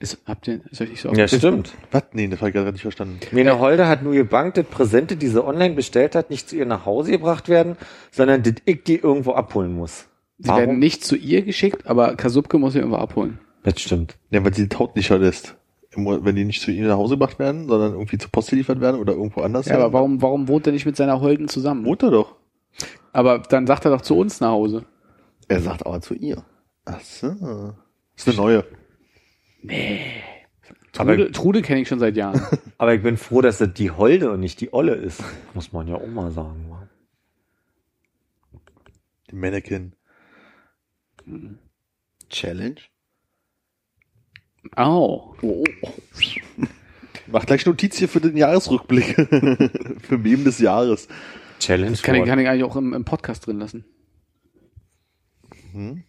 Ist, 0.00 0.18
habt 0.26 0.46
ihr, 0.46 0.60
ist 0.70 0.80
euch 0.80 0.90
nicht 0.90 1.00
so 1.00 1.12
Ja, 1.12 1.26
stimmt. 1.26 1.74
Was? 1.90 2.04
Nee, 2.12 2.28
das 2.28 2.38
habe 2.40 2.50
ich 2.50 2.54
gerade 2.54 2.70
nicht 2.70 2.82
verstanden. 2.82 3.18
Mene 3.32 3.58
Holder 3.58 3.88
hat 3.88 4.02
nur 4.04 4.12
gebankt, 4.12 4.56
dass 4.56 4.66
Präsente, 4.66 5.16
die 5.16 5.26
sie 5.26 5.44
online 5.44 5.74
bestellt 5.74 6.14
hat, 6.14 6.30
nicht 6.30 6.48
zu 6.48 6.56
ihr 6.56 6.66
nach 6.66 6.86
Hause 6.86 7.10
gebracht 7.10 7.48
werden, 7.48 7.76
sondern 8.12 8.44
dass 8.44 8.54
ich 8.64 8.84
die 8.84 8.96
irgendwo 8.96 9.32
abholen 9.32 9.74
muss. 9.74 10.06
Sie 10.38 10.48
werden 10.48 10.78
nicht 10.78 11.04
zu 11.04 11.16
ihr 11.16 11.42
geschickt, 11.42 11.88
aber 11.88 12.14
Kasubke 12.14 12.58
muss 12.58 12.74
sie 12.74 12.78
irgendwo 12.78 12.98
abholen. 12.98 13.40
Das 13.64 13.80
stimmt. 13.80 14.16
Ja, 14.30 14.44
weil 14.44 14.54
sie 14.54 14.68
die 14.68 14.76
Haut 14.76 14.94
nicht 14.94 15.08
verlässt. 15.08 15.56
Wenn 16.06 16.36
die 16.36 16.44
nicht 16.44 16.62
zu 16.62 16.70
ihnen 16.70 16.88
nach 16.88 16.96
Hause 16.96 17.14
gebracht 17.14 17.38
werden, 17.38 17.68
sondern 17.68 17.92
irgendwie 17.92 18.18
zur 18.18 18.30
Post 18.30 18.50
geliefert 18.50 18.80
werden 18.80 19.00
oder 19.00 19.12
irgendwo 19.14 19.40
anders. 19.42 19.66
Ja, 19.66 19.76
aber 19.76 19.92
warum, 19.92 20.20
warum 20.22 20.48
wohnt 20.48 20.66
er 20.66 20.72
nicht 20.72 20.86
mit 20.86 20.96
seiner 20.96 21.20
Holden 21.20 21.48
zusammen? 21.48 21.84
Wohnt 21.84 22.02
er 22.02 22.10
doch. 22.10 22.36
Aber 23.12 23.38
dann 23.40 23.66
sagt 23.66 23.84
er 23.84 23.90
doch 23.90 24.00
zu 24.02 24.16
uns 24.16 24.40
nach 24.40 24.50
Hause. 24.50 24.84
Er 25.48 25.60
sagt 25.60 25.84
aber 25.86 26.00
zu 26.00 26.14
ihr. 26.14 26.44
Ach 26.84 27.00
so. 27.00 27.74
ist 28.16 28.28
eine 28.28 28.36
neue. 28.36 28.64
Aber- 30.96 31.14
Trude, 31.16 31.32
Trude 31.32 31.62
kenne 31.62 31.80
ich 31.80 31.88
schon 31.88 31.98
seit 31.98 32.16
Jahren. 32.16 32.40
Aber 32.78 32.94
ich 32.94 33.02
bin 33.02 33.16
froh, 33.16 33.40
dass 33.40 33.58
das 33.58 33.72
die 33.74 33.90
Holde 33.90 34.30
und 34.32 34.40
nicht 34.40 34.60
die 34.60 34.72
Olle 34.72 34.94
ist. 34.94 35.22
Muss 35.54 35.72
man 35.72 35.86
ja 35.86 35.94
auch 35.96 36.06
mal 36.06 36.30
sagen. 36.30 36.72
Die 39.30 39.36
Mannequin. 39.36 39.92
Challenge? 42.30 42.76
Oh. 44.76 45.34
Mach 47.26 47.46
gleich 47.46 47.66
Notiz 47.66 47.98
hier 47.98 48.08
für 48.08 48.20
den 48.20 48.36
Jahresrückblick. 48.36 49.14
für 50.02 50.18
Meme 50.18 50.44
des 50.44 50.58
Jahres. 50.58 51.08
Challenge. 51.60 51.90
Das 51.90 52.02
kann 52.02 52.14
ich, 52.14 52.24
kann 52.24 52.38
ich 52.38 52.48
eigentlich 52.48 52.64
auch 52.64 52.76
im, 52.76 52.94
im 52.94 53.04
Podcast 53.04 53.46
drin 53.46 53.58
lassen. 53.58 53.84
Hm? 55.72 56.04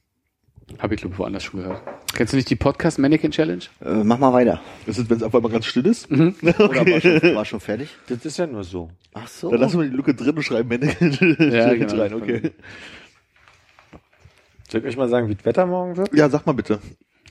Habe 0.78 0.94
ich, 0.94 1.02
glaube 1.02 1.14
ich, 1.14 1.20
woanders 1.20 1.44
schon 1.44 1.62
gehört. 1.62 1.82
Kennst 2.14 2.34
du 2.34 2.38
nicht 2.38 2.50
die 2.50 2.56
Podcast 2.56 3.00
Mannequin 3.00 3.32
Challenge? 3.32 3.64
Äh, 3.84 4.04
mach 4.04 4.20
mal 4.20 4.32
weiter. 4.34 4.62
Das 4.86 5.00
ist, 5.00 5.10
wenn 5.10 5.18
es 5.18 5.24
einfach 5.24 5.42
mal 5.42 5.52
ganz 5.52 5.66
still 5.66 5.86
ist. 5.88 6.12
Mhm. 6.12 6.36
Oder 6.42 6.86
war 6.86 7.02
schon, 7.02 7.36
war 7.36 7.46
schon 7.46 7.60
fertig? 7.60 7.90
Das 8.08 8.24
ist 8.24 8.38
ja 8.38 8.46
nur 8.46 8.64
so. 8.64 8.92
Ach 9.14 9.28
so. 9.28 9.50
Dann 9.50 9.60
lassen 9.60 9.80
wir 9.80 9.90
die 9.90 9.96
Lücke 9.96 10.14
drin 10.14 10.36
und 10.36 10.44
schreiben 10.44 10.70
Mannequin 10.70 11.12
Ja, 11.40 11.50
Challenge 11.50 11.86
genau. 11.86 12.02
rein, 12.02 12.14
okay. 12.14 12.52
Soll 14.70 14.82
ich 14.82 14.88
euch 14.88 14.98
mal 14.98 15.10
sagen, 15.10 15.28
wie 15.28 15.36
das 15.36 15.46
Wetter 15.46 15.66
morgen 15.66 15.98
wird? 15.98 16.14
Ja, 16.14 16.30
sag 16.30 16.46
mal 16.46 16.54
bitte. 16.54 16.80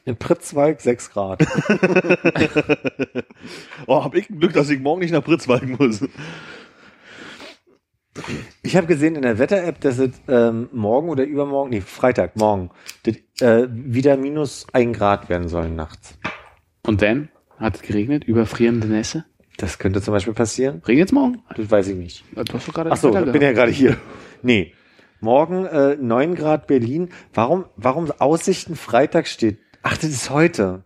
In 0.08 0.16
Pritzwalk 0.16 0.80
6 0.80 1.10
Grad. 1.10 1.46
Oh, 3.86 4.02
hab 4.04 4.14
ich 4.14 4.28
ein 4.28 4.38
Glück, 4.40 4.52
dass 4.52 4.68
ich 4.68 4.80
morgen 4.80 5.00
nicht 5.00 5.12
nach 5.12 5.24
Pritzwalk 5.24 5.78
muss. 5.78 6.04
Ich 8.62 8.76
habe 8.76 8.86
gesehen 8.86 9.14
in 9.16 9.22
der 9.22 9.38
Wetter-App, 9.38 9.80
dass 9.80 9.98
es 9.98 10.10
ähm, 10.28 10.68
morgen 10.72 11.08
oder 11.08 11.24
übermorgen, 11.24 11.70
nee, 11.70 11.80
Freitag, 11.80 12.36
morgen, 12.36 12.70
das, 13.04 13.16
äh, 13.40 13.68
wieder 13.70 14.16
minus 14.16 14.66
ein 14.72 14.92
Grad 14.92 15.28
werden 15.28 15.48
sollen 15.48 15.76
nachts. 15.76 16.18
Und 16.82 17.00
dann 17.00 17.28
hat 17.56 17.76
es 17.76 17.82
geregnet, 17.82 18.24
überfrierende 18.24 18.88
Nässe. 18.88 19.24
Das 19.56 19.78
könnte 19.78 20.02
zum 20.02 20.12
Beispiel 20.12 20.34
passieren. 20.34 20.82
Regnet 20.86 21.08
es 21.08 21.12
morgen? 21.12 21.42
Das 21.56 21.70
weiß 21.70 21.88
ich 21.88 21.96
nicht. 21.96 22.24
Du 22.34 22.54
hast 22.54 22.68
doch 22.68 22.74
gerade 22.74 22.92
Ach 22.92 22.96
so, 22.96 23.16
ich 23.16 23.32
bin 23.32 23.42
ja 23.42 23.52
gerade 23.52 23.72
hier. 23.72 23.96
Nee. 24.42 24.74
Morgen 25.20 25.64
äh, 25.66 25.96
9 25.96 26.34
Grad 26.34 26.66
Berlin. 26.66 27.10
Warum, 27.32 27.66
warum 27.76 28.10
Aussichten 28.10 28.76
Freitag 28.76 29.26
steht? 29.26 29.58
Ach, 29.82 29.96
das 29.96 30.10
ist 30.10 30.30
heute. 30.30 30.84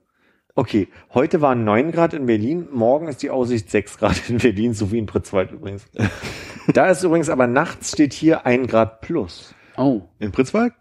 Okay, 0.55 0.88
heute 1.14 1.40
waren 1.40 1.64
9 1.64 1.93
Grad 1.93 2.12
in 2.12 2.26
Berlin, 2.26 2.68
morgen 2.72 3.09
ist 3.09 3.22
die 3.22 3.30
Aussicht 3.30 3.70
6 3.70 3.97
Grad 3.99 4.28
in 4.28 4.36
Berlin, 4.38 4.74
so 4.74 4.93
wie 4.93 4.99
in 4.99 5.07
Pritzwald 5.07 5.51
übrigens. 5.51 5.86
da 6.74 6.90
ist 6.90 7.03
übrigens 7.03 7.30
aber 7.30 7.47
nachts 7.47 7.93
steht 7.93 8.12
hier 8.12 8.45
1 8.45 8.68
Grad 8.68 9.01
plus. 9.01 9.55
Oh. 9.78 10.03
In 10.18 10.30
Pritzwalk? 10.30 10.74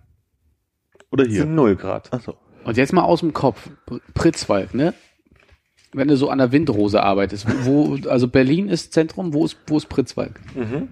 Oder 1.09 1.24
Das 1.24 1.32
hier? 1.34 1.43
sind 1.43 1.55
0 1.55 1.78
Grad. 1.78 2.09
Ach 2.12 2.22
so. 2.22 2.36
Und 2.66 2.76
jetzt 2.78 2.91
mal 2.91 3.03
aus 3.03 3.22
dem 3.22 3.32
Kopf. 3.34 3.70
Pr- 3.88 4.01
Pritzwalk, 4.14 4.74
ne? 4.74 4.93
Wenn 5.93 6.07
du 6.09 6.16
so 6.18 6.30
an 6.30 6.38
der 6.38 6.51
Windrose 6.51 7.01
arbeitest, 7.01 7.45
wo, 7.66 7.97
also 8.09 8.28
Berlin 8.28 8.68
ist 8.70 8.93
Zentrum, 8.93 9.34
wo 9.34 9.45
ist, 9.45 9.57
wo 9.68 9.78
ist 9.78 9.88
Pritzwalk? 9.89 10.39
Mhm. 10.55 10.89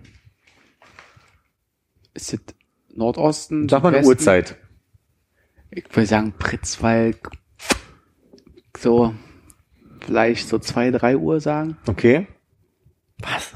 Ist 2.14 2.34
es 2.34 2.40
Nordosten? 2.94 3.68
Sag 3.70 3.84
mal 3.84 3.94
eine? 3.94 4.06
Uhrzeit. 4.06 4.58
Ich 5.72 5.86
würde 5.96 6.08
sagen 6.08 6.34
Pritzwalk, 6.38 7.30
so, 8.78 9.14
vielleicht 10.02 10.48
so 10.48 10.58
zwei, 10.60 10.90
drei 10.92 11.16
Uhr 11.18 11.40
sagen. 11.42 11.78
Okay. 11.88 12.28
Was? 13.20 13.52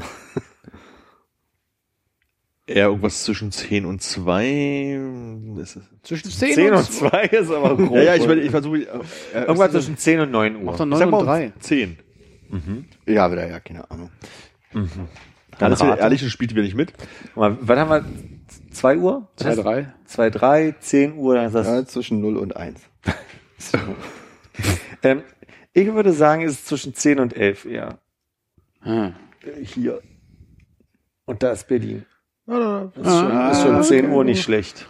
Eher 2.65 2.85
irgendwas 2.87 3.23
zwischen 3.23 3.51
10 3.51 3.85
und 3.85 4.01
2. 4.01 4.97
Ist 5.61 5.75
es- 5.75 5.83
Zwischen 6.03 6.29
10, 6.31 6.53
10 6.53 6.71
und, 6.71 6.77
und 6.77 6.91
2 6.91 7.23
ist 7.25 7.51
aber 7.51 7.75
grob. 7.77 7.95
Ja, 7.95 8.03
ja, 8.03 8.15
ich, 8.15 8.25
ich 8.25 8.51
versuche. 8.51 8.77
Äh, 9.33 9.39
Irgendwas 9.41 9.71
zwischen 9.71 9.97
10 9.97 10.19
und 10.21 10.31
9 10.31 10.55
Uhr. 10.57 10.63
Mach 10.63 10.77
doch 10.77 10.85
ich 10.85 10.89
9 10.91 10.99
sag 10.99 11.05
und 11.07 11.11
mal 11.11 11.25
3. 11.25 11.45
um 11.47 11.59
10. 11.59 11.97
Ja, 13.05 13.31
wieder, 13.31 13.49
ja, 13.49 13.59
keine 13.59 13.89
Ahnung. 13.91 14.11
Dann 14.71 14.89
Alles 15.59 15.81
rate. 15.81 16.01
ehrlich 16.01 16.29
spielt 16.31 16.51
wieder 16.51 16.63
nicht 16.63 16.75
mit. 16.75 16.93
Mal, 17.35 17.57
wann 17.61 17.79
haben 17.79 17.89
wir? 17.89 18.05
2 18.71 18.97
Uhr? 18.97 19.27
2, 19.37 19.55
3. 19.55 19.93
2, 20.05 20.29
3, 20.29 20.75
10 20.79 21.15
Uhr, 21.17 21.35
dann 21.35 21.45
ist 21.47 21.53
das 21.55 21.67
Ja, 21.67 21.85
zwischen 21.85 22.19
0 22.21 22.37
und 22.37 22.55
1. 22.55 22.79
Ähm, 25.01 25.23
ich 25.73 25.91
würde 25.93 26.13
sagen, 26.13 26.43
es 26.43 26.51
ist 26.53 26.67
zwischen 26.67 26.93
10 26.93 27.19
und 27.19 27.35
11 27.35 27.65
eher. 27.65 27.99
Ah. 28.81 29.07
Äh, 29.41 29.63
Hier. 29.65 30.01
Und 31.25 31.41
da 31.43 31.51
ist 31.51 31.67
Berlin. 31.67 32.05
Ja, 32.47 32.91
Das 32.95 33.07
ist 33.07 33.19
schon, 33.19 33.51
ist 33.51 33.61
schon 33.61 33.83
10 33.83 34.09
Uhr 34.11 34.23
nicht 34.23 34.41
schlecht. 34.43 34.87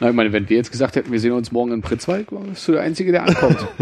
Na, 0.00 0.08
ich 0.10 0.14
meine, 0.14 0.32
wenn 0.32 0.48
wir 0.48 0.56
jetzt 0.56 0.70
gesagt 0.70 0.96
hätten, 0.96 1.10
wir 1.12 1.18
sehen 1.20 1.32
uns 1.32 1.50
morgen 1.52 1.72
in 1.72 1.82
Pritzwalk, 1.82 2.28
bist 2.30 2.68
du 2.68 2.72
der 2.72 2.82
Einzige, 2.82 3.10
der 3.12 3.24
ankommt. 3.24 3.66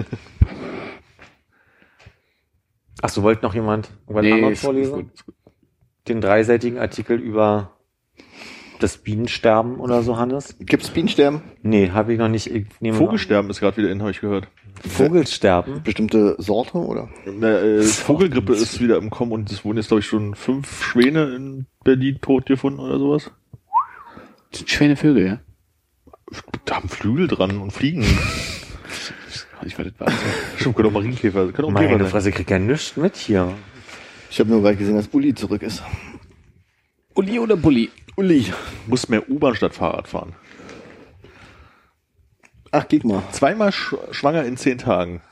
Ach 3.02 3.08
so, 3.08 3.22
wollt 3.22 3.42
noch 3.42 3.54
jemand 3.54 3.90
irgendwas 4.08 4.22
Nee, 4.24 4.32
anderes 4.32 4.52
ist 4.54 4.60
vorlesen? 4.64 4.92
gut, 4.94 5.12
ist 5.14 5.26
gut. 5.26 5.34
Den 6.08 6.20
dreiseitigen 6.20 6.78
Artikel 6.78 7.18
über 7.18 7.72
das 8.78 8.98
Bienensterben 8.98 9.80
oder 9.80 10.02
so, 10.02 10.16
Hannes? 10.18 10.56
Gibt's 10.60 10.90
Bienensterben? 10.90 11.40
Nee, 11.62 11.90
habe 11.90 12.12
ich 12.12 12.18
noch 12.18 12.28
nicht. 12.28 12.50
Ich 12.50 12.66
Vogelsterben 12.92 13.50
ist 13.50 13.60
gerade 13.60 13.76
wieder 13.78 13.90
in, 13.90 14.00
habe 14.00 14.10
ich 14.10 14.20
gehört. 14.20 14.44
An. 14.84 14.90
Vogelsterben? 14.90 15.82
Bestimmte 15.82 16.36
Sorte 16.38 16.78
oder? 16.78 17.08
Na, 17.24 17.58
äh, 17.58 17.82
Vogelgrippe 17.82 18.52
ist 18.54 18.80
wieder 18.80 18.98
im 18.98 19.10
Kommen 19.10 19.32
und 19.32 19.50
es 19.50 19.64
wurden 19.64 19.78
jetzt, 19.78 19.88
glaube 19.88 20.00
ich, 20.00 20.06
schon 20.06 20.34
fünf 20.34 20.84
Schwäne 20.84 21.34
in 21.34 21.66
Berlin 21.82 22.18
tot 22.20 22.46
gefunden 22.46 22.80
oder 22.80 22.98
sowas. 22.98 23.30
Das 24.50 24.58
sind 24.60 24.70
schöne 24.70 24.96
Vögel, 24.96 25.26
ja? 25.26 25.40
Da 26.66 26.76
haben 26.76 26.88
Flügel 26.88 27.28
dran 27.28 27.58
und 27.58 27.72
fliegen. 27.72 28.04
Ich 29.64 29.78
weiß, 29.78 29.86
das 29.98 30.00
war 30.00 30.12
Stimmt, 30.56 30.76
können 30.76 30.88
auch 30.88 30.92
Marienkäfer, 30.92 31.50
können 31.52 31.68
auch 31.68 31.72
Meine 31.72 31.88
Käfer 31.88 32.00
sein. 32.00 32.10
Fresse, 32.10 32.28
ich 32.28 32.34
krieg 32.34 32.50
ja 32.50 32.58
nichts 32.58 32.96
mit 32.96 33.16
hier. 33.16 33.54
Ich 34.36 34.40
habe 34.40 34.50
nur 34.50 34.60
gerade 34.60 34.76
gesehen, 34.76 34.96
dass 34.96 35.08
Uli 35.14 35.34
zurück 35.34 35.62
ist. 35.62 35.82
Uli 37.14 37.38
oder 37.38 37.56
Bulli? 37.56 37.88
Uli. 38.16 38.52
Muss 38.86 39.08
mehr 39.08 39.30
U-Bahn 39.30 39.54
statt 39.54 39.72
Fahrrad 39.72 40.08
fahren. 40.08 40.34
Ach, 42.70 42.84
guck 42.86 43.04
mal. 43.04 43.22
Zweimal 43.32 43.72
sch 43.72 43.94
schwanger 44.10 44.44
in 44.44 44.58
zehn 44.58 44.76
Tagen. 44.76 45.22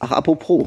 Ach, 0.00 0.10
apropos. 0.10 0.66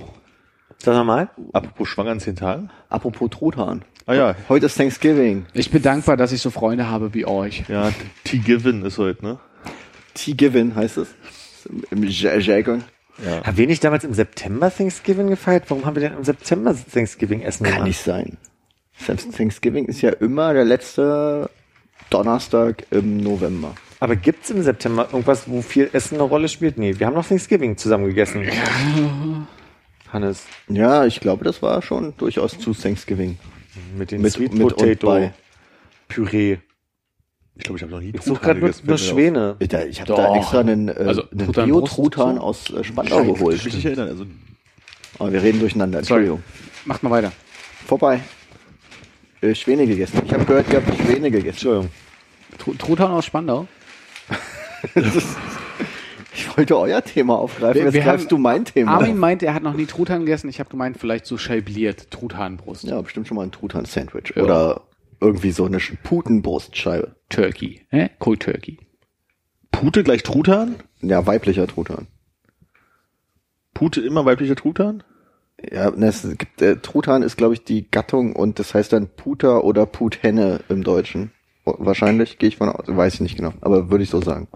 Sag 0.77 0.95
nochmal. 0.95 1.31
Apropos 1.51 1.89
schwanger 1.89 2.13
in 2.13 2.21
zehn 2.21 2.37
Tagen. 2.37 2.69
Apropos 2.87 3.29
Truthahn. 3.29 3.83
Ah 4.05 4.13
ja, 4.13 4.35
Heute 4.47 4.67
ist 4.67 4.77
Thanksgiving. 4.77 5.45
Ich 5.51 5.69
bin 5.69 5.81
dankbar, 5.81 6.15
dass 6.15 6.31
ich 6.31 6.41
so 6.41 6.49
Freunde 6.49 6.87
habe 6.87 7.13
wie 7.13 7.25
euch. 7.25 7.65
ja, 7.67 7.91
T-Given 8.23 8.85
ist 8.85 8.99
heute, 8.99 9.25
ne? 9.25 9.39
T-Given 10.13 10.75
heißt 10.75 10.95
es. 10.95 11.13
Im 11.89 12.03
Ja-. 13.26 13.43
Haben 13.43 13.57
wir 13.57 13.67
nicht 13.67 13.84
damals 13.84 14.03
im 14.03 14.13
September 14.13 14.74
Thanksgiving 14.76 15.28
gefeiert? 15.28 15.65
Warum 15.67 15.86
haben 15.86 15.95
wir 15.95 16.01
denn 16.09 16.17
im 16.17 16.24
September 16.24 16.76
Thanksgiving 16.93 17.41
Essen 17.41 17.63
Kann 17.63 17.74
gemacht? 17.74 17.88
nicht 17.88 18.01
sein. 18.03 18.38
Thanksgiving 19.36 19.86
ist 19.86 20.01
ja 20.01 20.11
immer 20.11 20.53
der 20.53 20.65
letzte 20.65 21.49
Donnerstag 22.09 22.86
im 22.91 23.17
November. 23.17 23.74
Aber 23.99 24.15
gibt's 24.15 24.49
im 24.49 24.61
September 24.63 25.07
irgendwas, 25.11 25.43
wo 25.49 25.61
viel 25.61 25.89
Essen 25.93 26.15
eine 26.15 26.24
Rolle 26.24 26.49
spielt? 26.49 26.78
Nee, 26.78 26.97
wir 26.99 27.07
haben 27.07 27.13
noch 27.13 27.28
Thanksgiving 27.28 27.78
zusammen 27.78 28.07
gegessen. 28.07 28.45
Hannes, 30.11 30.43
Ja, 30.67 31.05
ich 31.05 31.19
glaube, 31.19 31.45
das 31.45 31.61
war 31.61 31.82
schon 31.82 32.13
durchaus 32.17 32.57
zu 32.59 32.74
Thanksgiving. 32.74 33.38
mit 33.97 34.11
den 34.11 34.22
Mit, 34.22 34.34
Sweet 34.34 34.53
mit 34.53 34.61
Potato 34.63 35.07
bei. 35.07 35.34
Püree. 36.09 36.57
Ich 37.62 37.66
glaube, 37.66 37.78
ich 37.78 37.84
habe 37.84 37.91
noch 37.91 37.99
nie 38.01 38.12
Ich 38.16 38.22
suche 38.24 38.41
gerade 38.41 38.59
nur, 38.59 38.70
gegessen, 38.70 38.88
nur 38.88 38.95
mir 38.97 39.01
auf. 39.03 39.07
Schwäne. 39.07 39.55
Ich, 39.91 40.01
habe 40.01 40.07
Doch. 40.07 40.18
da 40.18 40.36
extra 40.36 40.59
einen, 40.62 40.88
äh, 40.89 40.93
Also, 40.93 41.24
einen 41.32 41.51
Bio-Truthahn 41.51 42.39
aus 42.39 42.72
äh, 42.72 42.84
Spandau 42.84 43.24
geholt. 43.24 43.57
Ich 43.57 43.66
mich 43.66 43.76
nicht 43.76 43.86
erinnern. 43.86 44.09
Also, 44.09 44.26
Aber 45.20 45.32
wir 45.32 45.43
reden 45.43 45.59
durcheinander. 45.59 45.99
Entschuldigung. 45.99 46.41
Macht 46.86 47.03
mal 47.03 47.12
weiter. 47.12 47.32
Vorbei. 47.86 48.22
Äh, 49.41 49.53
Schwäne 49.53 49.86
gegessen. 49.86 50.22
Ich 50.26 50.34
habe 50.34 50.43
gehört, 50.45 50.70
ihr 50.74 50.78
habt 50.78 50.97
Schwäne 50.97 51.30
gegessen. 51.30 51.49
Entschuldigung. 51.49 51.89
Tru- 52.59 52.78
Truthahn 52.80 53.12
aus 53.12 53.26
Spandau? 53.26 53.68
Ich 56.34 56.57
wollte 56.57 56.78
euer 56.80 57.03
Thema 57.03 57.38
aufgreifen, 57.38 57.76
Wir- 57.76 57.84
jetzt 57.86 57.93
wir 57.93 58.01
greifst 58.01 58.26
haben- 58.26 58.30
du 58.30 58.38
mein 58.38 58.66
Thema 58.66 58.93
Armin 58.93 59.18
meint, 59.18 59.43
er 59.43 59.53
hat 59.53 59.64
noch 59.64 59.74
nie 59.74 59.86
Truthahn 59.86 60.22
gegessen. 60.22 60.49
Ich 60.49 60.59
habe 60.59 60.70
gemeint, 60.70 60.97
vielleicht 60.97 61.26
so 61.26 61.38
scheibliert. 61.38 62.09
Truthahnbrust. 62.09 62.84
Ja, 62.86 63.01
bestimmt 63.01 63.28
schon 63.28 63.36
mal 63.36 63.43
ein 63.43 63.51
Truthahn-Sandwich. 63.51 64.34
Ja. 64.36 64.43
Oder 64.43 64.82
irgendwie 65.22 65.51
so 65.51 65.65
eine 65.65 65.78
Sch- 65.78 65.97
Putenbrustscheibe. 66.03 67.15
Turkey. 67.30 67.86
Hä? 67.89 68.09
Cold 68.19 68.41
Turkey. 68.41 68.78
Pute 69.72 70.03
gleich 70.03 70.24
Truthahn? 70.24 70.76
Ja, 71.01 71.26
weiblicher 71.26 71.67
Truthahn. 71.67 72.07
Pute 73.74 74.01
immer 74.01 74.26
weiblicher 74.26 74.55
Truthahn? 74.55 75.03
Ja, 75.72 75.91
ne, 75.91 76.07
es 76.07 76.28
gibt, 76.38 76.61
äh, 76.61 76.78
Truthahn 76.78 77.22
ist, 77.24 77.38
glaube 77.38 77.53
ich, 77.53 77.63
die 77.63 77.89
Gattung 77.89 78.36
und 78.36 78.59
das 78.59 78.74
heißt 78.74 78.91
dann 78.93 79.07
Puter 79.09 79.63
oder 79.63 79.86
Puthenne 79.86 80.61
im 80.69 80.84
Deutschen. 80.84 81.32
Wahrscheinlich, 81.63 82.39
gehe 82.39 82.49
ich 82.49 82.57
von 82.57 82.69
aus, 82.69 82.86
weiß 82.88 83.13
ich 83.15 83.22
nicht 83.22 83.36
genau, 83.38 83.53
aber 83.61 83.91
würde 83.91 84.03
ich 84.03 84.09
so 84.09 84.19
sagen. 84.22 84.47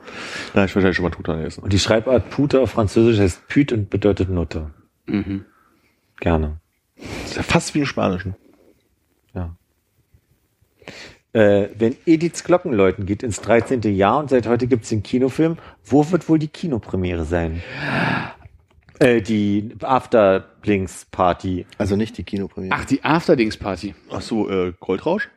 Nein, 0.55 0.65
ich 0.65 0.75
wahrscheinlich 0.75 0.97
schon 0.97 1.03
mal 1.03 1.11
Truthahn 1.11 1.37
gegessen. 1.37 1.63
Und 1.63 1.71
die 1.71 1.79
Schreibart 1.79 2.31
Pute 2.31 2.59
auf 2.59 2.71
Französisch 2.71 3.19
heißt 3.19 3.47
Püt 3.47 3.71
und 3.71 3.91
bedeutet 3.91 4.29
Nutte. 4.29 4.73
Mhm. 5.05 5.45
Gerne. 6.19 6.59
Das 6.97 7.31
ist 7.31 7.35
ja 7.37 7.43
fast 7.43 7.75
wie 7.75 7.79
im 7.79 7.85
Spanischen. 7.85 8.35
Ja. 9.35 9.55
Äh, 11.35 11.69
wenn 11.77 11.97
Ediths 12.05 12.45
Glocken 12.45 12.71
läuten, 12.71 13.05
geht 13.05 13.21
ins 13.21 13.41
13. 13.41 13.81
Jahr 13.93 14.19
und 14.19 14.29
seit 14.29 14.47
heute 14.47 14.67
gibt's 14.67 14.87
den 14.87 15.03
Kinofilm. 15.03 15.57
Wo 15.83 16.09
wird 16.09 16.29
wohl 16.29 16.39
die 16.39 16.47
Kinopremiere 16.47 17.25
sein? 17.25 17.61
Äh, 18.99 19.21
die 19.21 19.75
Afterblinks-Party. 19.81 21.65
Also 21.77 21.97
nicht 21.97 22.17
die 22.17 22.23
Kinopremiere. 22.23 22.73
Ach, 22.79 22.85
die 22.85 23.03
Afterdings-Party. 23.03 23.95
Ach 24.09 24.21
so, 24.21 24.49
äh, 24.49 24.71
Goldrausch? 24.79 25.29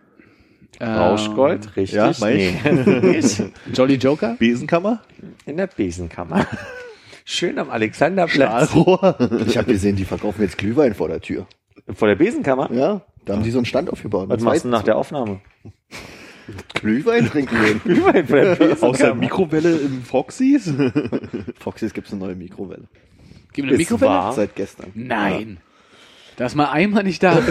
Ähm, 0.78 0.89
Rauschgold, 0.89 1.74
richtig? 1.77 1.97
ja, 1.97 2.12
mein 2.20 2.36
nee. 2.36 3.51
Jolly 3.74 3.94
Joker? 3.97 4.36
Besenkammer? 4.39 5.02
In 5.47 5.56
der 5.56 5.66
Besenkammer. 5.66 6.47
Schön 7.24 7.59
am 7.59 7.70
Alexanderplatz. 7.70 8.73
Ich 9.48 9.59
habe 9.59 9.73
gesehen, 9.73 9.97
die 9.97 10.05
verkaufen 10.05 10.43
jetzt 10.43 10.59
Glühwein 10.59 10.94
vor 10.94 11.09
der 11.09 11.20
Tür. 11.20 11.48
Vor 11.93 12.06
der 12.06 12.14
Besenkammer? 12.14 12.70
Ja, 12.73 13.01
da 13.28 13.34
haben 13.34 13.42
die 13.42 13.50
so 13.50 13.59
einen 13.59 13.66
Stand 13.66 13.90
aufgebaut. 13.90 14.28
Was 14.28 14.42
machst 14.42 14.64
du 14.64 14.68
nach 14.68 14.82
der 14.82 14.96
Aufnahme? 14.96 15.40
Glühwein 16.74 17.26
trinken 17.26 17.56
gehen? 17.62 17.80
Glühwein 17.84 18.26
vor 18.26 18.36
der. 18.40 18.82
Aus 18.82 18.98
der 18.98 19.14
Mikrowelle 19.14 19.76
im 19.76 20.02
Foxys? 20.02 20.72
Foxys 21.59 21.92
gibt's 21.92 22.10
eine 22.10 22.20
neue 22.24 22.34
Mikrowelle. 22.34 22.84
Gib 23.52 23.66
mir 23.66 23.72
eine 23.72 23.82
Ist 23.82 23.90
Mikrowelle? 23.90 24.10
wahr. 24.10 24.32
Seit 24.32 24.55
gestern. 24.56 24.90
Nein. 24.94 25.59
Da 26.36 26.46
ist 26.46 26.55
mal 26.55 26.70
einmal 26.70 27.02
nicht 27.02 27.22
da. 27.22 27.42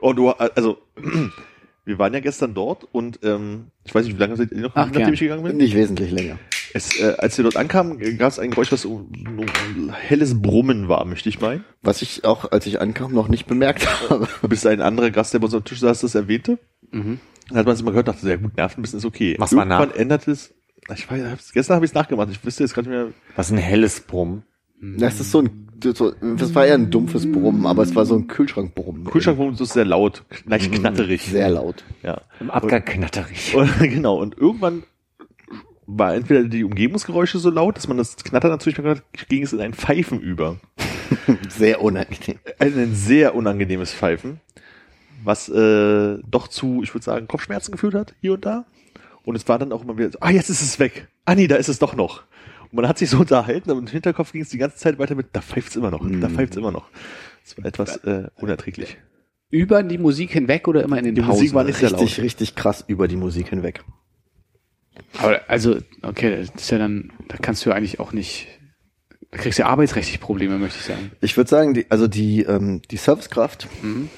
Und 0.00 0.16
du, 0.16 0.30
also, 0.30 0.78
wir 1.84 1.98
waren 1.98 2.12
ja 2.14 2.20
gestern 2.20 2.54
dort 2.54 2.84
und 2.90 3.20
ähm, 3.22 3.66
ich 3.84 3.94
weiß 3.94 4.06
nicht, 4.06 4.16
wie 4.16 4.20
lange 4.20 4.36
seid 4.36 4.50
ihr 4.50 4.58
noch, 4.62 4.72
Ach, 4.74 4.86
nachdem 4.86 5.02
gern. 5.02 5.14
ich 5.14 5.20
gegangen 5.20 5.44
bin? 5.44 5.56
Nicht 5.58 5.74
wesentlich 5.76 6.10
länger. 6.10 6.38
Es, 6.74 6.98
äh, 7.00 7.14
als 7.18 7.36
wir 7.36 7.42
dort 7.42 7.56
ankamen, 7.56 7.98
gab 8.18 8.30
es 8.32 8.38
ein 8.38 8.50
Geräusch, 8.50 8.72
was 8.72 8.82
so 8.82 9.06
ein 9.14 9.92
helles 9.92 10.40
Brummen 10.40 10.88
war, 10.88 11.04
möchte 11.04 11.28
ich 11.28 11.40
meinen. 11.40 11.64
Was 11.82 12.02
ich 12.02 12.24
auch, 12.24 12.50
als 12.50 12.66
ich 12.66 12.80
ankam, 12.80 13.12
noch 13.12 13.28
nicht 13.28 13.46
bemerkt 13.46 13.86
habe. 14.10 14.26
Bis 14.48 14.64
ein 14.66 14.80
anderer 14.80 15.10
Gast, 15.10 15.34
der 15.34 15.38
bei 15.40 15.44
uns 15.46 15.54
am 15.54 15.64
Tisch 15.64 15.80
saß, 15.80 16.00
das 16.00 16.14
erwähnte. 16.14 16.58
Dann 16.90 17.18
hat 17.54 17.66
man 17.66 17.74
es 17.74 17.80
immer 17.80 17.90
gehört, 17.90 18.08
dachte, 18.08 18.20
sehr 18.22 18.38
gut, 18.38 18.56
nervt 18.56 18.78
ein 18.78 18.82
bisschen, 18.82 18.98
ist 18.98 19.04
okay. 19.04 19.36
Mach's 19.38 19.52
mal 19.52 19.62
Irgendwann 19.68 19.94
ändert 19.98 20.28
es, 20.28 20.54
ich 20.94 21.10
weiß, 21.10 21.22
hab's- 21.30 21.52
gestern 21.52 21.76
habe 21.76 21.84
ich 21.84 21.90
es 21.90 21.94
nachgemacht, 21.94 22.28
ich 22.30 22.44
wüsste 22.44 22.62
jetzt 22.64 22.74
gerade 22.74 22.88
nicht 22.88 22.98
mehr, 22.98 23.12
Was 23.36 23.50
ein 23.50 23.58
helles 23.58 24.00
Brummen. 24.00 24.44
Das 24.98 25.20
ist 25.20 25.30
so 25.30 25.40
ein, 25.40 25.68
so, 25.94 26.10
das 26.36 26.54
war 26.56 26.66
eher 26.66 26.74
ein 26.74 26.90
dumpfes 26.90 27.30
Brummen, 27.30 27.66
aber 27.66 27.82
es 27.84 27.94
war 27.94 28.04
so 28.04 28.16
ein 28.16 28.26
Kühlschrankbrummen. 28.26 29.04
Kühlschrankbrummen 29.04 29.54
ist 29.54 29.72
sehr 29.72 29.84
laut, 29.84 30.24
leicht 30.44 30.72
knatterig. 30.72 31.22
Sehr 31.22 31.50
laut. 31.50 31.84
Ja. 32.02 32.20
Im 32.40 32.50
Abgang 32.50 32.84
knatterig. 32.84 33.54
Und, 33.54 33.70
genau, 33.80 34.16
und 34.20 34.36
irgendwann 34.36 34.82
war 35.86 36.14
entweder 36.14 36.44
die 36.44 36.64
Umgebungsgeräusche 36.64 37.38
so 37.38 37.50
laut, 37.50 37.76
dass 37.76 37.88
man 37.88 37.96
das 37.96 38.16
Knattern 38.16 38.50
natürlich 38.50 38.76
gehört 38.76 38.98
hat, 38.98 39.28
ging 39.28 39.42
es 39.42 39.52
in 39.52 39.60
ein 39.60 39.74
Pfeifen 39.74 40.20
über. 40.20 40.58
Sehr 41.48 41.82
unangenehm. 41.82 42.38
Ein 42.58 42.94
sehr 42.94 43.34
unangenehmes 43.34 43.92
Pfeifen, 43.92 44.40
was 45.22 45.48
äh, 45.48 46.18
doch 46.26 46.48
zu, 46.48 46.82
ich 46.82 46.94
würde 46.94 47.04
sagen, 47.04 47.28
Kopfschmerzen 47.28 47.72
geführt 47.72 47.94
hat, 47.94 48.14
hier 48.20 48.32
und 48.34 48.46
da. 48.46 48.64
Und 49.24 49.36
es 49.36 49.46
war 49.48 49.58
dann 49.58 49.72
auch 49.72 49.82
immer 49.82 49.98
wieder 49.98 50.10
so, 50.10 50.18
ah, 50.20 50.30
jetzt 50.30 50.48
ist 50.48 50.62
es 50.62 50.78
weg. 50.78 51.08
Ah 51.26 51.34
nee, 51.34 51.46
da 51.46 51.56
ist 51.56 51.68
es 51.68 51.78
doch 51.78 51.94
noch. 51.94 52.22
Und 52.62 52.74
man 52.74 52.88
hat 52.88 52.98
sich 52.98 53.10
so 53.10 53.18
unterhalten, 53.20 53.70
aber 53.70 53.80
im 53.80 53.86
Hinterkopf 53.86 54.32
ging 54.32 54.42
es 54.42 54.48
die 54.48 54.58
ganze 54.58 54.78
Zeit 54.78 54.98
weiter 54.98 55.14
mit, 55.14 55.28
da 55.32 55.42
pfeift's 55.42 55.76
immer 55.76 55.90
noch, 55.90 56.00
da 56.20 56.28
pfeift's 56.28 56.56
immer 56.56 56.72
noch. 56.72 56.88
Das 57.44 57.58
war 57.58 57.66
etwas 57.66 57.96
äh, 57.98 58.28
unerträglich. 58.36 58.96
Über 59.50 59.82
die 59.82 59.98
Musik 59.98 60.30
hinweg 60.30 60.66
oder 60.66 60.82
immer 60.82 60.96
in 60.96 61.04
den 61.04 61.14
Die 61.14 61.20
Pausen? 61.20 61.40
Musik 61.40 61.54
war 61.54 61.64
nicht 61.64 61.76
sehr 61.76 61.92
Richtig, 61.92 62.16
laut. 62.16 62.24
richtig 62.24 62.54
krass 62.54 62.84
über 62.86 63.06
die 63.06 63.16
Musik 63.16 63.50
hinweg. 63.50 63.84
Aber 65.18 65.40
also, 65.48 65.76
okay, 66.02 66.36
das 66.38 66.62
ist 66.62 66.70
ja 66.70 66.78
dann, 66.78 67.12
da 67.28 67.36
kannst 67.36 67.64
du 67.64 67.70
ja 67.70 67.76
eigentlich 67.76 68.00
auch 68.00 68.12
nicht, 68.12 68.48
da 69.30 69.38
kriegst 69.38 69.58
du 69.58 69.62
ja 69.62 69.68
arbeitsrechtlich 69.68 70.20
Probleme, 70.20 70.58
möchte 70.58 70.78
ich 70.78 70.84
sagen. 70.84 71.10
Ich 71.22 71.36
würde 71.36 71.48
sagen, 71.48 71.74
die, 71.74 71.86
also 71.88 72.06
die, 72.06 72.42
ähm, 72.42 72.82
die 72.90 72.96
Servicekraft 72.98 73.66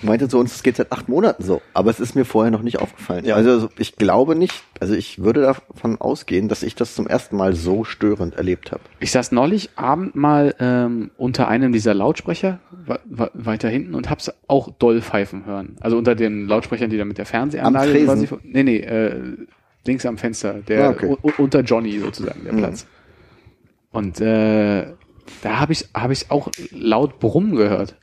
meinte 0.02 0.28
zu 0.28 0.38
uns, 0.38 0.54
es 0.54 0.62
geht 0.62 0.76
seit 0.76 0.90
acht 0.90 1.08
Monaten 1.08 1.42
so. 1.44 1.62
Aber 1.72 1.90
es 1.90 2.00
ist 2.00 2.16
mir 2.16 2.24
vorher 2.24 2.50
noch 2.50 2.62
nicht 2.62 2.80
aufgefallen. 2.80 3.24
Ja. 3.24 3.36
Also 3.36 3.68
ich 3.78 3.96
glaube 3.96 4.34
nicht, 4.34 4.64
also 4.80 4.94
ich 4.94 5.22
würde 5.22 5.42
davon 5.42 6.00
ausgehen, 6.00 6.48
dass 6.48 6.64
ich 6.64 6.74
das 6.74 6.94
zum 6.96 7.06
ersten 7.06 7.36
Mal 7.36 7.54
so 7.54 7.84
störend 7.84 8.34
erlebt 8.34 8.72
habe. 8.72 8.82
Ich 8.98 9.12
saß 9.12 9.30
neulich 9.30 9.70
Abend 9.76 10.16
mal 10.16 10.54
ähm, 10.58 11.10
unter 11.16 11.46
einem 11.48 11.72
dieser 11.72 11.94
Lautsprecher 11.94 12.58
weiter 13.34 13.68
hinten 13.68 13.94
und 13.94 14.10
hab's 14.10 14.32
auch 14.48 14.70
doll 14.70 15.00
pfeifen 15.00 15.46
hören. 15.46 15.76
Also 15.80 15.96
unter 15.96 16.14
den 16.14 16.46
Lautsprechern, 16.46 16.90
die 16.90 16.98
da 16.98 17.04
mit 17.04 17.18
der 17.18 17.26
Fernsehanlage 17.26 17.86
Am 17.86 17.92
Tresen? 17.92 18.26
quasi. 18.26 18.42
Nee, 18.42 18.62
nee, 18.62 18.78
äh, 18.78 19.46
links 19.86 20.06
am 20.06 20.18
Fenster, 20.18 20.54
der 20.54 20.86
Ah, 20.86 20.90
okay. 20.90 21.16
unter 21.38 21.60
Johnny 21.60 21.98
sozusagen, 21.98 22.44
der 22.44 22.52
Mhm. 22.52 22.58
Platz. 22.58 22.86
Und 23.90 24.20
äh, 24.20 24.86
da 25.42 25.60
habe 25.60 25.72
ich 25.72 25.88
hab 25.94 26.10
ich 26.10 26.30
auch 26.30 26.50
laut 26.70 27.18
Brummen 27.20 27.54
gehört. 27.56 27.96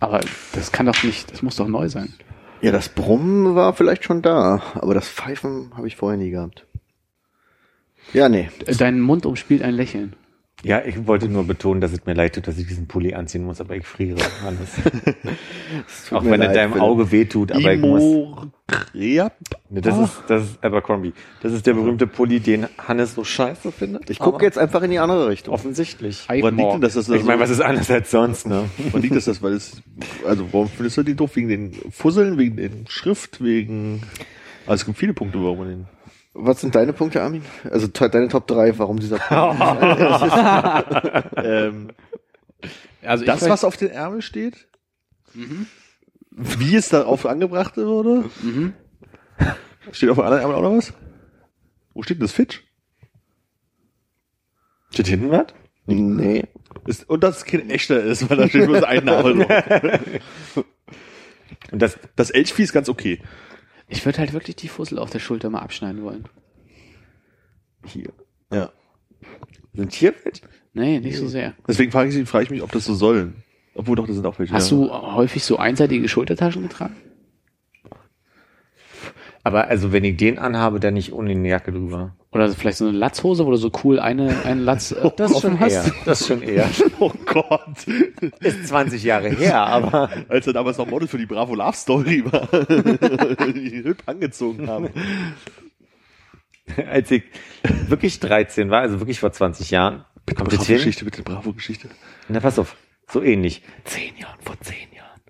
Aber 0.00 0.20
das 0.52 0.70
kann 0.72 0.86
doch 0.86 1.02
nicht, 1.02 1.32
das 1.32 1.42
muss 1.42 1.56
doch 1.56 1.66
neu 1.68 1.88
sein. 1.88 2.12
Ja, 2.60 2.70
das 2.72 2.88
Brummen 2.88 3.54
war 3.54 3.72
vielleicht 3.74 4.04
schon 4.04 4.22
da, 4.22 4.62
aber 4.74 4.94
das 4.94 5.08
Pfeifen 5.08 5.72
habe 5.76 5.86
ich 5.88 5.96
vorher 5.96 6.18
nie 6.18 6.30
gehabt. 6.30 6.66
Ja, 8.12 8.28
nee. 8.28 8.48
Dein 8.78 9.00
Mund 9.00 9.26
umspielt 9.26 9.62
ein 9.62 9.74
Lächeln. 9.74 10.14
Ja, 10.64 10.84
ich 10.84 11.06
wollte 11.06 11.28
nur 11.28 11.44
betonen, 11.44 11.80
dass 11.80 11.92
es 11.92 12.04
mir 12.04 12.14
leid 12.14 12.34
tut, 12.34 12.48
dass 12.48 12.58
ich 12.58 12.66
diesen 12.66 12.88
Pulli 12.88 13.14
anziehen 13.14 13.44
muss, 13.44 13.60
aber 13.60 13.76
ich 13.76 13.86
friere. 13.86 14.18
Auch 16.10 16.24
wenn 16.24 16.40
er 16.40 16.52
deinem. 16.52 16.80
Auge 16.80 17.12
wehtut, 17.12 17.52
aber 17.52 17.74
ich 17.74 17.80
muss. 17.80 18.02
Imokreap? 18.02 19.34
Ne, 19.70 19.80
das 19.80 19.98
ist, 19.98 20.22
das 20.26 20.42
ist 20.42 20.64
Abercrombie. 20.64 21.12
Das 21.42 21.52
ist 21.52 21.64
der 21.66 21.74
berühmte 21.74 22.08
Pulli, 22.08 22.40
den 22.40 22.66
Hannes 22.76 23.14
so 23.14 23.22
scheiße 23.22 23.70
findet. 23.70 24.10
Ich 24.10 24.18
gucke 24.18 24.44
jetzt 24.44 24.58
einfach 24.58 24.82
in 24.82 24.90
die 24.90 24.98
andere 24.98 25.28
Richtung. 25.28 25.54
offensichtlich. 25.54 26.26
Woran 26.28 26.56
liegt 26.56 26.72
denn 26.72 26.80
das? 26.80 26.94
dass 26.94 27.08
Ich 27.08 27.22
meine, 27.22 27.40
was 27.40 27.50
ist 27.50 27.60
anders 27.60 27.88
als 27.90 28.10
sonst, 28.10 28.48
ne? 28.48 28.64
Woran 28.78 29.02
liegt 29.02 29.14
das, 29.14 29.26
das? 29.26 29.40
Weil 29.40 29.52
es, 29.52 29.80
also 30.26 30.44
warum 30.52 30.68
findest 30.68 30.96
du 30.96 31.04
die 31.04 31.14
doof? 31.14 31.36
Wegen 31.36 31.48
den 31.48 31.72
Fusseln, 31.90 32.36
wegen 32.36 32.56
den 32.56 32.86
Schrift, 32.88 33.42
wegen, 33.44 34.02
also 34.66 34.80
es 34.80 34.86
gibt 34.86 34.98
viele 34.98 35.14
Punkte, 35.14 35.40
warum 35.40 35.58
man 35.58 35.68
den, 35.68 35.86
Was 36.40 36.60
sind 36.60 36.74
deine 36.74 36.92
Punkte, 36.92 37.22
Armin? 37.22 37.42
Also 37.70 37.86
deine 37.88 38.28
Top 38.28 38.46
3, 38.46 38.78
warum 38.78 38.98
dieser 39.00 39.18
ähm, 41.36 41.88
Also 43.02 43.24
das, 43.24 43.48
was 43.48 43.64
auf 43.64 43.76
den 43.76 43.90
Ärmel 43.90 44.22
steht, 44.22 44.68
wie 46.30 46.76
es 46.76 46.88
darauf 46.90 47.26
angebracht 47.26 47.76
wurde, 47.76 48.24
Mhm. 48.42 48.74
steht 49.92 50.10
auf 50.10 50.16
dem 50.16 50.24
anderen 50.24 50.42
Ärmel 50.42 50.56
auch 50.56 50.62
noch 50.62 50.76
was? 50.76 50.92
Wo 51.94 52.02
steht 52.02 52.18
denn 52.18 52.26
das 52.26 52.32
Fitch? 52.32 52.62
Steht 54.92 55.08
hinten 55.08 55.30
was? 55.30 55.46
Nee. 55.86 56.44
Ist, 56.86 57.08
und 57.08 57.24
dass 57.24 57.38
es 57.38 57.44
kein 57.44 57.70
echter 57.70 58.00
ist, 58.02 58.28
weil 58.30 58.36
da 58.36 58.48
steht 58.48 58.66
bloß 58.66 58.82
ein 58.84 59.04
Name 59.04 59.44
drauf. 59.44 59.64
Und 61.72 61.80
das, 61.80 61.98
Das 62.14 62.30
Elchvieh 62.30 62.62
ist 62.62 62.72
ganz 62.72 62.88
okay. 62.88 63.20
Ich 63.88 64.04
würde 64.04 64.18
halt 64.18 64.32
wirklich 64.32 64.56
die 64.56 64.68
Fussel 64.68 64.98
auf 64.98 65.10
der 65.10 65.18
Schulter 65.18 65.50
mal 65.50 65.60
abschneiden 65.60 66.02
wollen. 66.02 66.28
hier. 67.86 68.12
Ja. 68.52 68.70
Sind 69.72 69.92
hier 69.92 70.14
welche? 70.24 70.42
Nee, 70.74 71.00
nicht 71.00 71.16
so 71.16 71.26
sehr. 71.26 71.54
Deswegen 71.66 71.90
frage 71.90 72.10
ich, 72.10 72.28
frage 72.28 72.44
ich 72.44 72.50
mich, 72.50 72.62
ob 72.62 72.72
das 72.72 72.84
so 72.84 72.94
sollen. 72.94 73.42
Obwohl 73.74 73.96
doch, 73.96 74.06
das 74.06 74.16
sind 74.16 74.26
auch 74.26 74.38
welche. 74.38 74.52
Hast 74.52 74.70
ja. 74.70 74.76
du 74.76 74.90
häufig 74.90 75.44
so 75.44 75.56
einseitige 75.56 76.08
Schultertaschen 76.08 76.62
getragen? 76.62 76.96
Aber 79.48 79.68
also, 79.68 79.92
wenn 79.92 80.04
ich 80.04 80.18
den 80.18 80.38
anhabe, 80.38 80.78
dann 80.78 80.92
nicht 80.92 81.14
ohne 81.14 81.30
eine 81.30 81.48
Jacke 81.48 81.72
drüber. 81.72 82.14
Oder 82.32 82.50
vielleicht 82.50 82.76
so 82.76 82.86
eine 82.86 82.98
Latzhose, 82.98 83.46
wo 83.46 83.50
du 83.50 83.56
so 83.56 83.72
cool 83.82 83.98
eine, 83.98 84.44
einen 84.44 84.60
Latz 84.60 84.92
äh, 84.92 85.10
Das 85.16 85.40
schon 85.40 85.58
eher. 85.58 85.90
Das 86.04 86.20
ist 86.20 86.26
schon 86.26 86.42
eher. 86.42 86.68
Oh 87.00 87.10
Gott. 87.24 87.86
Ist 88.40 88.68
20 88.68 89.02
Jahre 89.02 89.30
her, 89.30 89.60
aber 89.60 90.10
Als 90.28 90.46
er 90.46 90.52
damals 90.52 90.76
noch 90.76 90.86
Model 90.86 91.08
für 91.08 91.16
die 91.16 91.24
Bravo 91.24 91.54
Love 91.54 91.74
Story 91.74 92.22
war. 92.30 92.46
die 93.54 93.84
hübsch 93.84 94.02
angezogen 94.04 94.68
haben. 94.68 94.90
als 96.90 97.10
ich 97.10 97.22
wirklich 97.86 98.20
13 98.20 98.68
war, 98.68 98.82
also 98.82 99.00
wirklich 99.00 99.18
vor 99.18 99.32
20 99.32 99.70
Jahren, 99.70 100.04
hin. 100.28 100.36
Bravo-Geschichte, 100.36 101.06
bitte 101.06 101.22
Bravo-Geschichte. 101.22 101.88
Na, 102.28 102.40
pass 102.40 102.58
auf. 102.58 102.76
So 103.10 103.22
ähnlich. 103.22 103.62
Zehn 103.84 104.14
Jahren, 104.18 104.38
vor 104.42 104.60
zehn 104.60 104.92
Jahren. 104.94 105.22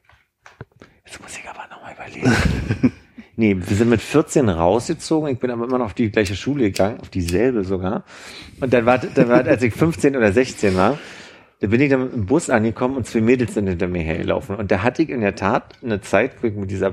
Jetzt 1.06 1.22
muss 1.22 1.38
ich 1.38 1.48
aber 1.48 1.68
nochmal 1.72 1.94
überlegen. 1.94 2.92
Nee, 3.38 3.56
wir 3.56 3.76
sind 3.76 3.88
mit 3.88 4.02
14 4.02 4.48
rausgezogen. 4.48 5.30
Ich 5.30 5.38
bin 5.38 5.50
aber 5.50 5.64
immer 5.64 5.78
noch 5.78 5.86
auf 5.86 5.94
die 5.94 6.10
gleiche 6.10 6.34
Schule 6.34 6.64
gegangen, 6.64 7.00
auf 7.00 7.08
dieselbe 7.08 7.64
sogar. 7.64 8.04
Und 8.60 8.72
dann 8.74 8.84
war, 8.84 8.98
dann 8.98 9.28
war, 9.28 9.46
als 9.46 9.62
ich 9.62 9.72
15 9.72 10.16
oder 10.16 10.32
16 10.32 10.76
war, 10.76 10.98
da 11.60 11.66
bin 11.68 11.80
ich 11.80 11.90
dann 11.90 12.04
mit 12.04 12.12
dem 12.12 12.26
Bus 12.26 12.50
angekommen 12.50 12.96
und 12.96 13.06
zwei 13.06 13.20
Mädels 13.20 13.54
sind 13.54 13.68
hinter 13.68 13.88
mir 13.88 14.02
hergelaufen. 14.02 14.56
Und 14.56 14.70
da 14.70 14.82
hatte 14.82 15.02
ich 15.02 15.10
in 15.10 15.20
der 15.20 15.34
Tat 15.34 15.74
eine 15.82 16.00
Zeit, 16.00 16.42
wo 16.42 16.46
ich 16.48 16.54
mit 16.54 16.70
dieser 16.70 16.92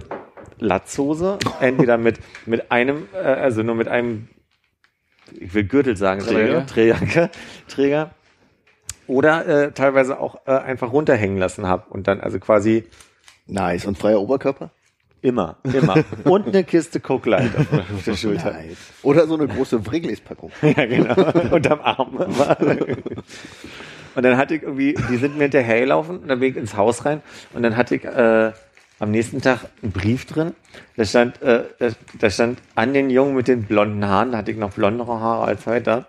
Latzhose, 0.59 1.37
entweder 1.59 1.97
mit, 1.97 2.19
mit 2.45 2.71
einem, 2.71 3.07
äh, 3.13 3.17
also 3.17 3.61
nur 3.63 3.75
mit 3.75 3.87
einem, 3.87 4.29
ich 5.33 5.53
will 5.53 5.65
Gürtel 5.65 5.97
sagen, 5.97 6.21
Träger. 6.21 6.65
Träger, 6.65 7.29
Träger 7.67 8.11
oder 9.07 9.45
äh, 9.47 9.71
teilweise 9.71 10.19
auch 10.19 10.47
äh, 10.47 10.51
einfach 10.51 10.91
runterhängen 10.91 11.37
lassen 11.37 11.67
habe 11.67 11.85
und 11.89 12.07
dann 12.07 12.21
also 12.21 12.39
quasi 12.39 12.85
Nice. 13.47 13.85
Und 13.85 13.97
freier 13.97 14.19
Oberkörper? 14.19 14.71
Immer, 15.25 15.57
immer 15.63 16.03
und 16.23 16.47
eine 16.47 16.63
Kiste 16.63 16.99
Coke 16.99 17.29
Light 17.29 17.51
auf, 17.57 18.03
der 18.05 18.15
Schulter. 18.15 18.51
Nice. 18.51 18.77
Oder 19.03 19.27
so 19.27 19.35
eine 19.35 19.47
große 19.47 19.85
Wrigley's-Packung. 19.85 20.51
Ja, 20.61 20.85
genau. 20.85 21.53
Unterm 21.53 21.79
Arm. 21.81 22.15
und 22.15 24.23
dann 24.23 24.37
hatte 24.37 24.55
ich 24.55 24.63
irgendwie, 24.63 24.95
die 25.09 25.17
sind 25.17 25.37
mir 25.37 25.43
hinterhergelaufen 25.43 26.19
und 26.19 26.27
dann 26.27 26.39
bin 26.39 26.51
ich 26.51 26.57
ins 26.57 26.75
Haus 26.75 27.05
rein 27.05 27.21
und 27.53 27.63
dann 27.63 27.75
hatte 27.75 27.95
ich 27.95 28.05
äh, 28.05 28.51
am 28.99 29.11
nächsten 29.11 29.41
Tag 29.41 29.65
einen 29.81 29.91
Brief 29.91 30.25
drin. 30.25 30.53
Da 30.95 31.05
stand, 31.05 31.41
äh, 31.41 31.63
da, 32.19 32.29
stand 32.29 32.59
an 32.75 32.93
den 32.93 33.09
Jungen 33.09 33.35
mit 33.35 33.47
den 33.47 33.63
blonden 33.63 34.05
Haaren, 34.05 34.31
da 34.31 34.39
hatte 34.39 34.51
ich 34.51 34.57
noch 34.57 34.73
blondere 34.73 35.19
Haare 35.19 35.45
als 35.45 35.65
heute. 35.65 36.05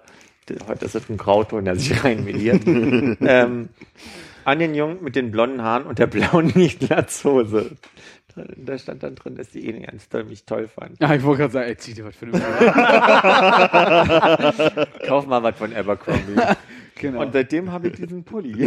Heute 0.69 0.85
ist 0.85 0.95
es 0.95 1.09
ein 1.11 1.17
Grauton, 1.17 1.65
der 1.65 1.77
sich 1.77 2.05
reinmeliert. 2.05 2.63
ähm, 2.67 3.69
an 4.45 4.59
den 4.61 4.75
Jungen 4.77 5.03
mit 5.03 5.17
den 5.17 5.33
blonden 5.33 5.63
Haaren 5.63 5.85
und 5.85 5.99
der 5.99 6.07
blauen 6.07 6.53
Nicht-Latzhose. 6.55 7.73
Da 8.37 8.79
stand 8.79 9.03
dann 9.03 9.15
drin, 9.15 9.35
dass 9.35 9.49
die 9.49 9.67
eh 9.67 9.73
nicht 9.73 9.91
ganz 9.91 10.11
toll, 10.11 10.25
mich 10.25 10.45
toll 10.45 10.69
fand. 10.69 11.01
Ja, 11.01 11.15
ich 11.15 11.23
wollte 11.23 11.41
gerade 11.43 11.53
sagen, 11.55 11.69
ey, 11.69 11.77
zieh 11.79 11.95
dir 11.95 12.05
was 12.05 12.15
für 12.17 12.27
eine 12.27 12.39
Kauf 15.07 15.27
mal 15.27 15.43
was 15.43 15.57
von 15.57 15.75
Abercrombie. 15.75 16.41
Genau. 16.99 17.21
Und 17.21 17.35
seitdem 17.35 17.71
habe 17.73 17.89
ich 17.89 17.97
diesen 17.97 18.25
Pulli. 18.25 18.53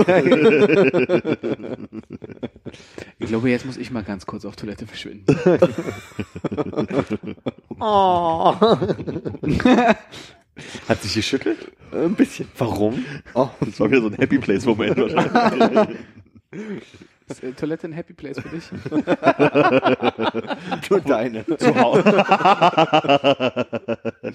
ich 3.18 3.28
glaube, 3.28 3.50
jetzt 3.50 3.66
muss 3.66 3.76
ich 3.76 3.90
mal 3.90 4.04
ganz 4.04 4.28
kurz 4.28 4.46
auf 4.46 4.56
Toilette 4.56 4.86
verschwinden. 4.86 5.36
oh. 7.80 8.54
Hat 10.88 11.02
sich 11.02 11.16
geschüttelt? 11.16 11.72
Ein 11.92 12.14
bisschen. 12.14 12.48
Warum? 12.56 13.04
Oh, 13.34 13.50
Das 13.62 13.80
war 13.80 13.90
wieder 13.90 14.02
so 14.02 14.10
ein 14.10 14.14
Happy 14.14 14.38
Place 14.38 14.66
Moment 14.66 14.96
wahrscheinlich. 14.96 15.98
Ist 17.30 17.44
äh, 17.44 17.52
Toilette 17.52 17.88
ein 17.88 17.94
Happy 17.94 18.14
Place 18.14 18.40
für 18.40 18.50
dich? 18.50 18.64
nur 20.90 21.02
deine. 21.02 21.46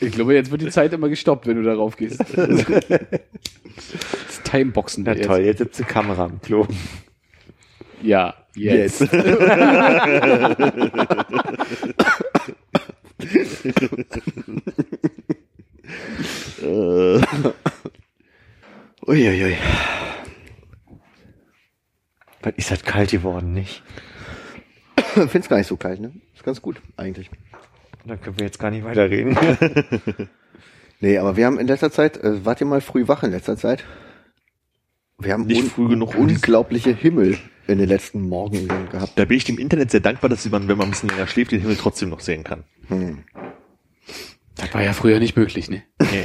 Ich 0.01 0.13
glaube, 0.13 0.35
jetzt 0.35 0.51
wird 0.51 0.63
die 0.63 0.71
Zeit 0.71 0.93
immer 0.93 1.09
gestoppt, 1.09 1.47
wenn 1.47 1.57
du 1.57 1.63
darauf 1.63 1.97
gehst. 1.97 2.21
Das 2.21 2.67
Timeboxen 4.45 5.05
Na 5.05 5.15
jetzt. 5.15 5.27
toll, 5.27 5.41
jetzt 5.41 5.59
sitzt 5.59 5.79
die 5.79 5.85
Kamera 5.85 6.25
am 6.25 6.41
Klo. 6.41 6.67
Ja, 8.03 8.35
Jetzt. 8.55 9.03
Äh, 16.63 17.21
Uiuiui. 19.07 19.57
Was 19.57 20.34
ist 22.57 22.71
halt 22.71 22.85
kalt 22.85 23.11
geworden, 23.11 23.53
nicht? 23.53 23.83
Find's 25.29 25.49
gar 25.49 25.59
nicht 25.59 25.67
so 25.67 25.77
kalt, 25.77 26.01
ne? 26.01 26.13
Ist 26.35 26.45
ganz 26.45 26.63
gut, 26.63 26.81
eigentlich. 26.97 27.31
Dann 28.07 28.21
können 28.21 28.39
wir 28.39 28.47
jetzt 28.47 28.59
gar 28.59 28.71
nicht 28.71 28.85
weiterreden. 28.85 29.37
Nee, 31.01 31.19
aber 31.19 31.37
wir 31.37 31.45
haben 31.45 31.59
in 31.59 31.67
letzter 31.67 31.91
Zeit, 31.91 32.17
äh, 32.23 32.47
wart 32.47 32.61
ihr 32.63 32.67
mal 32.67 32.81
früh 32.81 33.07
wach 33.09 33.23
in 33.25 33.31
letzter 33.31 33.59
Zeit? 33.59 33.85
Wir 35.19 35.35
haben 35.35 35.45
Nicht 35.45 35.63
un 35.63 35.69
früh 35.69 35.89
genug, 35.89 36.15
unglaubliche 36.15 36.95
Himmel 36.95 37.37
in 37.67 37.79
den 37.79 37.89
letzten 37.89 38.27
Morgen 38.27 38.69
gehabt. 38.91 39.13
da 39.17 39.27
bin 39.27 39.37
ich 39.37 39.45
dem 39.45 39.59
Internet 39.59 39.91
sehr 39.91 40.01
dankbar, 40.01 40.31
dass 40.31 40.49
man, 40.49 40.67
wenn 40.67 40.79
man 40.79 40.89
ein 40.89 40.91
bisschen 40.93 41.11
länger 41.11 41.27
schläft, 41.27 41.53
den 41.53 41.61
Himmel 41.61 41.77
trotzdem 41.77 42.09
noch 42.09 42.21
sehen 42.21 42.43
kann. 42.43 42.65
Das 44.57 44.73
war 44.73 44.83
ja 44.83 44.95
früher 44.95 45.19
nicht 45.19 45.37
möglich, 45.37 45.69
ne? 45.69 45.83
Nee. 46.01 46.25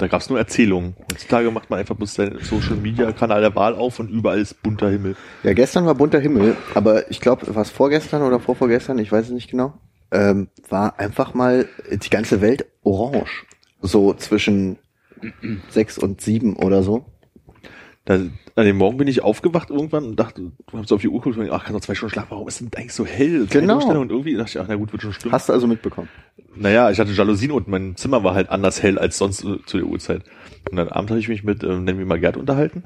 Da 0.00 0.08
gab's 0.08 0.30
nur 0.30 0.38
Erzählungen. 0.38 0.96
Heutzutage 1.12 1.50
macht 1.50 1.68
man 1.68 1.78
einfach 1.78 1.94
bloß 1.94 2.14
seinen 2.14 2.38
Social 2.38 2.76
Media 2.76 3.12
Kanal 3.12 3.42
der 3.42 3.54
Wahl 3.54 3.74
auf 3.74 4.00
und 4.00 4.08
überall 4.08 4.40
ist 4.40 4.62
bunter 4.62 4.88
Himmel. 4.88 5.14
Ja, 5.42 5.52
gestern 5.52 5.84
war 5.84 5.94
bunter 5.94 6.18
Himmel, 6.18 6.56
aber 6.72 7.10
ich 7.10 7.20
glaube, 7.20 7.54
was 7.54 7.68
vorgestern 7.68 8.22
oder 8.22 8.40
vorvorgestern, 8.40 8.98
ich 8.98 9.12
weiß 9.12 9.26
es 9.26 9.32
nicht 9.32 9.50
genau, 9.50 9.74
ähm, 10.10 10.48
war 10.70 10.98
einfach 10.98 11.34
mal 11.34 11.68
die 11.90 12.08
ganze 12.08 12.40
Welt 12.40 12.64
orange. 12.82 13.44
So 13.82 14.14
zwischen 14.14 14.78
sechs 15.68 15.98
und 15.98 16.22
sieben 16.22 16.56
oder 16.56 16.82
so. 16.82 17.04
Da, 18.06 18.20
an 18.56 18.64
dem 18.64 18.76
Morgen 18.76 18.96
bin 18.96 19.08
ich 19.08 19.22
aufgewacht 19.22 19.70
irgendwann 19.70 20.04
und 20.04 20.16
dachte, 20.16 20.42
du 20.42 20.78
hast 20.78 20.92
auf 20.92 21.00
die 21.00 21.08
Uhr 21.08 21.20
geguckt 21.20 21.38
und 21.38 21.50
ach, 21.50 21.64
kann 21.64 21.72
noch 21.74 21.80
zwei 21.80 21.94
Stunden 21.94 22.12
schlafen, 22.12 22.30
warum 22.30 22.48
ist 22.48 22.60
denn 22.60 22.70
eigentlich 22.76 22.92
so 22.92 23.06
hell? 23.06 23.46
Genau. 23.48 23.78
Und 23.88 24.10
irgendwie 24.10 24.34
dachte 24.34 24.50
ich, 24.50 24.60
ach, 24.60 24.66
na 24.68 24.76
gut, 24.76 24.92
wird 24.92 25.02
schon 25.02 25.12
stimmen. 25.12 25.32
Hast 25.32 25.48
du 25.48 25.52
also 25.52 25.66
mitbekommen? 25.66 26.08
Naja, 26.54 26.90
ich 26.90 26.98
hatte 26.98 27.12
Jalousien 27.12 27.52
und 27.52 27.68
mein 27.68 27.96
Zimmer 27.96 28.24
war 28.24 28.34
halt 28.34 28.50
anders 28.50 28.82
hell 28.82 28.98
als 28.98 29.18
sonst 29.18 29.44
äh, 29.44 29.58
zu 29.66 29.76
der 29.78 29.86
Uhrzeit. 29.86 30.22
Und 30.70 30.76
dann 30.76 30.88
abends 30.88 31.10
habe 31.10 31.20
ich 31.20 31.28
mich 31.28 31.42
mit, 31.42 31.62
äh, 31.62 31.68
nennen 31.68 31.98
wir 31.98 32.06
mal 32.06 32.20
Gerd, 32.20 32.36
unterhalten. 32.36 32.84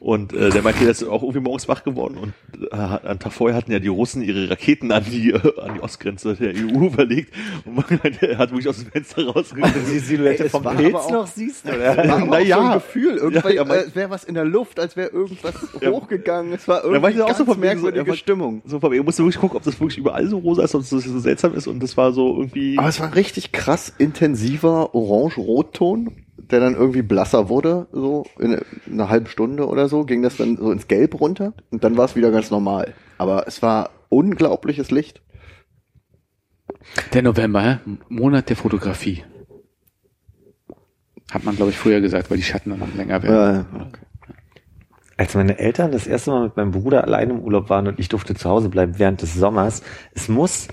Und 0.00 0.32
äh, 0.32 0.50
der 0.50 0.62
meinte, 0.62 0.80
der 0.80 0.90
ist 0.90 1.02
auch 1.02 1.22
irgendwie 1.22 1.40
morgens 1.40 1.68
wach 1.68 1.82
geworden. 1.82 2.18
Und 2.18 2.34
äh, 2.70 2.76
am 2.76 3.18
Tag 3.18 3.32
vorher 3.32 3.56
hatten 3.56 3.72
ja 3.72 3.78
die 3.78 3.88
Russen 3.88 4.22
ihre 4.22 4.48
Raketen 4.50 4.92
an 4.92 5.04
die, 5.04 5.30
äh, 5.30 5.60
an 5.60 5.74
die 5.74 5.80
Ostgrenze 5.80 6.34
der 6.34 6.54
EU 6.54 6.88
verlegt. 6.90 7.34
Und 7.64 7.76
man 7.76 7.84
er 8.20 8.38
hat 8.38 8.50
wirklich 8.50 8.68
aus 8.68 8.78
dem 8.78 8.90
Fenster 8.90 9.26
rausgeguckt. 9.26 9.74
die 9.92 9.98
Silhouette 9.98 10.48
vom 10.48 10.62
Pilz 10.62 11.08
noch 11.10 11.26
siehst, 11.26 11.66
oder? 11.66 11.96
War 11.96 11.98
aber 11.98 12.26
Na 12.26 12.36
auch 12.36 12.40
ja. 12.40 12.56
so 12.56 12.62
ein 12.62 12.72
Gefühl, 12.74 13.16
irgendwie, 13.16 13.54
Ja, 13.54 13.64
ja, 13.64 13.74
äh, 13.74 13.84
es 13.86 13.96
wäre 13.96 14.10
was 14.10 14.24
in 14.24 14.34
der 14.34 14.44
Luft, 14.44 14.78
als 14.78 14.96
wäre 14.96 15.05
irgendwas 15.12 15.54
hochgegangen. 15.84 16.52
Es 16.52 16.66
war 16.68 16.82
Da 16.82 16.88
war 16.88 16.94
irgendwie 16.94 17.14
ich 17.16 17.22
auch 17.22 17.26
ganz 17.26 17.38
so 17.38 17.44
von 17.44 17.54
so, 17.54 17.60
merkwürdige 17.60 18.04
er 18.04 18.08
war- 18.08 18.14
Stimmung. 18.16 18.62
So, 18.64 18.76
aber 18.76 18.94
ihr 18.94 19.02
musst 19.02 19.18
wirklich 19.18 19.38
gucken, 19.40 19.56
ob 19.56 19.62
das 19.62 19.80
wirklich 19.80 19.98
überall 19.98 20.26
so 20.28 20.38
rosa 20.38 20.62
ist, 20.64 20.74
ob 20.74 20.80
das 20.82 20.90
so 20.90 21.18
seltsam 21.18 21.54
ist. 21.54 21.66
Und 21.66 21.82
das 21.82 21.96
war 21.96 22.12
so 22.12 22.36
irgendwie. 22.36 22.78
Aber 22.78 22.88
es 22.88 23.00
war 23.00 23.06
ein 23.08 23.12
richtig 23.12 23.52
krass 23.52 23.92
intensiver 23.98 24.94
Orange-Rotton, 24.94 26.10
der 26.50 26.60
dann 26.60 26.74
irgendwie 26.74 27.02
blasser 27.02 27.48
wurde, 27.48 27.86
so 27.92 28.24
in 28.38 28.60
einer 28.90 29.08
halben 29.08 29.26
Stunde 29.26 29.66
oder 29.66 29.88
so, 29.88 30.04
ging 30.04 30.22
das 30.22 30.36
dann 30.36 30.56
so 30.56 30.70
ins 30.70 30.86
Gelb 30.88 31.20
runter 31.20 31.54
und 31.70 31.82
dann 31.82 31.96
war 31.96 32.04
es 32.04 32.14
wieder 32.14 32.30
ganz 32.30 32.50
normal. 32.50 32.94
Aber 33.18 33.48
es 33.48 33.62
war 33.62 33.90
unglaubliches 34.10 34.90
Licht. 34.90 35.22
Der 37.14 37.22
November? 37.22 37.80
Monat 38.08 38.48
der 38.48 38.56
Fotografie. 38.56 39.24
Hat 41.32 41.42
man, 41.44 41.56
glaube 41.56 41.72
ich, 41.72 41.76
früher 41.78 42.00
gesagt, 42.00 42.30
weil 42.30 42.36
die 42.36 42.44
Schatten 42.44 42.70
dann 42.70 42.78
noch 42.78 42.94
länger 42.94 43.22
werden. 43.22 43.66
Ja, 43.74 43.88
Als 45.16 45.34
meine 45.34 45.58
Eltern 45.58 45.92
das 45.92 46.06
erste 46.06 46.30
Mal 46.30 46.44
mit 46.44 46.56
meinem 46.56 46.72
Bruder 46.72 47.04
allein 47.04 47.30
im 47.30 47.40
Urlaub 47.40 47.70
waren 47.70 47.88
und 47.88 47.98
ich 47.98 48.08
durfte 48.08 48.34
zu 48.34 48.48
Hause 48.50 48.68
bleiben 48.68 48.98
während 48.98 49.22
des 49.22 49.34
Sommers, 49.34 49.82
es 50.12 50.28
muss, 50.28 50.68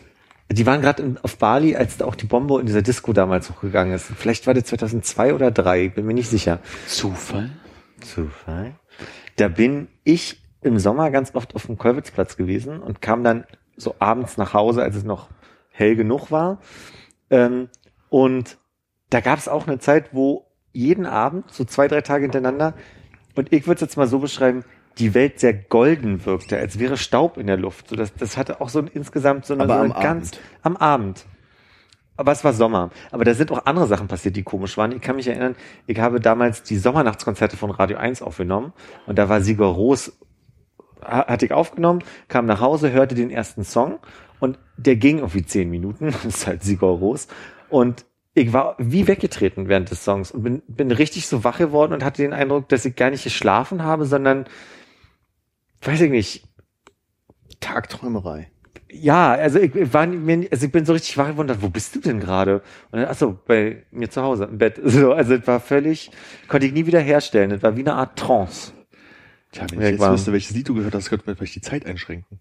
die 0.51 0.65
waren 0.65 0.81
gerade 0.81 1.15
auf 1.23 1.37
Bali, 1.37 1.75
als 1.75 1.97
da 1.97 2.05
auch 2.05 2.15
die 2.15 2.25
Bombe 2.25 2.59
in 2.59 2.65
dieser 2.65 2.81
Disco 2.81 3.13
damals 3.13 3.49
hochgegangen 3.49 3.93
ist. 3.93 4.05
Vielleicht 4.05 4.45
war 4.45 4.53
das 4.53 4.65
2002 4.65 5.33
oder 5.33 5.51
3, 5.51 5.89
bin 5.89 6.05
mir 6.05 6.13
nicht 6.13 6.29
sicher. 6.29 6.59
Zufall? 6.87 7.51
Zufall. 8.01 8.75
Da 9.37 9.47
bin 9.47 9.87
ich 10.03 10.43
im 10.61 10.77
Sommer 10.77 11.09
ganz 11.09 11.33
oft 11.35 11.55
auf 11.55 11.65
dem 11.65 11.77
Kolwitzplatz 11.77 12.35
gewesen 12.35 12.81
und 12.81 13.01
kam 13.01 13.23
dann 13.23 13.45
so 13.77 13.95
abends 13.99 14.37
nach 14.37 14.53
Hause, 14.53 14.83
als 14.83 14.95
es 14.95 15.03
noch 15.03 15.29
hell 15.71 15.95
genug 15.95 16.31
war. 16.31 16.59
Ähm, 17.29 17.69
und 18.09 18.57
da 19.09 19.21
gab 19.21 19.39
es 19.39 19.47
auch 19.47 19.67
eine 19.67 19.79
Zeit, 19.79 20.09
wo 20.13 20.47
jeden 20.71 21.05
Abend, 21.05 21.51
so 21.51 21.63
zwei, 21.65 21.87
drei 21.87 22.01
Tage 22.01 22.23
hintereinander, 22.23 22.73
und 23.35 23.51
ich 23.53 23.65
würde 23.67 23.75
es 23.75 23.81
jetzt 23.81 23.97
mal 23.97 24.07
so 24.07 24.19
beschreiben, 24.19 24.63
die 24.99 25.13
Welt 25.13 25.39
sehr 25.39 25.53
golden 25.53 26.25
wirkte, 26.25 26.57
als 26.57 26.77
wäre 26.77 26.97
Staub 26.97 27.37
in 27.37 27.47
der 27.47 27.57
Luft. 27.57 27.87
So 27.89 27.95
das, 27.95 28.13
das 28.13 28.37
hatte 28.37 28.61
auch 28.61 28.69
so 28.69 28.79
ein, 28.79 28.87
insgesamt 28.93 29.45
so 29.45 29.53
eine, 29.55 29.65
so 29.65 29.73
eine 29.73 29.95
am 29.95 30.01
ganz 30.01 30.31
Abend. 30.33 30.39
am 30.61 30.77
Abend. 30.77 31.25
Aber 32.15 32.31
es 32.31 32.43
war 32.43 32.53
Sommer. 32.53 32.91
Aber 33.11 33.25
da 33.25 33.33
sind 33.33 33.51
auch 33.51 33.65
andere 33.65 33.87
Sachen 33.87 34.07
passiert, 34.07 34.35
die 34.35 34.43
komisch 34.43 34.77
waren. 34.77 34.91
Ich 34.91 35.01
kann 35.01 35.15
mich 35.15 35.27
erinnern, 35.27 35.55
ich 35.87 35.99
habe 35.99 36.19
damals 36.19 36.61
die 36.61 36.77
Sommernachtskonzerte 36.77 37.57
von 37.57 37.71
Radio 37.71 37.97
1 37.97 38.21
aufgenommen 38.21 38.71
und 39.07 39.17
da 39.17 39.29
war 39.29 39.41
Sigur 39.41 39.67
Ros, 39.69 40.15
ha- 41.03 41.25
hatte 41.27 41.47
ich 41.47 41.53
aufgenommen, 41.53 42.03
kam 42.27 42.45
nach 42.45 42.61
Hause, 42.61 42.91
hörte 42.91 43.15
den 43.15 43.31
ersten 43.31 43.63
Song 43.63 43.97
und 44.39 44.59
der 44.77 44.95
ging 44.95 45.17
irgendwie 45.19 45.43
zehn 45.43 45.71
Minuten. 45.71 46.05
Das 46.11 46.23
ist 46.25 46.45
halt 46.45 46.61
Sigur 46.61 46.91
Ros. 46.99 47.27
Und 47.69 48.05
ich 48.35 48.51
war 48.53 48.75
wie 48.79 49.07
weggetreten 49.07 49.67
während 49.67 49.91
des 49.91 50.03
Songs 50.03 50.31
und 50.31 50.43
bin, 50.43 50.61
bin 50.67 50.91
richtig 50.91 51.27
so 51.27 51.43
wach 51.43 51.57
geworden 51.59 51.93
und 51.93 52.03
hatte 52.03 52.21
den 52.23 52.33
Eindruck, 52.33 52.67
dass 52.69 52.85
ich 52.85 52.95
gar 52.95 53.09
nicht 53.11 53.23
geschlafen 53.23 53.83
habe, 53.83 54.05
sondern, 54.05 54.45
weiß 55.81 56.01
ich 56.01 56.09
nicht, 56.11 56.47
Tagträumerei. 57.59 58.51
ja, 58.91 59.31
also 59.33 59.59
ich, 59.59 59.73
ich 59.75 59.93
war 59.93 60.05
mir, 60.07 60.47
also 60.51 60.65
ich 60.65 60.71
bin 60.71 60.85
so 60.85 60.93
richtig 60.93 61.17
wach 61.17 61.27
geworden, 61.29 61.47
dachte, 61.47 61.61
wo 61.61 61.69
bist 61.69 61.95
du 61.95 61.99
denn 61.99 62.19
gerade? 62.19 62.61
Und 62.91 62.99
dann, 62.99 63.05
ach 63.09 63.15
so, 63.15 63.39
bei 63.47 63.85
mir 63.91 64.09
zu 64.09 64.21
Hause 64.21 64.45
im 64.45 64.57
Bett. 64.57 64.79
So, 64.83 65.13
also 65.13 65.35
es 65.35 65.47
war 65.47 65.59
völlig, 65.59 66.11
konnte 66.47 66.65
ich 66.67 66.73
nie 66.73 66.85
wieder 66.85 66.99
herstellen. 66.99 67.51
Es 67.51 67.63
war 67.63 67.75
wie 67.77 67.81
eine 67.81 67.93
Art 67.93 68.17
Trance. 68.19 68.71
Tja, 69.51 69.65
wenn 69.69 69.79
Ja, 69.79 69.85
ich 69.85 69.91
jetzt 69.93 70.01
war- 70.01 70.11
wüsste, 70.13 70.31
welches 70.33 70.51
Lied 70.55 70.67
du 70.67 70.73
gehört 70.73 70.95
hast, 70.95 71.09
könnte 71.09 71.25
man 71.27 71.35
vielleicht 71.35 71.55
die 71.55 71.61
Zeit 71.61 71.85
einschränken. 71.85 72.39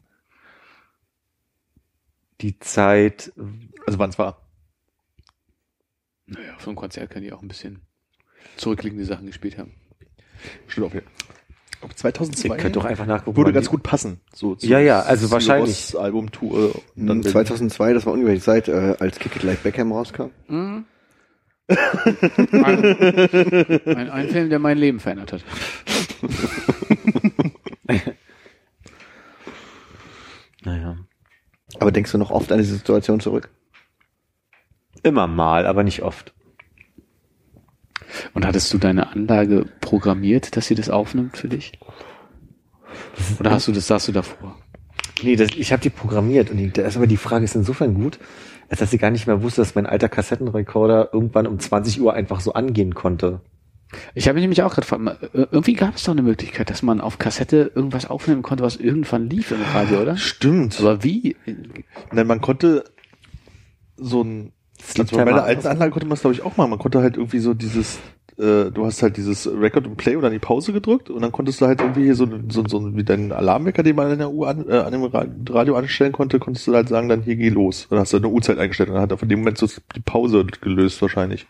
Die 2.40 2.58
Zeit, 2.58 3.32
Also 3.86 3.98
wann 3.98 4.10
es 4.10 4.18
war. 4.18 4.40
Naja, 6.32 6.56
so 6.58 6.72
Konzert 6.74 7.10
kann 7.10 7.22
die 7.22 7.32
auch 7.32 7.42
ein 7.42 7.48
bisschen 7.48 7.80
zurückliegende 8.56 9.04
Sachen 9.04 9.26
gespielt 9.26 9.58
haben. 9.58 9.72
Stimmt 10.66 10.88
auch 10.88 10.92
hier. 10.92 11.02
Ob 11.80 11.90
ihr 11.90 11.96
2002 11.96 12.56
könnt 12.58 12.76
doch 12.76 12.84
einfach 12.84 13.06
nachgucken. 13.06 13.36
würde 13.36 13.52
ganz 13.52 13.68
gut 13.68 13.82
passen. 13.82 14.20
So 14.32 14.54
zu 14.54 14.66
Ja, 14.66 14.78
ja, 14.78 15.00
also 15.00 15.30
wahrscheinlich. 15.30 15.94
Rós 15.94 15.96
Albumtour. 15.96 16.80
Und 16.96 17.06
dann 17.06 17.22
2002, 17.22 17.92
das 17.92 18.06
war 18.06 18.12
ungefähr 18.12 18.34
die 18.34 18.40
Zeit, 18.40 18.68
äh, 18.68 18.94
als 19.00 19.18
Kick 19.18 19.34
It 19.36 19.42
Like 19.42 19.62
Beckham 19.62 19.90
rauskam. 19.92 20.30
Ein, 20.48 20.86
ein, 22.52 24.10
ein 24.10 24.28
Film, 24.28 24.50
der 24.50 24.58
mein 24.58 24.78
Leben 24.78 25.00
verändert 25.00 25.32
hat. 25.32 25.44
Naja. 30.64 30.96
Aber 31.80 31.90
denkst 31.90 32.12
du 32.12 32.18
noch 32.18 32.30
oft 32.30 32.52
an 32.52 32.58
diese 32.58 32.74
Situation 32.76 33.20
zurück? 33.20 33.50
Immer 35.02 35.26
mal, 35.26 35.66
aber 35.66 35.82
nicht 35.82 36.02
oft. 36.02 36.32
Und 38.34 38.46
hattest 38.46 38.72
du 38.72 38.78
deine 38.78 39.10
Anlage 39.10 39.66
programmiert, 39.80 40.56
dass 40.56 40.66
sie 40.66 40.74
das 40.74 40.90
aufnimmt 40.90 41.36
für 41.36 41.48
dich? 41.48 41.72
Oder 43.40 43.50
hast 43.50 43.68
du 43.68 43.72
das, 43.72 43.86
saßt 43.86 44.08
du 44.08 44.12
davor? 44.12 44.56
Nee, 45.22 45.36
das, 45.36 45.50
ich 45.56 45.72
habe 45.72 45.82
die 45.82 45.90
programmiert 45.90 46.50
und 46.50 46.56
die, 46.56 46.70
da 46.70 46.82
ist 46.82 46.96
aber 46.96 47.06
die 47.06 47.16
Frage 47.16 47.44
ist 47.44 47.54
insofern 47.54 47.94
gut, 47.94 48.18
als 48.68 48.80
dass 48.80 48.92
ich 48.92 49.00
gar 49.00 49.10
nicht 49.10 49.26
mehr 49.26 49.42
wusste, 49.42 49.60
dass 49.60 49.74
mein 49.74 49.86
alter 49.86 50.08
Kassettenrekorder 50.08 51.10
irgendwann 51.12 51.46
um 51.46 51.58
20 51.58 52.00
Uhr 52.00 52.14
einfach 52.14 52.40
so 52.40 52.52
angehen 52.54 52.94
konnte. 52.94 53.40
Ich 54.14 54.26
habe 54.26 54.34
mich 54.34 54.42
nämlich 54.42 54.62
auch 54.62 54.74
gerade 54.74 54.86
gefragt, 54.86 55.34
äh, 55.34 55.46
irgendwie 55.50 55.74
gab 55.74 55.96
es 55.96 56.04
doch 56.04 56.12
eine 56.12 56.22
Möglichkeit, 56.22 56.70
dass 56.70 56.82
man 56.82 57.00
auf 57.00 57.18
Kassette 57.18 57.72
irgendwas 57.74 58.08
aufnehmen 58.08 58.42
konnte, 58.42 58.64
was 58.64 58.76
irgendwann 58.76 59.28
lief 59.28 59.50
im 59.50 59.62
Radio, 59.62 60.00
oder? 60.00 60.16
Stimmt. 60.16 60.80
Aber 60.80 61.04
wie? 61.04 61.36
Nein, 62.10 62.26
man 62.26 62.40
konnte 62.40 62.84
so 63.96 64.22
ein, 64.22 64.52
also 64.98 65.16
bei 65.16 65.24
meiner 65.24 65.44
alten 65.44 65.66
Anlage 65.66 65.90
konnte 65.92 66.06
man 66.06 66.14
es 66.14 66.20
glaube 66.20 66.34
ich 66.34 66.42
auch 66.42 66.56
machen. 66.56 66.70
Man 66.70 66.78
konnte 66.78 67.00
halt 67.00 67.16
irgendwie 67.16 67.38
so 67.38 67.54
dieses, 67.54 67.96
äh, 68.38 68.70
du 68.70 68.84
hast 68.84 69.02
halt 69.02 69.16
dieses 69.16 69.46
Record 69.46 69.86
und 69.86 69.96
Play 69.96 70.16
oder 70.16 70.30
die 70.30 70.38
Pause 70.38 70.72
gedrückt 70.72 71.10
und 71.10 71.22
dann 71.22 71.32
konntest 71.32 71.60
du 71.60 71.66
halt 71.66 71.80
irgendwie 71.80 72.12
so, 72.12 72.26
so, 72.48 72.64
so 72.66 72.96
wie 72.96 73.04
deinen 73.04 73.32
Alarmwecker, 73.32 73.82
den 73.82 73.96
man 73.96 74.10
an 74.10 74.18
der 74.18 74.30
Uhr 74.30 74.48
an, 74.48 74.68
äh, 74.68 74.78
an 74.78 74.92
dem 74.92 75.04
Ra- 75.04 75.26
Radio 75.50 75.76
anstellen 75.76 76.12
konnte, 76.12 76.38
konntest 76.38 76.66
du 76.66 76.74
halt 76.74 76.88
sagen, 76.88 77.08
dann 77.08 77.22
hier 77.22 77.36
geh 77.36 77.48
los. 77.48 77.86
Dann 77.90 77.98
hast 77.98 78.12
du 78.12 78.16
eine 78.18 78.28
Uhrzeit 78.28 78.58
eingestellt 78.58 78.88
und 78.90 78.94
dann 78.94 79.02
hat 79.02 79.10
er 79.10 79.18
von 79.18 79.28
dem 79.28 79.40
Moment 79.40 79.58
so 79.58 79.66
die 79.94 80.00
Pause 80.00 80.44
gelöst 80.60 81.00
wahrscheinlich. 81.02 81.46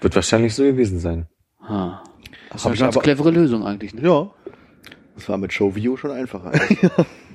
Wird 0.00 0.14
wahrscheinlich 0.14 0.54
so 0.54 0.62
gewesen 0.62 0.98
sein. 0.98 1.26
Ah. 1.60 2.02
Das 2.50 2.60
ist 2.62 2.66
eine 2.66 2.76
ganz 2.76 2.96
aber- 2.96 3.02
clevere 3.02 3.30
Lösung 3.30 3.64
eigentlich. 3.66 3.92
Ne? 3.94 4.02
Ja. 4.02 4.30
Das 5.14 5.28
war 5.28 5.38
mit 5.38 5.52
Showview 5.52 5.96
schon 5.96 6.10
einfacher. 6.10 6.52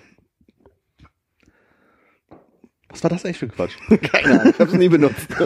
Was 2.91 3.03
war 3.03 3.09
das 3.09 3.25
eigentlich 3.25 3.39
für 3.39 3.47
Quatsch? 3.47 3.73
Keine 4.11 4.39
Ahnung, 4.41 4.53
ich 4.53 4.59
habe 4.59 4.71
es 4.71 4.77
nie 4.77 4.89
benutzt. 4.89 5.27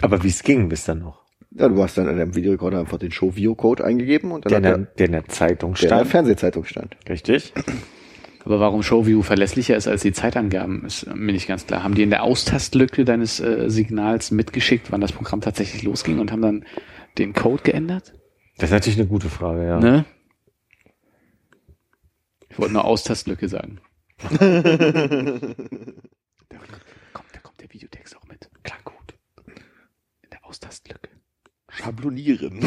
Aber 0.00 0.22
wie 0.22 0.28
es 0.28 0.42
ging 0.42 0.68
bis 0.68 0.84
dann 0.84 1.00
noch. 1.00 1.24
Ja, 1.50 1.68
du 1.68 1.80
hast 1.82 1.96
dann 1.96 2.08
in 2.08 2.18
deinem 2.18 2.34
Videorekorder 2.34 2.80
einfach 2.80 2.98
den 2.98 3.12
Show-View-Code 3.12 3.84
eingegeben 3.84 4.32
und 4.32 4.44
dann 4.44 4.50
Der 4.50 4.58
in 4.58 4.66
hat 4.66 4.74
der, 4.76 4.94
der 4.96 5.06
in 5.06 5.12
der 5.12 5.24
Zeitung 5.26 5.74
der, 5.74 5.80
der 5.80 5.84
in 5.84 5.88
der 5.90 5.96
stand. 5.98 6.10
Fernsehzeitung 6.10 6.64
stand. 6.64 6.96
Richtig. 7.08 7.52
Aber 8.44 8.60
warum 8.60 8.82
Showview 8.82 9.22
verlässlicher 9.22 9.74
ist 9.76 9.88
als 9.88 10.02
die 10.02 10.12
Zeitangaben, 10.12 10.84
ist 10.84 11.06
mir 11.14 11.32
nicht 11.32 11.46
ganz 11.48 11.66
klar. 11.66 11.82
Haben 11.82 11.94
die 11.94 12.02
in 12.02 12.10
der 12.10 12.24
Austastlücke 12.24 13.06
deines 13.06 13.40
äh, 13.40 13.70
Signals 13.70 14.30
mitgeschickt, 14.32 14.92
wann 14.92 15.00
das 15.00 15.12
Programm 15.12 15.40
tatsächlich 15.40 15.82
losging 15.82 16.18
und 16.18 16.30
haben 16.30 16.42
dann 16.42 16.64
den 17.16 17.32
Code 17.32 17.62
geändert? 17.62 18.12
Das 18.58 18.68
ist 18.68 18.74
natürlich 18.74 18.98
eine 18.98 19.08
gute 19.08 19.30
Frage, 19.30 19.64
ja. 19.66 19.78
Ne? 19.80 20.04
Ich 22.50 22.58
wollte 22.58 22.74
nur 22.74 22.84
Austastlücke 22.84 23.48
sagen. 23.48 23.80
Da 24.30 24.38
kommt, 27.12 27.28
da 27.32 27.40
kommt 27.42 27.60
der 27.60 27.72
Videotext 27.72 28.16
auch 28.16 28.26
mit. 28.26 28.48
Klar 28.62 28.78
gut. 28.84 29.14
In 30.22 30.30
der 30.30 30.44
Austastlücke. 30.44 31.10
Schablonieren. 31.68 32.60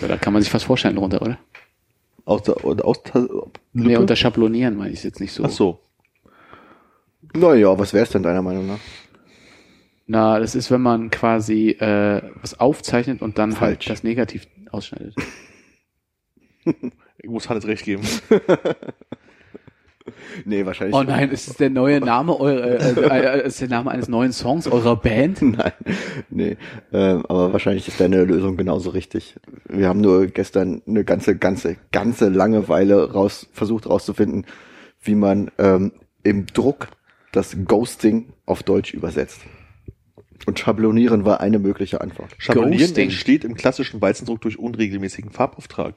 Ja, 0.00 0.08
da 0.08 0.16
kann 0.16 0.32
man 0.32 0.42
sich 0.42 0.52
was 0.54 0.62
vorstellen 0.62 0.96
drunter, 0.96 1.20
oder? 1.22 1.38
Aus 2.24 2.42
der, 2.42 2.64
aus, 2.64 2.80
aus, 2.80 2.98
Nee, 3.72 3.96
unter 3.96 4.16
Schablonieren 4.16 4.76
meine 4.76 4.92
ich 4.92 5.02
jetzt 5.02 5.20
nicht 5.20 5.32
so. 5.32 5.44
Ach 5.44 5.50
so. 5.50 5.80
Naja, 7.34 7.78
was 7.78 7.92
wäre 7.92 8.04
es 8.04 8.10
denn 8.10 8.22
deiner 8.22 8.42
Meinung 8.42 8.66
nach? 8.66 8.78
Na, 10.06 10.38
das 10.38 10.54
ist, 10.54 10.70
wenn 10.70 10.80
man 10.80 11.10
quasi 11.10 11.70
äh, 11.70 12.22
was 12.40 12.58
aufzeichnet 12.58 13.20
und 13.20 13.38
dann 13.38 13.60
halt 13.60 13.84
Falsch. 13.84 13.86
das 13.86 14.04
Negativ 14.04 14.46
ausschneidet. 14.70 15.14
Ich 17.22 17.28
muss 17.28 17.48
Hannes 17.48 17.66
recht 17.66 17.84
geben. 17.84 18.02
Nee, 20.44 20.64
wahrscheinlich. 20.64 20.96
Oh 20.96 21.02
nein, 21.02 21.30
ist 21.30 21.48
es 21.48 21.56
der 21.56 21.70
neue 21.70 22.00
Name 22.00 22.38
eurer, 22.38 22.64
äh, 22.64 23.40
äh, 23.40 23.46
ist 23.46 23.60
der 23.60 23.68
Name 23.68 23.90
eines 23.90 24.08
neuen 24.08 24.32
Songs 24.32 24.66
eurer 24.66 24.96
Band? 24.96 25.42
Nein, 25.42 25.72
nee. 26.30 26.56
Ähm, 26.92 27.24
aber 27.28 27.52
wahrscheinlich 27.52 27.88
ist 27.88 28.00
deine 28.00 28.24
Lösung 28.24 28.56
genauso 28.56 28.90
richtig. 28.90 29.36
Wir 29.68 29.88
haben 29.88 30.00
nur 30.00 30.26
gestern 30.26 30.82
eine 30.86 31.04
ganze, 31.04 31.36
ganze, 31.36 31.76
ganze 31.92 32.28
Langeweile 32.28 33.12
raus, 33.12 33.48
versucht 33.52 33.88
rauszufinden, 33.88 34.46
wie 35.02 35.14
man 35.14 35.50
ähm, 35.58 35.92
im 36.22 36.46
Druck 36.46 36.88
das 37.32 37.56
Ghosting 37.66 38.32
auf 38.46 38.62
Deutsch 38.62 38.94
übersetzt. 38.94 39.40
Und 40.46 40.58
Schablonieren 40.58 41.24
war 41.24 41.40
eine 41.40 41.58
mögliche 41.58 42.00
Antwort. 42.00 42.34
Schablonieren 42.38 42.78
Ghosting. 42.78 43.04
entsteht 43.04 43.44
im 43.44 43.54
klassischen 43.54 44.00
Walzendruck 44.00 44.40
durch 44.40 44.58
unregelmäßigen 44.58 45.30
Farbauftrag. 45.30 45.94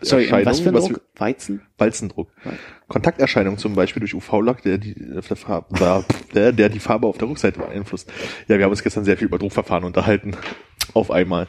Sorry, 0.00 0.26
Kontakterscheinungen, 0.26 0.46
was 0.46 0.60
für 0.60 0.68
ein 0.70 0.74
was 0.74 0.88
Druck? 0.88 1.00
Weizen? 1.16 1.62
Walzendruck. 1.78 2.28
Kontakterscheinungen 2.88 3.58
zum 3.58 3.74
Beispiel 3.74 4.00
durch 4.00 4.14
UV-Lack, 4.14 4.62
der 4.62 4.78
die, 4.78 4.94
der, 4.94 5.22
Farbe, 5.22 6.04
der, 6.34 6.52
der 6.52 6.68
die 6.68 6.80
Farbe 6.80 7.06
auf 7.06 7.18
der 7.18 7.28
Rückseite 7.28 7.60
beeinflusst. 7.60 8.10
Ja, 8.48 8.58
wir 8.58 8.64
haben 8.64 8.70
uns 8.70 8.82
gestern 8.82 9.04
sehr 9.04 9.16
viel 9.16 9.28
über 9.28 9.38
Druckverfahren 9.38 9.84
unterhalten. 9.84 10.36
Auf 10.94 11.10
einmal. 11.10 11.48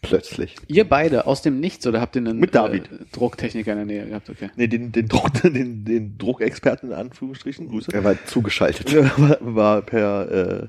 Plötzlich. 0.00 0.54
Ihr 0.68 0.88
beide 0.88 1.26
aus 1.26 1.42
dem 1.42 1.58
Nichts 1.58 1.84
oder 1.86 2.00
habt 2.00 2.14
ihr 2.14 2.20
einen 2.20 2.38
Mit 2.38 2.54
David. 2.54 2.84
Äh, 2.84 3.04
Drucktechniker 3.10 3.72
in 3.72 3.78
der 3.78 3.86
Nähe 3.86 4.06
gehabt? 4.06 4.30
Okay. 4.30 4.48
Nee, 4.56 4.68
den, 4.68 4.92
den, 4.92 5.08
Druck, 5.08 5.32
den, 5.42 5.84
den 5.84 6.18
Druckexperten 6.18 6.90
in 6.90 6.94
Anführungsstrichen, 6.94 7.68
Grüße, 7.68 7.92
Er 7.92 8.04
war 8.04 8.14
zugeschaltet. 8.26 8.94
war, 9.18 9.38
war 9.40 9.82
per 9.82 10.30
äh, 10.30 10.68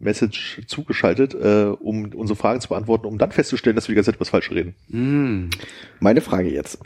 Message 0.00 0.62
zugeschaltet, 0.66 1.34
äh, 1.34 1.66
um 1.78 2.06
unsere 2.14 2.36
Fragen 2.36 2.60
zu 2.60 2.68
beantworten, 2.68 3.06
um 3.06 3.18
dann 3.18 3.32
festzustellen, 3.32 3.76
dass 3.76 3.86
wir 3.86 3.92
die 3.92 3.96
ganze 3.96 4.08
Zeit 4.08 4.16
etwas 4.16 4.30
falsch 4.30 4.50
reden. 4.50 4.74
Hm. 4.90 5.50
Meine 6.00 6.20
Frage 6.20 6.50
jetzt. 6.50 6.78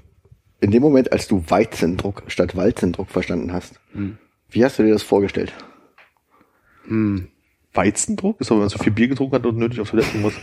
In 0.61 0.71
dem 0.71 0.83
Moment, 0.83 1.13
als 1.13 1.29
du 1.29 1.43
Weizendruck 1.49 2.25
statt 2.29 2.57
Walzendruck 2.57 3.11
verstanden 3.11 3.53
hast, 3.53 3.81
Hm. 3.93 4.19
wie 4.51 4.65
hast 4.65 4.79
du 4.79 4.83
dir 4.83 4.93
das 4.93 5.03
vorgestellt? 5.03 5.53
Hm. 6.87 7.29
Weizendruck? 7.73 8.41
Ist 8.41 8.51
aber, 8.51 8.61
wenn 8.61 8.65
man 8.65 8.69
so 8.71 8.79
viel 8.79 8.93
Bier 8.93 9.09
getrunken 9.09 9.35
hat 9.35 9.47
und 9.47 9.57
nötig 9.59 9.81
auf 9.81 9.91
Toilette 9.91 10.17
muss. 10.19 10.35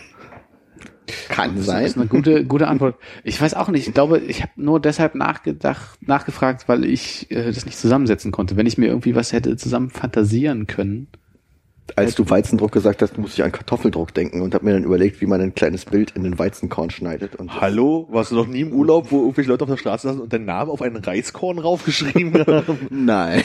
Kann 1.29 1.55
Das 1.57 1.65
sein. 1.65 1.85
ist 1.85 1.97
eine 1.97 2.07
gute, 2.07 2.45
gute 2.45 2.67
Antwort. 2.67 2.95
Ich 3.23 3.41
weiß 3.41 3.53
auch 3.53 3.69
nicht. 3.69 3.87
Ich 3.87 3.93
glaube, 3.93 4.19
ich 4.19 4.41
habe 4.41 4.51
nur 4.55 4.79
deshalb 4.79 5.15
nachgedacht, 5.15 5.97
nachgefragt, 6.05 6.67
weil 6.67 6.85
ich 6.85 7.29
äh, 7.31 7.51
das 7.51 7.65
nicht 7.65 7.77
zusammensetzen 7.77 8.31
konnte. 8.31 8.55
Wenn 8.57 8.65
ich 8.67 8.77
mir 8.77 8.87
irgendwie 8.87 9.15
was 9.15 9.33
hätte 9.33 9.55
zusammen 9.57 9.89
fantasieren 9.89 10.67
können. 10.67 11.07
Als 11.95 12.15
du 12.15 12.29
Weizendruck 12.29 12.71
gesagt 12.71 13.01
hast, 13.01 13.17
musste 13.17 13.41
ich 13.41 13.43
an 13.43 13.51
Kartoffeldruck 13.51 14.13
denken 14.13 14.41
und 14.41 14.53
habe 14.53 14.65
mir 14.65 14.73
dann 14.73 14.83
überlegt, 14.83 15.21
wie 15.21 15.25
man 15.25 15.41
ein 15.41 15.53
kleines 15.53 15.85
Bild 15.85 16.11
in 16.11 16.23
den 16.23 16.37
Weizenkorn 16.39 16.89
schneidet. 16.89 17.35
Und 17.35 17.59
Hallo? 17.59 18.07
Warst 18.11 18.31
du 18.31 18.35
noch 18.35 18.47
nie 18.47 18.61
im 18.61 18.73
Urlaub, 18.73 19.11
wo 19.11 19.21
irgendwelche 19.21 19.49
Leute 19.49 19.63
auf 19.63 19.69
der 19.69 19.77
Straße 19.77 20.07
saßen 20.07 20.21
und 20.21 20.31
deinen 20.31 20.45
Namen 20.45 20.71
auf 20.71 20.81
einen 20.81 20.97
Reiskorn 20.97 21.59
raufgeschrieben 21.59 22.45
haben? 22.45 22.87
Nein. 22.89 23.43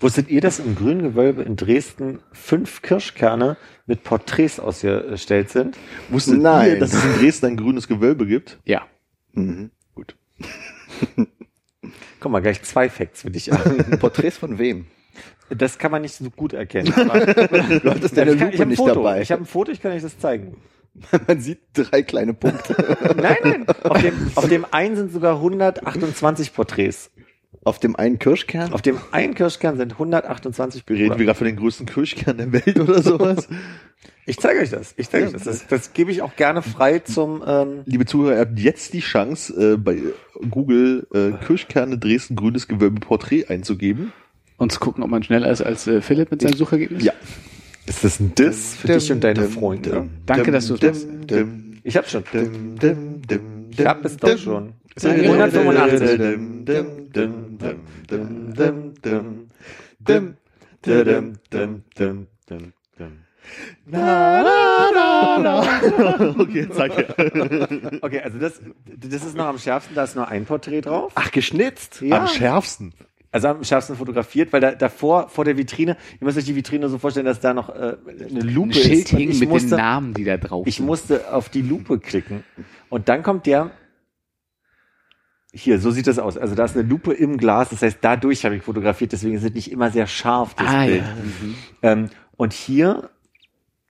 Wusstet 0.00 0.28
ihr, 0.28 0.40
dass 0.40 0.58
im 0.58 0.74
grünen 0.74 1.02
Gewölbe 1.02 1.42
in 1.42 1.56
Dresden 1.56 2.20
fünf 2.32 2.82
Kirschkerne 2.82 3.56
mit 3.86 4.02
Porträts 4.02 4.58
ausgestellt 4.60 5.50
sind? 5.50 5.76
Wusstet 6.08 6.40
Nein. 6.40 6.70
ihr, 6.70 6.78
dass 6.78 6.92
es 6.94 7.04
in 7.04 7.20
Dresden 7.20 7.46
ein 7.46 7.56
grünes 7.56 7.88
Gewölbe 7.88 8.26
gibt? 8.26 8.58
Ja. 8.64 8.82
Mhm. 9.32 9.70
Gut. 9.94 10.16
Guck 12.20 12.32
mal, 12.32 12.40
gleich 12.40 12.62
zwei 12.62 12.88
Facts 12.88 13.22
für 13.22 13.30
dich 13.30 13.52
an. 13.52 13.98
Porträts 14.00 14.38
von 14.38 14.58
wem? 14.58 14.86
Das 15.50 15.78
kann 15.78 15.90
man 15.90 16.02
nicht 16.02 16.14
so 16.14 16.30
gut 16.30 16.52
erkennen. 16.52 16.92
Du 17.82 17.90
hattest 17.90 18.16
deine 18.16 18.32
Lupe 18.32 18.50
ich 18.52 18.64
nicht 18.64 18.76
Foto. 18.76 18.94
dabei. 18.94 19.22
Ich 19.22 19.32
habe 19.32 19.42
ein 19.42 19.46
Foto, 19.46 19.72
ich 19.72 19.80
kann 19.80 19.92
euch 19.92 20.02
das 20.02 20.18
zeigen. 20.18 20.56
Man 21.26 21.40
sieht 21.40 21.60
drei 21.72 22.02
kleine 22.02 22.34
Punkte. 22.34 22.74
Nein, 23.16 23.36
nein. 23.44 23.66
Auf 23.84 24.00
dem, 24.02 24.14
auf 24.34 24.48
dem 24.48 24.66
einen 24.70 24.96
sind 24.96 25.12
sogar 25.12 25.36
128 25.36 26.52
Porträts. 26.52 27.10
Auf 27.62 27.78
dem 27.78 27.94
einen 27.94 28.18
Kirschkern? 28.18 28.72
Auf 28.72 28.82
dem 28.82 28.98
einen 29.12 29.34
Kirschkern 29.34 29.76
sind 29.76 29.92
128 29.92 30.84
Wir 30.86 30.96
reden 30.96 31.18
wir 31.18 31.26
gerade 31.26 31.38
von 31.38 31.46
den 31.46 31.56
größten 31.56 31.86
Kirschkernen 31.86 32.52
der 32.52 32.66
Welt 32.66 32.80
oder 32.80 33.02
sowas. 33.02 33.48
Ich 34.24 34.38
zeige 34.38 34.60
euch 34.60 34.70
das. 34.70 34.94
Ich 34.96 35.10
zeige 35.10 35.26
euch 35.26 35.32
das. 35.32 35.44
das. 35.44 35.66
Das 35.66 35.92
gebe 35.92 36.10
ich 36.10 36.22
auch 36.22 36.36
gerne 36.36 36.62
frei 36.62 37.00
zum. 37.00 37.42
Ähm, 37.46 37.82
Liebe 37.84 38.06
Zuhörer, 38.06 38.34
ihr 38.34 38.40
habt 38.40 38.58
jetzt 38.58 38.94
die 38.94 39.00
Chance, 39.00 39.74
äh, 39.74 39.76
bei 39.76 39.98
Google 40.48 41.06
äh, 41.12 41.32
Kirschkerne 41.44 41.98
Dresden 41.98 42.36
grünes 42.36 42.66
Gewölbe 42.66 43.00
Porträt 43.00 43.46
einzugeben. 43.48 44.12
Und 44.60 44.70
zu 44.72 44.78
gucken, 44.78 45.02
ob 45.02 45.08
man 45.08 45.22
schneller 45.22 45.50
ist 45.50 45.62
als 45.62 45.86
äh, 45.86 46.02
Philipp 46.02 46.30
mit 46.30 46.42
seinem 46.42 46.52
Suchergebnis? 46.54 47.02
Ja. 47.02 47.14
ist 47.86 48.04
das 48.04 48.20
ein 48.20 48.34
Diss 48.34 48.74
für 48.76 48.88
dich 48.88 49.10
und 49.10 49.24
deine 49.24 49.48
Freunde? 49.48 50.10
Danke, 50.26 50.52
dass 50.52 50.66
du 50.66 50.76
das 50.76 51.06
Ich 51.82 51.96
habe 51.96 52.06
schon. 52.06 52.24
dim, 52.30 52.78
dim, 52.78 53.22
dim, 53.22 53.40
Ich 53.70 53.86
habe 53.86 54.06
es 54.06 54.18
doch 54.18 54.36
schon. 54.36 54.74
Ja, 55.00 55.12
185. 55.12 56.18
Dim, 56.18 56.64
dim, 56.66 56.86
dim, 57.10 57.58
dim, 57.58 57.78
dim, 58.10 58.54
dim, 58.54 58.94
dim. 59.02 59.46
Dim, 59.98 60.36
dim, 60.84 61.38
dim, 61.50 61.82
dim, 61.96 62.26
dim, 62.46 62.72
dim. 62.98 63.12
Na, 63.86 64.42
na, 64.42 65.38
na, 65.38 65.62
na. 65.62 66.34
Okay, 66.38 66.68
zeig 66.70 66.92
her. 66.98 67.68
Okay, 68.02 68.20
also 68.20 68.38
das, 68.38 68.60
das 68.94 69.24
ist 69.24 69.34
noch 69.34 69.46
am 69.46 69.58
schärfsten. 69.58 69.94
Da 69.94 70.04
ist 70.04 70.16
nur 70.16 70.28
ein 70.28 70.44
Porträt 70.44 70.82
drauf. 70.82 71.12
Ach, 71.14 71.30
geschnitzt. 71.32 72.02
Am 72.10 72.26
schärfsten. 72.28 72.92
Also 73.32 73.46
am 73.48 73.62
schärfsten 73.62 73.94
fotografiert, 73.96 74.52
weil 74.52 74.60
da 74.60 74.72
davor 74.72 75.28
vor 75.28 75.44
der 75.44 75.56
Vitrine, 75.56 75.96
ihr 76.20 76.24
müsst 76.24 76.36
euch 76.36 76.44
die 76.46 76.56
Vitrine 76.56 76.88
so 76.88 76.98
vorstellen, 76.98 77.26
dass 77.26 77.38
da 77.38 77.54
noch 77.54 77.68
äh, 77.68 77.96
eine 78.06 78.40
Lupe 78.40 78.70
Ein 78.70 78.72
Schild 78.74 78.92
ist. 79.06 79.12
Und 79.12 79.18
hing 79.20 79.30
ich 79.30 79.40
mit 79.40 79.48
musste, 79.48 79.68
den 79.70 79.76
Namen, 79.78 80.14
die 80.14 80.24
da 80.24 80.36
drauf 80.36 80.66
Ich 80.66 80.76
sind. 80.78 80.86
musste 80.86 81.32
auf 81.32 81.48
die 81.48 81.62
Lupe 81.62 82.00
klicken. 82.00 82.42
Und 82.88 83.08
dann 83.08 83.22
kommt 83.22 83.46
der. 83.46 83.70
Hier, 85.52 85.80
so 85.80 85.90
sieht 85.90 86.06
das 86.06 86.18
aus. 86.20 86.36
Also 86.38 86.54
da 86.54 86.64
ist 86.64 86.76
eine 86.76 86.88
Lupe 86.88 87.12
im 87.12 87.36
Glas, 87.36 87.70
das 87.70 87.82
heißt, 87.82 87.98
dadurch 88.02 88.44
habe 88.44 88.54
ich 88.56 88.62
fotografiert, 88.62 89.10
deswegen 89.12 89.34
ist 89.36 89.42
es 89.42 89.52
nicht 89.52 89.70
immer 89.72 89.90
sehr 89.90 90.06
scharf, 90.06 90.54
das 90.54 90.66
Ah, 90.68 90.84
Bild. 90.86 91.02
ja. 91.02 91.14
Mhm. 91.14 91.54
Ähm, 91.82 92.10
und 92.36 92.52
hier 92.52 93.10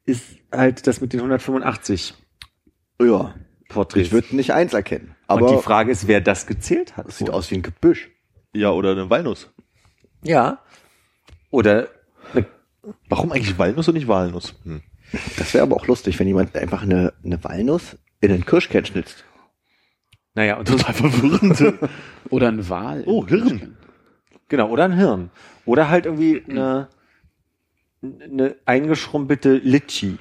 ist 0.06 0.24
halt 0.50 0.86
das 0.86 1.00
mit 1.02 1.12
den 1.12 1.20
185 1.20 2.14
Ja. 3.00 3.34
Porträts. 3.68 4.06
Ich 4.06 4.12
würde 4.12 4.34
nicht 4.36 4.52
eins 4.54 4.72
erkennen. 4.72 5.08
und 5.08 5.14
Aber 5.28 5.54
die 5.56 5.62
Frage 5.62 5.92
ist, 5.92 6.06
wer 6.08 6.20
das 6.22 6.46
gezählt 6.46 6.96
hat. 6.96 7.06
es 7.08 7.18
sieht 7.18 7.30
aus 7.30 7.50
wie 7.50 7.56
ein 7.56 7.62
Gebüsch. 7.62 8.10
Ja, 8.54 8.70
oder 8.70 8.92
eine 8.92 9.08
Walnuss. 9.08 9.48
Ja. 10.22 10.58
Oder 11.50 11.88
eine 12.32 12.46
Warum 13.08 13.32
eigentlich 13.32 13.58
Walnuss 13.58 13.88
und 13.88 13.94
nicht 13.94 14.08
Walnuss? 14.08 14.54
Hm. 14.64 14.82
Das 15.36 15.52
wäre 15.54 15.64
aber 15.64 15.76
auch 15.76 15.86
lustig, 15.86 16.18
wenn 16.18 16.26
jemand 16.26 16.56
einfach 16.56 16.82
eine, 16.82 17.12
eine 17.24 17.42
Walnuss 17.42 17.98
in 18.20 18.30
einen 18.32 18.46
Kirschkern 18.46 18.84
schnitzt. 18.84 19.24
Naja, 20.34 20.56
und 20.56 20.68
Total 20.68 20.94
verwirrend. 20.94 21.74
Oder 22.30 22.48
ein 22.48 22.68
Wal. 22.68 23.02
Oh, 23.06 23.26
Hirn. 23.26 23.76
Genau, 24.48 24.68
oder 24.68 24.84
ein 24.84 24.96
Hirn. 24.96 25.30
Oder 25.64 25.88
halt 25.88 26.06
irgendwie 26.06 26.42
eine, 26.48 26.88
eine 28.02 28.56
eingeschrumpelte 28.64 29.58
Litschi. 29.58 30.18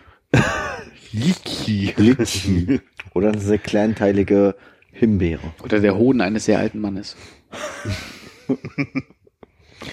Yiki. 1.11 1.93
Litschi. 1.97 2.81
Oder 3.15 3.29
eine 3.29 3.39
sehr 3.39 3.57
kleinteilige 3.57 4.55
Himbeere. 4.91 5.53
Oder 5.63 5.79
der 5.79 5.95
Hoden 5.95 6.21
eines 6.21 6.45
sehr 6.45 6.59
alten 6.59 6.79
Mannes. 6.79 7.15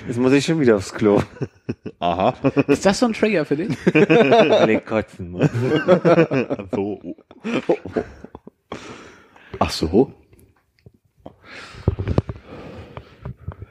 Jetzt 0.06 0.18
muss 0.18 0.32
ich 0.32 0.44
schon 0.44 0.60
wieder 0.60 0.76
aufs 0.76 0.92
Klo. 0.92 1.22
Aha. 2.00 2.34
Ist 2.66 2.84
das 2.84 2.98
so 2.98 3.06
ein 3.06 3.12
Trigger 3.12 3.44
für 3.44 3.56
dich? 3.56 3.68
Weil 3.94 4.70
ich 4.70 4.84
kotzen 4.84 5.30
muss. 5.30 5.48
So. 6.74 7.16
Ach 9.58 9.70
so. 9.70 10.12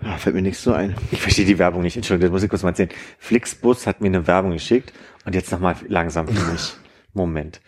Ja, 0.02 0.18
fällt 0.18 0.36
mir 0.36 0.42
nichts 0.42 0.64
so 0.64 0.74
ein. 0.74 0.96
Ich 1.12 1.22
verstehe 1.22 1.46
die 1.46 1.60
Werbung 1.60 1.82
nicht. 1.82 1.96
Entschuldigung, 1.98 2.28
das 2.30 2.34
muss 2.34 2.44
ich 2.44 2.50
kurz 2.50 2.64
mal 2.64 2.70
erzählen. 2.70 2.90
Flixbus 3.20 3.86
hat 3.86 4.02
mir 4.02 4.08
eine 4.08 4.28
Werbung 4.28 4.52
geschickt 4.52 4.94
Und 5.26 5.36
jetzt 5.36 5.52
nochmal 5.52 5.76
langsam 5.88 6.28
für 6.28 6.52
mich. 6.52 6.74
Moment. 7.14 7.60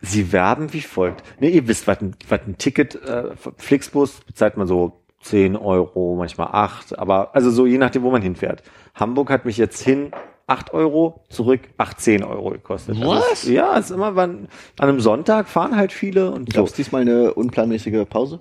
Sie 0.00 0.32
werben 0.32 0.72
wie 0.72 0.80
folgt. 0.80 1.22
Ne, 1.40 1.48
ihr 1.50 1.68
wisst, 1.68 1.86
was 1.86 2.00
ein, 2.00 2.16
was 2.28 2.40
ein 2.46 2.58
Ticket, 2.58 2.94
äh, 2.96 3.30
Flixbus 3.56 4.20
bezahlt 4.20 4.56
man 4.56 4.66
so 4.66 5.02
10 5.28 5.56
Euro, 5.56 6.14
manchmal 6.16 6.48
8, 6.52 6.98
aber 6.98 7.34
also 7.34 7.50
so 7.50 7.66
je 7.66 7.78
nachdem, 7.78 8.02
wo 8.02 8.10
man 8.10 8.22
hinfährt. 8.22 8.62
Hamburg 8.94 9.30
hat 9.30 9.44
mich 9.44 9.56
jetzt 9.56 9.80
hin 9.80 10.12
8 10.46 10.72
Euro, 10.72 11.24
zurück 11.28 11.60
18 11.76 12.22
Euro 12.22 12.50
gekostet. 12.50 12.96
Also 12.96 13.08
Was? 13.08 13.44
es, 13.44 13.48
ja, 13.48 13.76
es 13.78 13.86
ist 13.86 13.90
immer, 13.90 14.14
wann, 14.14 14.48
an 14.78 14.88
einem 14.88 15.00
Sonntag 15.00 15.48
fahren 15.48 15.76
halt 15.76 15.92
viele 15.92 16.30
und 16.30 16.52
so. 16.52 16.60
Gab 16.60 16.66
es 16.66 16.72
diesmal 16.72 17.02
eine 17.02 17.34
unplanmäßige 17.34 18.06
Pause? 18.08 18.40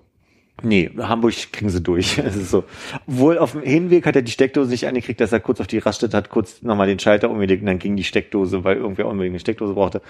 Nee, 0.63 0.89
Hamburg 0.97 1.33
kriegen 1.51 1.69
sie 1.69 1.81
durch. 1.81 2.17
Es 2.23 2.35
ist 2.35 2.51
so. 2.51 2.63
Wohl 3.07 3.37
auf 3.37 3.51
dem 3.51 3.61
Hinweg 3.61 4.05
hat 4.05 4.15
er 4.15 4.21
die 4.21 4.31
Steckdose 4.31 4.69
nicht 4.69 4.87
angekriegt, 4.87 5.19
dass 5.19 5.31
er 5.31 5.39
kurz 5.39 5.59
auf 5.59 5.67
die 5.67 5.79
Raststätte 5.79 6.15
hat, 6.15 6.29
kurz 6.29 6.61
nochmal 6.61 6.87
den 6.87 6.99
Schalter 6.99 7.29
umgelegt 7.29 7.61
und 7.61 7.67
dann 7.67 7.79
ging 7.79 7.95
die 7.95 8.03
Steckdose, 8.03 8.63
weil 8.63 8.77
irgendwer 8.77 9.07
unbedingt 9.07 9.33
eine 9.33 9.39
Steckdose 9.39 9.73
brauchte. 9.73 10.01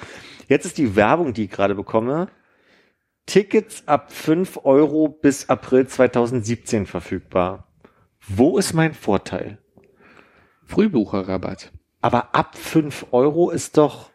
Jetzt 0.47 0.65
ist 0.65 0.77
die 0.77 0.95
Werbung, 0.95 1.33
die 1.33 1.45
ich 1.45 1.51
gerade 1.51 1.75
bekomme. 1.75 2.27
Tickets 3.25 3.87
ab 3.87 4.11
5 4.11 4.61
Euro 4.63 5.09
bis 5.09 5.49
April 5.49 5.87
2017 5.87 6.85
verfügbar. 6.85 7.67
Wo 8.27 8.57
ist 8.57 8.73
mein 8.73 8.93
Vorteil? 8.93 9.57
Frühbucherrabatt. 10.65 11.71
Aber 12.01 12.35
ab 12.35 12.55
5 12.57 13.07
Euro 13.11 13.49
ist 13.49 13.77
doch, 13.77 14.11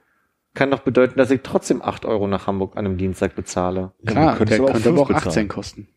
kann 0.54 0.70
doch 0.70 0.80
bedeuten, 0.80 1.18
dass 1.18 1.30
ich 1.30 1.40
trotzdem 1.42 1.82
8 1.82 2.04
Euro 2.04 2.26
nach 2.26 2.46
Hamburg 2.46 2.76
an 2.76 2.86
einem 2.86 2.98
Dienstag 2.98 3.34
bezahle. 3.34 3.92
Klar, 4.06 4.36
könntest 4.36 4.58
der 4.58 4.60
aber 4.60 4.68
auch 4.68 4.72
könnte 4.72 4.88
aber 4.90 5.00
auch 5.02 5.06
fünf 5.08 5.16
18 5.18 5.28
bezahlen. 5.28 5.48
kosten. 5.48 5.88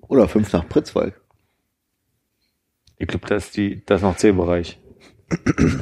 Oder 0.00 0.28
fünf 0.28 0.52
nach 0.52 0.68
Pritzwalk? 0.68 1.20
Ich 2.98 3.08
glaube, 3.08 3.26
das 3.26 3.46
ist 3.46 3.56
die, 3.56 3.84
das 3.86 4.00
ist 4.00 4.02
noch 4.02 4.16
C-Bereich. 4.16 4.78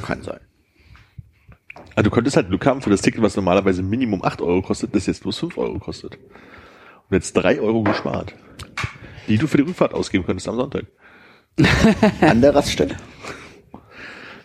Kann 0.01 0.23
sein. 0.23 0.39
Also 1.95 2.09
du 2.09 2.15
könntest 2.15 2.37
halt 2.37 2.47
Glück 2.47 2.65
haben 2.65 2.81
für 2.81 2.89
das 2.89 3.01
Ticket, 3.01 3.21
was 3.21 3.35
normalerweise 3.35 3.83
Minimum 3.83 4.23
8 4.23 4.41
Euro 4.41 4.61
kostet, 4.61 4.95
das 4.95 5.05
jetzt 5.07 5.23
bloß 5.23 5.37
5 5.39 5.57
Euro 5.57 5.79
kostet. 5.79 6.17
Und 7.11 7.17
jetzt 7.17 7.33
3 7.33 7.59
Euro 7.59 7.83
gespart. 7.83 8.33
Die 9.27 9.37
du 9.37 9.45
für 9.45 9.57
die 9.57 9.63
Rückfahrt 9.63 9.93
ausgeben 9.93 10.25
könntest 10.25 10.47
am 10.47 10.55
Sonntag. 10.55 10.85
An 12.21 12.41
der 12.41 12.55
Raststätte. 12.55 12.95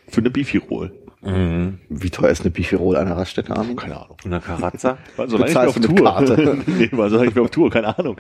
Für 0.09 0.21
eine 0.21 0.31
Bifirol. 0.31 0.93
Wie 1.23 2.11
teuer 2.11 2.31
ist 2.31 2.43
eine 2.43 2.51
Bifirol 2.51 2.97
an 2.97 3.07
der 3.07 3.17
Raststätte, 3.17 3.57
Armin? 3.57 3.77
Keine 3.77 4.01
Ahnung. 4.01 4.17
Eine 4.25 4.41
Karazza? 4.41 4.99
Weil 5.17 5.29
solange 5.29 5.51
ich 5.51 5.59
bin 5.59 5.67
auf 5.69 5.75
Bezahlst 5.75 5.89
du 5.89 5.93
mit 5.93 5.99
Tour. 5.99 6.13
Karte? 6.13 6.59
nee, 6.71 6.89
weil 6.93 7.11
solange 7.11 7.29
ich 7.29 7.35
bin 7.35 7.43
auf 7.45 7.51
Tour, 7.51 7.71
keine 7.71 7.99
Ahnung. 7.99 8.17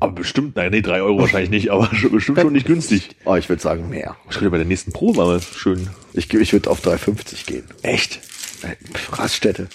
Aber 0.00 0.12
bestimmt, 0.12 0.56
nein, 0.56 0.72
nee, 0.72 0.80
3 0.80 1.02
Euro 1.02 1.20
wahrscheinlich 1.20 1.50
nicht, 1.50 1.70
aber 1.70 1.94
schon, 1.94 2.10
bestimmt 2.10 2.40
schon 2.40 2.52
nicht 2.52 2.66
günstig. 2.66 3.10
Oh, 3.24 3.36
ich 3.36 3.48
würde 3.48 3.62
sagen 3.62 3.88
mehr. 3.88 4.16
Ich 4.28 4.36
könnte 4.36 4.50
bei 4.50 4.56
der 4.58 4.66
nächsten 4.66 4.92
Probe 4.92 5.18
mal 5.18 5.40
schön. 5.40 5.88
Ich, 6.14 6.32
ich 6.32 6.52
würde 6.52 6.70
auf 6.70 6.84
3,50 6.84 7.46
gehen. 7.46 7.64
Echt? 7.82 8.20
Äh, 8.62 8.74
Raststätte. 9.12 9.68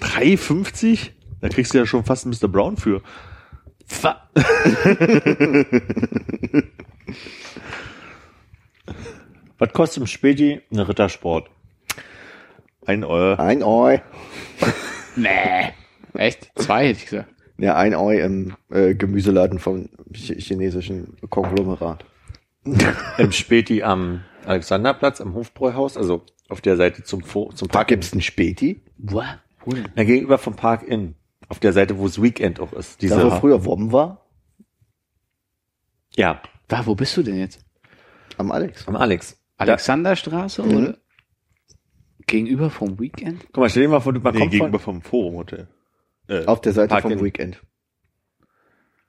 3,50? 0.00 1.10
Da 1.40 1.48
kriegst 1.48 1.72
du 1.74 1.78
ja 1.78 1.86
schon 1.86 2.04
fast 2.04 2.26
einen 2.26 2.36
Mr. 2.40 2.48
Brown 2.48 2.76
für. 2.76 3.02
Was 9.58 9.72
kostet 9.72 10.00
im 10.02 10.06
Späti 10.06 10.60
eine 10.70 10.88
Rittersport? 10.88 11.50
Ein 12.86 13.04
Euro. 13.04 13.40
Ein 13.40 13.62
Oi. 13.62 14.00
Nee. 15.16 15.72
Echt? 16.14 16.52
Zwei 16.54 16.86
hätte 16.86 17.00
ich 17.00 17.06
gesagt. 17.06 17.28
Ja, 17.58 17.74
ein 17.76 17.96
Oi 17.96 18.20
im 18.20 18.54
äh, 18.70 18.94
Gemüseladen 18.94 19.58
vom 19.58 19.88
ch 20.14 20.34
chinesischen 20.38 21.16
Konglomerat. 21.28 22.04
Im 23.18 23.32
Späti 23.32 23.82
am 23.82 24.22
Alexanderplatz, 24.46 25.20
am 25.20 25.34
Hofbräuhaus, 25.34 25.96
also 25.96 26.22
auf 26.48 26.60
der 26.60 26.76
Seite 26.76 27.02
zum, 27.02 27.22
Fo 27.22 27.50
zum 27.52 27.68
Da 27.68 27.78
Park. 27.78 27.88
gibt's 27.88 28.12
einen 28.12 28.22
Späti. 28.22 28.82
Denn? 28.98 29.88
Ja, 29.96 30.04
gegenüber 30.04 30.38
vom 30.38 30.54
Park 30.54 30.84
Inn. 30.84 31.16
Auf 31.50 31.58
der 31.60 31.72
Seite, 31.74 31.98
wo 31.98 32.06
das 32.06 32.22
Weekend 32.22 32.58
auch 32.60 32.72
ist. 32.72 33.02
Diese, 33.02 33.16
Da, 33.16 33.24
wo 33.24 33.30
früher 33.38 33.64
Wom 33.66 33.92
war. 33.92 34.24
ja, 36.16 36.40
Da, 36.68 36.86
wo 36.86 36.94
bist 36.94 37.16
du 37.16 37.22
denn 37.22 37.38
jetzt? 37.38 37.60
Am 38.38 38.50
Alex. 38.52 38.86
am 38.88 38.96
Alex. 38.96 39.36
Alexanderstraße 39.58 40.62
Mhm. 40.62 40.76
oder? 40.76 40.98
Gegenüber 42.26 42.70
vom 42.70 42.98
Weekend? 43.00 43.42
Guck 43.52 43.58
mal, 43.58 43.68
stell 43.68 43.82
dir 43.82 43.88
mal 43.88 44.00
vor, 44.00 44.12
du 44.12 44.20
man 44.20 44.32
Nee, 44.32 44.40
kommt 44.40 44.52
gegenüber 44.52 44.78
von, 44.78 45.02
vom 45.02 45.10
Forum 45.10 45.34
Hotel. 45.34 45.68
Äh, 46.28 46.46
Auf 46.46 46.60
der 46.60 46.72
Seite 46.72 46.88
Park 46.90 47.02
vom 47.02 47.22
Weekend. 47.22 47.60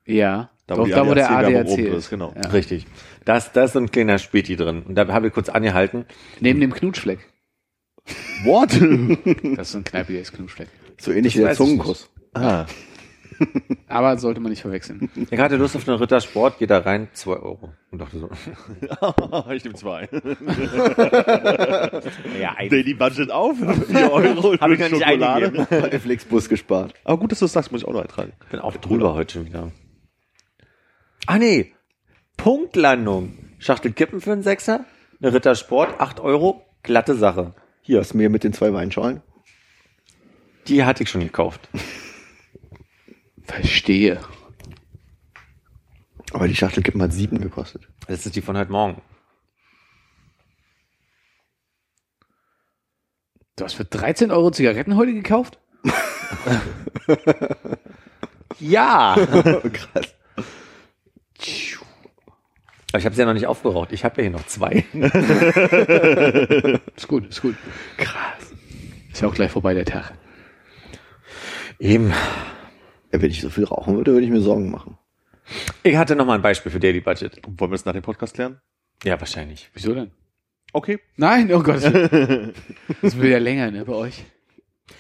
Ja. 0.06 0.50
Da, 0.66 0.78
wo 0.78 0.86
da, 0.86 1.08
wo 1.08 1.14
der 1.14 1.30
ADAC 1.30 1.78
ist. 1.78 1.94
ist, 1.94 2.10
genau. 2.10 2.34
Ja. 2.36 2.50
Richtig. 2.50 2.88
Da 3.26 3.38
ist, 3.38 3.52
da 3.54 3.64
ist 3.66 3.74
so 3.74 3.80
ein 3.80 3.92
kleiner 3.92 4.18
Späti 4.18 4.56
drin. 4.56 4.82
Und 4.84 4.96
da 4.96 5.08
habe 5.10 5.28
ich 5.28 5.34
kurz 5.34 5.50
angehalten. 5.50 6.06
Neben 6.40 6.60
dem 6.60 6.74
Knutschfleck. 6.74 7.20
What? 8.44 8.72
Das 9.58 9.70
ist 9.70 9.76
ein 9.76 9.84
kneipiges 9.84 10.32
Knutschfleck. 10.32 10.70
So 11.00 11.12
ähnlich 11.12 11.34
Das 11.34 11.42
wie 11.42 11.46
der 11.46 11.56
Zungenkuss. 11.56 12.10
Ah. 12.34 12.66
Aber 13.88 14.18
sollte 14.20 14.40
man 14.40 14.52
nicht 14.52 14.62
verwechseln. 14.62 15.10
Ich 15.32 15.40
hatte 15.40 15.56
Lust 15.56 15.76
auf 15.76 15.88
einen 15.88 15.98
Rittersport, 15.98 16.60
geht 16.60 16.70
da 16.70 16.78
rein, 16.80 17.08
zwei 17.14 17.38
Euro. 17.38 17.74
Und 17.90 18.00
dachte 18.00 18.20
so, 18.20 18.30
ich 19.52 19.64
nehme 19.64 19.76
zwei. 19.76 20.08
ja, 22.40 22.54
ein, 22.56 22.70
Daily 22.70 22.94
Budget 22.94 23.32
auf, 23.32 23.58
4 23.58 23.68
Euro 24.12 24.54
Hab 24.60 24.70
ich 24.70 24.80
noch 24.80 24.90
nicht 24.90 25.04
Schokolade. 25.04 25.46
eingegeben. 25.48 25.68
Bei 25.70 25.90
der 25.90 26.00
Flixbus 26.00 26.50
gespart. 26.50 26.94
Aber 27.04 27.18
gut, 27.18 27.32
dass 27.32 27.40
du 27.40 27.46
das 27.46 27.54
sagst, 27.54 27.72
muss 27.72 27.82
ich 27.82 27.88
auch 27.88 27.94
noch 27.94 28.02
eintragen. 28.02 28.34
bin 28.52 28.60
auch 28.60 28.76
drüber 28.78 29.14
heute 29.16 29.34
schon 29.34 29.46
wieder. 29.46 29.72
Ah 31.26 31.40
nee, 31.40 31.72
Punktlandung. 32.38 33.38
Schachtel 33.60 33.92
Kippen 33.94 34.22
für 34.22 34.34
einen 34.34 34.44
Sechser, 34.44 34.86
eine 35.22 35.34
Rittersport, 35.34 36.00
acht 36.00 36.20
Euro, 36.20 36.64
glatte 36.84 37.16
Sache. 37.16 37.54
Hier, 37.82 38.00
Was 38.00 38.14
mir 38.14 38.30
mit 38.30 38.44
den 38.44 38.54
zwei 38.54 38.74
Weinschalen? 38.74 39.22
die 40.68 40.84
hatte 40.84 41.04
ich 41.04 41.10
schon 41.10 41.22
gekauft. 41.22 41.70
Verstehe. 43.44 44.20
Aber 46.34 46.48
die 46.48 46.56
Schachtel 46.56 46.84
Kippen 46.84 47.02
hat 47.02 47.14
sieben 47.14 47.42
gekostet. 47.42 47.88
Das 48.08 48.26
ist 48.26 48.36
die 48.36 48.42
von 48.42 48.58
heute 48.58 48.72
Morgen. 48.72 49.02
Du 53.58 53.66
hast 53.66 53.74
für 53.74 53.86
13 53.86 54.32
Euro 54.32 54.52
Zigaretten 54.52 54.96
heute 54.96 55.14
gekauft? 55.14 55.60
Ja! 58.62 59.16
Krass. 59.74 60.16
Aber 62.92 63.00
ich 63.00 63.06
habe 63.06 63.16
sie 63.16 63.22
ja 63.22 63.26
noch 63.26 63.34
nicht 63.34 63.48
aufgeraucht. 63.48 63.92
Ich 63.92 64.04
habe 64.04 64.22
ja 64.22 64.30
hier 64.30 64.38
noch 64.38 64.46
zwei. 64.46 64.86
Ist 66.96 67.08
gut, 67.08 67.30
ist 67.30 67.42
gut. 67.42 67.56
Krass. 67.98 68.54
Ist 69.12 69.22
ja 69.22 69.30
auch 69.30 69.34
gleich 69.34 69.50
vorbei 69.50 69.74
der 69.74 69.86
Tag. 69.86 70.12
Eben. 71.80 72.14
Wenn 73.12 73.30
ich 73.30 73.42
so 73.42 73.50
viel 73.50 73.66
rauchen 73.66 73.98
würde, 73.98 74.14
würde 74.14 74.26
ich 74.26 74.32
mir 74.32 74.42
Sorgen 74.42 74.72
machen. 74.72 74.98
Ich 75.84 75.98
hatte 75.98 76.16
noch 76.16 76.26
mal 76.26 76.36
ein 76.36 76.42
Beispiel 76.42 76.72
für 76.72 76.80
Daily 76.80 77.02
Budget. 77.02 77.42
Wollen 77.46 77.72
wir 77.72 77.76
das 77.76 77.86
nach 77.86 77.94
dem 77.94 78.04
Podcast 78.04 78.36
klären? 78.36 78.60
Ja, 79.04 79.20
wahrscheinlich. 79.20 79.70
Wieso 79.74 79.94
denn? 79.94 80.12
Okay. 80.74 81.00
Nein, 81.18 81.52
oh 81.54 81.62
Gott. 81.62 81.82
Das 83.02 83.18
wird 83.18 83.32
ja 83.32 83.38
länger, 83.40 83.72
ne, 83.72 83.84
bei 83.84 83.94
euch. 83.94 84.24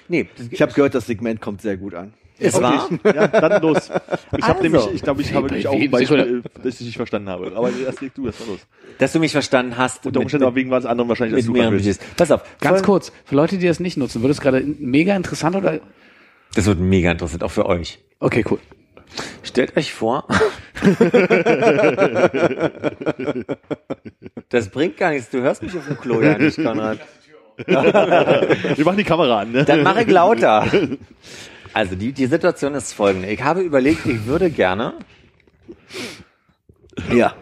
Nee, 0.07 0.27
Ich 0.49 0.61
habe 0.61 0.73
gehört, 0.73 0.95
das 0.95 1.05
Segment 1.07 1.39
kommt 1.39 1.61
sehr 1.61 1.77
gut 1.77 1.93
an. 1.93 2.13
es 2.39 2.59
war. 2.61 2.89
Ja, 3.05 3.27
dann 3.27 3.61
los. 3.61 3.89
Ich 4.38 4.43
habe 4.43 4.59
Also. 4.59 4.63
nämlich, 4.63 4.88
ich 4.95 5.01
glaube, 5.03 5.21
ich 5.21 5.33
habe 5.33 5.47
nämlich 5.47 5.67
auch 5.67 5.73
ein 5.79 5.91
Beispiel, 5.91 6.43
das 6.63 6.79
ich 6.81 6.88
nicht 6.88 6.97
verstanden 6.97 7.29
habe. 7.29 7.53
Aber 7.55 7.69
erst 7.71 8.01
leg 8.01 8.13
du, 8.15 8.25
das 8.25 8.39
war 8.41 8.47
los. 8.47 8.59
Dass 8.97 9.13
du 9.13 9.19
mich 9.19 9.31
verstanden 9.31 9.77
hast. 9.77 10.05
Unter 10.05 10.19
Umständen 10.19 10.45
aber 10.45 10.55
wegen 10.55 10.71
was 10.71 10.85
anderem 10.85 11.07
wahrscheinlich, 11.07 11.35
als 11.35 11.47
mit 11.47 11.85
du. 11.85 11.95
Pass 12.17 12.31
auf. 12.31 12.41
Ganz 12.59 12.79
voll- 12.79 12.85
kurz, 12.85 13.11
für 13.25 13.35
Leute, 13.35 13.57
die 13.57 13.67
das 13.67 13.79
nicht 13.79 13.95
nutzen, 13.97 14.21
wird 14.23 14.31
es 14.31 14.41
gerade 14.41 14.61
mega 14.79 15.15
interessant 15.15 15.55
oder? 15.55 15.79
Das 16.55 16.65
wird 16.65 16.79
mega 16.79 17.11
interessant, 17.11 17.43
auch 17.43 17.51
für 17.51 17.65
euch. 17.65 17.99
Okay, 18.19 18.43
cool. 18.49 18.59
Stellt 19.43 19.75
euch 19.75 19.93
vor. 19.93 20.27
das 24.49 24.69
bringt 24.69 24.97
gar 24.97 25.11
nichts. 25.11 25.29
Du 25.29 25.41
hörst 25.41 25.61
mich 25.63 25.75
auf 25.77 25.85
dem 25.87 25.97
Klo 25.97 26.21
ja 26.21 26.37
nicht, 26.37 26.55
Konrad. 26.57 26.99
Wir 27.67 28.85
machen 28.85 28.97
die 28.97 29.03
Kamera 29.03 29.41
an, 29.41 29.51
ne? 29.51 29.65
Dann 29.65 29.83
mache 29.83 30.03
ich 30.03 30.09
lauter. 30.09 30.65
Also 31.73 31.95
die, 31.95 32.13
die 32.13 32.25
Situation 32.25 32.73
ist 32.73 32.93
folgende. 32.93 33.27
Ich 33.29 33.43
habe 33.43 33.61
überlegt, 33.61 34.05
ich 34.05 34.25
würde 34.25 34.49
gerne 34.49 34.93
Ja. 37.13 37.35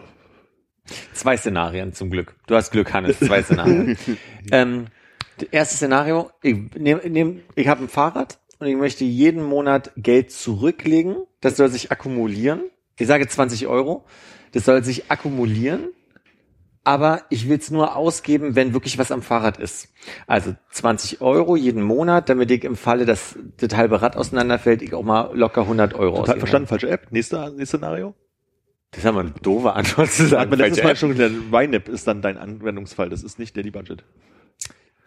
zwei 1.12 1.36
Szenarien 1.36 1.92
zum 1.94 2.10
Glück. 2.10 2.34
Du 2.46 2.54
hast 2.54 2.70
Glück, 2.70 2.92
Hannes, 2.92 3.18
zwei 3.18 3.42
Szenarien. 3.42 3.96
ähm, 4.52 4.86
das 5.38 5.48
erste 5.50 5.76
Szenario, 5.76 6.30
ich, 6.42 6.56
nehm, 6.76 7.00
nehm, 7.08 7.40
ich 7.54 7.68
habe 7.68 7.84
ein 7.84 7.88
Fahrrad 7.88 8.38
und 8.60 8.66
ich 8.66 8.76
möchte 8.76 9.04
jeden 9.04 9.42
Monat 9.42 9.90
Geld 9.96 10.30
zurücklegen. 10.30 11.16
Das 11.40 11.56
soll 11.56 11.68
sich 11.68 11.90
akkumulieren. 11.90 12.62
Ich 12.98 13.06
sage 13.06 13.26
20 13.26 13.66
Euro. 13.66 14.04
Das 14.52 14.66
soll 14.66 14.84
sich 14.84 15.10
akkumulieren. 15.10 15.88
Aber 16.84 17.22
ich 17.30 17.48
will 17.48 17.58
es 17.58 17.70
nur 17.70 17.96
ausgeben, 17.96 18.56
wenn 18.56 18.72
wirklich 18.72 18.98
was 18.98 19.12
am 19.12 19.22
Fahrrad 19.22 19.58
ist. 19.58 19.88
Also 20.26 20.54
20 20.70 21.20
Euro 21.20 21.56
jeden 21.56 21.82
Monat, 21.82 22.28
damit 22.28 22.50
ich 22.50 22.64
im 22.64 22.76
Falle, 22.76 23.06
dass 23.06 23.38
das 23.58 23.76
halbe 23.76 24.00
Rad 24.00 24.16
auseinanderfällt, 24.16 24.82
ich 24.82 24.94
auch 24.94 25.02
mal 25.02 25.30
locker 25.34 25.62
100 25.62 25.94
Euro 25.94 26.16
Total 26.16 26.20
ausgeben 26.22 26.40
verstanden, 26.40 26.68
falsche 26.68 26.88
App. 26.88 27.12
Nächster, 27.12 27.50
nächstes 27.50 27.80
Szenario. 27.80 28.14
Das 28.92 29.04
haben 29.04 29.14
wir 29.14 29.20
eine 29.20 29.30
doofe 29.30 29.72
Antwort 29.72 30.10
zu 30.10 30.26
sagen. 30.26 30.50
man 30.50 30.58
letztes 30.58 30.82
Falsche 30.82 31.06
Mal 31.06 31.14
schon 31.14 31.16
gelernt, 31.16 31.52
YNAB 31.52 31.88
ist 31.88 32.06
dann 32.06 32.22
dein 32.22 32.36
Anwendungsfall. 32.36 33.08
Das 33.08 33.22
ist 33.22 33.38
nicht 33.38 33.56
Daily 33.56 33.70
Budget. 33.70 34.04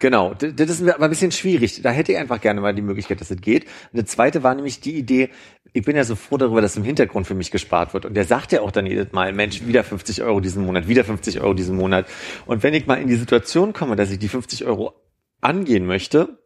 Genau, 0.04 0.34
das 0.34 0.70
ist 0.70 0.82
aber 0.82 1.06
ein 1.06 1.10
bisschen 1.10 1.32
schwierig. 1.32 1.82
Da 1.82 1.90
hätte 1.90 2.12
ich 2.12 2.18
einfach 2.18 2.42
gerne 2.42 2.60
mal 2.60 2.76
die 2.76 2.82
Möglichkeit, 2.82 3.22
dass 3.22 3.32
es 3.32 3.40
geht. 3.40 3.64
Und 3.94 4.02
das 4.02 4.08
zweite 4.08 4.44
war 4.44 4.54
nämlich 4.54 4.82
die 4.82 4.98
Idee, 4.98 5.30
ich 5.72 5.86
bin 5.86 5.96
ja 5.96 6.04
so 6.04 6.18
froh 6.18 6.36
darüber, 6.36 6.60
dass 6.60 6.76
im 6.76 6.84
Hintergrund 6.84 7.26
für 7.26 7.36
mich 7.36 7.52
gespart 7.52 7.94
wird. 7.94 8.06
Und 8.06 8.14
der 8.14 8.26
sagt 8.26 8.52
ja 8.52 8.60
auch 8.60 8.72
dann 8.72 8.86
jedes 8.86 9.14
Mal, 9.14 9.32
Mensch, 9.32 9.66
wieder 9.66 9.86
50 9.86 10.22
Euro 10.22 10.42
diesen 10.42 10.66
Monat, 10.66 10.90
wieder 10.90 11.06
50 11.06 11.40
Euro 11.40 11.54
diesen 11.54 11.78
Monat. 11.78 12.06
Und 12.46 12.64
wenn 12.64 12.74
ich 12.74 12.86
mal 12.86 12.96
in 12.96 13.08
die 13.08 13.16
Situation 13.16 13.72
komme, 13.72 13.96
dass 13.96 14.12
ich 14.12 14.20
die 14.20 14.28
50 14.28 14.66
Euro 14.66 14.94
angehen 15.40 15.86
möchte, 15.86 16.38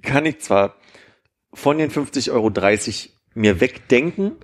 kann 0.00 0.24
ich 0.24 0.38
zwar 0.38 0.76
von 1.52 1.76
den 1.76 1.90
50 1.90 2.30
Euro 2.30 2.48
30 2.48 3.14
mir 3.34 3.60
wegdenken, 3.60 4.36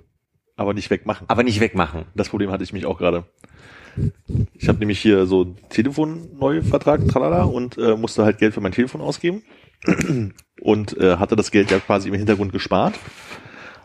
Aber 0.55 0.75
nicht 0.75 0.91
wegmachen. 0.91 1.27
aber 1.29 1.41
nicht 1.41 1.61
wegmachen. 1.61 2.05
Das 2.13 2.29
Problem 2.29 2.51
hatte 2.51 2.63
ich 2.63 2.73
mich 2.73 2.85
auch 2.85 2.99
gerade. 2.99 3.25
Ich 4.53 4.67
habe 4.67 4.79
nämlich 4.79 4.99
hier 4.99 5.25
so 5.25 5.41
einen 5.43 5.57
Telefon-Neuvertrag, 5.69 7.07
tralala, 7.07 7.43
und 7.43 7.77
äh, 7.77 7.95
musste 7.95 8.23
halt 8.25 8.37
Geld 8.39 8.53
für 8.53 8.61
mein 8.61 8.71
Telefon 8.71 9.01
ausgeben. 9.01 9.43
Und 10.61 10.97
äh, 10.97 11.17
hatte 11.17 11.35
das 11.35 11.51
Geld 11.51 11.69
ja 11.69 11.79
quasi 11.79 12.07
im 12.07 12.15
Hintergrund 12.15 12.51
gespart. 12.53 12.95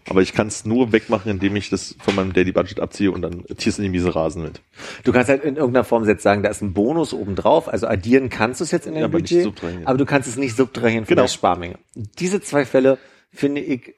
Aber 0.09 0.23
ich 0.23 0.33
kann 0.33 0.47
es 0.47 0.65
nur 0.65 0.93
wegmachen, 0.93 1.31
indem 1.31 1.57
ich 1.57 1.69
das 1.69 1.95
von 1.99 2.15
meinem 2.15 2.33
Daily 2.33 2.53
Budget 2.53 2.81
abziehe 2.81 3.11
und 3.13 3.21
dann 3.23 3.45
ziehst 3.59 3.77
du 3.79 3.83
in 3.83 3.93
die 3.93 3.99
miese 3.99 4.15
Rasen 4.15 4.43
mit. 4.43 4.63
Du 5.05 5.13
kannst 5.13 5.29
halt 5.29 5.45
in 5.45 5.57
irgendeiner 5.57 5.85
Form 5.85 6.07
jetzt 6.09 6.23
sagen, 6.23 6.43
da 6.43 6.49
ist 6.49 6.63
ein 6.63 6.73
Bonus 6.73 7.13
obendrauf, 7.13 7.69
also 7.69 7.87
addieren 7.87 8.31
kannst 8.31 8.61
du 8.61 8.65
es 8.65 8.71
jetzt 8.71 8.87
in 8.87 8.95
dein 8.95 9.01
Ja, 9.03 9.07
aber 9.09 9.19
Budget, 9.19 9.43
subtrahieren. 9.43 9.87
aber 9.87 9.99
du 9.99 10.07
kannst 10.07 10.27
es 10.29 10.37
nicht 10.37 10.57
subtrahieren 10.57 11.05
von 11.05 11.11
Genau. 11.15 11.23
der 11.23 11.29
Sparmenge. 11.29 11.79
Diese 11.95 12.41
zwei 12.41 12.65
Fälle 12.65 12.97
finde 13.33 13.61
ich, 13.61 13.95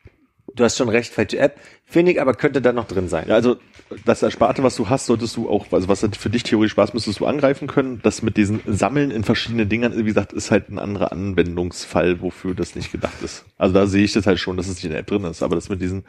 du 0.54 0.64
hast 0.64 0.76
schon 0.76 0.88
recht, 0.88 1.12
falsche 1.12 1.38
App, 1.38 1.58
finde 1.84 2.12
ich 2.12 2.20
aber 2.20 2.34
könnte 2.34 2.62
da 2.62 2.72
noch 2.72 2.86
drin 2.86 3.08
sein. 3.08 3.26
Ja, 3.28 3.34
also 3.34 3.56
das 4.04 4.22
Ersparte, 4.22 4.62
was 4.62 4.76
du 4.76 4.88
hast, 4.88 5.06
solltest 5.06 5.36
du 5.36 5.48
auch, 5.48 5.66
also 5.72 5.88
was 5.88 6.06
für 6.18 6.30
dich 6.30 6.42
theoretisch 6.42 6.72
Spaß 6.72 6.94
müsstest 6.94 7.20
du 7.20 7.26
angreifen 7.26 7.68
können. 7.68 8.00
Das 8.02 8.22
mit 8.22 8.36
diesen 8.36 8.60
Sammeln 8.66 9.10
in 9.10 9.24
verschiedenen 9.24 9.68
Dingern, 9.68 9.96
wie 9.96 10.02
gesagt, 10.04 10.32
ist 10.32 10.50
halt 10.50 10.70
ein 10.70 10.78
anderer 10.78 11.12
Anwendungsfall, 11.12 12.20
wofür 12.20 12.54
das 12.54 12.74
nicht 12.74 12.92
gedacht 12.92 13.22
ist. 13.22 13.44
Also 13.58 13.74
da 13.74 13.86
sehe 13.86 14.04
ich 14.04 14.12
das 14.12 14.26
halt 14.26 14.38
schon, 14.38 14.56
dass 14.56 14.68
es 14.68 14.76
nicht 14.76 14.84
in 14.84 14.90
der 14.90 15.00
App 15.00 15.06
drin 15.06 15.24
ist, 15.24 15.42
aber 15.42 15.54
das 15.54 15.68
mit 15.68 15.80
diesen, 15.80 16.04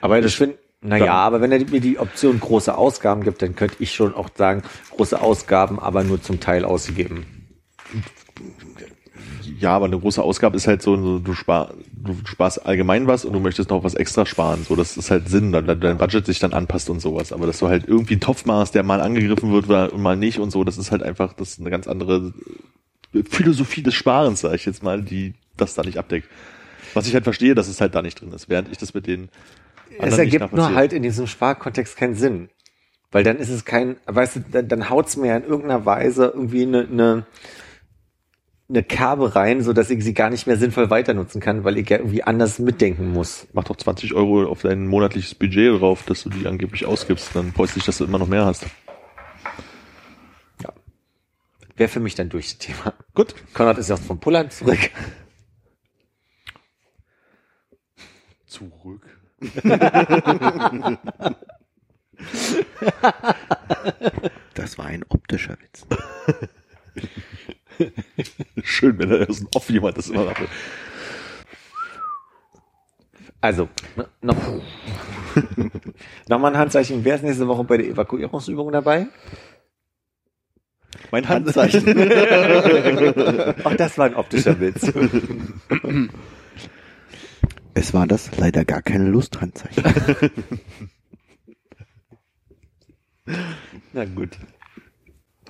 Aber 0.00 0.20
das 0.20 0.34
finde 0.34 0.58
naja, 0.82 1.06
Ja. 1.06 1.12
aber 1.14 1.40
wenn 1.40 1.50
er 1.50 1.58
mir 1.58 1.80
die 1.80 1.98
Option 1.98 2.38
große 2.38 2.76
Ausgaben 2.76 3.22
gibt, 3.24 3.42
dann 3.42 3.56
könnte 3.56 3.76
ich 3.80 3.94
schon 3.94 4.14
auch 4.14 4.28
sagen, 4.34 4.62
große 4.90 5.20
Ausgaben, 5.20 5.78
aber 5.80 6.04
nur 6.04 6.22
zum 6.22 6.38
Teil 6.38 6.64
ausgegeben. 6.64 7.26
Ja, 9.58 9.70
aber 9.70 9.86
eine 9.86 9.98
große 9.98 10.22
Ausgabe 10.22 10.56
ist 10.56 10.66
halt 10.66 10.82
so, 10.82 10.96
so, 10.96 11.18
du, 11.18 11.34
spar, 11.34 11.74
du 11.92 12.14
sparst 12.24 12.66
allgemein 12.66 13.06
was 13.06 13.24
und 13.24 13.32
du 13.32 13.40
möchtest 13.40 13.70
noch 13.70 13.84
was 13.84 13.94
extra 13.94 14.26
sparen. 14.26 14.64
So, 14.64 14.76
das 14.76 14.96
ist 14.96 15.10
halt 15.10 15.28
Sinn, 15.28 15.52
dass 15.52 15.64
dein 15.64 15.98
Budget 15.98 16.26
sich 16.26 16.38
dann 16.38 16.52
anpasst 16.52 16.90
und 16.90 17.00
sowas. 17.00 17.32
Aber 17.32 17.46
dass 17.46 17.58
du 17.58 17.68
halt 17.68 17.86
irgendwie 17.86 18.14
einen 18.14 18.20
Topf 18.20 18.44
machst, 18.44 18.74
der 18.74 18.82
mal 18.82 19.00
angegriffen 19.00 19.52
wird 19.52 19.92
und 19.92 20.02
mal 20.02 20.16
nicht 20.16 20.38
und 20.38 20.50
so, 20.50 20.64
das 20.64 20.78
ist 20.78 20.90
halt 20.90 21.02
einfach, 21.02 21.32
das 21.32 21.52
ist 21.52 21.60
eine 21.60 21.70
ganz 21.70 21.86
andere 21.86 22.32
Philosophie 23.30 23.82
des 23.82 23.94
Sparens, 23.94 24.40
sage 24.40 24.56
ich 24.56 24.66
jetzt 24.66 24.82
mal, 24.82 25.02
die 25.02 25.34
das 25.56 25.74
da 25.74 25.82
nicht 25.82 25.98
abdeckt. 25.98 26.28
Was 26.94 27.06
ich 27.06 27.14
halt 27.14 27.24
verstehe, 27.24 27.54
dass 27.54 27.68
es 27.68 27.80
halt 27.80 27.94
da 27.94 28.02
nicht 28.02 28.20
drin 28.20 28.32
ist, 28.32 28.48
während 28.48 28.70
ich 28.70 28.78
das 28.78 28.94
mit 28.94 29.06
den 29.06 29.28
Es 29.98 30.18
ergibt 30.18 30.52
nur 30.52 30.74
halt 30.74 30.92
in 30.92 31.02
diesem 31.02 31.26
Sparkontext 31.26 31.96
keinen 31.96 32.14
Sinn. 32.14 32.48
Weil 33.12 33.24
dann 33.24 33.38
ist 33.38 33.50
es 33.50 33.64
kein, 33.64 33.96
weißt 34.06 34.36
du, 34.36 34.40
dann, 34.50 34.68
dann 34.68 34.90
haut's 34.90 35.16
mir 35.16 35.28
ja 35.28 35.36
in 35.36 35.44
irgendeiner 35.44 35.86
Weise 35.86 36.32
irgendwie 36.34 36.62
eine, 36.62 36.80
eine, 36.80 37.26
eine 38.68 38.82
Kerbe 38.82 39.36
rein, 39.36 39.62
so 39.62 39.72
dass 39.72 39.90
ich 39.90 40.02
sie 40.02 40.14
gar 40.14 40.30
nicht 40.30 40.46
mehr 40.46 40.56
sinnvoll 40.56 40.90
weiter 40.90 41.14
nutzen 41.14 41.40
kann, 41.40 41.64
weil 41.64 41.78
ich 41.78 41.88
ja 41.88 41.98
irgendwie 41.98 42.24
anders 42.24 42.58
mitdenken 42.58 43.12
muss. 43.12 43.46
Mach 43.52 43.64
doch 43.64 43.76
20 43.76 44.14
Euro 44.14 44.44
auf 44.50 44.62
dein 44.62 44.86
monatliches 44.86 45.34
Budget 45.34 45.80
drauf, 45.80 46.02
dass 46.04 46.24
du 46.24 46.30
die 46.30 46.46
angeblich 46.46 46.84
ausgibst. 46.84 47.30
Dann 47.34 47.52
freust 47.52 47.74
du 47.74 47.78
dich, 47.78 47.86
dass 47.86 47.98
du 47.98 48.04
immer 48.04 48.18
noch 48.18 48.28
mehr 48.28 48.44
hast. 48.44 48.66
Wäre 51.76 51.88
für 51.88 52.00
mich 52.00 52.14
dann 52.14 52.30
durch 52.30 52.48
das 52.48 52.58
Thema. 52.58 52.94
Gut. 53.14 53.34
Konrad 53.52 53.76
ist 53.78 53.90
ja 53.90 53.96
auch 53.96 54.00
vom 54.00 54.18
Pullern 54.18 54.50
zurück. 54.50 54.90
Zurück. 58.46 59.06
Das 64.54 64.78
war 64.78 64.86
ein 64.86 65.04
optischer 65.10 65.58
Witz. 65.60 65.86
Schön, 68.62 68.98
wenn 68.98 69.10
da 69.10 69.16
erst 69.18 69.42
ein 69.42 69.48
Off 69.54 69.68
jemand 69.70 69.96
das 69.98 70.08
immer 70.08 70.24
macht. 70.24 70.42
Also, 73.40 73.68
n- 73.96 74.04
noch, 74.22 74.36
nochmal 76.28 76.52
ein 76.52 76.58
Handzeichen. 76.58 77.04
Wer 77.04 77.16
ist 77.16 77.22
nächste 77.22 77.46
Woche 77.48 77.64
bei 77.64 77.76
der 77.76 77.86
Evakuierungsübung 77.88 78.72
dabei? 78.72 79.06
Mein 81.12 81.28
Hand 81.28 81.46
Handzeichen. 81.46 81.86
Auch 83.64 83.74
das 83.74 83.98
war 83.98 84.06
ein 84.06 84.16
optischer 84.16 84.58
Witz. 84.58 84.90
Es 87.74 87.92
war 87.94 88.06
das 88.06 88.36
leider 88.38 88.64
gar 88.64 88.82
keine 88.82 89.04
Lusthandzeichen. 89.10 89.84
Na 93.92 94.04
gut. 94.04 94.30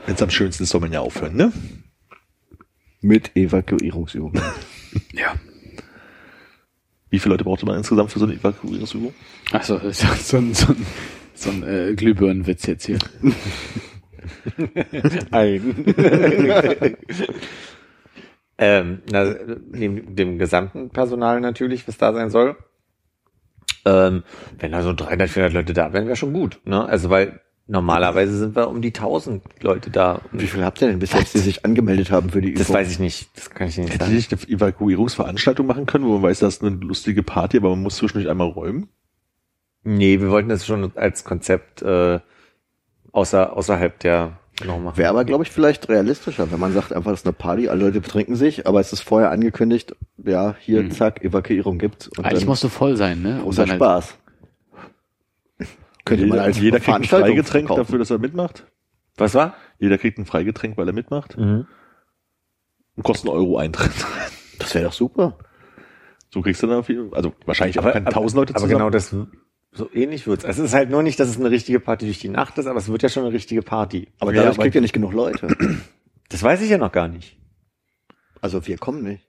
Wenn's 0.06 0.22
am 0.22 0.30
schönsten 0.30 0.64
ist, 0.64 0.70
soll 0.70 0.80
man 0.80 0.92
ja 0.92 1.00
aufhören, 1.00 1.36
ne? 1.36 1.52
Mit 3.06 3.36
Evakuierungsübung. 3.36 4.32
Ja. 5.12 5.34
Wie 7.10 7.18
viele 7.18 7.34
Leute 7.34 7.44
brauchte 7.44 7.66
man 7.66 7.76
insgesamt 7.76 8.10
für 8.10 8.18
so 8.18 8.24
eine 8.24 8.34
Evakuierungsübung? 8.34 9.12
Achso, 9.52 9.76
ist 9.76 10.00
so 10.28 10.38
ein, 10.38 10.54
so 10.54 10.72
ein, 10.72 10.86
so 11.34 11.50
ein 11.50 11.62
äh, 11.62 11.94
Glühbirnenwitz 11.94 12.66
jetzt 12.66 12.86
hier. 12.86 12.98
Ein. 15.30 15.86
ähm, 18.58 19.02
na, 19.10 19.34
neben 19.70 20.16
dem 20.16 20.38
gesamten 20.38 20.88
Personal 20.90 21.40
natürlich, 21.40 21.86
was 21.86 21.98
da 21.98 22.14
sein 22.14 22.30
soll. 22.30 22.56
Ähm, 23.84 24.24
wenn 24.58 24.72
da 24.72 24.82
so 24.82 24.94
300, 24.94 25.28
400 25.28 25.52
Leute 25.52 25.74
da 25.74 25.92
wären, 25.92 26.06
wäre 26.06 26.16
schon 26.16 26.32
gut. 26.32 26.60
Ne? 26.64 26.84
Also 26.86 27.10
weil 27.10 27.40
normalerweise 27.66 28.36
sind 28.38 28.56
wir 28.56 28.68
um 28.68 28.80
die 28.80 28.88
1000 28.88 29.42
Leute 29.62 29.90
da. 29.90 30.20
Wie 30.32 30.46
viel 30.46 30.64
habt 30.64 30.80
ihr 30.82 30.88
denn 30.88 30.98
bis 30.98 31.12
jetzt, 31.12 31.34
die 31.34 31.38
sich 31.38 31.64
angemeldet 31.64 32.10
haben 32.10 32.30
für 32.30 32.40
die 32.40 32.48
Übung? 32.50 32.58
Das 32.58 32.72
weiß 32.72 32.90
ich 32.90 32.98
nicht. 32.98 33.28
Das 33.36 33.50
kann 33.50 33.68
ich 33.68 33.76
nicht 33.78 33.88
Hätte 33.88 33.98
sagen. 34.04 34.10
die 34.10 34.16
nicht 34.16 34.32
eine 34.32 34.42
Evakuierungsveranstaltung 34.48 35.66
machen 35.66 35.86
können, 35.86 36.04
wo 36.04 36.14
man 36.14 36.22
weiß, 36.22 36.38
das 36.40 36.56
ist 36.56 36.62
eine 36.64 36.76
lustige 36.76 37.22
Party, 37.22 37.56
aber 37.58 37.70
man 37.70 37.82
muss 37.82 37.96
zwischendurch 37.96 38.30
einmal 38.30 38.48
räumen? 38.48 38.88
Nee, 39.82 40.20
wir 40.20 40.30
wollten 40.30 40.48
das 40.48 40.66
schon 40.66 40.92
als 40.96 41.24
Konzept 41.24 41.82
äh, 41.82 42.18
außer, 43.12 43.56
außerhalb 43.56 43.98
der 44.00 44.38
noch 44.64 44.78
machen. 44.78 44.96
Wäre 44.96 45.10
aber, 45.10 45.24
glaube 45.24 45.44
ich, 45.44 45.50
vielleicht 45.50 45.88
realistischer, 45.88 46.50
wenn 46.50 46.58
man 46.58 46.72
sagt, 46.72 46.92
einfach, 46.92 47.10
das 47.10 47.20
ist 47.20 47.26
eine 47.26 47.34
Party, 47.34 47.68
alle 47.68 47.84
Leute 47.84 48.00
betrinken 48.00 48.36
sich, 48.36 48.66
aber 48.66 48.80
es 48.80 48.92
ist 48.92 49.02
vorher 49.02 49.30
angekündigt, 49.30 49.94
ja, 50.16 50.54
hier, 50.58 50.88
zack, 50.90 51.22
Evakuierung 51.22 51.78
gibt's. 51.78 52.08
Und 52.08 52.24
Eigentlich 52.24 52.46
musst 52.46 52.64
du 52.64 52.68
voll 52.68 52.96
sein, 52.96 53.20
ne? 53.22 53.36
Um 53.38 53.42
großer 53.44 53.66
dann 53.66 53.70
halt- 53.72 54.04
Könnte 56.06 56.24
man 56.26 56.36
jeder, 56.38 56.44
als 56.44 56.58
jeder 56.58 56.80
kriegt 56.80 56.96
ein 56.96 57.04
Freigetränk 57.04 57.66
verkaufen. 57.66 57.76
dafür, 57.80 57.98
dass 57.98 58.10
er 58.10 58.18
mitmacht. 58.18 58.66
Was 59.18 59.34
war? 59.34 59.54
Jeder 59.78 59.98
kriegt 59.98 60.16
ein 60.18 60.24
Freigetränk, 60.24 60.78
weil 60.78 60.86
er 60.88 60.94
mitmacht. 60.94 61.36
Mhm. 61.36 61.66
Und 62.96 63.02
kostet 63.02 63.28
einen 63.28 63.38
Euro 63.38 63.58
Eintritt. 63.58 63.92
Das 64.58 64.74
wäre 64.74 64.86
doch 64.86 64.92
super. 64.94 65.36
So 66.32 66.40
kriegst 66.40 66.62
du 66.62 66.66
dann 66.66 66.82
viel, 66.82 67.10
also 67.12 67.34
wahrscheinlich 67.44 67.78
auch 67.78 67.82
Aber, 67.84 67.92
keine 67.92 68.06
aber, 68.06 68.14
tausend 68.14 68.36
Leute 68.38 68.54
aber 68.54 68.60
zusammen. 68.62 68.78
genau 68.78 68.88
das, 68.90 69.14
so 69.72 69.90
ähnlich 69.92 70.26
wird's. 70.26 70.46
Also 70.46 70.62
es 70.62 70.70
ist 70.70 70.74
halt 70.74 70.88
nur 70.88 71.02
nicht, 71.02 71.20
dass 71.20 71.28
es 71.28 71.38
eine 71.38 71.50
richtige 71.50 71.78
Party 71.78 72.06
durch 72.06 72.20
die 72.20 72.30
Nacht 72.30 72.56
ist, 72.56 72.66
aber 72.66 72.78
es 72.78 72.88
wird 72.88 73.02
ja 73.02 73.10
schon 73.10 73.24
eine 73.24 73.34
richtige 73.34 73.60
Party. 73.60 74.08
Aber 74.18 74.32
Ja, 74.32 74.38
dadurch 74.40 74.56
aber- 74.56 74.62
kriegt 74.64 74.74
ihr 74.76 74.80
nicht 74.80 74.94
genug 74.94 75.12
Leute. 75.12 75.46
Das 76.30 76.42
weiß 76.42 76.62
ich 76.62 76.70
ja 76.70 76.78
noch 76.78 76.90
gar 76.90 77.06
nicht. 77.08 77.38
Also 78.40 78.66
wir 78.66 78.78
kommen 78.78 79.02
nicht. 79.02 79.28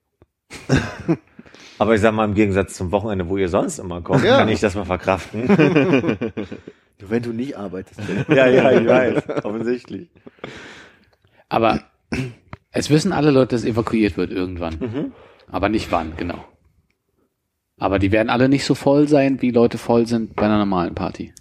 Aber 1.79 1.93
ich 1.95 2.01
sag 2.01 2.13
mal, 2.13 2.25
im 2.25 2.33
Gegensatz 2.33 2.75
zum 2.75 2.91
Wochenende, 2.91 3.29
wo 3.29 3.37
ihr 3.37 3.49
sonst 3.49 3.79
immer 3.79 4.01
kommt, 4.01 4.23
Ja. 4.23 4.37
kann 4.37 4.49
ich 4.49 4.59
das 4.59 4.75
mal 4.75 4.85
verkraften. 4.85 5.47
Wenn 6.99 7.21
du 7.23 7.31
nicht 7.31 7.55
arbeitest. 7.57 7.99
ja, 8.29 8.47
ja, 8.47 8.71
ich 8.71 8.87
weiß. 8.87 9.43
Offensichtlich. 9.45 10.09
Aber 11.49 11.81
es 12.71 12.89
wissen 12.89 13.11
alle 13.13 13.29
Leute, 13.31 13.55
dass 13.55 13.65
evakuiert 13.65 14.17
wird 14.17 14.31
irgendwann. 14.31 14.77
Mhm. 14.79 15.11
Aber 15.49 15.69
nicht 15.69 15.91
wann, 15.91 16.13
genau. 16.17 16.43
Aber 17.77 17.99
die 17.99 18.11
werden 18.11 18.29
alle 18.29 18.49
nicht 18.49 18.65
so 18.65 18.73
voll 18.73 19.07
sein, 19.07 19.41
wie 19.41 19.51
Leute 19.51 19.77
voll 19.77 20.07
sind 20.07 20.35
bei 20.35 20.43
einer 20.45 20.57
normalen 20.57 20.95
Party. 20.95 21.33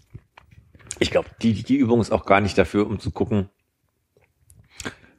Ich 0.99 1.11
glaube, 1.11 1.29
die, 1.41 1.55
die 1.63 1.77
Übung 1.77 2.01
ist 2.01 2.13
auch 2.13 2.27
gar 2.27 2.41
nicht 2.43 2.59
dafür, 2.59 2.87
um 2.87 2.99
zu 2.99 3.11
gucken, 3.11 3.49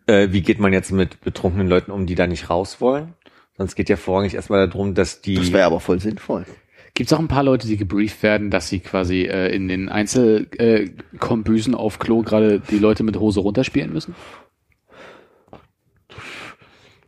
äh, 0.06 0.28
wie 0.32 0.42
geht 0.42 0.60
man 0.60 0.74
jetzt 0.74 0.92
mit 0.92 1.22
betrunkenen 1.22 1.68
Leuten 1.68 1.92
um, 1.92 2.06
die 2.06 2.16
da 2.16 2.28
nicht 2.28 2.50
raus 2.52 2.80
wollen. 2.82 3.14
Sonst 3.58 3.76
geht 3.76 3.90
ja 3.90 3.96
vorrangig 3.96 4.36
erstmal 4.36 4.68
darum, 4.68 4.94
dass 4.94 5.22
die. 5.22 5.36
Das 5.36 5.52
wäre 5.52 5.66
aber 5.66 5.80
voll 5.80 6.00
sinnvoll. 6.00 6.46
Gibt 6.94 7.12
es 7.12 7.14
auch 7.14 7.20
ein 7.20 7.28
paar 7.28 7.44
Leute, 7.44 7.68
die 7.68 7.78
gebrieft 7.78 8.24
werden, 8.24 8.50
dass 8.50 8.70
sie 8.70 8.80
quasi 8.80 9.24
äh, 9.24 9.54
in 9.54 9.68
den 9.68 9.90
Einzelkombüsen 9.90 11.74
äh, 11.74 11.78
auf 11.78 12.00
Klo 12.00 12.24
gerade 12.24 12.60
die 12.60 12.80
Leute 12.80 13.04
mit 13.04 13.18
Hose 13.18 13.40
runterspielen 13.40 13.94
müssen? 13.94 14.16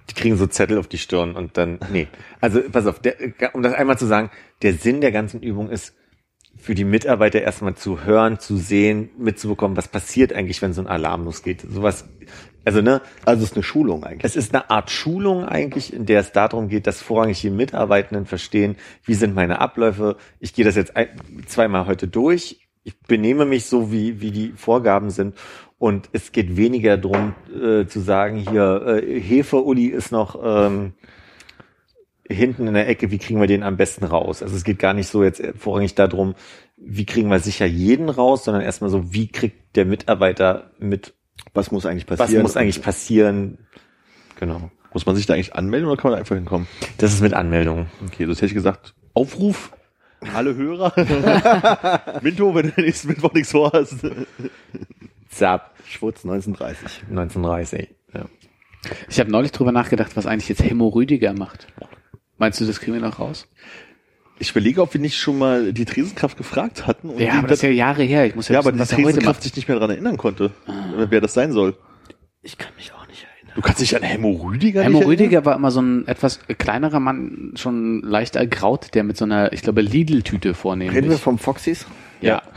die 0.10 0.14
kriegen 0.14 0.38
so 0.38 0.48
Zettel 0.48 0.78
auf 0.78 0.88
die 0.88 0.98
Stirn 0.98 1.36
und 1.36 1.58
dann, 1.58 1.80
nee. 1.92 2.08
Also, 2.42 2.62
pass 2.72 2.88
auf, 2.88 3.00
der, 3.00 3.16
um 3.54 3.62
das 3.62 3.74
einmal 3.74 3.98
zu 3.98 4.06
sagen, 4.06 4.32
der 4.62 4.74
Sinn 4.74 5.02
der 5.02 5.12
ganzen 5.12 5.42
Übung 5.42 5.70
ist, 5.70 5.96
für 6.58 6.76
die 6.76 6.84
Mitarbeiter 6.84 7.42
erstmal 7.42 7.76
zu 7.76 8.04
hören, 8.04 8.40
zu 8.40 8.58
sehen, 8.58 9.10
mitzubekommen, 9.18 9.78
was 9.78 9.88
passiert 9.88 10.34
eigentlich, 10.34 10.62
wenn 10.62 10.74
so 10.74 10.82
ein 10.82 10.88
Alarm 10.88 11.24
losgeht. 11.24 11.66
Sowas, 11.70 12.10
also 12.66 12.82
ne, 12.82 13.02
Also 13.26 13.44
es 13.44 13.52
ist 13.52 13.56
eine 13.56 13.64
Schulung 13.64 14.04
eigentlich. 14.04 14.24
es 14.24 14.36
ist 14.36 14.54
eine 14.54 14.70
Art 14.70 14.92
Schulung 14.92 15.46
eigentlich, 15.46 15.94
in 15.94 16.06
der 16.06 16.20
es 16.20 16.32
darum 16.32 16.70
geht, 16.70 16.88
dass 16.88 17.02
vorrangig 17.02 17.42
die 17.42 17.50
Mitarbeitenden 17.50 18.26
verstehen, 18.26 18.76
wie 19.04 19.14
sind 19.14 19.36
meine 19.36 19.60
Abläufe. 19.60 20.18
Ich 20.40 20.54
gehe 20.54 20.66
das 20.66 20.76
jetzt 20.76 20.96
ein, 20.96 21.10
zweimal 21.48 21.88
heute 21.88 22.08
durch. 22.08 22.60
Ich 22.84 23.00
benehme 23.00 23.46
mich 23.46 23.66
so, 23.66 23.92
wie, 23.92 24.22
wie 24.22 24.32
die 24.32 24.54
Vorgaben 24.56 25.10
sind. 25.10 25.36
Und 25.78 26.10
es 26.12 26.32
geht 26.32 26.58
weniger 26.58 26.98
darum, 26.98 27.36
äh, 27.50 27.86
zu 27.86 28.02
sagen, 28.02 28.38
hier, 28.38 29.02
äh, 29.04 29.20
Hefe, 29.20 29.64
Uli 29.64 29.86
ist 29.86 30.12
noch 30.12 30.38
ähm, 30.44 30.94
hinten 32.30 32.68
in 32.68 32.74
der 32.74 32.88
Ecke, 32.88 33.12
wie 33.12 33.18
kriegen 33.18 33.40
wir 33.40 33.48
den 33.48 33.64
am 33.64 33.78
besten 33.78 34.06
raus? 34.06 34.44
Also 34.44 34.56
es 34.56 34.64
geht 34.64 34.80
gar 34.80 34.94
nicht 34.94 35.08
so 35.08 35.24
jetzt 35.24 35.42
vorrangig 35.58 35.96
darum, 35.96 36.36
wie 36.78 37.06
kriegen 37.06 37.30
wir 37.30 37.40
sicher 37.40 37.66
jeden 37.66 38.10
raus, 38.10 38.44
sondern 38.44 38.64
erstmal 38.64 38.90
so, 38.90 39.14
wie 39.14 39.28
kriegt 39.28 39.76
der 39.76 39.86
Mitarbeiter 39.86 40.72
mit, 40.80 41.14
Was 41.54 41.72
muss 41.72 41.86
eigentlich 41.86 42.10
was 42.10 42.20
passieren? 42.20 42.44
muss 42.44 42.58
eigentlich 42.58 42.82
passieren? 42.82 43.58
Genau. 44.40 44.72
Muss 44.94 45.06
man 45.06 45.16
sich 45.16 45.26
da 45.26 45.34
eigentlich 45.34 45.54
anmelden 45.56 45.88
oder 45.88 46.02
kann 46.02 46.12
man 46.12 46.18
da 46.18 46.20
einfach 46.20 46.36
hinkommen? 46.36 46.68
Das 46.98 47.14
ist 47.14 47.22
mit 47.22 47.34
Anmeldung. 47.34 47.88
Okay, 48.08 48.26
das 48.26 48.38
hätte 48.38 48.48
ich 48.48 48.54
gesagt. 48.54 48.94
Aufruf. 49.14 49.72
Alle 50.34 50.56
Hörer. 50.56 50.94
Minto, 52.22 52.54
wenn 52.54 52.72
du 52.72 52.82
nächsten 52.82 53.10
Mittwoch 53.10 53.34
nichts 53.34 53.52
vorhast. 53.52 53.96
Zap, 55.30 55.76
Schwutz 55.86 56.26
1930. 56.26 57.04
1930. 57.10 57.90
Ja. 58.14 58.26
Ich 59.08 59.20
habe 59.20 59.32
neulich 59.32 59.52
drüber 59.52 59.72
nachgedacht, 59.72 60.16
was 60.16 60.26
eigentlich 60.26 60.50
jetzt 60.50 60.64
Hemo 60.64 60.88
Rüdiger 60.88 61.34
macht. 61.34 61.68
Meinst 62.38 62.60
du, 62.60 62.66
das 62.66 62.80
kriegen 62.80 62.94
wir 62.94 63.02
noch 63.02 63.20
raus? 63.20 63.48
Ich 64.40 64.52
überlege, 64.52 64.82
ob 64.82 64.94
wir 64.94 65.02
nicht 65.02 65.18
schon 65.18 65.38
mal 65.38 65.74
die 65.74 65.86
Tresenkraft 65.86 66.38
gefragt 66.38 66.88
hatten. 66.88 67.10
Und 67.10 67.20
Ja, 67.20 67.34
die 67.34 67.38
aber 67.40 67.48
das 67.50 67.60
ist 67.60 67.64
ja 67.64 67.70
Jahre 67.70 68.04
her. 68.04 68.26
Ich 68.26 68.36
muss 68.36 68.48
ja, 68.48 68.54
ja, 68.54 68.60
aber 68.60 68.68
wissen, 68.68 68.78
die 68.78 68.82
was 68.82 68.92
er 68.92 68.98
heute 68.98 69.06
Tresenkraft 69.14 69.44
sich 69.44 69.56
nicht 69.56 69.68
mehr 69.68 69.76
daran 69.76 69.92
erinnern 69.92 70.18
konnte, 70.18 70.52
wer 71.10 71.22
das 71.22 71.34
sein 71.34 71.52
soll. 71.52 71.76
Ich 72.42 72.58
kann 72.58 72.72
mich 72.78 72.94
auch 72.94 73.06
nicht 73.08 73.24
erinnern. 73.24 73.56
Du 73.56 73.62
kannst 73.62 73.82
dich 73.82 73.96
an 73.96 74.04
Hemmo 74.04 74.32
Rüdiger 74.32 74.84
erinnern? 74.84 75.04
Rüdiger 75.04 75.44
war 75.44 75.56
immer 75.56 75.72
so 75.72 75.82
ein 75.82 76.08
etwas 76.08 76.40
kleinerer 76.58 77.02
Mann, 77.02 77.52
schon 77.56 78.02
leicht 78.02 78.38
ergraut, 78.38 78.94
der 78.94 79.04
mit 79.04 79.18
so 79.18 79.26
einer, 79.26 79.52
ich 79.52 79.62
glaube, 79.62 79.82
Lidl-Tüte 79.82 80.54
vornehmlich. 80.54 80.96
Reden 80.96 81.10
wir 81.10 81.18
vom 81.18 81.38
Foxys? 81.38 81.86
ja. 82.22 82.42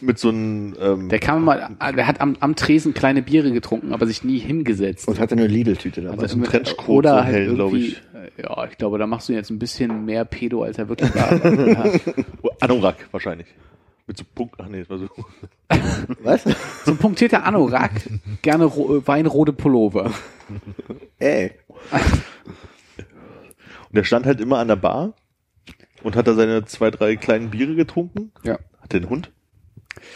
Mit 0.00 0.20
so 0.20 0.28
einem, 0.28 0.76
ähm, 0.80 1.08
Der 1.08 1.18
kam 1.18 1.44
mal, 1.44 1.76
der 1.96 2.06
hat 2.06 2.20
am, 2.20 2.36
am 2.38 2.54
Tresen 2.54 2.94
kleine 2.94 3.22
Biere 3.22 3.50
getrunken, 3.50 3.92
aber 3.92 4.06
sich 4.06 4.22
nie 4.22 4.38
hingesetzt. 4.38 5.08
Und 5.08 5.18
hatte 5.18 5.34
eine 5.34 5.48
Lidl-Tüte 5.48 6.02
dabei. 6.02 6.22
Also 6.22 6.36
einem 6.36 6.44
Trenchcoat, 6.44 6.88
oder 6.88 7.10
so 7.18 7.24
halt 7.24 7.34
hell, 7.34 7.54
glaub 7.54 7.72
irgendwie, 7.72 7.88
ich. 7.88 8.02
Ja, 8.36 8.64
ich 8.70 8.78
glaube, 8.78 8.98
da 8.98 9.06
machst 9.06 9.28
du 9.28 9.32
jetzt 9.32 9.50
ein 9.50 9.58
bisschen 9.58 10.04
mehr 10.04 10.24
Pedo, 10.24 10.62
als 10.62 10.78
er 10.78 10.88
wirklich 10.88 11.14
war. 11.14 11.30
Anorak 12.60 13.08
wahrscheinlich. 13.12 13.46
Mit 14.06 14.18
so 14.18 14.24
Punkt, 14.34 14.56
ach 14.58 14.68
nee, 14.68 14.80
das 14.80 14.90
war 14.90 14.98
so. 14.98 15.08
Was? 16.22 16.44
So 16.84 16.90
ein 16.90 16.98
punktierter 16.98 17.44
Anorak, 17.44 17.92
gerne 18.42 18.64
ro 18.64 18.96
äh, 18.98 19.06
weinrote 19.06 19.52
Pullover. 19.54 20.12
Ey. 21.18 21.52
Und 23.88 23.96
der 23.96 24.04
stand 24.04 24.26
halt 24.26 24.40
immer 24.40 24.58
an 24.58 24.68
der 24.68 24.76
Bar 24.76 25.14
und 26.02 26.16
hat 26.16 26.26
da 26.26 26.34
seine 26.34 26.64
zwei, 26.66 26.90
drei 26.90 27.16
kleinen 27.16 27.50
Biere 27.50 27.74
getrunken. 27.74 28.32
Ja. 28.42 28.58
Hat 28.80 28.92
der 28.92 29.00
einen 29.00 29.08
Hund? 29.10 29.30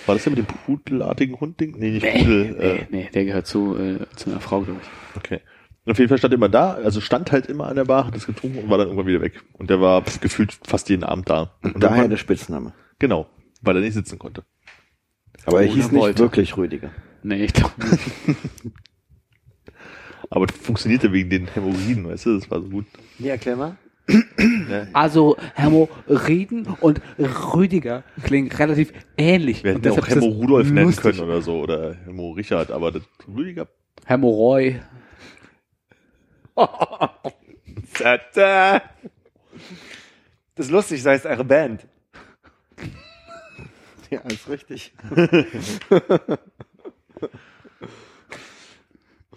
War 0.07 0.15
das 0.17 0.25
der 0.25 0.33
mit 0.35 0.39
dem 0.39 0.47
pudelartigen 0.47 1.41
Hundding? 1.41 1.77
Nee, 1.79 1.93
nicht 1.93 2.03
Pudel. 2.07 2.57
Nee, 2.59 2.67
Äh, 2.67 2.87
nee, 2.91 3.09
der 3.15 3.25
gehört 3.25 3.47
zu, 3.47 3.77
äh, 3.79 3.99
zu 4.17 4.31
einer 4.31 4.41
Frau, 4.41 4.61
glaube 4.63 4.81
ich. 4.83 5.17
okay. 5.17 5.41
Und 5.89 5.93
auf 5.93 5.99
jeden 6.01 6.11
Fall 6.11 6.19
stand 6.19 6.35
er 6.35 6.37
immer 6.37 6.51
da, 6.51 6.75
also 6.75 7.01
stand 7.01 7.33
halt 7.33 7.47
immer 7.47 7.67
an 7.69 7.77
der 7.77 7.87
Bar, 7.87 8.07
hat 8.09 8.15
es 8.15 8.27
getrunken 8.27 8.59
und 8.59 8.69
war 8.69 8.77
dann 8.77 8.89
irgendwann 8.89 9.07
wieder 9.07 9.23
weg. 9.23 9.43
Und 9.55 9.71
der 9.71 9.81
war 9.81 10.03
gefühlt 10.21 10.53
fast 10.63 10.91
jeden 10.91 11.03
Abend 11.03 11.31
da. 11.31 11.55
Und 11.63 11.83
Daher 11.83 12.03
dann, 12.03 12.11
der 12.11 12.19
Spitzname. 12.19 12.75
genau, 12.99 13.27
weil 13.63 13.77
er 13.77 13.81
nicht 13.81 13.95
sitzen 13.95 14.19
konnte. 14.19 14.45
Aber 15.47 15.63
er 15.63 15.67
Oder 15.67 15.75
hieß 15.77 15.91
nicht 15.91 15.99
wollte. 16.03 16.19
wirklich 16.19 16.55
Rüdiger. 16.59 16.91
Nee, 17.23 17.43
ich 17.47 17.55
glaube 17.55 17.73
nicht. 17.91 18.37
Aber 20.29 20.45
das 20.47 20.59
funktionierte 20.59 21.11
wegen 21.11 21.31
den 21.31 21.47
Hämorrhoiden, 21.47 22.07
weißt 22.07 22.27
du, 22.27 22.39
das 22.39 22.51
war 22.51 22.61
so 22.61 22.69
gut. 22.69 22.85
Ja, 23.19 23.31
erklär 23.31 23.57
mal. 23.57 23.79
Also, 24.93 25.39
Hämorrhoiden 25.55 26.67
und 26.83 27.01
Rüdiger 27.19 28.05
klingen 28.25 28.53
relativ 28.53 28.93
ähnlich. 29.17 29.65
Wir 29.65 29.73
hätten 29.73 29.89
auch 29.89 30.07
das 30.07 30.23
Rudolf 30.23 30.71
nennen 30.71 30.89
lustig. 30.89 31.03
können 31.17 31.21
oder 31.21 31.41
so, 31.41 31.61
oder 31.63 31.95
Hemmo 32.05 32.33
Richard, 32.33 32.71
aber 32.73 32.93
das 32.93 33.05
Rüdiger, 33.27 33.69
Hämorrhoy. 34.05 34.81
Das 40.55 40.67
ist 40.67 40.71
lustig, 40.71 41.03
sei 41.03 41.15
es 41.15 41.25
eure 41.27 41.45
Band. 41.45 41.87
Ja, 44.11 44.21
ist 44.21 44.49
richtig. 44.49 44.93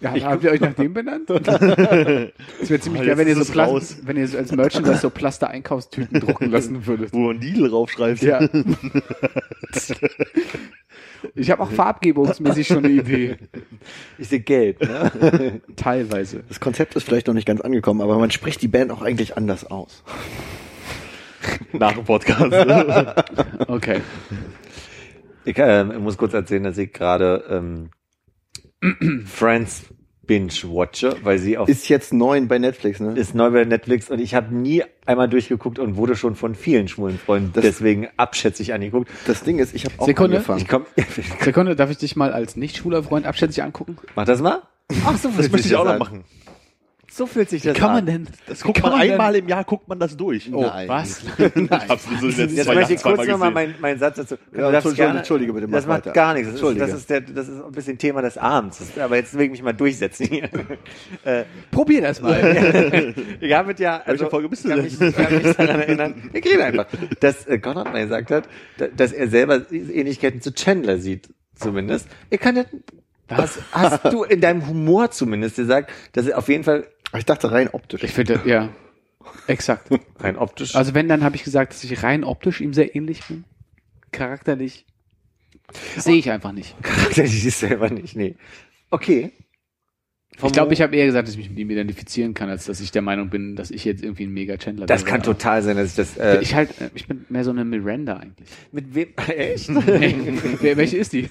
Ja, 0.00 0.14
habt 0.24 0.42
ihr 0.42 0.50
euch 0.50 0.60
nach 0.60 0.74
dem 0.74 0.92
benannt? 0.94 1.30
Das 1.30 1.46
wäre 1.46 2.32
ziemlich 2.80 3.02
Oh, 3.02 3.06
geil, 3.06 3.18
wenn 3.18 3.28
ihr, 3.28 3.36
so 3.36 3.42
es 3.42 3.56
raus. 3.56 3.98
wenn 4.02 4.16
ihr 4.16 4.26
so 4.26 4.36
als 4.38 4.50
Merchandise 4.50 4.98
so 4.98 5.10
Plaster-Einkaufstüten 5.10 6.18
drucken 6.20 6.50
lassen 6.50 6.84
würdet. 6.86 7.12
wo 7.12 7.18
man 7.18 7.40
Lidl 7.40 7.68
raufschreibt. 7.68 8.20
Ja. 8.22 8.40
Ich 11.34 11.50
habe 11.50 11.62
auch 11.62 11.70
farbgebungsmäßig 11.70 12.66
schon 12.66 12.84
eine 12.84 12.90
Idee. 12.90 13.36
Ich 14.18 14.28
sehe 14.28 14.40
gelb. 14.40 14.82
Ne? 14.82 15.60
Teilweise. 15.76 16.42
Das 16.48 16.60
Konzept 16.60 16.96
ist 16.96 17.04
vielleicht 17.04 17.26
noch 17.26 17.34
nicht 17.34 17.46
ganz 17.46 17.60
angekommen, 17.60 18.00
aber 18.00 18.18
man 18.18 18.30
spricht 18.30 18.62
die 18.62 18.68
Band 18.68 18.90
auch 18.90 19.02
eigentlich 19.02 19.36
anders 19.36 19.64
aus. 19.64 20.02
Nach 21.72 21.92
dem 21.92 22.04
Podcast. 22.04 22.52
Okay. 23.68 24.00
Ich 25.44 25.58
ähm, 25.58 26.02
muss 26.02 26.16
kurz 26.16 26.34
erzählen, 26.34 26.62
dass 26.62 26.78
ich 26.78 26.92
gerade 26.92 27.44
ähm, 27.48 27.90
Friends 29.26 29.86
binge-watche, 30.26 31.16
weil 31.22 31.38
sie 31.38 31.58
auf 31.58 31.68
Ist 31.68 31.88
jetzt 31.88 32.12
neun 32.12 32.48
bei 32.48 32.58
Netflix, 32.58 33.00
ne? 33.00 33.12
ist 33.14 33.34
neu 33.34 33.50
bei 33.50 33.64
Netflix 33.64 34.10
und 34.10 34.18
ich 34.20 34.34
habe 34.34 34.54
nie 34.54 34.82
einmal 35.04 35.28
durchgeguckt 35.28 35.78
und 35.78 35.96
wurde 35.96 36.16
schon 36.16 36.36
von 36.36 36.54
vielen 36.54 36.88
schwulen 36.88 37.18
Freunden 37.18 37.52
Das- 37.52 37.64
deswegen 37.64 38.08
abschätzig 38.16 38.72
angeguckt. 38.72 39.10
Das 39.26 39.42
Ding 39.42 39.58
ist, 39.58 39.74
ich 39.74 39.84
habe 39.84 39.94
auch 39.98 40.06
Sekunde. 40.06 40.36
angefangen. 40.36 40.60
Ich 40.60 40.68
komm, 40.68 40.86
Sekunde, 41.40 41.76
darf 41.76 41.90
ich 41.90 41.98
dich 41.98 42.16
mal 42.16 42.32
als 42.32 42.56
nicht 42.56 42.76
schwuler 42.76 43.02
Freund 43.02 43.26
abschätzig 43.26 43.62
angucken? 43.62 43.96
mach 44.14 44.24
das 44.24 44.40
mal. 44.40 44.62
Ach, 45.06 45.16
so 45.16 45.28
Das 45.36 45.50
möchte 45.50 45.68
ich 45.68 45.74
auch 45.76 45.84
noch 45.84 45.98
machen. 45.98 46.24
So 47.14 47.26
fühlt 47.26 47.50
sich 47.50 47.60
das 47.62 47.76
Kann 47.76 47.90
an. 47.90 47.94
man 47.96 48.06
denn? 48.06 48.28
Das 48.46 48.62
guckt 48.62 48.76
Kann 48.80 48.84
man 48.90 48.92
man 48.98 49.00
denn- 49.02 49.12
einmal 49.12 49.36
im 49.36 49.46
Jahr, 49.46 49.64
guckt 49.64 49.86
man 49.86 49.98
das 49.98 50.16
durch. 50.16 50.50
Oh, 50.50 50.62
Nein. 50.66 50.88
was? 50.88 51.22
Ich 51.22 51.70
hab's 51.70 52.06
so 52.20 52.26
Jetzt 52.28 52.64
zwei 52.64 52.74
möchte 52.74 52.94
ich 52.94 53.02
kurz 53.02 53.26
nochmal 53.26 53.50
meinen 53.50 53.74
meinen 53.82 53.98
Satz 53.98 54.16
dazu. 54.16 54.36
Ja, 54.56 54.70
Entschuldige, 54.70 55.02
gerne- 55.02 55.18
Entschuldige 55.18 55.52
bitte, 55.52 55.66
mach 55.66 55.76
Das 55.76 55.86
macht 55.86 56.06
weiter. 56.06 56.12
gar 56.12 56.32
nichts. 56.32 56.48
Das 56.48 56.54
ist, 56.54 56.60
Entschuldige. 56.62 56.86
das 56.86 56.94
ist 57.00 57.10
der, 57.10 57.20
das 57.20 57.48
ist 57.48 57.62
ein 57.62 57.72
bisschen 57.72 57.98
Thema 57.98 58.22
des 58.22 58.38
Abends. 58.38 58.80
Aber 58.98 59.16
jetzt 59.16 59.34
will 59.34 59.44
ich 59.44 59.50
mich 59.50 59.62
mal 59.62 59.74
durchsetzen 59.74 60.26
hier. 60.26 60.44
äh, 61.24 61.44
Probier 61.70 62.00
das 62.00 62.22
mal. 62.22 63.14
ich 63.40 63.52
habe 63.52 63.74
ja, 63.76 63.98
also, 63.98 64.06
Welche 64.06 64.30
Folge 64.30 64.48
bist 64.48 64.64
du 64.64 64.68
ich 64.70 64.74
kann 64.74 64.82
denn? 64.82 64.98
mich, 64.98 65.00
ich 65.08 65.16
kann 65.16 65.42
mich 65.42 65.56
daran 65.56 65.80
erinnern, 65.80 66.30
ich 66.32 66.44
rede 66.46 66.64
einfach, 66.64 66.86
dass 67.20 67.46
äh, 67.46 67.58
Conrad 67.58 67.92
mal 67.92 68.02
gesagt 68.02 68.30
hat, 68.30 68.48
da- 68.78 68.86
dass 68.88 69.12
er 69.12 69.28
selber 69.28 69.70
Ähnlichkeiten 69.70 70.40
zu 70.40 70.54
Chandler 70.54 70.96
sieht, 70.98 71.28
zumindest. 71.56 72.08
Er 72.30 72.38
kann 72.38 72.56
ja, 72.56 72.64
was 73.28 73.58
hast 73.72 74.04
du 74.12 74.24
in 74.24 74.40
deinem 74.40 74.66
Humor 74.66 75.10
zumindest 75.10 75.56
gesagt, 75.56 75.90
dass 76.12 76.26
er 76.26 76.38
auf 76.38 76.48
jeden 76.48 76.64
Fall 76.64 76.86
Ich 77.16 77.24
dachte 77.26 77.50
rein 77.50 77.68
optisch. 77.72 78.02
Ich 78.02 78.12
finde, 78.12 78.40
ja. 78.44 78.70
Exakt. 79.46 79.88
rein 80.18 80.36
optisch, 80.36 80.74
Also 80.74 80.94
wenn, 80.94 81.08
dann 81.08 81.22
habe 81.24 81.36
ich 81.36 81.44
gesagt, 81.44 81.72
dass 81.72 81.84
ich 81.84 82.02
rein 82.02 82.24
optisch 82.24 82.60
ihm 82.60 82.72
sehr 82.74 82.94
ähnlich 82.96 83.22
bin. 83.26 83.44
Charakterlich. 84.10 84.86
Sehe 85.96 86.16
ich 86.16 86.30
einfach 86.30 86.52
nicht. 86.52 86.74
charakterlich 86.82 87.44
ist 87.46 87.60
selber 87.60 87.88
nicht, 87.90 88.16
nee. 88.16 88.36
Okay. 88.90 89.32
Ich 90.44 90.52
glaube, 90.52 90.72
ich 90.72 90.80
habe 90.80 90.96
eher 90.96 91.04
gesagt, 91.04 91.28
dass 91.28 91.34
ich 91.34 91.38
mich 91.38 91.50
mit 91.50 91.58
ihm 91.58 91.70
identifizieren 91.70 92.32
kann, 92.32 92.48
als 92.48 92.64
dass 92.64 92.80
ich 92.80 92.90
der 92.90 93.02
Meinung 93.02 93.28
bin, 93.28 93.54
dass 93.54 93.70
ich 93.70 93.84
jetzt 93.84 94.02
irgendwie 94.02 94.24
ein 94.24 94.32
mega 94.32 94.56
Chandler 94.56 94.86
Das 94.86 95.02
wäre. 95.02 95.10
kann 95.10 95.20
Aber 95.20 95.32
total 95.34 95.62
sein, 95.62 95.76
dass 95.76 95.90
ich 95.90 95.94
das, 95.94 96.16
äh, 96.16 96.40
Ich 96.40 96.54
halt, 96.54 96.70
äh, 96.80 96.88
ich 96.94 97.06
bin 97.06 97.26
mehr 97.28 97.44
so 97.44 97.50
eine 97.50 97.66
Miranda 97.66 98.16
eigentlich. 98.16 98.48
mit 98.72 98.94
wem, 98.94 99.08
echt? 99.28 99.68
Wer, 100.62 100.76
welche 100.78 100.96
ist 100.96 101.12
die? 101.12 101.28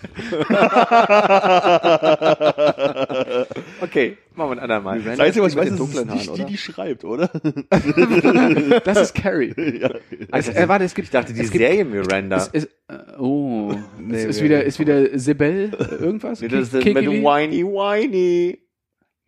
Okay, 3.91 4.18
machen 4.35 4.51
wir 4.51 4.53
ein 4.53 4.59
andermal. 4.59 5.01
Das 5.01 5.19
Einzige, 5.19 5.43
was 5.43 5.53
ich 5.53 5.59
die 5.59 5.65
weiß, 5.69 5.73
ist, 5.73 5.80
es 5.81 5.89
ist 5.89 6.05
die, 6.05 6.30
Haaren, 6.39 6.47
die 6.47 6.57
schreibt, 6.57 7.03
oder? 7.03 7.30
Das 8.85 9.01
ist 9.01 9.15
Carrie. 9.15 9.53
Es, 10.31 10.47
äh, 10.47 10.69
warte, 10.69 10.85
es 10.85 10.95
gibt, 10.95 11.07
Ich 11.07 11.11
dachte, 11.11 11.34
die 11.34 11.41
es 11.41 11.49
Serie 11.49 11.84
Miranda. 11.84 12.38
Es 12.38 12.47
ist, 12.47 12.69
äh, 12.88 13.19
oh, 13.19 13.76
es 14.09 14.23
ist 14.23 14.43
wieder, 14.43 14.63
ist 14.63 14.80
wieder 14.80 15.19
Sibel 15.19 15.72
äh, 15.77 15.95
irgendwas? 15.95 16.39
Nee, 16.39 16.47
das 16.47 16.61
ist 16.61 16.73
das 16.76 16.85
mit 16.85 16.95
Kikili? 16.95 17.22
Whiny 17.22 17.65
Whiny. 17.65 18.59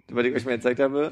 Was 0.09 0.25
ich 0.25 0.33
euch 0.33 0.45
mal 0.45 0.55
gezeigt 0.55 0.79
habe. 0.79 1.11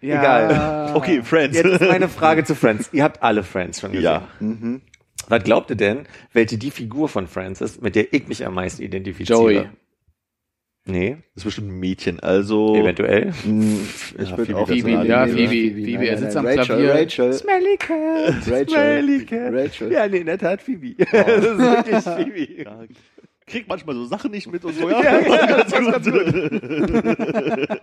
Ja. 0.00 0.20
Egal. 0.20 0.96
Okay, 0.96 1.22
Friends. 1.22 1.58
Jetzt 1.58 1.66
ist 1.66 1.80
meine 1.82 2.08
Frage 2.08 2.44
zu 2.44 2.54
Friends. 2.54 2.88
Ihr 2.92 3.04
habt 3.04 3.22
alle 3.22 3.42
Friends 3.42 3.80
schon 3.80 3.92
gesehen. 3.92 4.04
Ja. 4.04 4.28
Mhm. 4.40 4.80
Was 5.28 5.44
glaubt 5.44 5.68
ihr 5.68 5.76
denn, 5.76 6.06
welche 6.32 6.56
die 6.56 6.70
Figur 6.70 7.10
von 7.10 7.26
Friends 7.26 7.60
ist, 7.60 7.82
mit 7.82 7.96
der 7.96 8.14
ich 8.14 8.28
mich 8.28 8.46
am 8.46 8.54
meisten 8.54 8.80
identifiziere? 8.80 9.38
Joey. 9.38 9.68
Nee, 10.90 11.18
Das 11.34 11.42
ist 11.42 11.44
bestimmt 11.44 11.68
ein 11.68 11.78
Mädchen, 11.80 12.18
also. 12.20 12.74
eventuell. 12.74 13.32
Hm, 13.44 13.78
Ich 14.18 14.30
Ja, 14.30 14.36
würde 14.38 14.46
Phoebe, 14.46 14.58
auch 14.58 14.68
Phoebe, 14.68 14.90
ja, 15.06 15.26
Phoebe, 15.26 15.48
Phoebe, 15.50 16.08
er 16.08 16.16
sitzt 16.16 16.34
am 16.36 16.46
Rachel, 16.46 16.64
Klavier. 16.64 16.94
Rachel, 16.94 17.32
Smelly 17.34 17.76
Cat. 17.76 18.34
Rachel. 18.46 18.68
Smelly 18.68 19.24
Cat. 19.26 19.52
Rachel. 19.52 19.92
Ja, 19.92 20.08
nee, 20.08 20.16
in 20.18 20.26
der 20.26 20.38
Tat 20.38 20.62
Phoebe. 20.62 20.94
das 21.12 21.44
ist 21.44 21.58
wirklich 21.58 22.04
Phoebe. 22.04 22.62
Ja, 22.62 22.78
kriegt 23.46 23.68
manchmal 23.68 23.96
so 23.96 24.06
Sachen 24.06 24.30
nicht 24.30 24.50
mit 24.50 24.64
und 24.64 24.74
so, 24.78 24.88
ja. 24.90 25.00
ganz, 25.02 25.72
ganz 25.72 26.04
gut. 26.10 27.78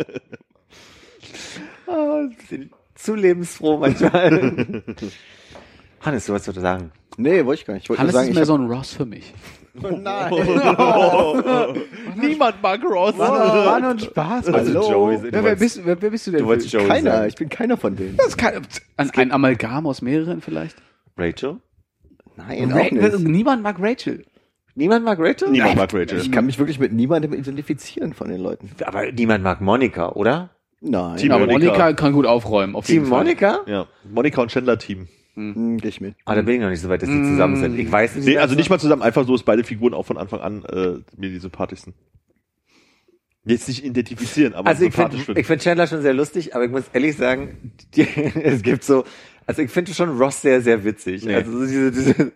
Oh, 1.88 2.24
sind 2.50 2.72
zu 2.96 3.14
lebensfroh 3.16 3.78
manchmal. 3.78 4.84
Hannes, 6.02 6.26
du 6.26 6.32
wolltest 6.32 6.56
was 6.56 6.62
sagen. 6.62 6.92
Nee, 7.18 7.46
wollte 7.46 7.62
ich 7.62 7.68
gar 7.68 7.74
nicht. 7.76 7.90
Ich 7.90 7.98
Hannes 8.00 8.14
sagen, 8.14 8.30
ist 8.30 8.36
mehr 8.36 8.46
so 8.46 8.56
ein 8.58 8.66
Ross 8.66 8.94
für 8.94 9.06
mich. 9.06 9.34
Nein. 9.82 10.34
Niemand 12.16 12.62
mag 12.62 12.82
Ross. 12.84 13.18
War 13.18 13.80
nur 13.80 13.90
ein 13.92 14.00
Spaß. 14.00 14.48
Also 14.48 14.80
Hallo. 14.80 14.92
Joey, 14.92 15.20
wer, 15.32 15.56
bist, 15.56 15.86
wer, 15.86 16.02
wer 16.02 16.10
bist 16.10 16.28
du 16.28 16.32
denn? 16.32 16.42
du 16.42 16.48
wolltest 16.48 16.72
Joey 16.72 16.88
Keiner. 16.88 17.12
sagen. 17.12 17.28
Ich 17.30 17.36
bin 17.36 17.50
keiner 17.50 17.76
von 17.78 17.96
denen. 17.96 18.16
das 18.18 18.28
ist 18.28 18.38
kein, 18.38 18.62
ein, 18.98 19.12
ein 19.12 19.32
Amalgam 19.32 19.86
aus 19.86 20.02
mehreren 20.02 20.42
vielleicht? 20.42 20.78
Rachel? 21.18 21.58
Nein, 22.38 22.72
Ra 22.72 22.80
auch 22.82 22.92
nicht. 22.92 23.20
Niemand 23.20 23.64
mag 23.64 23.78
Rachel. 23.80 24.26
Niemand 24.76 25.06
mag 25.06 25.20
Rachel? 25.20 25.50
Niemand 25.50 25.76
mag 25.78 25.94
Rachel. 25.94 26.20
Ich 26.20 26.32
kann 26.32 26.46
mich 26.46 26.60
wirklich 26.60 26.80
mit 26.80 26.92
niemandem 26.92 27.34
identifizieren 27.34 28.14
von 28.14 28.30
den 28.30 28.42
Leuten. 28.42 28.72
Aber 28.84 29.12
niemand 29.12 29.44
mag 29.44 29.62
Monika, 29.62 30.10
oder? 30.10 30.50
Nein. 30.82 31.18
Team 31.18 31.32
Aber 31.32 31.46
Monika. 31.46 31.72
Monika 31.72 31.94
kann 31.94 32.14
gut 32.14 32.26
aufräumen. 32.26 32.76
Auf 32.76 32.86
Team 32.86 32.96
jeden 32.96 33.08
Fall. 33.08 33.24
Monika? 33.24 33.60
Ja, 33.68 33.88
Monika 34.04 34.42
und 34.42 34.52
Chandler 34.52 34.78
Team. 34.78 35.08
Hm, 35.36 35.78
geh 35.78 35.88
ich 35.90 36.02
mit. 36.02 36.16
Ah, 36.26 36.36
da 36.36 36.42
bin 36.42 36.56
ich 36.56 36.62
noch 36.62 36.70
nicht 36.70 36.82
so 36.82 36.90
weit, 36.90 37.02
dass 37.02 37.10
die 37.10 37.24
zusammen 37.24 37.58
sind. 37.58 37.78
Ich 37.78 37.92
weiß 37.92 38.16
nicht. 38.16 38.26
Nee, 38.26 38.38
also 38.38 38.56
nicht 38.56 38.70
mal 38.70 38.80
zusammen, 38.80 39.02
einfach 39.02 39.26
so 39.28 39.36
ist 39.36 39.44
beide 39.44 39.64
Figuren 39.64 39.94
auch 39.94 40.06
von 40.06 40.18
Anfang 40.18 40.40
an 40.40 40.64
äh, 40.66 40.94
mir 41.18 41.30
die 41.30 41.40
sympathischsten. 41.40 41.94
Jetzt 43.48 43.68
nicht 43.68 43.86
identifizieren, 43.86 44.56
aber 44.56 44.70
Also 44.70 44.86
ich 44.86 44.94
finde 44.94 45.12
sympathisch 45.12 45.26
finden. 45.26 45.40
ich 45.42 45.46
find 45.46 45.62
Chandler 45.62 45.86
schon 45.88 46.02
sehr 46.02 46.16
lustig, 46.16 46.56
aber 46.56 46.66
ich 46.66 46.72
muss 46.72 46.86
ehrlich 46.94 47.16
sagen, 47.16 47.74
die, 47.96 48.02
es 48.44 48.64
gibt 48.64 48.84
so, 48.84 49.04
also 49.46 49.62
ich 49.62 49.70
finde 49.70 49.94
schon 49.94 50.18
Ross 50.18 50.42
sehr, 50.42 50.62
sehr 50.62 50.84
witzig. 50.84 51.24
Nee. 51.26 51.36
Also 51.36 51.52
so 51.52 51.66
diese, 51.66 51.92
diese 51.92 52.32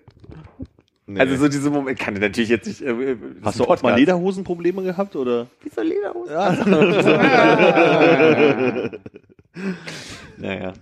Nee. 1.07 1.19
also 1.21 1.35
so 1.37 1.47
diese 1.47 1.71
Moment, 1.71 1.97
kann 1.97 2.13
ich 2.13 2.21
natürlich 2.21 2.49
jetzt 2.49 2.67
nicht. 2.67 2.81
Äh, 2.83 3.15
Hast 3.41 3.59
du 3.59 3.63
auch 3.63 3.81
mal 3.81 3.95
Lederhosenprobleme 3.97 4.83
gehabt 4.83 5.15
oder? 5.15 5.47
Wieso 5.63 5.81
Lederhose? 5.81 6.35
naja. 10.37 10.73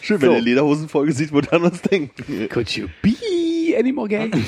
Schön, 0.00 0.20
wenn 0.20 0.30
So. 0.30 0.34
ihr 0.36 0.42
Lederhosenfolge 0.42 1.12
sieht, 1.12 1.32
wo 1.32 1.40
dann 1.40 1.62
was 1.62 1.82
denkt. 1.82 2.22
Could 2.50 2.70
you 2.76 2.88
be 3.02 3.14
any 3.78 3.92
more 3.92 4.08
gay? 4.08 4.30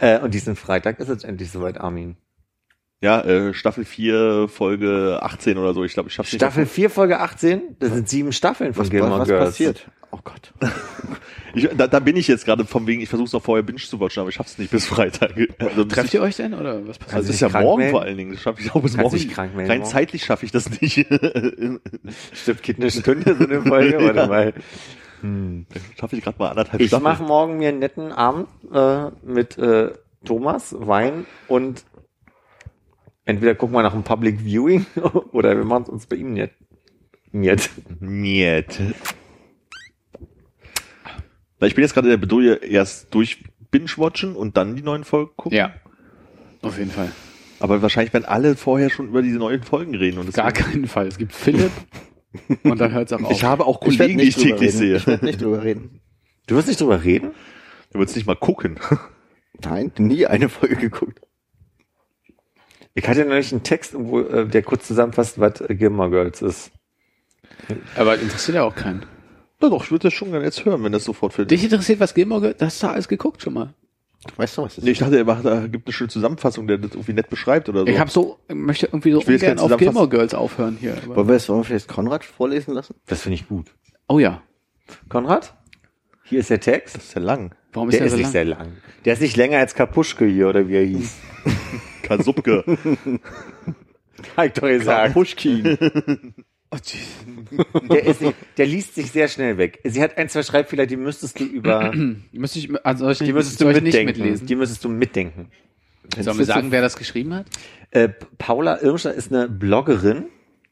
Äh, 0.00 0.18
und 0.18 0.34
diesen 0.34 0.56
Freitag 0.56 0.98
ist 0.98 1.08
es 1.08 1.22
endlich 1.22 1.50
soweit, 1.50 1.78
Armin. 1.78 2.16
Ja, 3.00 3.20
äh, 3.20 3.54
Staffel 3.54 3.84
4, 3.84 4.48
Folge 4.48 5.20
18 5.22 5.58
oder 5.58 5.74
so. 5.74 5.84
Ich 5.84 5.92
glaube, 5.92 6.08
ich 6.08 6.14
schaff's 6.14 6.32
nicht. 6.32 6.40
Staffel 6.40 6.66
4, 6.66 6.90
Folge 6.90 7.20
18, 7.20 7.76
das 7.78 7.92
sind 7.92 8.08
sieben 8.08 8.32
Staffeln 8.32 8.74
von 8.74 8.82
Was, 8.84 8.90
Gilmore 8.90 9.20
was 9.20 9.28
Girls. 9.28 9.44
passiert? 9.50 9.88
Oh 10.10 10.18
Gott. 10.24 10.52
Ich, 11.54 11.68
da, 11.76 11.86
da 11.86 12.00
bin 12.00 12.16
ich 12.16 12.28
jetzt 12.28 12.44
gerade 12.44 12.64
vom 12.64 12.86
wegen, 12.86 13.00
ich 13.00 13.08
versuche 13.08 13.26
es 13.26 13.32
noch 13.32 13.42
vorher 13.42 13.62
binge 13.62 13.78
zu 13.78 13.98
watchen, 14.00 14.20
aber 14.20 14.28
ich 14.28 14.34
schaff's 14.34 14.58
nicht 14.58 14.70
bis 14.70 14.86
Freitag. 14.86 15.32
Also, 15.58 15.84
Trefft 15.84 16.12
ihr 16.14 16.22
euch 16.22 16.36
denn 16.36 16.54
oder 16.54 16.86
was 16.86 16.98
passiert? 16.98 17.14
also 17.16 17.26
das 17.28 17.34
ist 17.36 17.40
ja 17.40 17.48
morgen 17.60 17.78
melden? 17.78 17.90
vor 17.92 18.02
allen 18.02 18.16
Dingen. 18.16 18.32
Das 18.32 18.42
schaffe 18.42 18.60
ich 18.60 18.74
auch 18.74 18.82
bis 18.82 18.96
Kannst 18.96 19.12
morgen. 19.16 19.28
krank 19.30 19.54
melden 19.54 19.70
Rein 19.70 19.80
morgen? 19.80 19.90
zeitlich 19.90 20.24
schaffe 20.24 20.44
ich 20.46 20.52
das 20.52 20.68
nicht. 20.80 20.94
Stimmt, 22.32 22.62
geht 22.62 22.78
eine 22.78 22.90
Stunde 22.90 23.36
so 23.38 23.44
eine 23.44 23.62
Folge, 23.62 23.98
warte 24.00 24.26
mal. 24.28 24.54
schaffe 25.98 26.16
ich 26.16 26.22
gerade 26.24 26.38
mal 26.38 26.50
anderthalb 26.50 26.80
Ich 26.80 26.88
Staffeln. 26.88 27.04
mache 27.04 27.22
morgen 27.22 27.58
mir 27.58 27.68
einen 27.70 27.78
netten 27.78 28.12
Abend 28.12 28.48
äh, 28.72 29.10
mit 29.24 29.56
äh, 29.58 29.92
Thomas, 30.24 30.74
Wein 30.78 31.26
und 31.48 31.84
entweder 33.24 33.54
gucken 33.54 33.74
wir 33.74 33.82
nach 33.82 33.94
einem 33.94 34.02
Public 34.04 34.40
Viewing 34.40 34.86
oder 35.32 35.56
wir 35.56 35.64
machen 35.64 35.84
es 35.84 35.88
uns 35.88 36.06
bei 36.06 36.16
ihm 36.16 36.32
nicht. 36.32 36.52
Niet. 37.32 37.70
Niet. 38.00 38.80
Na, 41.64 41.68
ich 41.68 41.74
bin 41.74 41.82
jetzt 41.82 41.94
gerade 41.94 42.08
in 42.08 42.10
der 42.10 42.18
Bedouille 42.18 42.56
erst 42.56 43.14
durch 43.14 43.42
Binge-Watchen 43.70 44.36
und 44.36 44.58
dann 44.58 44.76
die 44.76 44.82
neuen 44.82 45.02
Folgen 45.02 45.30
gucken. 45.34 45.56
Ja, 45.56 45.72
auf 46.60 46.76
jeden 46.76 46.90
Fall. 46.90 47.10
Aber 47.58 47.80
wahrscheinlich 47.80 48.12
werden 48.12 48.26
alle 48.26 48.54
vorher 48.54 48.90
schon 48.90 49.08
über 49.08 49.22
diese 49.22 49.38
neuen 49.38 49.62
Folgen 49.62 49.94
reden. 49.94 50.18
Und 50.18 50.34
Gar 50.34 50.52
keinen 50.52 50.86
Fall. 50.86 51.06
Es 51.06 51.16
gibt 51.16 51.32
Philipp 51.32 51.70
und 52.64 52.78
dann 52.78 52.92
hört 52.92 53.10
es 53.10 53.14
auch 53.14 53.24
auf. 53.24 53.30
Ich 53.30 53.44
habe 53.44 53.64
auch 53.64 53.80
Kollegen, 53.80 54.18
die 54.18 54.24
ich 54.24 54.36
täglich 54.36 54.60
reden. 54.60 54.76
sehe. 54.76 54.96
Ich 54.96 55.06
werde 55.06 55.24
nicht 55.24 55.40
drüber 55.40 55.64
reden. 55.64 56.02
Du 56.46 56.54
wirst 56.54 56.68
nicht 56.68 56.82
drüber 56.82 57.02
reden? 57.02 57.30
Du 57.94 57.98
willst 57.98 58.14
nicht 58.14 58.26
mal 58.26 58.36
gucken. 58.36 58.78
Nein, 59.64 59.90
nie 59.96 60.26
eine 60.26 60.50
Folge 60.50 60.76
geguckt. 60.76 61.22
Ich 62.92 63.08
hatte 63.08 63.24
neulich 63.24 63.52
einen 63.52 63.62
Text, 63.62 63.94
wo, 63.96 64.20
äh, 64.20 64.46
der 64.46 64.62
kurz 64.62 64.86
zusammenfasst, 64.86 65.40
was 65.40 65.64
Gilmore 65.66 66.10
Girls 66.10 66.42
ist. 66.42 66.72
Aber 67.96 68.18
interessiert 68.18 68.56
ja 68.56 68.64
auch 68.64 68.74
keinen. 68.74 69.06
Na 69.64 69.70
doch, 69.70 69.84
ich 69.84 69.90
würde 69.90 70.02
das 70.08 70.12
schon 70.14 70.30
gerne 70.30 70.44
jetzt 70.44 70.62
hören, 70.66 70.84
wenn 70.84 70.92
das 70.92 71.04
sofort 71.04 71.32
für 71.32 71.46
Dich 71.46 71.64
interessiert, 71.64 71.98
was 72.00 72.12
Gilmore 72.12 72.42
Girls, 72.42 72.56
das 72.58 72.74
hast 72.74 72.82
du 72.82 72.86
alles 72.88 73.08
geguckt 73.08 73.40
schon 73.42 73.54
mal. 73.54 73.72
Weißt 74.36 74.58
du, 74.58 74.62
was 74.62 74.74
das 74.76 74.84
Nee, 74.84 74.90
ich 74.90 74.98
dachte, 74.98 75.16
er 75.16 75.24
macht, 75.24 75.44
da 75.44 75.66
gibt 75.66 75.86
eine 75.86 75.92
schöne 75.94 76.08
Zusammenfassung, 76.08 76.66
der 76.66 76.76
das 76.78 76.92
irgendwie 76.92 77.14
nett 77.14 77.30
beschreibt 77.30 77.68
oder 77.70 77.80
so. 77.80 77.86
Ich 77.86 77.98
habe 77.98 78.10
so, 78.10 78.38
möchte 78.52 78.86
irgendwie 78.86 79.12
so 79.12 79.20
keine 79.22 79.60
auf 79.60 79.76
Gilmore 79.78 80.08
Girls 80.08 80.34
aufhören 80.34 80.76
hier. 80.78 80.96
Aber- 81.04 81.16
Wollen 81.16 81.28
wir 81.28 81.34
es 81.36 81.48
wollen 81.48 81.60
wir 81.60 81.64
vielleicht 81.64 81.88
Konrad 81.88 82.24
vorlesen 82.24 82.74
lassen? 82.74 82.94
Das 83.06 83.22
finde 83.22 83.36
ich 83.36 83.48
gut. 83.48 83.66
Oh 84.08 84.18
ja. 84.18 84.42
Konrad? 85.08 85.54
Hier 86.24 86.40
ist 86.40 86.50
der 86.50 86.60
Text. 86.60 86.96
das 86.96 87.04
ist 87.04 87.14
ja 87.14 87.20
lang. 87.22 87.54
Warum 87.72 87.88
ist 87.88 87.94
Der 87.94 88.00
der, 88.00 88.06
ist 88.06 88.12
so 88.12 88.16
nicht 88.18 88.24
lang? 88.24 88.32
sehr 88.32 88.44
lang. 88.44 88.72
Der 89.04 89.12
ist 89.14 89.20
nicht 89.20 89.36
länger 89.36 89.58
als 89.58 89.74
Kapuschke 89.74 90.26
hier, 90.26 90.48
oder 90.48 90.68
wie 90.68 90.74
er 90.76 90.84
hieß. 90.84 91.16
Kasubke. 92.02 92.64
Hab 94.36 94.44
ich 94.46 94.52
doch 94.52 94.62
gesagt. 94.68 95.12
Pushkin. 95.14 96.34
Oh. 96.74 97.88
Der, 97.88 98.04
ist, 98.04 98.20
der 98.58 98.66
liest 98.66 98.94
sich 98.94 99.10
sehr 99.10 99.28
schnell 99.28 99.58
weg. 99.58 99.80
Sie 99.84 100.02
hat 100.02 100.16
ein, 100.18 100.28
zwei 100.28 100.42
Schreibfehler, 100.42 100.86
die 100.86 100.96
müsstest 100.96 101.38
du 101.38 101.44
über, 101.44 101.90
Die 101.92 102.38
müsste 102.38 102.58
ich, 102.58 102.84
also 102.84 103.10
ich, 103.10 103.18
die 103.18 103.32
müsstest 103.32 103.60
du 103.60 103.64
soll 103.64 103.76
ich 103.76 103.82
nicht 103.82 103.94
mitdenken. 103.94 104.22
mitlesen? 104.22 104.46
Die 104.46 104.54
müsstest 104.56 104.84
du 104.84 104.88
mitdenken. 104.88 105.50
Sollen 106.18 106.38
wir 106.38 106.44
sagen, 106.44 106.70
wer 106.70 106.80
das 106.82 106.96
geschrieben 106.96 107.34
hat? 107.34 107.46
Äh, 107.90 108.08
Paula 108.38 108.80
Irmscher 108.82 109.14
ist 109.14 109.32
eine 109.32 109.48
Bloggerin, 109.48 110.26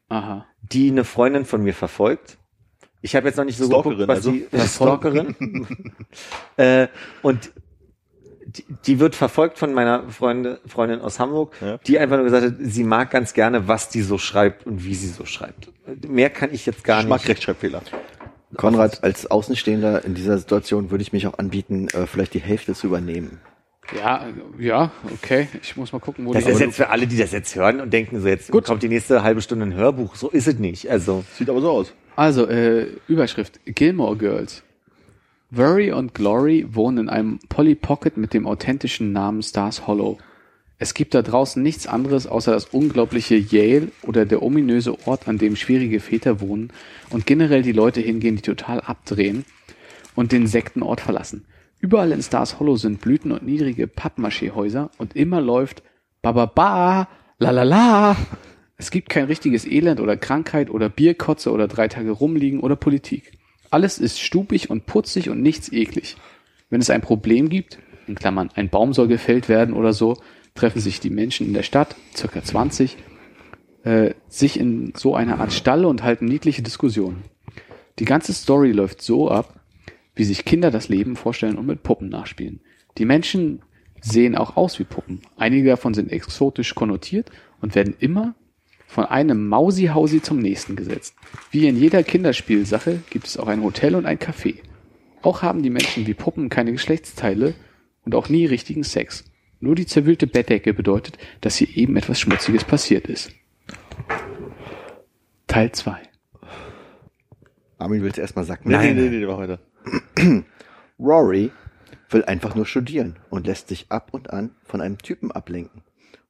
Aha. 0.08 0.46
die 0.60 0.90
eine 0.90 1.04
Freundin 1.04 1.44
von 1.44 1.62
mir 1.62 1.74
verfolgt. 1.74 2.38
Ich 3.00 3.16
habe 3.16 3.26
jetzt 3.28 3.36
noch 3.36 3.44
nicht 3.44 3.58
so 3.58 3.66
Stalkerin, 3.66 3.98
geguckt, 3.98 4.08
was 4.08 4.16
also. 4.18 4.32
die 4.32 4.46
äh, 4.52 4.66
Stalkerin. 4.66 5.66
äh, 6.56 6.88
und 7.22 7.52
die, 8.46 8.64
die 8.86 8.98
wird 9.00 9.14
verfolgt 9.14 9.58
von 9.58 9.72
meiner 9.72 10.08
Freunde, 10.10 10.60
Freundin 10.66 11.00
aus 11.00 11.18
Hamburg, 11.20 11.54
Ja. 11.60 11.78
die 11.78 11.98
einfach 11.98 12.16
nur 12.16 12.24
gesagt 12.24 12.44
hat, 12.44 12.54
sie 12.60 12.84
mag 12.84 13.10
ganz 13.10 13.34
gerne, 13.34 13.68
was 13.68 13.88
die 13.88 14.02
so 14.02 14.18
schreibt 14.18 14.66
und 14.66 14.84
wie 14.84 14.94
sie 14.94 15.08
so 15.08 15.24
schreibt. 15.24 15.68
Mehr 16.08 16.30
kann 16.30 16.52
ich 16.52 16.66
jetzt 16.66 16.84
gar 16.84 17.00
Ich 17.00 17.06
mag 17.08 17.20
nicht. 17.20 17.28
Rechtschreibfehler. 17.28 17.82
Konrad, 18.56 19.02
als 19.02 19.30
Außenstehender 19.30 20.04
in 20.04 20.14
dieser 20.14 20.36
Situation 20.38 20.90
würde 20.90 21.02
ich 21.02 21.12
mich 21.12 21.26
auch 21.26 21.38
anbieten, 21.38 21.88
äh, 21.88 22.06
vielleicht 22.06 22.34
die 22.34 22.40
Hälfte 22.40 22.74
zu 22.74 22.86
übernehmen. 22.88 23.40
Ja, 23.98 24.26
ja, 24.58 24.90
okay. 25.12 25.48
Ich 25.62 25.76
muss 25.76 25.92
mal 25.92 25.98
gucken, 25.98 26.24
wo 26.26 26.32
Das 26.32 26.46
ist 26.46 26.60
jetzt 26.60 26.76
für 26.76 26.88
alle, 26.90 27.06
die 27.06 27.16
das 27.16 27.32
jetzt 27.32 27.54
hören 27.56 27.80
und 27.80 27.92
denken, 27.92 28.20
so 28.20 28.28
jetzt 28.28 28.50
Gut. 28.50 28.64
kommt 28.64 28.82
die 28.82 28.88
nächste 28.88 29.22
halbe 29.22 29.42
Stunde 29.42 29.66
ein 29.66 29.74
Hörbuch. 29.74 30.14
So 30.16 30.28
ist 30.30 30.46
es 30.46 30.58
nicht. 30.58 30.90
Also 30.90 31.24
Sieht 31.36 31.50
aber 31.50 31.60
so 31.60 31.70
aus. 31.70 31.92
Also, 32.14 32.46
äh, 32.46 32.86
Überschrift. 33.08 33.58
Gilmore 33.64 34.16
Girls. 34.16 34.62
Worry 35.54 35.92
und 35.92 36.14
Glory 36.14 36.64
wohnen 36.70 36.96
in 36.96 37.08
einem 37.10 37.38
Polly 37.50 37.74
Pocket 37.74 38.16
mit 38.16 38.32
dem 38.32 38.46
authentischen 38.46 39.12
Namen 39.12 39.42
Stars 39.42 39.86
Hollow. 39.86 40.16
Es 40.78 40.94
gibt 40.94 41.12
da 41.12 41.20
draußen 41.20 41.62
nichts 41.62 41.86
anderes 41.86 42.26
außer 42.26 42.52
das 42.52 42.64
unglaubliche 42.64 43.36
Yale 43.36 43.88
oder 44.00 44.24
der 44.24 44.42
ominöse 44.42 44.96
Ort, 45.06 45.28
an 45.28 45.36
dem 45.36 45.54
schwierige 45.56 46.00
Väter 46.00 46.40
wohnen 46.40 46.72
und 47.10 47.26
generell 47.26 47.60
die 47.60 47.72
Leute 47.72 48.00
hingehen, 48.00 48.36
die 48.36 48.42
total 48.42 48.80
abdrehen 48.80 49.44
und 50.14 50.32
den 50.32 50.46
Sektenort 50.46 51.02
verlassen. 51.02 51.44
Überall 51.80 52.12
in 52.12 52.22
Stars 52.22 52.58
Hollow 52.58 52.76
sind 52.76 53.02
Blüten 53.02 53.30
und 53.30 53.42
niedrige 53.42 53.88
Pappmaché-Häuser 53.88 54.90
und 54.96 55.14
immer 55.16 55.42
läuft 55.42 55.82
Bababa, 56.22 57.08
la 57.38 57.50
la 57.50 57.64
la. 57.64 58.16
Es 58.78 58.90
gibt 58.90 59.10
kein 59.10 59.26
richtiges 59.26 59.66
Elend 59.66 60.00
oder 60.00 60.16
Krankheit 60.16 60.70
oder 60.70 60.88
Bierkotze 60.88 61.50
oder 61.52 61.68
drei 61.68 61.88
Tage 61.88 62.10
rumliegen 62.10 62.60
oder 62.60 62.74
Politik. 62.74 63.32
Alles 63.72 63.98
ist 63.98 64.20
stupig 64.20 64.68
und 64.68 64.84
putzig 64.84 65.30
und 65.30 65.40
nichts 65.40 65.72
eklig. 65.72 66.16
Wenn 66.68 66.82
es 66.82 66.90
ein 66.90 67.00
Problem 67.00 67.48
gibt, 67.48 67.78
in 68.06 68.14
Klammern, 68.14 68.50
ein 68.54 68.68
Baum 68.68 68.92
soll 68.92 69.08
gefällt 69.08 69.48
werden 69.48 69.74
oder 69.74 69.94
so, 69.94 70.18
treffen 70.54 70.80
sich 70.80 71.00
die 71.00 71.08
Menschen 71.08 71.46
in 71.46 71.54
der 71.54 71.62
Stadt, 71.62 71.96
circa 72.14 72.44
20, 72.44 72.98
äh, 73.84 74.12
sich 74.28 74.60
in 74.60 74.92
so 74.94 75.14
einer 75.14 75.40
Art 75.40 75.54
Stall 75.54 75.86
und 75.86 76.02
halten 76.02 76.26
niedliche 76.26 76.60
Diskussionen. 76.60 77.22
Die 77.98 78.04
ganze 78.04 78.34
Story 78.34 78.72
läuft 78.72 79.00
so 79.00 79.30
ab, 79.30 79.58
wie 80.14 80.24
sich 80.24 80.44
Kinder 80.44 80.70
das 80.70 80.90
Leben 80.90 81.16
vorstellen 81.16 81.56
und 81.56 81.64
mit 81.64 81.82
Puppen 81.82 82.10
nachspielen. 82.10 82.60
Die 82.98 83.06
Menschen 83.06 83.62
sehen 84.02 84.36
auch 84.36 84.54
aus 84.56 84.78
wie 84.80 84.84
Puppen. 84.84 85.22
Einige 85.38 85.70
davon 85.70 85.94
sind 85.94 86.12
exotisch 86.12 86.74
konnotiert 86.74 87.30
und 87.62 87.74
werden 87.74 87.96
immer 87.98 88.34
von 88.92 89.06
einem 89.06 89.48
Mausihausi 89.48 90.20
zum 90.20 90.38
nächsten 90.38 90.76
gesetzt. 90.76 91.14
Wie 91.50 91.66
in 91.66 91.78
jeder 91.78 92.02
Kinderspielsache 92.02 93.00
gibt 93.08 93.26
es 93.26 93.38
auch 93.38 93.48
ein 93.48 93.62
Hotel 93.62 93.94
und 93.94 94.04
ein 94.04 94.18
Café. 94.18 94.56
Auch 95.22 95.40
haben 95.40 95.62
die 95.62 95.70
Menschen 95.70 96.06
wie 96.06 96.12
Puppen 96.12 96.50
keine 96.50 96.72
Geschlechtsteile 96.72 97.54
und 98.04 98.14
auch 98.14 98.28
nie 98.28 98.44
richtigen 98.44 98.84
Sex. 98.84 99.24
Nur 99.60 99.76
die 99.76 99.86
zerwühlte 99.86 100.26
Bettdecke 100.26 100.74
bedeutet, 100.74 101.16
dass 101.40 101.56
hier 101.56 101.74
eben 101.74 101.96
etwas 101.96 102.20
Schmutziges 102.20 102.64
passiert 102.64 103.06
ist. 103.06 103.32
Teil 105.46 105.72
2. 105.72 105.96
Armin 107.78 108.02
will 108.02 108.10
es 108.10 108.18
erstmal 108.18 108.44
sagen. 108.44 108.68
Nee, 108.68 108.92
nee, 108.92 109.08
nee, 109.08 109.20
nee, 109.20 109.26
mach 109.26 109.38
weiter. 109.38 109.58
Rory 110.98 111.50
will 112.10 112.26
einfach 112.26 112.54
nur 112.54 112.66
studieren 112.66 113.16
und 113.30 113.46
lässt 113.46 113.68
sich 113.68 113.86
ab 113.88 114.08
und 114.12 114.30
an 114.34 114.50
von 114.64 114.82
einem 114.82 114.98
Typen 114.98 115.32
ablenken. 115.32 115.82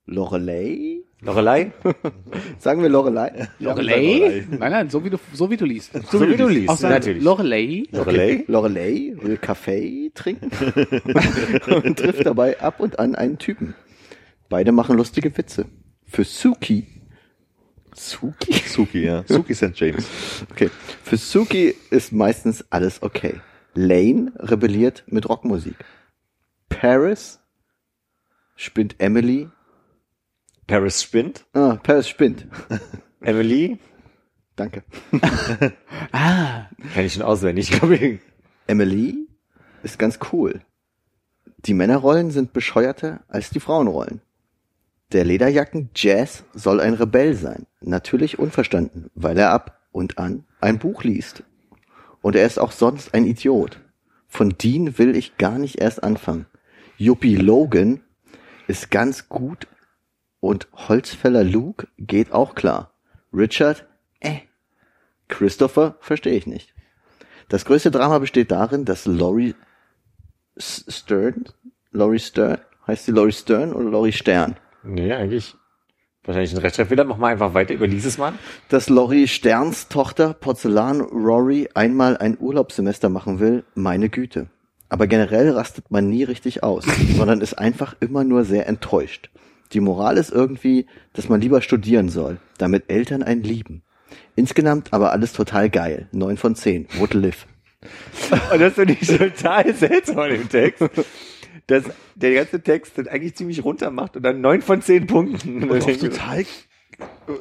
Lorelei? 0.07 1.03
Lorelei? 1.21 1.73
Sagen 2.59 2.83
wir 2.83 2.89
Lorelei? 2.89 3.49
Lorelei? 3.61 4.45
Nein, 4.51 4.73
nein, 4.73 4.91
so 4.91 5.05
wie 5.05 5.11
du, 5.11 5.19
so 5.33 5.51
wie 5.51 5.57
du 5.57 5.65
liest. 5.65 5.93
So 6.11 6.21
wie 6.21 6.37
du 6.37 6.49
liest, 6.49 6.79
sagen, 6.79 6.95
natürlich. 6.95 7.23
Lorelei? 7.23 7.85
Lorelei? 7.93 8.45
Lorelei 8.49 9.15
will 9.21 9.37
Kaffee 9.37 10.11
trinken 10.15 10.51
und 11.85 11.99
trifft 11.99 12.27
dabei 12.27 12.61
ab 12.61 12.81
und 12.81 12.99
an 12.99 13.15
einen 13.15 13.39
Typen. 13.39 13.75
Beide 14.49 14.73
machen 14.73 14.97
lustige 14.97 15.37
Witze. 15.39 15.67
Für 16.05 16.25
Suki. 16.25 16.87
Suki? 17.95 18.53
Suki, 18.69 19.05
ja. 19.05 19.25
Suki 19.29 19.55
St. 19.55 19.73
James. 19.75 20.07
Okay. 20.51 20.71
Für 21.05 21.17
Suki 21.17 21.75
ist 21.91 22.13
meistens 22.13 22.65
alles 22.71 23.03
okay. 23.03 23.41
Lane 23.75 24.33
rebelliert 24.37 25.05
mit 25.07 25.29
Rockmusik. 25.29 25.77
Paris 26.69 27.41
spinnt 28.57 28.97
Emily. 28.99 29.49
Paris 30.73 31.03
spinnt. 31.03 31.45
Ah, 31.53 31.77
Paris 31.83 32.09
spinnt. 32.09 32.47
Emily? 33.21 33.79
Danke. 34.57 34.85
Kenn 36.95 37.05
ich 37.05 37.13
schon 37.13 37.23
auswendig, 37.23 37.71
glaube 37.73 37.97
ich. 37.97 38.21
Emily 38.67 39.29
ist 39.83 39.99
ganz 39.99 40.19
cool. 40.33 40.63
Die 41.67 41.75
Männerrollen 41.75 42.31
sind 42.31 42.55
bescheuerter 42.55 43.21
als 43.29 43.51
die 43.51 43.61
Frauenrollen. 43.61 44.23
Der 45.13 45.27
Lederjacken 45.27 45.91
Jazz 45.95 46.45
soll 46.55 46.81
ein 46.81 46.95
Rebell 46.95 47.35
sein. 47.35 47.67
Natürlich 47.83 48.39
unverstanden, 48.39 49.11
weil 49.15 49.37
er 49.37 49.51
ab 49.51 49.79
und 49.93 50.17
an 50.17 50.47
ein 50.63 50.79
Buch 50.79 51.05
liest. 51.05 51.43
Und 52.23 52.35
er 52.35 52.47
ist 52.47 52.59
auch 52.59 52.73
sonst 52.73 53.13
ein 53.13 53.27
Idiot. 53.27 53.79
Von 54.27 54.55
Dean 54.57 54.97
will 54.97 55.17
ich 55.17 55.37
gar 55.37 55.59
nicht 55.59 55.83
erst 55.83 56.03
anfangen. 56.03 56.47
Yuppie 56.97 57.37
Logan 57.37 58.01
ist 58.69 58.91
ganz 58.91 59.29
gut 59.29 59.67
und 60.43 60.67
Holzfäller 60.75 61.45
Luke 61.45 61.87
geht 61.99 62.33
auch 62.33 62.57
klar. 62.57 62.93
Richard, 63.33 63.87
äh. 64.19 64.41
Christopher 65.29 65.97
verstehe 66.01 66.35
ich 66.35 66.49
nicht. 66.49 66.75
Das 67.49 67.65
größte 67.65 67.93
Drama 67.93 68.19
besteht 68.19 68.51
darin, 68.51 68.85
dass 68.85 69.07
Laurie 69.07 69.55
Stern, 70.59 71.45
Laurie 71.93 72.19
Stern, 72.19 72.59
heißt 72.89 73.07
sie 73.07 73.13
Laurie 73.13 73.33
Stern 73.33 73.73
oder 73.73 73.89
Laurie 73.89 74.13
Stern? 74.13 74.57
Nee, 74.83 75.13
eigentlich. 75.13 75.55
Wahrscheinlich 76.25 76.53
ein 76.53 76.59
Rechtschreibfehler. 76.59 77.05
Mach 77.05 77.19
mal 77.19 77.33
einfach 77.33 77.55
weiter 77.55 77.75
über 77.75 77.87
dieses 77.87 78.19
Mal. 78.19 78.33
Dass 78.69 78.89
Laurie 78.89 79.29
Sterns 79.29 79.89
Tochter 79.89 80.35
Porzellan 80.35 81.01
Rory 81.03 81.69
einmal 81.75 82.17
ein 82.17 82.37
Urlaubssemester 82.39 83.09
machen 83.09 83.39
will, 83.39 83.65
meine 83.77 84.09
Güte. 84.09 84.49
Aber 84.89 85.07
generell 85.07 85.51
rastet 85.51 85.91
man 85.93 86.09
nie 86.09 86.25
richtig 86.25 86.65
aus, 86.65 86.85
sondern 87.17 87.41
ist 87.41 87.55
einfach 87.55 87.95
immer 88.01 88.25
nur 88.25 88.45
sehr 88.45 88.67
enttäuscht. 88.67 89.31
Die 89.73 89.81
Moral 89.81 90.17
ist 90.19 90.31
irgendwie, 90.31 90.87
dass 91.13 91.29
man 91.29 91.41
lieber 91.41 91.63
studieren 91.63 92.09
soll, 92.09 92.39
damit 92.59 92.91
Eltern 92.91 93.23
einen 93.23 93.43
lieben. 93.43 93.83
Insgesamt 94.37 94.93
aber 94.93 95.13
alles 95.13 95.33
total 95.33 95.71
geil. 95.71 96.09
Neun 96.13 96.37
von 96.37 96.55
zehn. 96.55 96.87
Would 96.99 97.15
live. 97.15 97.47
Und 98.53 98.61
das 98.61 98.75
finde 98.75 98.97
ich 99.01 99.09
total 99.09 99.75
seltsam 99.75 100.19
an 100.19 100.31
dem 100.31 100.49
Text. 100.49 100.85
Dass 101.67 101.85
der 102.15 102.35
ganze 102.35 102.63
Text 102.63 102.99
dann 102.99 103.09
eigentlich 103.09 103.35
ziemlich 103.37 103.65
runter 103.65 103.91
macht 103.91 104.17
und 104.17 104.23
dann 104.23 104.41
neun 104.41 104.63
von 104.63 104.83
zehn 104.83 105.07
Punkten. 105.07 105.71
Und 105.71 105.83
auch 105.83 105.97
total 105.97 106.41
äh, 106.41 106.45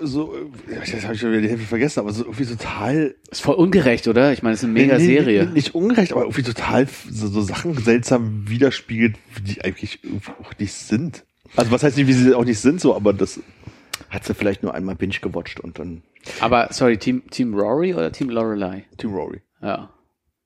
so, 0.01 0.35
äh, 0.35 0.45
das 0.91 1.03
habe 1.03 1.15
ich 1.15 1.19
schon 1.21 1.31
wieder 1.31 1.41
die 1.41 1.49
Hälfte 1.49 1.67
vergessen, 1.67 1.99
aber 1.99 2.13
so 2.13 2.23
irgendwie 2.23 2.45
total 2.45 3.15
Ist 3.29 3.41
voll 3.41 3.55
ungerecht, 3.55 4.07
oder? 4.07 4.31
Ich 4.31 4.43
meine, 4.43 4.53
es 4.53 4.61
ist 4.61 4.65
eine 4.65 4.73
mega 4.73 4.97
Nee, 4.97 5.05
nee, 5.05 5.15
Serie. 5.15 5.43
Nicht, 5.43 5.53
nicht 5.53 5.75
ungerecht, 5.75 6.11
aber 6.13 6.21
irgendwie 6.21 6.43
total 6.43 6.87
so, 7.09 7.27
so 7.27 7.41
Sachen 7.41 7.77
seltsam 7.77 8.47
widerspiegelt, 8.47 9.17
die 9.43 9.61
eigentlich 9.63 9.99
auch 10.41 10.57
nicht 10.57 10.73
sind. 10.73 11.25
Also 11.55 11.71
was 11.71 11.83
heißt 11.83 11.97
nicht, 11.97 12.07
wie 12.07 12.13
sie 12.13 12.33
auch 12.33 12.45
nicht 12.45 12.59
sind, 12.59 12.79
so, 12.81 12.95
aber 12.95 13.13
das, 13.13 13.39
Hat 14.09 14.25
sie 14.25 14.33
vielleicht 14.33 14.63
nur 14.63 14.73
einmal 14.73 14.95
binge 14.95 15.15
gewatcht 15.21 15.59
und 15.59 15.79
dann 15.79 16.01
Aber, 16.39 16.67
sorry, 16.71 16.97
Team, 16.97 17.23
Team 17.29 17.53
Rory 17.53 17.93
oder 17.93 18.11
Team 18.11 18.29
Lorelei? 18.29 18.85
Team 18.97 19.13
Rory. 19.13 19.41
Ja. 19.61 19.89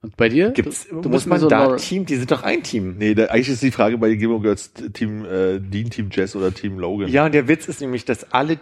Und 0.02 0.16
bei 0.16 0.28
dir? 0.28 0.50
Gibt's, 0.50 0.86
du, 0.88 1.00
du 1.00 1.08
muss 1.08 1.26
man 1.26 1.40
so 1.40 1.48
da 1.48 1.64
Lore- 1.64 1.76
Team, 1.78 2.06
die 2.06 2.16
sind 2.16 2.30
doch 2.30 2.42
ein 2.42 2.62
Team. 2.62 2.96
Nee, 2.98 3.14
da, 3.14 3.26
eigentlich 3.26 3.48
ist 3.48 3.62
die 3.62 3.70
Frage 3.70 3.98
bei 3.98 4.14
Gilmore 4.14 4.40
Girls 4.42 4.72
Team 4.92 5.24
äh, 5.24 5.58
Dean, 5.58 5.90
Team 5.90 6.10
Jess 6.12 6.36
oder 6.36 6.52
Team 6.54 6.78
Logan. 6.78 7.08
Ja, 7.08 7.24
und 7.26 7.32
der 7.34 7.48
Witz 7.48 7.66
ist 7.66 7.80
nämlich, 7.80 8.04
dass 8.04 8.32
alle 8.32 8.58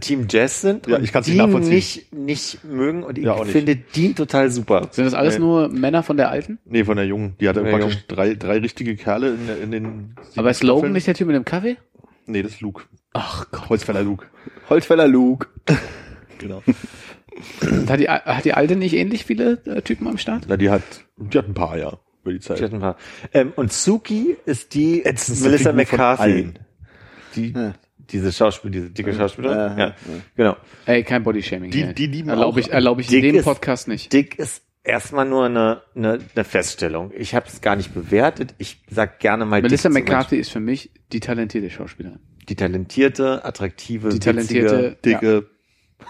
Team 0.00 0.26
Jazz 0.28 0.60
sind 0.60 0.86
Ja, 0.88 0.96
und 0.96 1.04
ich 1.04 1.12
kann's 1.12 1.28
nicht 1.28 1.38
Dean 1.38 1.46
nachvollziehen. 1.50 1.74
nicht, 1.74 2.12
nicht 2.12 2.64
mögen 2.64 3.04
und 3.04 3.16
ich 3.16 3.24
Ja, 3.24 3.34
auch 3.34 3.44
nicht. 3.44 3.52
finde 3.52 3.76
Dean 3.76 4.14
total 4.16 4.50
super. 4.50 4.88
Sind 4.90 5.04
das 5.04 5.14
alles 5.14 5.34
Nee. 5.34 5.40
nur 5.40 5.68
Männer 5.68 6.02
von 6.02 6.16
der 6.16 6.30
Alten? 6.30 6.58
Nee, 6.64 6.84
von 6.84 6.96
der 6.96 7.06
Jungen. 7.06 7.36
Die 7.40 7.48
hatte 7.48 7.62
praktisch 7.62 7.92
Jungen. 7.94 8.04
drei, 8.08 8.34
drei 8.34 8.58
richtige 8.58 8.96
Kerle 8.96 9.34
in, 9.34 9.62
in 9.62 9.70
den. 9.70 10.14
Aber 10.36 10.50
ist 10.50 10.62
Logan 10.64 10.92
nicht 10.92 11.06
der 11.06 11.14
Typ 11.14 11.28
mit 11.28 11.36
dem 11.36 11.44
Kaffee? 11.44 11.76
Nee, 12.26 12.42
das 12.42 12.52
ist 12.52 12.60
Luke. 12.60 12.82
Ach 13.12 13.46
Gott. 13.52 13.68
Holzfäller 13.70 14.02
Luke. 14.02 14.26
Holzfäller 14.68 15.08
Luke. 15.08 15.46
Genau. 16.40 16.62
Und 17.62 17.90
Hat 17.90 17.98
die, 17.98 18.08
hat 18.08 18.44
die 18.44 18.52
Alte 18.54 18.76
nicht 18.76 18.94
ähnlich 18.94 19.24
viele 19.24 19.60
äh, 19.66 19.82
Typen 19.82 20.06
am 20.06 20.18
Start? 20.18 20.44
Na, 20.48 20.56
die 20.56 20.70
hat, 20.70 20.82
die 21.16 21.36
hat 21.36 21.48
ein 21.48 21.54
paar, 21.54 21.76
ja, 21.76 21.98
über 22.22 22.32
die 22.32 22.38
Zeit. 22.38 22.60
hatte 22.62 22.74
ein 22.76 22.80
paar. 22.80 22.96
Ähm, 23.32 23.52
und 23.56 23.72
Suki 23.72 24.36
ist 24.46 24.74
die 24.74 25.04
Ätzendste 25.04 25.46
Melissa 25.48 25.70
Figur 25.72 25.84
von 25.86 25.98
McCarthy. 25.98 26.48
Die, 27.34 27.52
diese 28.10 28.32
Schauspiel, 28.32 28.70
diese 28.70 28.90
dicke 28.90 29.12
Schauspielerin. 29.14 29.78
Ja, 29.78 29.86
Ja, 29.88 29.94
genau. 30.36 30.56
Ey, 30.86 31.02
kein 31.04 31.22
Bodyshaming. 31.22 31.70
Die- 31.70 31.92
die 31.94 32.06
lieben 32.06 32.28
Erlaube 32.30 32.54
auch- 32.60 32.66
ich, 32.66 32.72
erlaube 32.72 33.00
ich 33.02 33.12
in 33.12 33.22
dem 33.22 33.34
ist- 33.36 33.44
Podcast 33.44 33.88
nicht. 33.88 34.12
Dick 34.12 34.38
ist 34.38 34.62
erstmal 34.84 35.26
nur 35.28 35.44
eine, 35.46 35.82
eine, 35.94 36.18
eine 36.34 36.44
Feststellung. 36.44 37.12
Ich 37.16 37.34
habe 37.34 37.46
es 37.46 37.60
gar 37.60 37.76
nicht 37.76 37.92
bewertet. 37.92 38.54
Ich 38.58 38.80
sag 38.90 39.20
gerne 39.20 39.44
mal 39.44 39.60
Melissa 39.60 39.88
McCarthy 39.90 40.36
ist 40.36 40.50
für 40.50 40.60
mich 40.60 40.90
die 41.12 41.20
talentierte 41.20 41.68
Schauspielerin. 41.70 42.20
Die 42.48 42.54
talentierte, 42.56 43.44
attraktive, 43.44 44.08
Die 44.08 44.18
talentierte, 44.20 44.96
ja, 45.04 45.18
Dicke, 45.18 45.46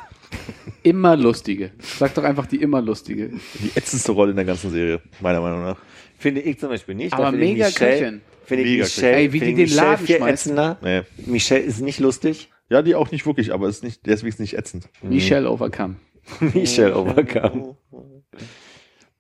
immer 0.83 1.17
lustige. 1.17 1.73
Sag 1.81 2.15
doch 2.15 2.23
einfach 2.25 2.47
die 2.47 2.57
immer 2.63 2.81
lustige. 2.81 3.31
die 3.55 3.73
ätzendste 3.75 4.13
Rolle 4.13 4.31
in 4.31 4.37
der 4.37 4.45
ganze 4.45 4.71
Serie, 4.71 5.01
meiner 5.21 5.41
Meinung 5.41 5.63
nach. 5.65 5.79
Finde 6.17 6.41
ich 6.41 6.59
zum 6.59 6.69
Beispiel 6.69 6.95
nicht. 6.95 7.13
Aber 7.15 7.33
mega 7.33 7.67
Michelle, 7.67 7.99
Köchin. 7.99 8.21
Finde 8.49 8.65
ich 8.65 8.71
Mega 8.73 8.85
Michelle, 8.85 9.17
Ey, 9.17 9.33
wie 9.33 9.41
die 9.41 9.47
den 9.47 9.57
Michelle 9.57 9.87
Laden 9.91 10.07
viel 10.07 10.17
ätzender. 10.23 10.79
Nee. 10.83 11.03
Michelle 11.27 11.61
ist 11.63 11.81
nicht 11.81 12.01
lustig. 12.01 12.51
Ja, 12.71 12.83
die 12.83 12.95
auch 12.95 13.11
nicht 13.11 13.25
wirklich, 13.27 13.53
aber 13.53 13.69
ist 13.69 13.85
nicht, 13.85 14.05
deswegen 14.07 14.29
ist 14.31 14.41
nicht 14.41 14.55
ätzend. 14.57 14.89
Michelle 15.03 15.51
Overcome. 15.51 15.97
Michelle 16.41 16.97
Overcome. 16.97 17.77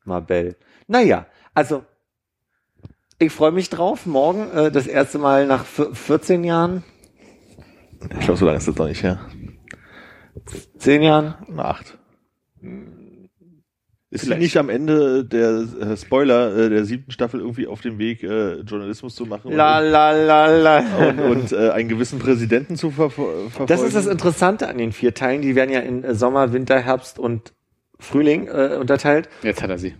Mabel. 0.04 0.56
Naja, 0.86 1.26
also 1.54 1.84
ich 3.18 3.32
freue 3.32 3.52
mich 3.52 3.68
drauf. 3.70 4.06
Morgen 4.06 4.50
äh, 4.50 4.70
das 4.70 4.86
erste 4.86 5.18
Mal 5.18 5.46
nach 5.46 5.64
vier- 5.64 5.94
14 5.94 6.44
Jahren, 6.44 6.84
Ich 8.02 8.20
glaube, 8.20 8.36
so 8.36 8.46
lange 8.46 8.58
ist 8.58 8.68
das 8.68 8.76
noch 8.76 8.86
nicht, 8.88 9.02
ja. 9.02 9.20
10 10.78 11.02
Jahren. 11.02 11.34
Acht. 11.58 11.98
Ist 14.10 14.24
sie 14.24 14.34
nicht 14.36 14.56
am 14.56 14.70
Ende 14.70 15.24
der 15.24 15.66
äh, 15.80 15.96
Spoiler 15.96 16.56
äh, 16.56 16.70
der 16.70 16.86
siebten 16.86 17.10
Staffel 17.10 17.40
irgendwie 17.40 17.66
auf 17.66 17.82
dem 17.82 17.98
Weg, 17.98 18.22
äh, 18.22 18.60
Journalismus 18.60 19.14
zu 19.14 19.26
machen 19.26 19.52
La 19.52 19.80
la 19.80 20.12
la 20.12 20.46
la. 20.46 20.78
und, 21.08 21.20
und 21.20 21.52
äh, 21.52 21.70
einen 21.70 21.90
gewissen 21.90 22.18
Präsidenten 22.18 22.76
zu 22.76 22.90
ver 22.90 23.10
verfolgen? 23.10 23.66
Das 23.66 23.82
ist 23.82 23.94
das 23.94 24.06
Interessante 24.06 24.68
an 24.68 24.78
den 24.78 24.92
vier 24.92 25.12
Teilen. 25.12 25.42
Die 25.42 25.54
werden 25.54 25.70
ja 25.70 25.80
in 25.80 26.04
äh, 26.04 26.14
Sommer, 26.14 26.54
Winter, 26.54 26.78
Herbst 26.80 27.18
und 27.18 27.52
Frühling 27.98 28.46
äh, 28.48 28.78
unterteilt. 28.80 29.28
Jetzt 29.42 29.62
hat 29.62 29.68
er 29.68 29.78
sie. 29.78 29.94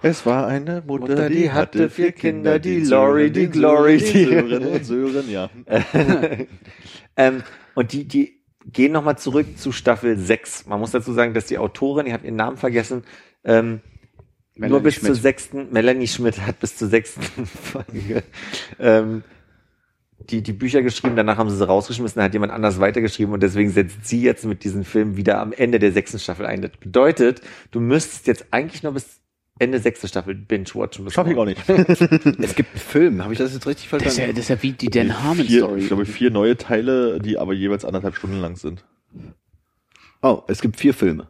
Es 0.00 0.24
war 0.24 0.46
eine 0.46 0.82
Mutter, 0.86 1.08
Mutter, 1.08 1.28
die, 1.28 1.34
die 1.34 1.50
hatte 1.52 1.80
hatte 1.80 1.90
vier 1.90 2.12
Kinder, 2.12 2.58
die 2.58 2.80
Lori, 2.80 3.30
die 3.30 3.48
Glory, 3.48 3.98
die- 3.98 4.24
Sören 4.24 4.66
und 4.66 4.84
Sören, 4.86 5.30
ja. 5.30 5.50
Ähm, 7.16 7.42
und 7.74 7.92
die, 7.92 8.08
die 8.08 8.40
gehen 8.66 8.92
nochmal 8.92 9.18
zurück 9.18 9.58
zu 9.58 9.72
Staffel 9.72 10.18
6. 10.18 10.66
Man 10.66 10.80
muss 10.80 10.92
dazu 10.92 11.12
sagen, 11.12 11.34
dass 11.34 11.46
die 11.46 11.58
Autorin, 11.58 12.06
ich 12.06 12.12
habe 12.12 12.24
ihren 12.24 12.36
Namen 12.36 12.56
vergessen, 12.56 13.04
ähm, 13.44 13.80
Melanie 14.56 14.70
nur 14.72 14.80
bis 14.82 14.94
Schmidt. 14.94 15.06
zur 15.06 15.14
sechsten, 15.16 15.72
Melanie 15.72 16.06
Schmidt 16.06 16.40
hat 16.40 16.60
bis 16.60 16.76
zur 16.76 16.88
sechsten 16.88 17.22
Folge 17.46 18.22
ähm, 18.78 19.24
die, 20.30 20.42
die 20.42 20.52
Bücher 20.52 20.82
geschrieben, 20.82 21.16
danach 21.16 21.36
haben 21.36 21.50
sie 21.50 21.56
sie 21.56 21.66
rausgeschmissen, 21.66 22.16
dann 22.16 22.26
hat 22.26 22.32
jemand 22.32 22.52
anders 22.52 22.80
weitergeschrieben 22.80 23.34
und 23.34 23.42
deswegen 23.42 23.70
setzt 23.70 24.06
sie 24.06 24.22
jetzt 24.22 24.44
mit 24.44 24.64
diesem 24.64 24.84
Film 24.84 25.16
wieder 25.16 25.40
am 25.40 25.52
Ende 25.52 25.78
der 25.78 25.92
sechsten 25.92 26.18
Staffel 26.18 26.46
ein. 26.46 26.62
Das 26.62 26.70
bedeutet, 26.72 27.42
du 27.72 27.80
müsstest 27.80 28.26
jetzt 28.26 28.46
eigentlich 28.50 28.82
nur 28.82 28.92
bis 28.92 29.20
Ende 29.58 29.78
sechste 29.78 30.08
Staffel 30.08 30.34
binge-watchen. 30.34 31.08
Schaff 31.10 31.28
ich 31.28 31.36
auch 31.36 31.44
nicht. 31.44 31.60
Es 31.68 32.54
gibt 32.56 32.70
einen 32.70 32.80
Film, 32.80 33.22
habe 33.22 33.32
ich 33.32 33.38
das 33.38 33.54
jetzt 33.54 33.66
richtig 33.66 33.88
Das 33.88 34.00
ist, 34.00 34.02
ja, 34.18 34.24
verstanden? 34.24 34.34
das 34.34 34.44
ist 34.44 34.48
ja 34.48 34.62
wie 34.62 34.72
die 34.72 34.90
Dan 34.90 35.22
Harmon 35.22 35.46
Vier, 35.46 35.60
Story. 35.60 35.80
ich 35.80 35.86
glaube, 35.86 36.06
vier 36.06 36.30
neue 36.30 36.56
Teile, 36.56 37.20
die 37.20 37.38
aber 37.38 37.52
jeweils 37.52 37.84
anderthalb 37.84 38.16
Stunden 38.16 38.40
lang 38.40 38.56
sind. 38.56 38.84
Oh, 40.22 40.42
es 40.48 40.60
gibt 40.60 40.76
vier 40.78 40.92
Filme. 40.94 41.28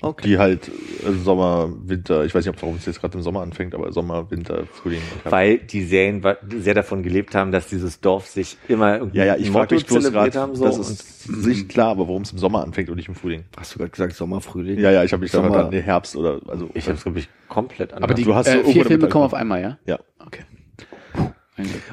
Okay. 0.00 0.28
Die 0.28 0.38
halt 0.38 0.68
äh, 0.68 1.12
Sommer, 1.24 1.70
Winter, 1.84 2.24
ich 2.24 2.34
weiß 2.34 2.46
nicht, 2.46 2.62
warum 2.62 2.76
es 2.76 2.86
jetzt 2.86 3.00
gerade 3.00 3.18
im 3.18 3.22
Sommer 3.22 3.42
anfängt, 3.42 3.74
aber 3.74 3.92
Sommer, 3.92 4.30
Winter, 4.30 4.64
Frühling. 4.66 5.02
Weil 5.24 5.58
die 5.58 5.84
Serien 5.84 6.22
sehr 6.48 6.74
davon 6.74 7.02
gelebt 7.02 7.34
haben, 7.34 7.52
dass 7.52 7.68
dieses 7.68 8.00
Dorf 8.00 8.26
sich 8.26 8.56
immer 8.68 8.98
irgendwie 8.98 9.18
ja, 9.18 9.24
ja, 9.24 9.36
ich 9.36 9.50
frage 9.50 9.74
mich 9.74 9.86
bloß 9.86 10.02
zelebriert 10.02 10.32
gerade, 10.32 10.40
haben. 10.40 10.54
So. 10.54 10.64
das 10.64 10.78
ist 10.78 11.24
sich 11.24 11.68
klar, 11.68 11.90
aber 11.90 12.08
warum 12.08 12.22
es 12.22 12.32
im 12.32 12.38
Sommer 12.38 12.62
anfängt 12.62 12.88
und 12.88 12.96
nicht 12.96 13.08
im 13.08 13.14
Frühling. 13.14 13.44
Hast 13.56 13.74
du 13.74 13.78
gerade 13.78 13.90
gesagt 13.90 14.14
Sommer, 14.14 14.40
Frühling? 14.40 14.78
Ja, 14.78 14.90
ja, 14.90 15.04
ich 15.04 15.12
habe 15.12 15.20
mich 15.20 15.30
da 15.30 15.38
Sommer. 15.38 15.52
verstanden, 15.52 15.76
nee, 15.76 15.82
Herbst 15.82 16.16
oder, 16.16 16.40
also. 16.48 16.70
ich 16.74 16.86
habe 16.86 16.96
es, 16.96 17.02
glaube 17.02 17.18
ich, 17.18 17.28
komplett 17.48 17.92
anders. 17.92 18.04
Aber 18.04 18.14
die 18.14 18.24
Du 18.24 18.34
hast 18.34 18.46
so 18.46 18.52
äh, 18.52 18.54
irgendwo 18.56 18.72
vier 18.72 18.84
Filme 18.86 19.08
kommen 19.08 19.24
auf 19.24 19.34
einmal, 19.34 19.60
ja? 19.60 19.78
ja. 19.86 19.98
Okay. 20.18 20.44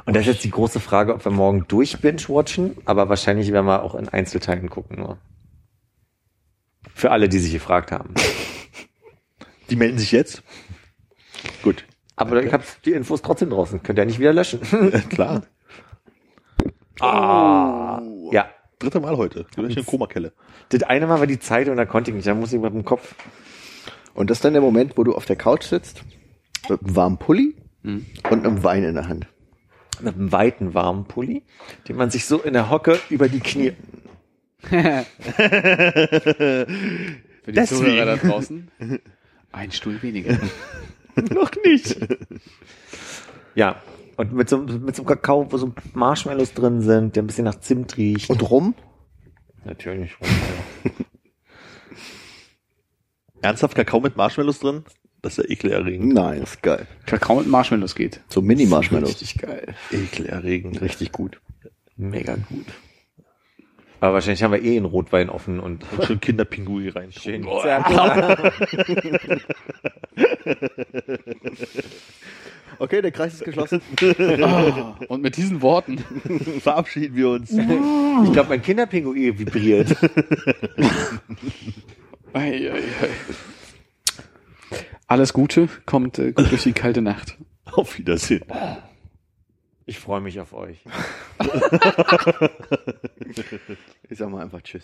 Und 0.05 0.15
das 0.15 0.21
ist 0.21 0.27
jetzt 0.27 0.43
die 0.43 0.51
große 0.51 0.79
Frage, 0.79 1.13
ob 1.13 1.25
wir 1.25 1.31
morgen 1.31 1.65
durch 1.67 1.99
binge-watchen, 1.99 2.77
aber 2.85 3.09
wahrscheinlich 3.09 3.51
werden 3.51 3.65
wir 3.65 3.83
auch 3.83 3.95
in 3.95 4.07
Einzelteilen 4.07 4.69
gucken 4.69 4.97
nur. 4.99 5.17
Für 6.93 7.11
alle, 7.11 7.29
die 7.29 7.39
sich 7.39 7.53
gefragt 7.53 7.91
haben. 7.91 8.13
Die 9.69 9.75
melden 9.75 9.97
sich 9.97 10.13
jetzt? 10.13 10.43
Gut. 11.61 11.85
Aber 12.15 12.41
ich 12.41 12.53
habe 12.53 12.63
die 12.85 12.93
Infos 12.93 13.21
trotzdem 13.21 13.49
draußen. 13.49 13.83
Könnt 13.83 13.99
ihr 13.99 14.05
nicht 14.05 14.17
wieder 14.17 14.31
löschen. 14.31 14.61
Klar. 15.09 15.43
ah. 17.01 18.01
Ja. 18.31 18.49
Dritte 18.79 18.99
Mal 18.99 19.17
heute. 19.17 19.45
Gleich 19.55 19.75
eine 19.75 19.85
Komakelle. 19.85 20.33
Das 20.69 20.83
eine 20.83 21.07
Mal 21.07 21.19
war 21.19 21.27
die 21.27 21.39
Zeit 21.39 21.67
und 21.67 21.77
da 21.77 21.85
konnte 21.85 22.11
ich 22.11 22.15
nicht. 22.15 22.27
Da 22.27 22.33
muss 22.33 22.53
ich 22.53 22.61
mit 22.61 22.73
dem 22.73 22.85
Kopf. 22.85 23.15
Und 24.13 24.29
das 24.29 24.37
ist 24.37 24.45
dann 24.45 24.53
der 24.53 24.61
Moment, 24.61 24.97
wo 24.97 25.03
du 25.03 25.13
auf 25.13 25.25
der 25.25 25.35
Couch 25.35 25.63
sitzt, 25.63 26.03
mit 26.69 26.81
einem 26.81 26.95
warmen 26.95 27.17
Pulli 27.17 27.55
und 27.83 28.45
einem 28.45 28.63
Wein 28.63 28.83
in 28.83 28.93
der 28.95 29.07
Hand. 29.07 29.27
Mit 29.99 30.15
einem 30.15 30.31
weiten, 30.31 30.73
warmen 30.73 31.05
Pulli, 31.05 31.43
den 31.87 31.97
man 31.97 32.09
sich 32.09 32.25
so 32.25 32.39
in 32.41 32.53
der 32.53 32.69
Hocke 32.69 32.99
über 33.09 33.29
die 33.29 33.39
Knie. 33.39 33.73
Für 34.61 35.05
die 37.47 37.53
Deswegen. 37.53 37.81
Zuhörer 37.81 38.05
da 38.05 38.15
draußen. 38.17 38.67
Ein 39.51 39.71
Stuhl 39.71 40.01
weniger. 40.01 40.37
Noch 41.31 41.51
nicht. 41.63 41.97
Ja. 43.55 43.81
Und 44.17 44.33
mit 44.33 44.49
so, 44.49 44.57
mit 44.57 44.95
so 44.95 45.03
einem 45.03 45.07
Kakao, 45.07 45.51
wo 45.51 45.57
so 45.57 45.73
Marshmallows 45.93 46.53
drin 46.53 46.81
sind, 46.81 47.15
der 47.15 47.23
ein 47.23 47.27
bisschen 47.27 47.45
nach 47.45 47.59
Zimt 47.59 47.97
riecht. 47.97 48.29
Und 48.29 48.49
rum? 48.49 48.75
natürlich. 49.63 50.15
Ernsthaft 53.41 53.75
Kakao 53.75 53.99
mit 53.99 54.17
Marshmallows 54.17 54.59
drin? 54.59 54.83
Das 55.21 55.37
ist 55.37 55.45
ja 55.45 55.51
ekelerregend. 55.51 56.13
Nein, 56.13 56.43
ist 56.43 56.61
geil. 56.63 56.87
Kakao 57.05 57.37
mit 57.37 57.47
Marshmallows 57.47 57.95
geht. 57.95 58.21
So 58.29 58.41
Mini-Marshmallows. 58.41 59.09
Richtig 59.09 59.37
geil. 59.37 59.75
Ekelerregend. 59.91 60.81
Richtig 60.81 61.11
gut. 61.11 61.39
Mega 61.95 62.35
gut. 62.35 62.65
Aber 63.99 64.13
wahrscheinlich 64.13 64.43
haben 64.43 64.51
wir 64.51 64.63
eh 64.63 64.77
einen 64.77 64.85
Rotwein 64.85 65.29
offen 65.29 65.59
und 65.59 65.83
Und 65.97 66.05
schön 66.05 66.19
Kinderpingui 66.19 66.89
rein. 66.89 67.11
schön. 67.11 67.45
Okay, 72.79 73.01
der 73.01 73.11
Kreis 73.11 73.33
ist 73.33 73.43
geschlossen. 73.43 73.81
Ah, 74.43 74.95
und 75.07 75.23
mit 75.23 75.35
diesen 75.35 75.61
Worten 75.63 75.97
Verabschieden 76.61 77.15
wir 77.15 77.29
uns. 77.29 77.51
Ich 77.51 78.33
glaube, 78.33 78.49
mein 78.49 78.61
Kinderpinguin 78.61 79.39
vibriert. 79.39 79.95
Ei, 82.33 82.69
ei, 82.69 82.71
ei. 82.71 83.09
Alles 85.07 85.33
Gute, 85.33 85.69
kommt 85.87 86.19
äh, 86.19 86.33
gut 86.33 86.51
durch 86.51 86.63
die 86.63 86.73
kalte 86.73 87.01
Nacht. 87.01 87.37
Auf 87.65 87.97
Wiedersehen. 87.97 88.43
Ich 89.87 89.99
freue 89.99 90.21
mich 90.21 90.39
auf 90.39 90.53
euch. 90.53 90.83
Ich 94.09 94.17
sag 94.17 94.29
mal 94.29 94.41
einfach 94.41 94.61
Tschüss. 94.61 94.83